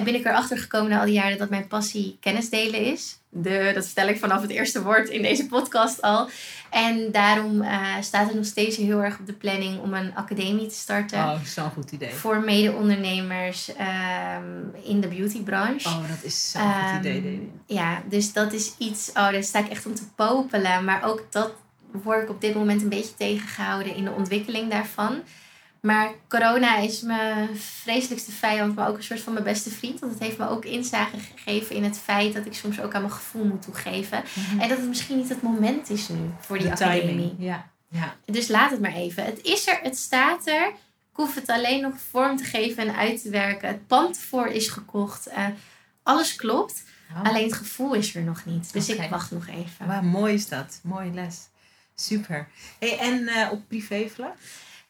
ben 0.04 0.14
ik 0.14 0.24
erachter 0.24 0.58
gekomen 0.58 0.90
na 0.90 0.98
al 0.98 1.04
die 1.04 1.14
jaren 1.14 1.38
dat 1.38 1.50
mijn 1.50 1.66
passie 1.66 2.16
kennis 2.20 2.50
delen 2.50 2.80
is. 2.80 3.20
De, 3.28 3.70
dat 3.74 3.84
vertel 3.84 4.08
ik 4.08 4.18
vanaf 4.18 4.40
het 4.40 4.50
eerste 4.50 4.82
woord 4.82 5.08
in 5.08 5.22
deze 5.22 5.46
podcast 5.46 6.02
al. 6.02 6.28
En 6.70 7.10
daarom 7.12 7.62
eh, 7.62 7.86
staat 8.00 8.26
het 8.26 8.34
nog 8.36 8.44
steeds 8.44 8.76
heel 8.76 9.02
erg 9.02 9.18
op 9.18 9.26
de 9.26 9.32
planning 9.32 9.80
om 9.80 9.94
een 9.94 10.14
academie 10.14 10.66
te 10.66 10.74
starten. 10.74 11.18
Oh, 11.18 11.42
zo'n 11.44 11.70
goed 11.70 11.90
idee. 11.90 12.10
Voor 12.10 12.40
mede-ondernemers 12.40 13.74
ehm, 13.74 14.44
in 14.82 15.00
de 15.00 15.08
beautybranche. 15.08 15.88
Oh, 15.88 16.08
dat 16.08 16.22
is 16.22 16.50
zo'n 16.50 16.60
Ehm, 16.62 16.88
goed 16.88 16.98
idee, 16.98 17.22
Dede. 17.22 17.42
Ja, 17.66 18.02
dus 18.08 18.32
dat 18.32 18.52
is 18.52 18.74
iets, 18.78 19.08
oh, 19.08 19.14
daar 19.30 19.42
sta 19.42 19.58
ik 19.58 19.68
echt 19.68 19.86
om 19.86 19.94
te 19.94 20.08
popelen. 20.14 20.84
Maar 20.84 21.04
ook 21.04 21.26
dat 21.30 21.52
word 22.02 22.22
ik 22.22 22.30
op 22.30 22.40
dit 22.40 22.54
moment 22.54 22.82
een 22.82 22.88
beetje 22.88 23.14
tegengehouden 23.14 23.94
in 23.94 24.04
de 24.04 24.10
ontwikkeling 24.10 24.70
daarvan. 24.70 25.22
Maar 25.82 26.10
corona 26.28 26.76
is 26.76 27.00
mijn 27.00 27.56
vreselijkste 27.56 28.30
vijand, 28.32 28.74
maar 28.74 28.88
ook 28.88 28.96
een 28.96 29.02
soort 29.02 29.20
van 29.20 29.32
mijn 29.32 29.44
beste 29.44 29.70
vriend. 29.70 30.00
Want 30.00 30.12
het 30.12 30.22
heeft 30.22 30.38
me 30.38 30.48
ook 30.48 30.64
inzage 30.64 31.16
gegeven 31.18 31.76
in 31.76 31.84
het 31.84 31.98
feit 31.98 32.34
dat 32.34 32.46
ik 32.46 32.54
soms 32.54 32.80
ook 32.80 32.94
aan 32.94 33.00
mijn 33.00 33.12
gevoel 33.12 33.44
moet 33.44 33.62
toegeven. 33.62 34.22
En 34.60 34.68
dat 34.68 34.78
het 34.78 34.88
misschien 34.88 35.16
niet 35.16 35.28
het 35.28 35.42
moment 35.42 35.90
is 35.90 36.08
nu 36.08 36.16
voor 36.40 36.58
die 36.58 36.66
Mhm. 36.66 36.76
De 36.76 36.84
academie. 36.84 37.08
timing. 37.14 37.34
Ja. 37.38 37.70
ja. 37.88 38.14
Dus 38.24 38.48
laat 38.48 38.70
het 38.70 38.80
maar 38.80 38.92
even. 38.94 39.24
Het 39.24 39.40
is 39.42 39.66
er, 39.68 39.78
het 39.82 39.98
staat 39.98 40.46
er. 40.46 40.66
Ik 40.68 41.18
hoef 41.18 41.34
het 41.34 41.48
alleen 41.48 41.80
nog 41.80 41.94
vorm 42.10 42.36
te 42.36 42.44
geven 42.44 42.88
en 42.88 42.94
uit 42.96 43.22
te 43.22 43.30
werken. 43.30 43.68
Het 43.68 43.86
pand 43.86 44.18
voor 44.18 44.46
is 44.46 44.68
gekocht. 44.68 45.26
Eh, 45.26 45.46
alles 46.02 46.36
klopt. 46.36 46.82
Oh. 47.14 47.22
Alleen 47.28 47.44
het 47.44 47.54
gevoel 47.54 47.94
is 47.94 48.14
er 48.14 48.22
nog 48.22 48.44
niet. 48.44 48.72
Dus 48.72 48.88
ik 48.88 49.10
wacht 49.10 49.30
nog 49.30 49.46
even. 49.46 49.86
Wauw, 49.86 50.02
mooi 50.02 50.34
is 50.34 50.48
dat. 50.48 50.80
Mooie 50.82 51.10
les. 51.12 51.36
Super. 51.94 52.48
Hey, 52.78 52.98
en 52.98 53.26
eh, 53.28 53.52
op 53.52 53.68
privévlak? 53.68 54.34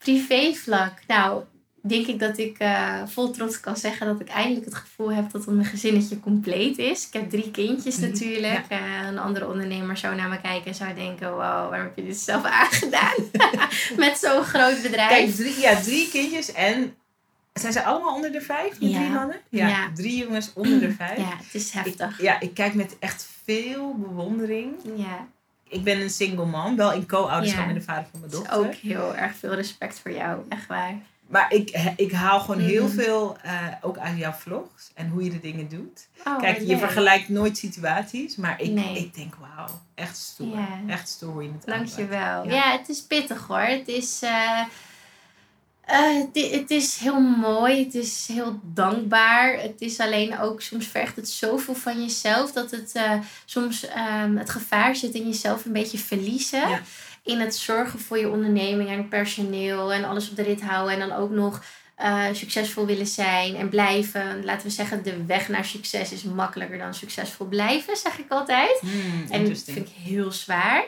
Privévlak. 0.03 0.93
Nou, 1.07 1.43
denk 1.83 2.07
ik 2.07 2.19
dat 2.19 2.39
ik 2.39 2.59
eh, 2.59 3.03
vol 3.07 3.31
trots 3.31 3.61
kan 3.61 3.77
zeggen 3.77 4.07
dat 4.07 4.21
ik 4.21 4.29
eindelijk 4.29 4.65
het 4.65 4.75
gevoel 4.75 5.13
heb 5.13 5.31
dat 5.31 5.47
mijn 5.47 5.65
gezinnetje 5.67 6.21
compleet 6.21 6.79
is. 6.79 7.07
Ik 7.07 7.13
heb 7.13 7.31
drie 7.31 7.51
kindjes 7.51 7.95
Drie, 7.97 8.09
natuurlijk. 8.11 8.65
Eh, 8.69 8.79
een 9.09 9.19
andere 9.19 9.49
ondernemer 9.49 9.97
zou 9.97 10.15
naar 10.17 10.29
me 10.29 10.41
kijken 10.41 10.67
en 10.67 10.75
zou 10.75 10.95
denken: 10.95 11.29
wow, 11.31 11.39
waarom 11.41 11.81
heb 11.87 11.97
je 11.97 12.05
dit 12.05 12.17
zelf 12.19 12.45
aangedaan? 12.63 13.15
Met 13.97 14.19
zo'n 14.19 14.43
groot 14.45 14.83
bedrijf. 14.83 15.09
Kijk, 15.09 15.35
drie, 15.35 15.61
ja, 15.61 15.81
drie 15.81 16.09
kindjes 16.09 16.53
en 16.53 16.95
Zijn 17.53 17.73
ze 17.73 17.83
allemaal 17.85 18.15
onder 18.15 18.33
de 18.33 18.41
vijf, 18.41 18.79
die 18.79 18.89
Ja. 18.91 18.99
drie 18.99 19.11
mannen? 19.11 19.41
Ja, 19.49 19.69
Ja. 19.69 19.91
drie 19.95 20.17
jongens 20.17 20.51
onder 20.55 20.81
de 20.81 20.93
vijf. 21.03 21.19
Ja, 21.19 21.37
het 21.37 21.55
is 21.55 21.71
heftig. 21.71 22.19
Ik, 22.19 22.21
ja, 22.25 22.41
ik 22.41 22.55
kijk 22.55 22.75
met 22.75 22.97
echt 22.99 23.27
veel 23.45 23.95
bewondering. 23.99 24.73
Ja, 24.97 25.27
Ik 25.73 25.85
ben 25.85 26.01
een 26.01 26.11
single 26.11 26.45
man, 26.47 26.77
wel 26.77 26.93
in 26.93 27.07
co-ouderschap 27.07 27.67
met 27.67 27.75
de 27.75 27.83
vader 27.83 28.05
van 28.11 28.21
mijn 28.21 28.33
dochter. 28.33 28.57
ook 28.59 28.75
heel 28.75 29.17
erg 29.17 29.35
veel 29.37 29.55
respect 29.55 29.99
voor 30.01 30.11
jou. 30.13 30.41
Echt 30.49 30.67
waar. 30.67 30.95
Maar 31.27 31.53
ik, 31.53 31.93
ik 31.97 32.13
haal 32.13 32.41
gewoon 32.41 32.61
heel 32.61 32.87
Mhm. 32.87 32.95
veel 32.95 33.37
eh, 33.43 33.53
ook 33.81 33.99
uit 33.99 34.19
jouw 34.19 34.33
vlogs 34.33 34.91
en 34.95 35.09
hoe 35.09 35.25
je 35.25 35.31
de 35.31 35.41
dingen 35.41 35.69
doet. 35.69 36.07
Oh, 36.27 36.39
Kijk, 36.39 36.61
je 36.61 36.79
vergelijkt 36.79 37.29
nooit 37.29 37.59
situaties, 37.59 38.37
maar 38.37 38.61
ik, 38.61 38.71
Nee. 38.71 38.99
ik 38.99 39.15
denk 39.15 39.35
wauw, 39.35 39.69
echt 39.95 40.17
stoer. 40.17 40.59
Echt 40.87 41.09
stoer 41.09 41.33
hoe 41.33 41.43
je 41.43 41.51
het. 41.53 41.67
Dankjewel. 41.67 42.45
Ja. 42.45 42.51
Ja. 42.55 42.73
het 42.79 42.89
is 42.89 43.03
pittig 43.03 43.47
hoor. 43.47 43.59
Het 43.61 43.89
is, 43.89 44.23
eh, 44.23 44.61
eh, 45.85 46.17
het, 46.53 46.71
is 46.71 46.97
heel 46.97 47.21
mooi. 47.21 47.85
Het 47.85 47.95
is 47.95 48.29
heel 48.33 48.61
dankbaar. 48.63 49.61
Het 49.61 49.81
is 49.81 49.99
alleen 49.99 50.39
ook, 50.39 50.61
soms 50.61 50.87
vergt 50.87 51.17
het 51.17 51.29
zoveel 51.29 51.75
van 51.75 52.01
jezelf 52.01 52.53
dat 52.53 52.71
het 52.71 52.93
eh, 52.93 53.13
soms 53.45 53.87
ehm, 53.87 54.37
het 54.37 54.51
gevaar 54.51 54.97
zit 54.97 55.15
in 55.15 55.27
jezelf 55.27 55.65
een 55.65 55.73
beetje 55.73 55.99
verliezen. 55.99 56.69
Ja. 56.69 56.81
In 57.25 57.41
het 57.41 57.57
zorgen 57.57 57.99
voor 57.99 58.19
je 58.19 58.31
onderneming 58.31 58.89
en 58.89 58.97
het 58.97 59.09
personeel 59.09 59.93
en 59.93 60.05
alles 60.05 60.31
op 60.31 60.37
de 60.37 60.43
rit 60.43 60.63
houden. 60.63 60.95
En 61.01 61.09
dan 61.09 61.19
ook 61.19 61.31
nog 61.31 61.63
eh, 61.95 62.25
succesvol 62.33 62.87
willen 62.87 63.07
zijn 63.07 63.57
en 63.57 63.69
blijven. 63.69 64.45
Laten 64.45 64.67
we 64.67 64.73
zeggen, 64.73 65.03
de 65.03 65.25
weg 65.27 65.49
naar 65.49 65.65
succes 65.65 66.13
is 66.13 66.23
makkelijker 66.23 66.79
dan 66.79 66.95
succesvol 66.95 67.47
blijven, 67.47 67.97
zeg 67.97 68.19
ik 68.19 68.31
altijd. 68.31 68.81
Hmm, 68.81 69.27
En 69.31 69.49
dat 69.49 69.63
vind 69.65 69.89
ik 69.89 69.95
heel 70.03 70.33
zwaar. 70.33 70.85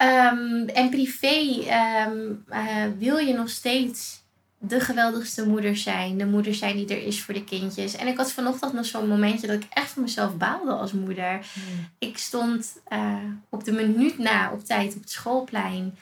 Ehm, 0.00 0.68
en 0.68 0.90
privé 0.90 1.64
ehm, 1.66 2.32
eh, 2.48 2.84
wil 2.98 3.16
je 3.16 3.34
nog 3.34 3.48
steeds 3.48 4.22
de 4.58 4.80
geweldigste 4.80 5.46
moeder 5.46 5.76
zijn. 5.76 6.18
De 6.18 6.26
moeder 6.26 6.54
zijn 6.54 6.76
die 6.76 6.88
er 6.88 7.06
is 7.06 7.22
voor 7.22 7.34
de 7.34 7.44
kindjes. 7.44 7.96
En 7.96 8.06
ik 8.06 8.16
had 8.16 8.32
vanochtend 8.32 8.72
nog 8.72 8.84
zo'n 8.84 9.08
momentje 9.08 9.46
dat 9.46 9.56
ik 9.62 9.66
echt 9.70 9.90
van 9.90 10.02
mezelf 10.02 10.36
baalde 10.36 10.72
als 10.72 10.92
moeder. 10.92 11.30
Hmm. 11.52 11.88
Ik 11.98 12.18
stond 12.18 12.80
eh, 12.88 13.16
op 13.48 13.64
de 13.64 13.72
minuut 13.72 14.18
na 14.18 14.50
op 14.52 14.64
tijd 14.64 14.94
op 14.94 15.00
het 15.00 15.10
schoolplein. 15.10 15.96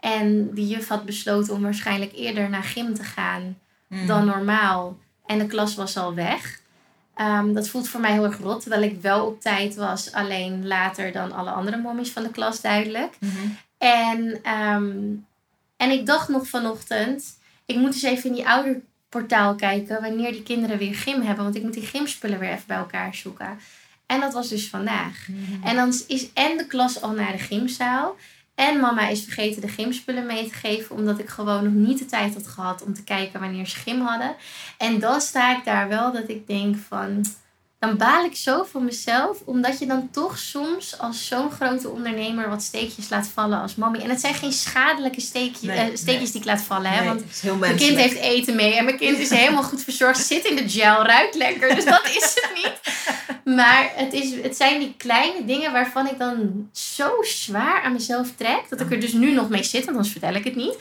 En 0.00 0.54
die 0.54 0.68
juf 0.68 0.88
had 0.88 1.04
besloten 1.04 1.54
om 1.54 1.62
waarschijnlijk 1.62 2.12
eerder 2.12 2.50
naar 2.50 2.62
gym 2.64 2.94
te 2.94 3.04
gaan 3.04 3.56
Hmm. 3.88 4.06
dan 4.06 4.26
normaal. 4.26 4.98
En 5.26 5.38
de 5.38 5.46
klas 5.46 5.74
was 5.74 5.96
al 5.96 6.14
weg. 6.14 6.60
Ehm, 7.14 7.52
dat 7.52 7.68
voelt 7.68 7.88
voor 7.88 8.00
mij 8.00 8.12
heel 8.12 8.24
erg 8.24 8.38
rot, 8.38 8.60
terwijl 8.60 8.82
ik 8.82 9.00
wel 9.00 9.26
op 9.26 9.40
tijd 9.40 9.74
was. 9.74 10.12
Alleen 10.12 10.66
later 10.66 11.12
dan 11.12 11.32
alle 11.32 11.50
andere 11.50 11.76
mommies 11.76 12.10
van 12.10 12.22
de 12.22 12.30
klas 12.30 12.60
duidelijk. 12.60 13.16
Mhm. 13.18 13.32
En, 13.78 14.38
ehm, 14.42 14.92
en 15.76 15.90
ik 15.90 16.06
dacht 16.06 16.28
nog 16.28 16.46
vanochtend, 16.46 17.38
ik 17.66 17.76
moet 17.76 17.92
eens 17.92 18.02
even 18.02 18.30
in 18.30 18.34
die 18.34 18.48
ouderportaal 18.48 19.54
kijken 19.54 20.00
wanneer 20.00 20.32
die 20.32 20.42
kinderen 20.42 20.78
weer 20.78 20.94
gym 20.94 21.22
hebben. 21.22 21.44
Want 21.44 21.56
ik 21.56 21.62
moet 21.62 21.74
die 21.74 21.86
gymspullen 21.86 22.38
weer 22.38 22.50
even 22.50 22.66
bij 22.66 22.76
elkaar 22.76 23.14
zoeken. 23.14 23.58
En 24.06 24.20
dat 24.20 24.32
was 24.32 24.48
dus 24.48 24.68
vandaag. 24.68 25.28
Mhm. 25.28 25.66
En 25.66 25.76
dan 25.76 25.92
is 26.06 26.32
en 26.32 26.56
de 26.56 26.66
klas 26.66 27.02
al 27.02 27.10
naar 27.10 27.32
de 27.32 27.38
gymzaal. 27.38 28.16
En 28.54 28.80
mama 28.80 29.08
is 29.08 29.24
vergeten 29.24 29.60
de 29.60 29.68
gymspullen 29.68 30.26
mee 30.26 30.48
te 30.48 30.54
geven. 30.54 30.96
Omdat 30.96 31.18
ik 31.18 31.28
gewoon 31.28 31.64
nog 31.64 31.72
niet 31.72 31.98
de 31.98 32.06
tijd 32.06 32.34
had 32.34 32.46
gehad 32.46 32.82
om 32.82 32.94
te 32.94 33.04
kijken 33.04 33.40
wanneer 33.40 33.66
ze 33.66 33.76
gym 33.76 34.00
hadden. 34.00 34.36
En 34.78 34.98
dan 34.98 35.20
sta 35.20 35.56
ik 35.56 35.64
daar 35.64 35.88
wel 35.88 36.12
dat 36.12 36.28
ik 36.28 36.46
denk 36.46 36.76
van... 36.76 37.24
Dan 37.86 37.96
baal 37.96 38.24
ik 38.24 38.36
zo 38.36 38.66
van 38.70 38.84
mezelf. 38.84 39.38
Omdat 39.44 39.78
je 39.78 39.86
dan 39.86 40.08
toch 40.10 40.38
soms 40.38 40.98
als 40.98 41.26
zo'n 41.26 41.50
grote 41.50 41.88
ondernemer 41.88 42.48
wat 42.48 42.62
steekjes 42.62 43.08
laat 43.08 43.28
vallen 43.34 43.60
als 43.60 43.74
mommy. 43.74 43.98
En 43.98 44.10
het 44.10 44.20
zijn 44.20 44.34
geen 44.34 44.52
schadelijke 44.52 45.20
steekje, 45.20 45.66
Nee, 45.66 45.78
eh, 45.78 45.84
steekjes 45.84 46.06
nee. 46.06 46.30
die 46.30 46.40
ik 46.40 46.46
laat 46.46 46.62
vallen. 46.62 46.90
Hè? 46.90 47.00
Nee, 47.00 47.08
Want 47.08 47.60
mijn 47.60 47.76
kind 47.76 47.96
heeft 47.96 48.16
eten 48.16 48.56
mee 48.56 48.74
en 48.74 48.84
mijn 48.84 48.96
kind 48.96 49.18
is 49.18 49.30
helemaal 49.30 49.62
goed 49.62 49.82
verzorgd. 49.82 50.26
Zit 50.34 50.44
in 50.44 50.56
de 50.56 50.68
gel, 50.68 51.04
ruikt 51.04 51.34
lekker. 51.34 51.74
Dus 51.74 51.84
dat 51.84 52.06
is 52.06 52.32
het 52.34 52.50
niet. 52.54 52.80
Maar 53.54 53.92
het, 53.94 54.12
is, 54.12 54.42
het 54.42 54.56
zijn 54.56 54.78
die 54.78 54.94
kleine 54.96 55.44
dingen 55.44 55.72
waarvan 55.72 56.08
ik 56.08 56.18
dan 56.18 56.68
zo 56.72 57.10
zwaar 57.22 57.82
aan 57.82 57.92
mezelf 57.92 58.28
trek. 58.36 58.62
Dat 58.68 58.80
ik 58.80 58.90
er 58.90 59.00
dus 59.00 59.12
nu 59.12 59.32
nog 59.32 59.48
mee 59.48 59.62
zit, 59.62 59.84
want 59.84 59.96
anders 59.96 60.10
vertel 60.10 60.34
ik 60.34 60.44
het 60.44 60.56
niet. 60.56 60.76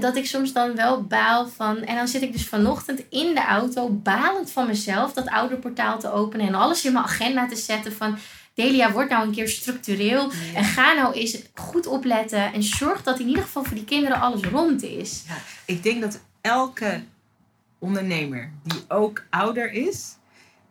Dat 0.00 0.16
ik 0.16 0.26
soms 0.26 0.52
dan 0.52 0.74
wel 0.74 1.02
baal 1.02 1.48
van. 1.48 1.76
En 1.76 1.96
dan 1.96 2.08
zit 2.08 2.22
ik 2.22 2.32
dus 2.32 2.46
vanochtend 2.46 3.02
in 3.10 3.34
de 3.34 3.44
auto 3.44 3.88
balend 3.88 4.50
van 4.50 4.66
mezelf 4.66 5.12
dat 5.12 5.28
ouderportaal 5.28 5.98
te 5.98 6.12
openen 6.12 6.46
en 6.46 6.54
alles 6.54 6.84
in 6.84 6.92
mijn 6.92 7.04
agenda 7.04 7.48
te 7.48 7.56
zetten 7.56 7.92
van. 7.92 8.18
Delia, 8.54 8.92
word 8.92 9.08
nou 9.08 9.26
een 9.26 9.34
keer 9.34 9.48
structureel. 9.48 10.30
En 10.54 10.64
ga 10.64 10.92
nou 10.92 11.14
eens 11.14 11.38
goed 11.54 11.86
opletten. 11.86 12.52
En 12.52 12.62
zorg 12.62 13.02
dat 13.02 13.20
in 13.20 13.28
ieder 13.28 13.42
geval 13.42 13.64
voor 13.64 13.76
die 13.76 13.84
kinderen 13.84 14.20
alles 14.20 14.40
rond 14.40 14.82
is. 14.82 15.22
Ja, 15.26 15.36
ik 15.64 15.82
denk 15.82 16.00
dat 16.00 16.20
elke 16.40 17.02
ondernemer 17.78 18.52
die 18.62 18.84
ook 18.88 19.24
ouder 19.30 19.72
is 19.72 20.15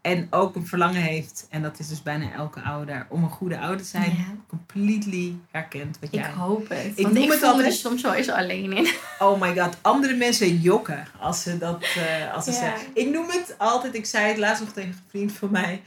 en 0.06 0.28
ook 0.30 0.56
een 0.56 0.68
verlangen 0.68 1.02
heeft, 1.02 1.48
en 1.50 1.62
dat 1.62 1.80
is 1.80 1.88
dus 1.88 2.04
bijna 2.04 2.32
elke 2.32 2.62
ouder, 2.62 3.06
om 3.10 3.24
een 3.24 3.30
goede 3.30 3.58
ouder 3.60 3.78
te 3.78 3.84
zijn, 3.84 4.04
Ja. 4.18 4.36
completely 4.48 5.36
herkent 5.52 5.98
wat 6.02 6.10
Ik 6.14 6.20
jij. 6.20 6.30
hoop 6.32 6.70
het. 6.70 6.92
Ik 6.96 7.02
want 7.04 7.14
noem 7.14 7.24
ik 7.24 7.32
het 7.32 7.40
voel 7.40 7.56
me 7.56 7.64
er 7.64 7.72
soms 7.72 8.02
wel 8.02 8.14
eens 8.14 8.30
alleen 8.30 8.74
in. 8.74 8.88
Oh 9.20 9.42
my 9.42 9.58
god, 9.58 9.78
andere 9.82 10.14
mensen 10.14 10.58
jokken 10.60 11.08
als 11.20 11.42
ze 11.42 11.58
dat 11.58 11.84
eh, 11.96 12.34
als 12.34 12.44
ze 12.46 12.52
Ja. 12.52 12.58
zeggen. 12.58 12.88
Ik 12.94 13.10
noem 13.10 13.30
het 13.30 13.56
altijd, 13.58 13.96
ik 13.96 14.06
zei 14.06 14.28
het 14.28 14.38
laatst 14.38 14.62
nog 14.64 14.74
tegen 14.74 14.90
een 14.90 15.00
vriend 15.10 15.32
van 15.32 15.52
mij. 15.52 15.82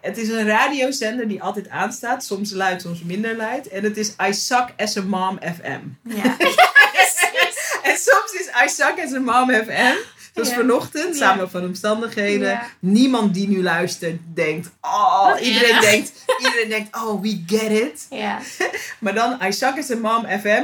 Het 0.00 0.18
is 0.18 0.28
een 0.28 0.46
radiozender 0.46 1.28
die 1.28 1.42
altijd 1.42 1.68
aanstaat, 1.68 2.24
soms 2.24 2.52
luid, 2.52 2.82
soms 2.82 3.02
minder 3.02 3.36
luid. 3.36 3.68
En 3.68 3.84
het 3.84 3.96
is 3.96 4.14
I 4.28 4.32
Suck 4.34 4.72
as 4.76 4.96
a 4.96 5.02
Mom 5.02 5.38
FM. 5.42 5.80
Ja. 6.16 6.36
En 7.82 7.96
soms 7.96 8.32
is 8.40 8.46
I 8.64 8.68
Suck 8.68 9.00
as 9.04 9.12
a 9.12 9.18
Mom 9.20 9.50
FM. 9.50 9.94
Dus 10.36 10.48
Ja. 10.48 10.54
vanochtend, 10.54 11.16
samen 11.16 11.50
van 11.50 11.64
omstandigheden. 11.64 12.60
Niemand 12.78 13.34
die 13.34 13.48
nu 13.48 13.62
luistert 13.62 14.20
denkt, 14.34 14.70
oh, 14.80 15.32
iedereen 15.40 15.80
denkt, 15.80 16.12
iedereen 16.38 16.68
denkt, 16.68 16.96
oh, 16.96 17.20
we 17.22 17.42
get 17.46 17.70
it. 17.70 18.06
Ja. 18.10 18.38
Maar 18.98 19.14
dan 19.14 19.38
I 19.44 19.52
Suck 19.52 19.78
as 19.78 19.90
a 19.90 19.96
Mom 19.96 20.26
FM, 20.40 20.62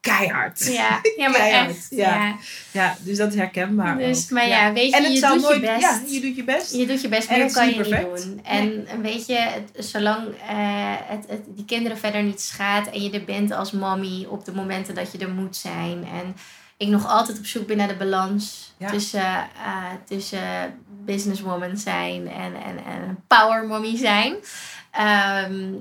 keihard. 0.00 0.66
Ja. 0.72 1.00
ja, 1.16 1.28
maar 1.28 1.38
Keihard, 1.40 1.70
echt. 1.70 1.86
ja. 1.90 2.14
Ja. 2.14 2.36
Ja, 2.70 2.96
dus 3.00 3.16
dat 3.16 3.32
is 3.32 3.38
herkenbaar 3.38 3.98
Dus, 3.98 4.24
ook. 4.24 4.30
maar 4.30 4.48
ja, 4.48 4.72
weet 4.72 4.90
je, 4.90 4.96
En 4.96 5.02
het 5.02 5.12
je 5.12 5.18
zou 5.18 5.32
doet 5.34 5.42
nooit, 5.42 5.54
je 5.60 5.66
best. 5.66 5.80
ja, 5.80 6.00
je 6.06 6.20
doet 6.20 6.36
je 6.36 6.44
best. 6.44 6.72
Je 6.74 6.86
doet 6.86 7.00
je 7.00 7.08
best, 7.08 7.28
En 7.28 7.52
kan 7.52 7.68
is 7.68 7.74
je 7.76 7.82
niet 7.82 8.24
doen. 8.24 8.40
En 8.44 8.86
weet 9.02 9.26
je, 9.26 9.34
het, 9.36 9.86
zolang 9.86 10.26
eh, 10.48 10.94
het, 11.08 11.24
het, 11.28 11.40
die 11.48 11.64
kinderen 11.64 11.98
verder 11.98 12.22
niet 12.22 12.40
schaadt 12.40 12.90
en 12.90 13.02
je 13.02 13.10
er 13.10 13.24
bent 13.24 13.52
als 13.52 13.70
mommy 13.72 14.26
op 14.28 14.44
de 14.44 14.52
momenten 14.52 14.94
dat 14.94 15.12
je 15.12 15.18
er 15.18 15.30
moet 15.30 15.56
zijn. 15.56 16.04
En 16.14 16.36
ik 16.80 16.88
nog 16.88 17.06
altijd 17.06 17.38
op 17.38 17.46
zoek 17.46 17.66
ben 17.66 17.76
naar 17.76 17.88
de 17.88 17.96
balans 17.96 18.74
Ja. 18.76 18.90
tussen, 18.90 19.20
eh, 19.64 19.86
tussen 20.04 20.78
businesswoman 21.04 21.76
zijn 21.76 22.28
en, 22.28 22.54
en, 22.54 22.84
en 22.84 23.24
power 23.26 23.66
mommy 23.66 23.96
zijn. 23.96 24.34
Ehm, 24.90 25.72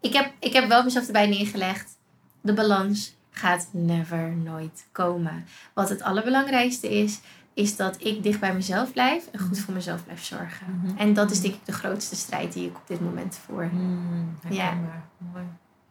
ik, 0.00 0.12
heb, 0.12 0.32
ik 0.38 0.52
heb 0.52 0.68
wel 0.68 0.84
mezelf 0.84 1.06
erbij 1.06 1.26
neergelegd. 1.26 1.96
De 2.40 2.52
balans 2.52 3.14
gaat 3.30 3.68
never, 3.70 4.30
nooit 4.36 4.86
komen. 4.92 5.46
Wat 5.74 5.88
het 5.88 6.02
allerbelangrijkste 6.02 6.90
is, 6.98 7.20
is 7.54 7.76
dat 7.76 7.96
ik 8.04 8.22
dicht 8.22 8.40
bij 8.40 8.54
mezelf 8.54 8.92
blijf 8.92 9.26
en 9.32 9.38
goed 9.38 9.58
voor 9.58 9.74
mezelf 9.74 10.04
blijf 10.04 10.24
zorgen. 10.24 10.80
Mhm. 10.82 10.96
En 10.96 11.14
dat 11.14 11.30
is 11.30 11.40
denk 11.40 11.54
ik 11.54 11.64
de 11.64 11.72
grootste 11.72 12.16
strijd 12.16 12.52
die 12.52 12.66
ik 12.68 12.76
op 12.76 12.86
dit 12.86 13.00
moment 13.00 13.38
voer. 13.46 13.64
Hmm, 13.68 14.38
Ja. 14.48 14.78
Mooi. 15.18 15.44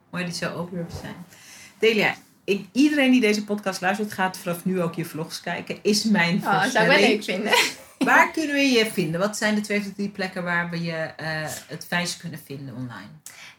Mooi 0.09 0.23
dat 0.25 0.37
je 0.37 0.45
zo 0.45 0.53
open 0.53 0.77
durft 0.77 0.97
zijn. 0.97 1.15
Delia, 1.79 2.13
ik, 2.49 2.65
iedereen 2.71 3.11
die 3.11 3.21
deze 3.21 3.43
podcast 3.43 3.81
luistert, 3.81 4.13
gaat 4.13 4.37
vanaf 4.37 4.65
nu 4.65 4.81
ook 4.81 4.95
je 4.95 5.05
vlogs 5.05 5.41
kijken. 5.41 5.77
Is 5.81 6.03
mijn 6.03 6.35
Oh, 6.45 6.63
zou 6.63 6.85
ik 6.85 6.91
wel 6.99 7.09
leuk 7.09 7.23
vinden. 7.23 7.53
Waar 7.99 8.31
kunnen 8.31 8.55
we 8.55 8.61
je 8.61 8.85
vinden? 8.91 9.19
Wat 9.19 9.37
zijn 9.37 9.55
de 9.55 9.61
twee 9.61 9.79
of 9.79 9.85
drie 9.95 10.09
plekken 10.09 10.43
waar 10.43 10.69
we 10.69 10.81
je 10.81 10.91
eh, 10.93 11.27
het 11.67 11.85
fijnst 11.87 12.17
kunnen 12.17 12.39
vinden 12.45 12.75
online? 12.75 13.09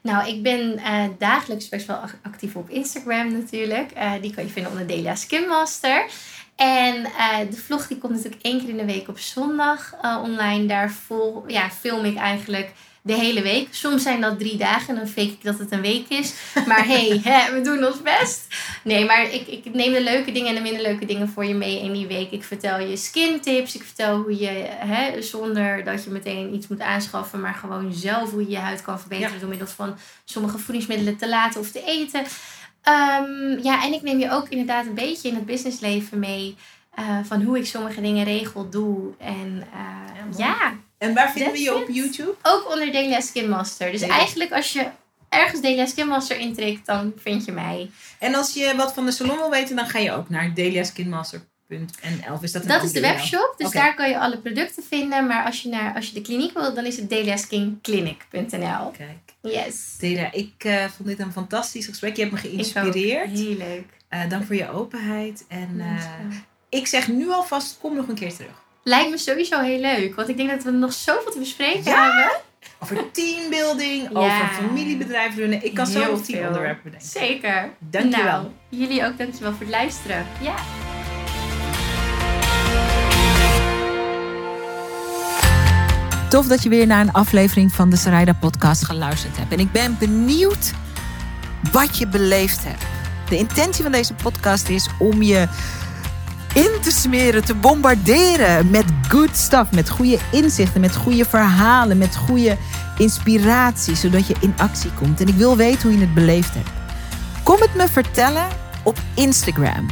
Nou, 0.00 0.28
ik 0.28 0.42
ben 0.42 0.78
eh, 0.78 1.04
dagelijks 1.18 1.68
best 1.68 1.86
wel 1.86 1.96
ac- 1.96 2.18
actief 2.22 2.56
op 2.56 2.70
Instagram 2.70 3.32
natuurlijk. 3.32 3.90
Eh, 3.90 4.12
die 4.20 4.34
kan 4.34 4.44
je 4.44 4.50
vinden 4.50 4.72
onder 4.72 4.86
Delia 4.86 5.14
Skin 5.14 5.48
Master. 5.48 6.06
En 6.56 7.02
de 7.50 7.56
vlog 7.56 7.86
die 7.86 7.98
komt 7.98 8.14
natuurlijk 8.14 8.42
één 8.42 8.60
keer 8.60 8.68
in 8.68 8.76
de 8.76 8.84
week 8.84 9.08
op 9.08 9.18
zondag 9.18 9.94
online. 10.02 10.66
Daar 10.66 10.90
vol, 10.90 11.44
ja, 11.46 11.70
film 11.70 12.04
ik 12.04 12.16
eigenlijk 12.16 12.72
de 13.02 13.12
hele 13.14 13.42
week. 13.42 13.68
Soms 13.70 14.02
zijn 14.02 14.20
dat 14.20 14.38
drie 14.38 14.56
dagen 14.56 14.88
en 14.88 14.94
dan 14.94 15.06
fake 15.06 15.28
ik 15.28 15.42
dat 15.44 15.58
het 15.58 15.72
een 15.72 15.80
week 15.80 16.08
is. 16.08 16.34
Maar 16.66 16.86
hey, 16.86 17.20
hè, 17.24 17.52
we 17.54 17.60
doen 17.60 17.84
ons 17.86 18.02
best. 18.02 18.46
Nee, 18.84 19.04
maar 19.04 19.22
ik, 19.22 19.46
ik 19.46 19.74
neem 19.74 19.92
de 19.92 20.02
leuke 20.02 20.32
dingen 20.32 20.48
en 20.48 20.54
de 20.54 20.60
minder 20.60 20.82
leuke 20.82 21.04
dingen 21.04 21.28
voor 21.28 21.44
je 21.44 21.54
mee 21.54 21.80
in 21.80 21.92
die 21.92 22.06
week. 22.06 22.30
Ik 22.30 22.44
vertel 22.44 22.80
je 22.80 22.96
skin 22.96 23.40
tips. 23.40 23.74
Ik 23.74 23.82
vertel 23.82 24.16
hoe 24.16 24.38
je, 24.38 24.48
hè, 24.68 25.22
zonder 25.22 25.84
dat 25.84 26.04
je 26.04 26.10
meteen 26.10 26.54
iets 26.54 26.68
moet 26.68 26.80
aanschaffen, 26.80 27.40
maar 27.40 27.54
gewoon 27.54 27.92
zelf 27.92 28.30
hoe 28.30 28.42
je 28.42 28.50
je 28.50 28.58
huid 28.58 28.82
kan 28.82 29.00
verbeteren 29.00 29.32
Ja. 29.34 29.38
door 29.40 29.48
middel 29.48 29.66
van 29.66 29.96
sommige 30.24 30.58
voedingsmiddelen 30.58 31.16
te 31.16 31.28
laten 31.28 31.60
of 31.60 31.70
te 31.70 31.84
eten. 31.84 32.24
Ehm, 32.82 33.58
ja, 33.62 33.84
en 33.84 33.92
ik 33.92 34.02
neem 34.02 34.18
je 34.18 34.30
ook 34.30 34.48
inderdaad 34.48 34.86
een 34.86 34.94
beetje 34.94 35.28
in 35.28 35.34
het 35.34 35.46
businessleven 35.46 36.18
mee. 36.18 36.56
eh, 36.94 37.18
van 37.24 37.42
hoe 37.42 37.58
ik 37.58 37.66
sommige 37.66 38.00
dingen 38.00 38.24
regel, 38.24 38.70
doe. 38.70 39.12
En 39.18 39.62
eh, 39.72 40.38
ja, 40.38 40.74
En 41.00 41.14
waar 41.14 41.32
vinden 41.32 41.52
we 41.52 41.60
je 41.60 41.74
op. 41.74 41.88
YouTube? 41.88 42.34
ook 42.42 42.70
onder 42.72 42.92
Delia 42.92 43.20
Skin 43.20 43.48
Master. 43.48 43.90
Dus 43.90 44.00
Delia. 44.00 44.16
eigenlijk 44.16 44.52
als 44.52 44.72
je 44.72 44.86
ergens 45.28 45.60
Delia 45.60 45.86
Skin 45.86 46.06
Master 46.06 46.38
intrekt, 46.38 46.86
dan 46.86 47.12
vind 47.16 47.44
je 47.44 47.52
mij. 47.52 47.90
En 48.18 48.34
als 48.34 48.54
je 48.54 48.72
wat 48.76 48.94
van 48.94 49.06
de 49.06 49.12
salon 49.12 49.36
wil 49.36 49.50
weten, 49.50 49.76
dan 49.76 49.86
ga 49.86 49.98
je 49.98 50.12
ook 50.12 50.28
naar 50.28 50.54
Of 52.32 52.42
is 52.42 52.52
dat 52.52 52.62
een 52.62 52.68
Dat 52.68 52.82
is 52.82 52.92
de 52.92 53.00
webshop, 53.00 53.54
dus 53.56 53.70
daar 53.70 53.94
kan 53.94 54.08
je 54.08 54.18
alle 54.18 54.38
producten 54.38 54.82
vinden. 54.82 55.26
Maar 55.26 55.44
als 55.44 55.62
je, 55.62 55.68
naar, 55.68 55.94
als 55.94 56.08
je 56.08 56.14
de 56.14 56.20
kliniek 56.20 56.52
wil, 56.52 56.74
dan 56.74 56.84
is 56.84 56.96
het 56.96 57.08
deliaskinclinic.nl. 57.08 58.90
Kijk, 58.90 59.18
Yes. 59.42 59.96
Deda, 59.98 60.32
ik 60.32 60.64
eh, 60.64 60.84
vond 60.84 61.08
dit 61.08 61.18
een 61.18 61.32
fantastisch 61.32 61.86
gesprek. 61.86 62.16
Je 62.16 62.22
hebt 62.22 62.34
me 62.34 62.40
geïnspireerd. 62.40 63.30
Heel 63.30 63.56
leuk. 63.56 63.84
Eh, 64.08 64.28
dank 64.28 64.44
voor 64.44 64.56
je 64.56 64.70
openheid. 64.70 65.44
En 65.48 65.80
eh, 65.80 66.04
ik 66.68 66.86
zeg 66.86 67.08
nu 67.08 67.30
alvast, 67.30 67.78
kom 67.80 67.94
nog 67.96 68.08
een 68.08 68.14
keer 68.14 68.34
terug. 68.34 68.68
Lijkt 68.82 69.10
me 69.10 69.18
sowieso 69.18 69.60
heel 69.60 69.80
leuk, 69.80 70.14
want 70.14 70.28
ik 70.28 70.36
denk 70.36 70.50
dat 70.50 70.62
we 70.62 70.70
nog 70.70 70.92
zoveel 70.92 71.32
te 71.32 71.38
bespreken 71.38 71.84
Ja? 71.90 72.02
hebben. 72.04 72.38
Over 72.82 73.10
teambuilding, 73.10 74.02
Ja. 74.12 74.18
over 74.18 74.48
familiebedrijf 74.54 75.36
runnen. 75.36 75.64
Ik 75.64 75.74
kan 75.74 75.86
zo 75.86 76.00
Heel 76.00 76.10
nog 76.10 76.20
tien 76.22 76.36
veel. 76.36 76.46
onderwerpen 76.46 76.82
bedenken. 76.82 77.08
Zeker. 77.08 77.70
Dankjewel. 77.78 78.24
Nou, 78.40 78.46
jullie 78.68 79.04
ook 79.06 79.18
dankjewel 79.18 79.50
voor 79.52 79.60
het 79.60 79.68
luisteren. 79.70 80.26
Ja. 80.40 80.54
Tof 86.28 86.46
dat 86.46 86.62
je 86.62 86.68
weer 86.68 86.86
naar 86.86 87.00
een 87.00 87.12
aflevering 87.12 87.72
van 87.72 87.90
de 87.90 87.96
Sarayda 87.96 88.32
podcast 88.32 88.84
geluisterd 88.84 89.36
hebt. 89.36 89.52
En 89.52 89.58
ik 89.58 89.72
ben 89.72 89.96
benieuwd 89.98 90.72
wat 91.72 91.98
je 91.98 92.06
beleefd 92.06 92.64
hebt. 92.64 92.82
De 93.28 93.36
intentie 93.36 93.82
van 93.82 93.92
deze 93.92 94.14
podcast 94.14 94.68
is 94.68 94.88
om 94.98 95.22
je 95.22 95.48
in 96.54 96.70
te 96.82 96.90
smeren, 96.90 97.44
te 97.44 97.54
bombarderen 97.54 98.70
met 98.70 98.84
good 99.08 99.36
stuff, 99.36 99.72
met 99.72 99.88
goede 99.88 100.18
inzichten, 100.32 100.80
met 100.80 100.96
goede 100.96 101.24
verhalen, 101.24 101.98
met 101.98 102.16
goede 102.16 102.56
inspiratie, 102.98 103.96
zodat 103.96 104.26
je 104.26 104.34
in 104.40 104.54
actie 104.56 104.90
komt. 104.92 105.20
En 105.20 105.28
ik 105.28 105.34
wil 105.34 105.56
weten 105.56 105.82
hoe 105.82 105.92
je 105.92 106.04
het 106.04 106.14
beleefd 106.14 106.54
hebt. 106.54 106.68
Kom 107.42 107.60
het 107.60 107.74
me 107.74 107.88
vertellen 107.88 108.48
op 108.82 108.98
Instagram. 109.14 109.86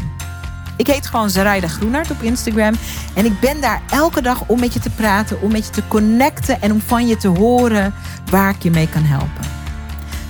Ik 0.76 0.86
heet 0.86 1.06
gewoon 1.06 1.30
Zaraida 1.30 1.68
Groenart 1.68 2.10
op 2.10 2.22
Instagram. 2.22 2.74
En 3.14 3.24
ik 3.24 3.40
ben 3.40 3.60
daar 3.60 3.82
elke 3.90 4.22
dag 4.22 4.42
om 4.46 4.60
met 4.60 4.72
je 4.72 4.80
te 4.80 4.90
praten, 4.90 5.40
om 5.40 5.52
met 5.52 5.64
je 5.66 5.70
te 5.70 5.88
connecten 5.88 6.60
en 6.60 6.72
om 6.72 6.80
van 6.80 7.06
je 7.06 7.16
te 7.16 7.28
horen 7.28 7.94
waar 8.30 8.50
ik 8.50 8.62
je 8.62 8.70
mee 8.70 8.88
kan 8.88 9.02
helpen. 9.02 9.56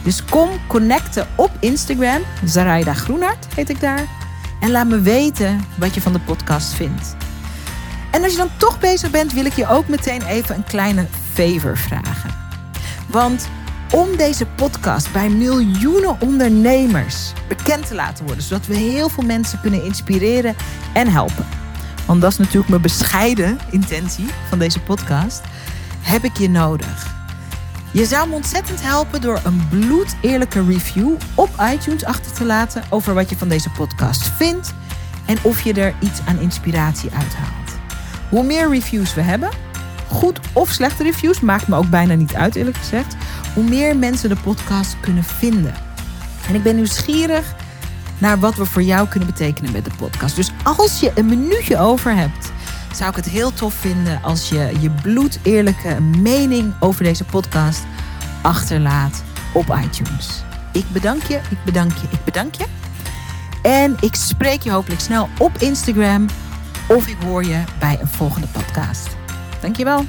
Dus 0.02 0.24
kom 0.24 0.48
connecten 0.66 1.26
op 1.34 1.50
Instagram. 1.60 2.22
Zaraida 2.44 2.94
Groenart 2.94 3.46
heet 3.54 3.68
ik 3.68 3.80
daar. 3.80 4.17
En 4.60 4.70
laat 4.70 4.86
me 4.86 5.00
weten 5.00 5.64
wat 5.78 5.94
je 5.94 6.00
van 6.00 6.12
de 6.12 6.20
podcast 6.20 6.72
vindt. 6.72 7.16
En 8.10 8.22
als 8.22 8.32
je 8.32 8.38
dan 8.38 8.50
toch 8.56 8.80
bezig 8.80 9.10
bent, 9.10 9.32
wil 9.32 9.44
ik 9.44 9.52
je 9.52 9.68
ook 9.68 9.88
meteen 9.88 10.22
even 10.22 10.54
een 10.54 10.64
kleine 10.64 11.06
favor 11.32 11.76
vragen. 11.76 12.30
Want 13.08 13.48
om 13.92 14.16
deze 14.16 14.46
podcast 14.46 15.12
bij 15.12 15.28
miljoenen 15.28 16.20
ondernemers 16.20 17.32
bekend 17.48 17.86
te 17.86 17.94
laten 17.94 18.24
worden, 18.24 18.44
zodat 18.44 18.66
we 18.66 18.74
heel 18.76 19.08
veel 19.08 19.24
mensen 19.24 19.60
kunnen 19.60 19.84
inspireren 19.84 20.56
en 20.92 21.08
helpen. 21.08 21.46
Want 22.06 22.20
dat 22.20 22.30
is 22.32 22.38
natuurlijk 22.38 22.68
mijn 22.68 22.82
bescheiden 22.82 23.58
intentie 23.70 24.26
van 24.48 24.58
deze 24.58 24.80
podcast. 24.80 25.42
Heb 26.00 26.24
ik 26.24 26.36
je 26.36 26.48
nodig. 26.48 27.17
Je 27.98 28.06
zou 28.06 28.28
me 28.28 28.34
ontzettend 28.34 28.82
helpen 28.82 29.20
door 29.20 29.40
een 29.44 29.68
bloedeerlijke 29.68 30.64
review 30.64 31.10
op 31.34 31.48
iTunes 31.72 32.04
achter 32.04 32.32
te 32.32 32.44
laten 32.44 32.82
over 32.90 33.14
wat 33.14 33.30
je 33.30 33.36
van 33.36 33.48
deze 33.48 33.70
podcast 33.70 34.28
vindt 34.28 34.74
en 35.26 35.36
of 35.42 35.60
je 35.60 35.72
er 35.72 35.94
iets 36.00 36.20
aan 36.26 36.38
inspiratie 36.38 37.10
uithaalt. 37.10 37.78
Hoe 38.28 38.42
meer 38.42 38.68
reviews 38.68 39.14
we 39.14 39.20
hebben, 39.20 39.50
goed 40.08 40.40
of 40.52 40.70
slechte 40.70 41.02
reviews, 41.02 41.40
maakt 41.40 41.68
me 41.68 41.76
ook 41.76 41.90
bijna 41.90 42.14
niet 42.14 42.34
uit 42.34 42.54
eerlijk 42.54 42.76
gezegd, 42.76 43.16
hoe 43.54 43.64
meer 43.64 43.96
mensen 43.96 44.28
de 44.28 44.36
podcast 44.36 45.00
kunnen 45.00 45.24
vinden. 45.24 45.74
En 46.48 46.54
ik 46.54 46.62
ben 46.62 46.76
nieuwsgierig 46.76 47.54
naar 48.18 48.38
wat 48.38 48.54
we 48.54 48.64
voor 48.64 48.82
jou 48.82 49.08
kunnen 49.08 49.28
betekenen 49.28 49.72
met 49.72 49.84
de 49.84 49.94
podcast. 49.96 50.36
Dus 50.36 50.52
als 50.62 51.00
je 51.00 51.12
een 51.14 51.26
minuutje 51.26 51.78
over 51.78 52.16
hebt, 52.16 52.52
zou 52.92 53.10
ik 53.10 53.16
het 53.16 53.28
heel 53.28 53.52
tof 53.52 53.74
vinden 53.74 54.22
als 54.22 54.48
je 54.48 54.72
je 54.80 54.90
bloedeerlijke 54.90 56.00
mening 56.00 56.74
over 56.80 57.04
deze 57.04 57.24
podcast 57.24 57.86
achterlaat 58.42 59.22
op 59.52 59.78
iTunes. 59.84 60.42
Ik 60.72 60.84
bedank 60.92 61.22
je, 61.22 61.34
ik 61.34 61.64
bedank 61.64 61.92
je, 61.92 62.06
ik 62.10 62.24
bedank 62.24 62.54
je. 62.54 62.66
En 63.62 63.96
ik 64.00 64.14
spreek 64.14 64.62
je 64.62 64.70
hopelijk 64.70 65.00
snel 65.00 65.28
op 65.38 65.56
Instagram 65.58 66.26
of 66.88 67.06
ik 67.06 67.16
hoor 67.24 67.44
je 67.44 67.62
bij 67.78 67.98
een 68.00 68.08
volgende 68.08 68.46
podcast. 68.46 69.16
Dankjewel. 69.60 70.04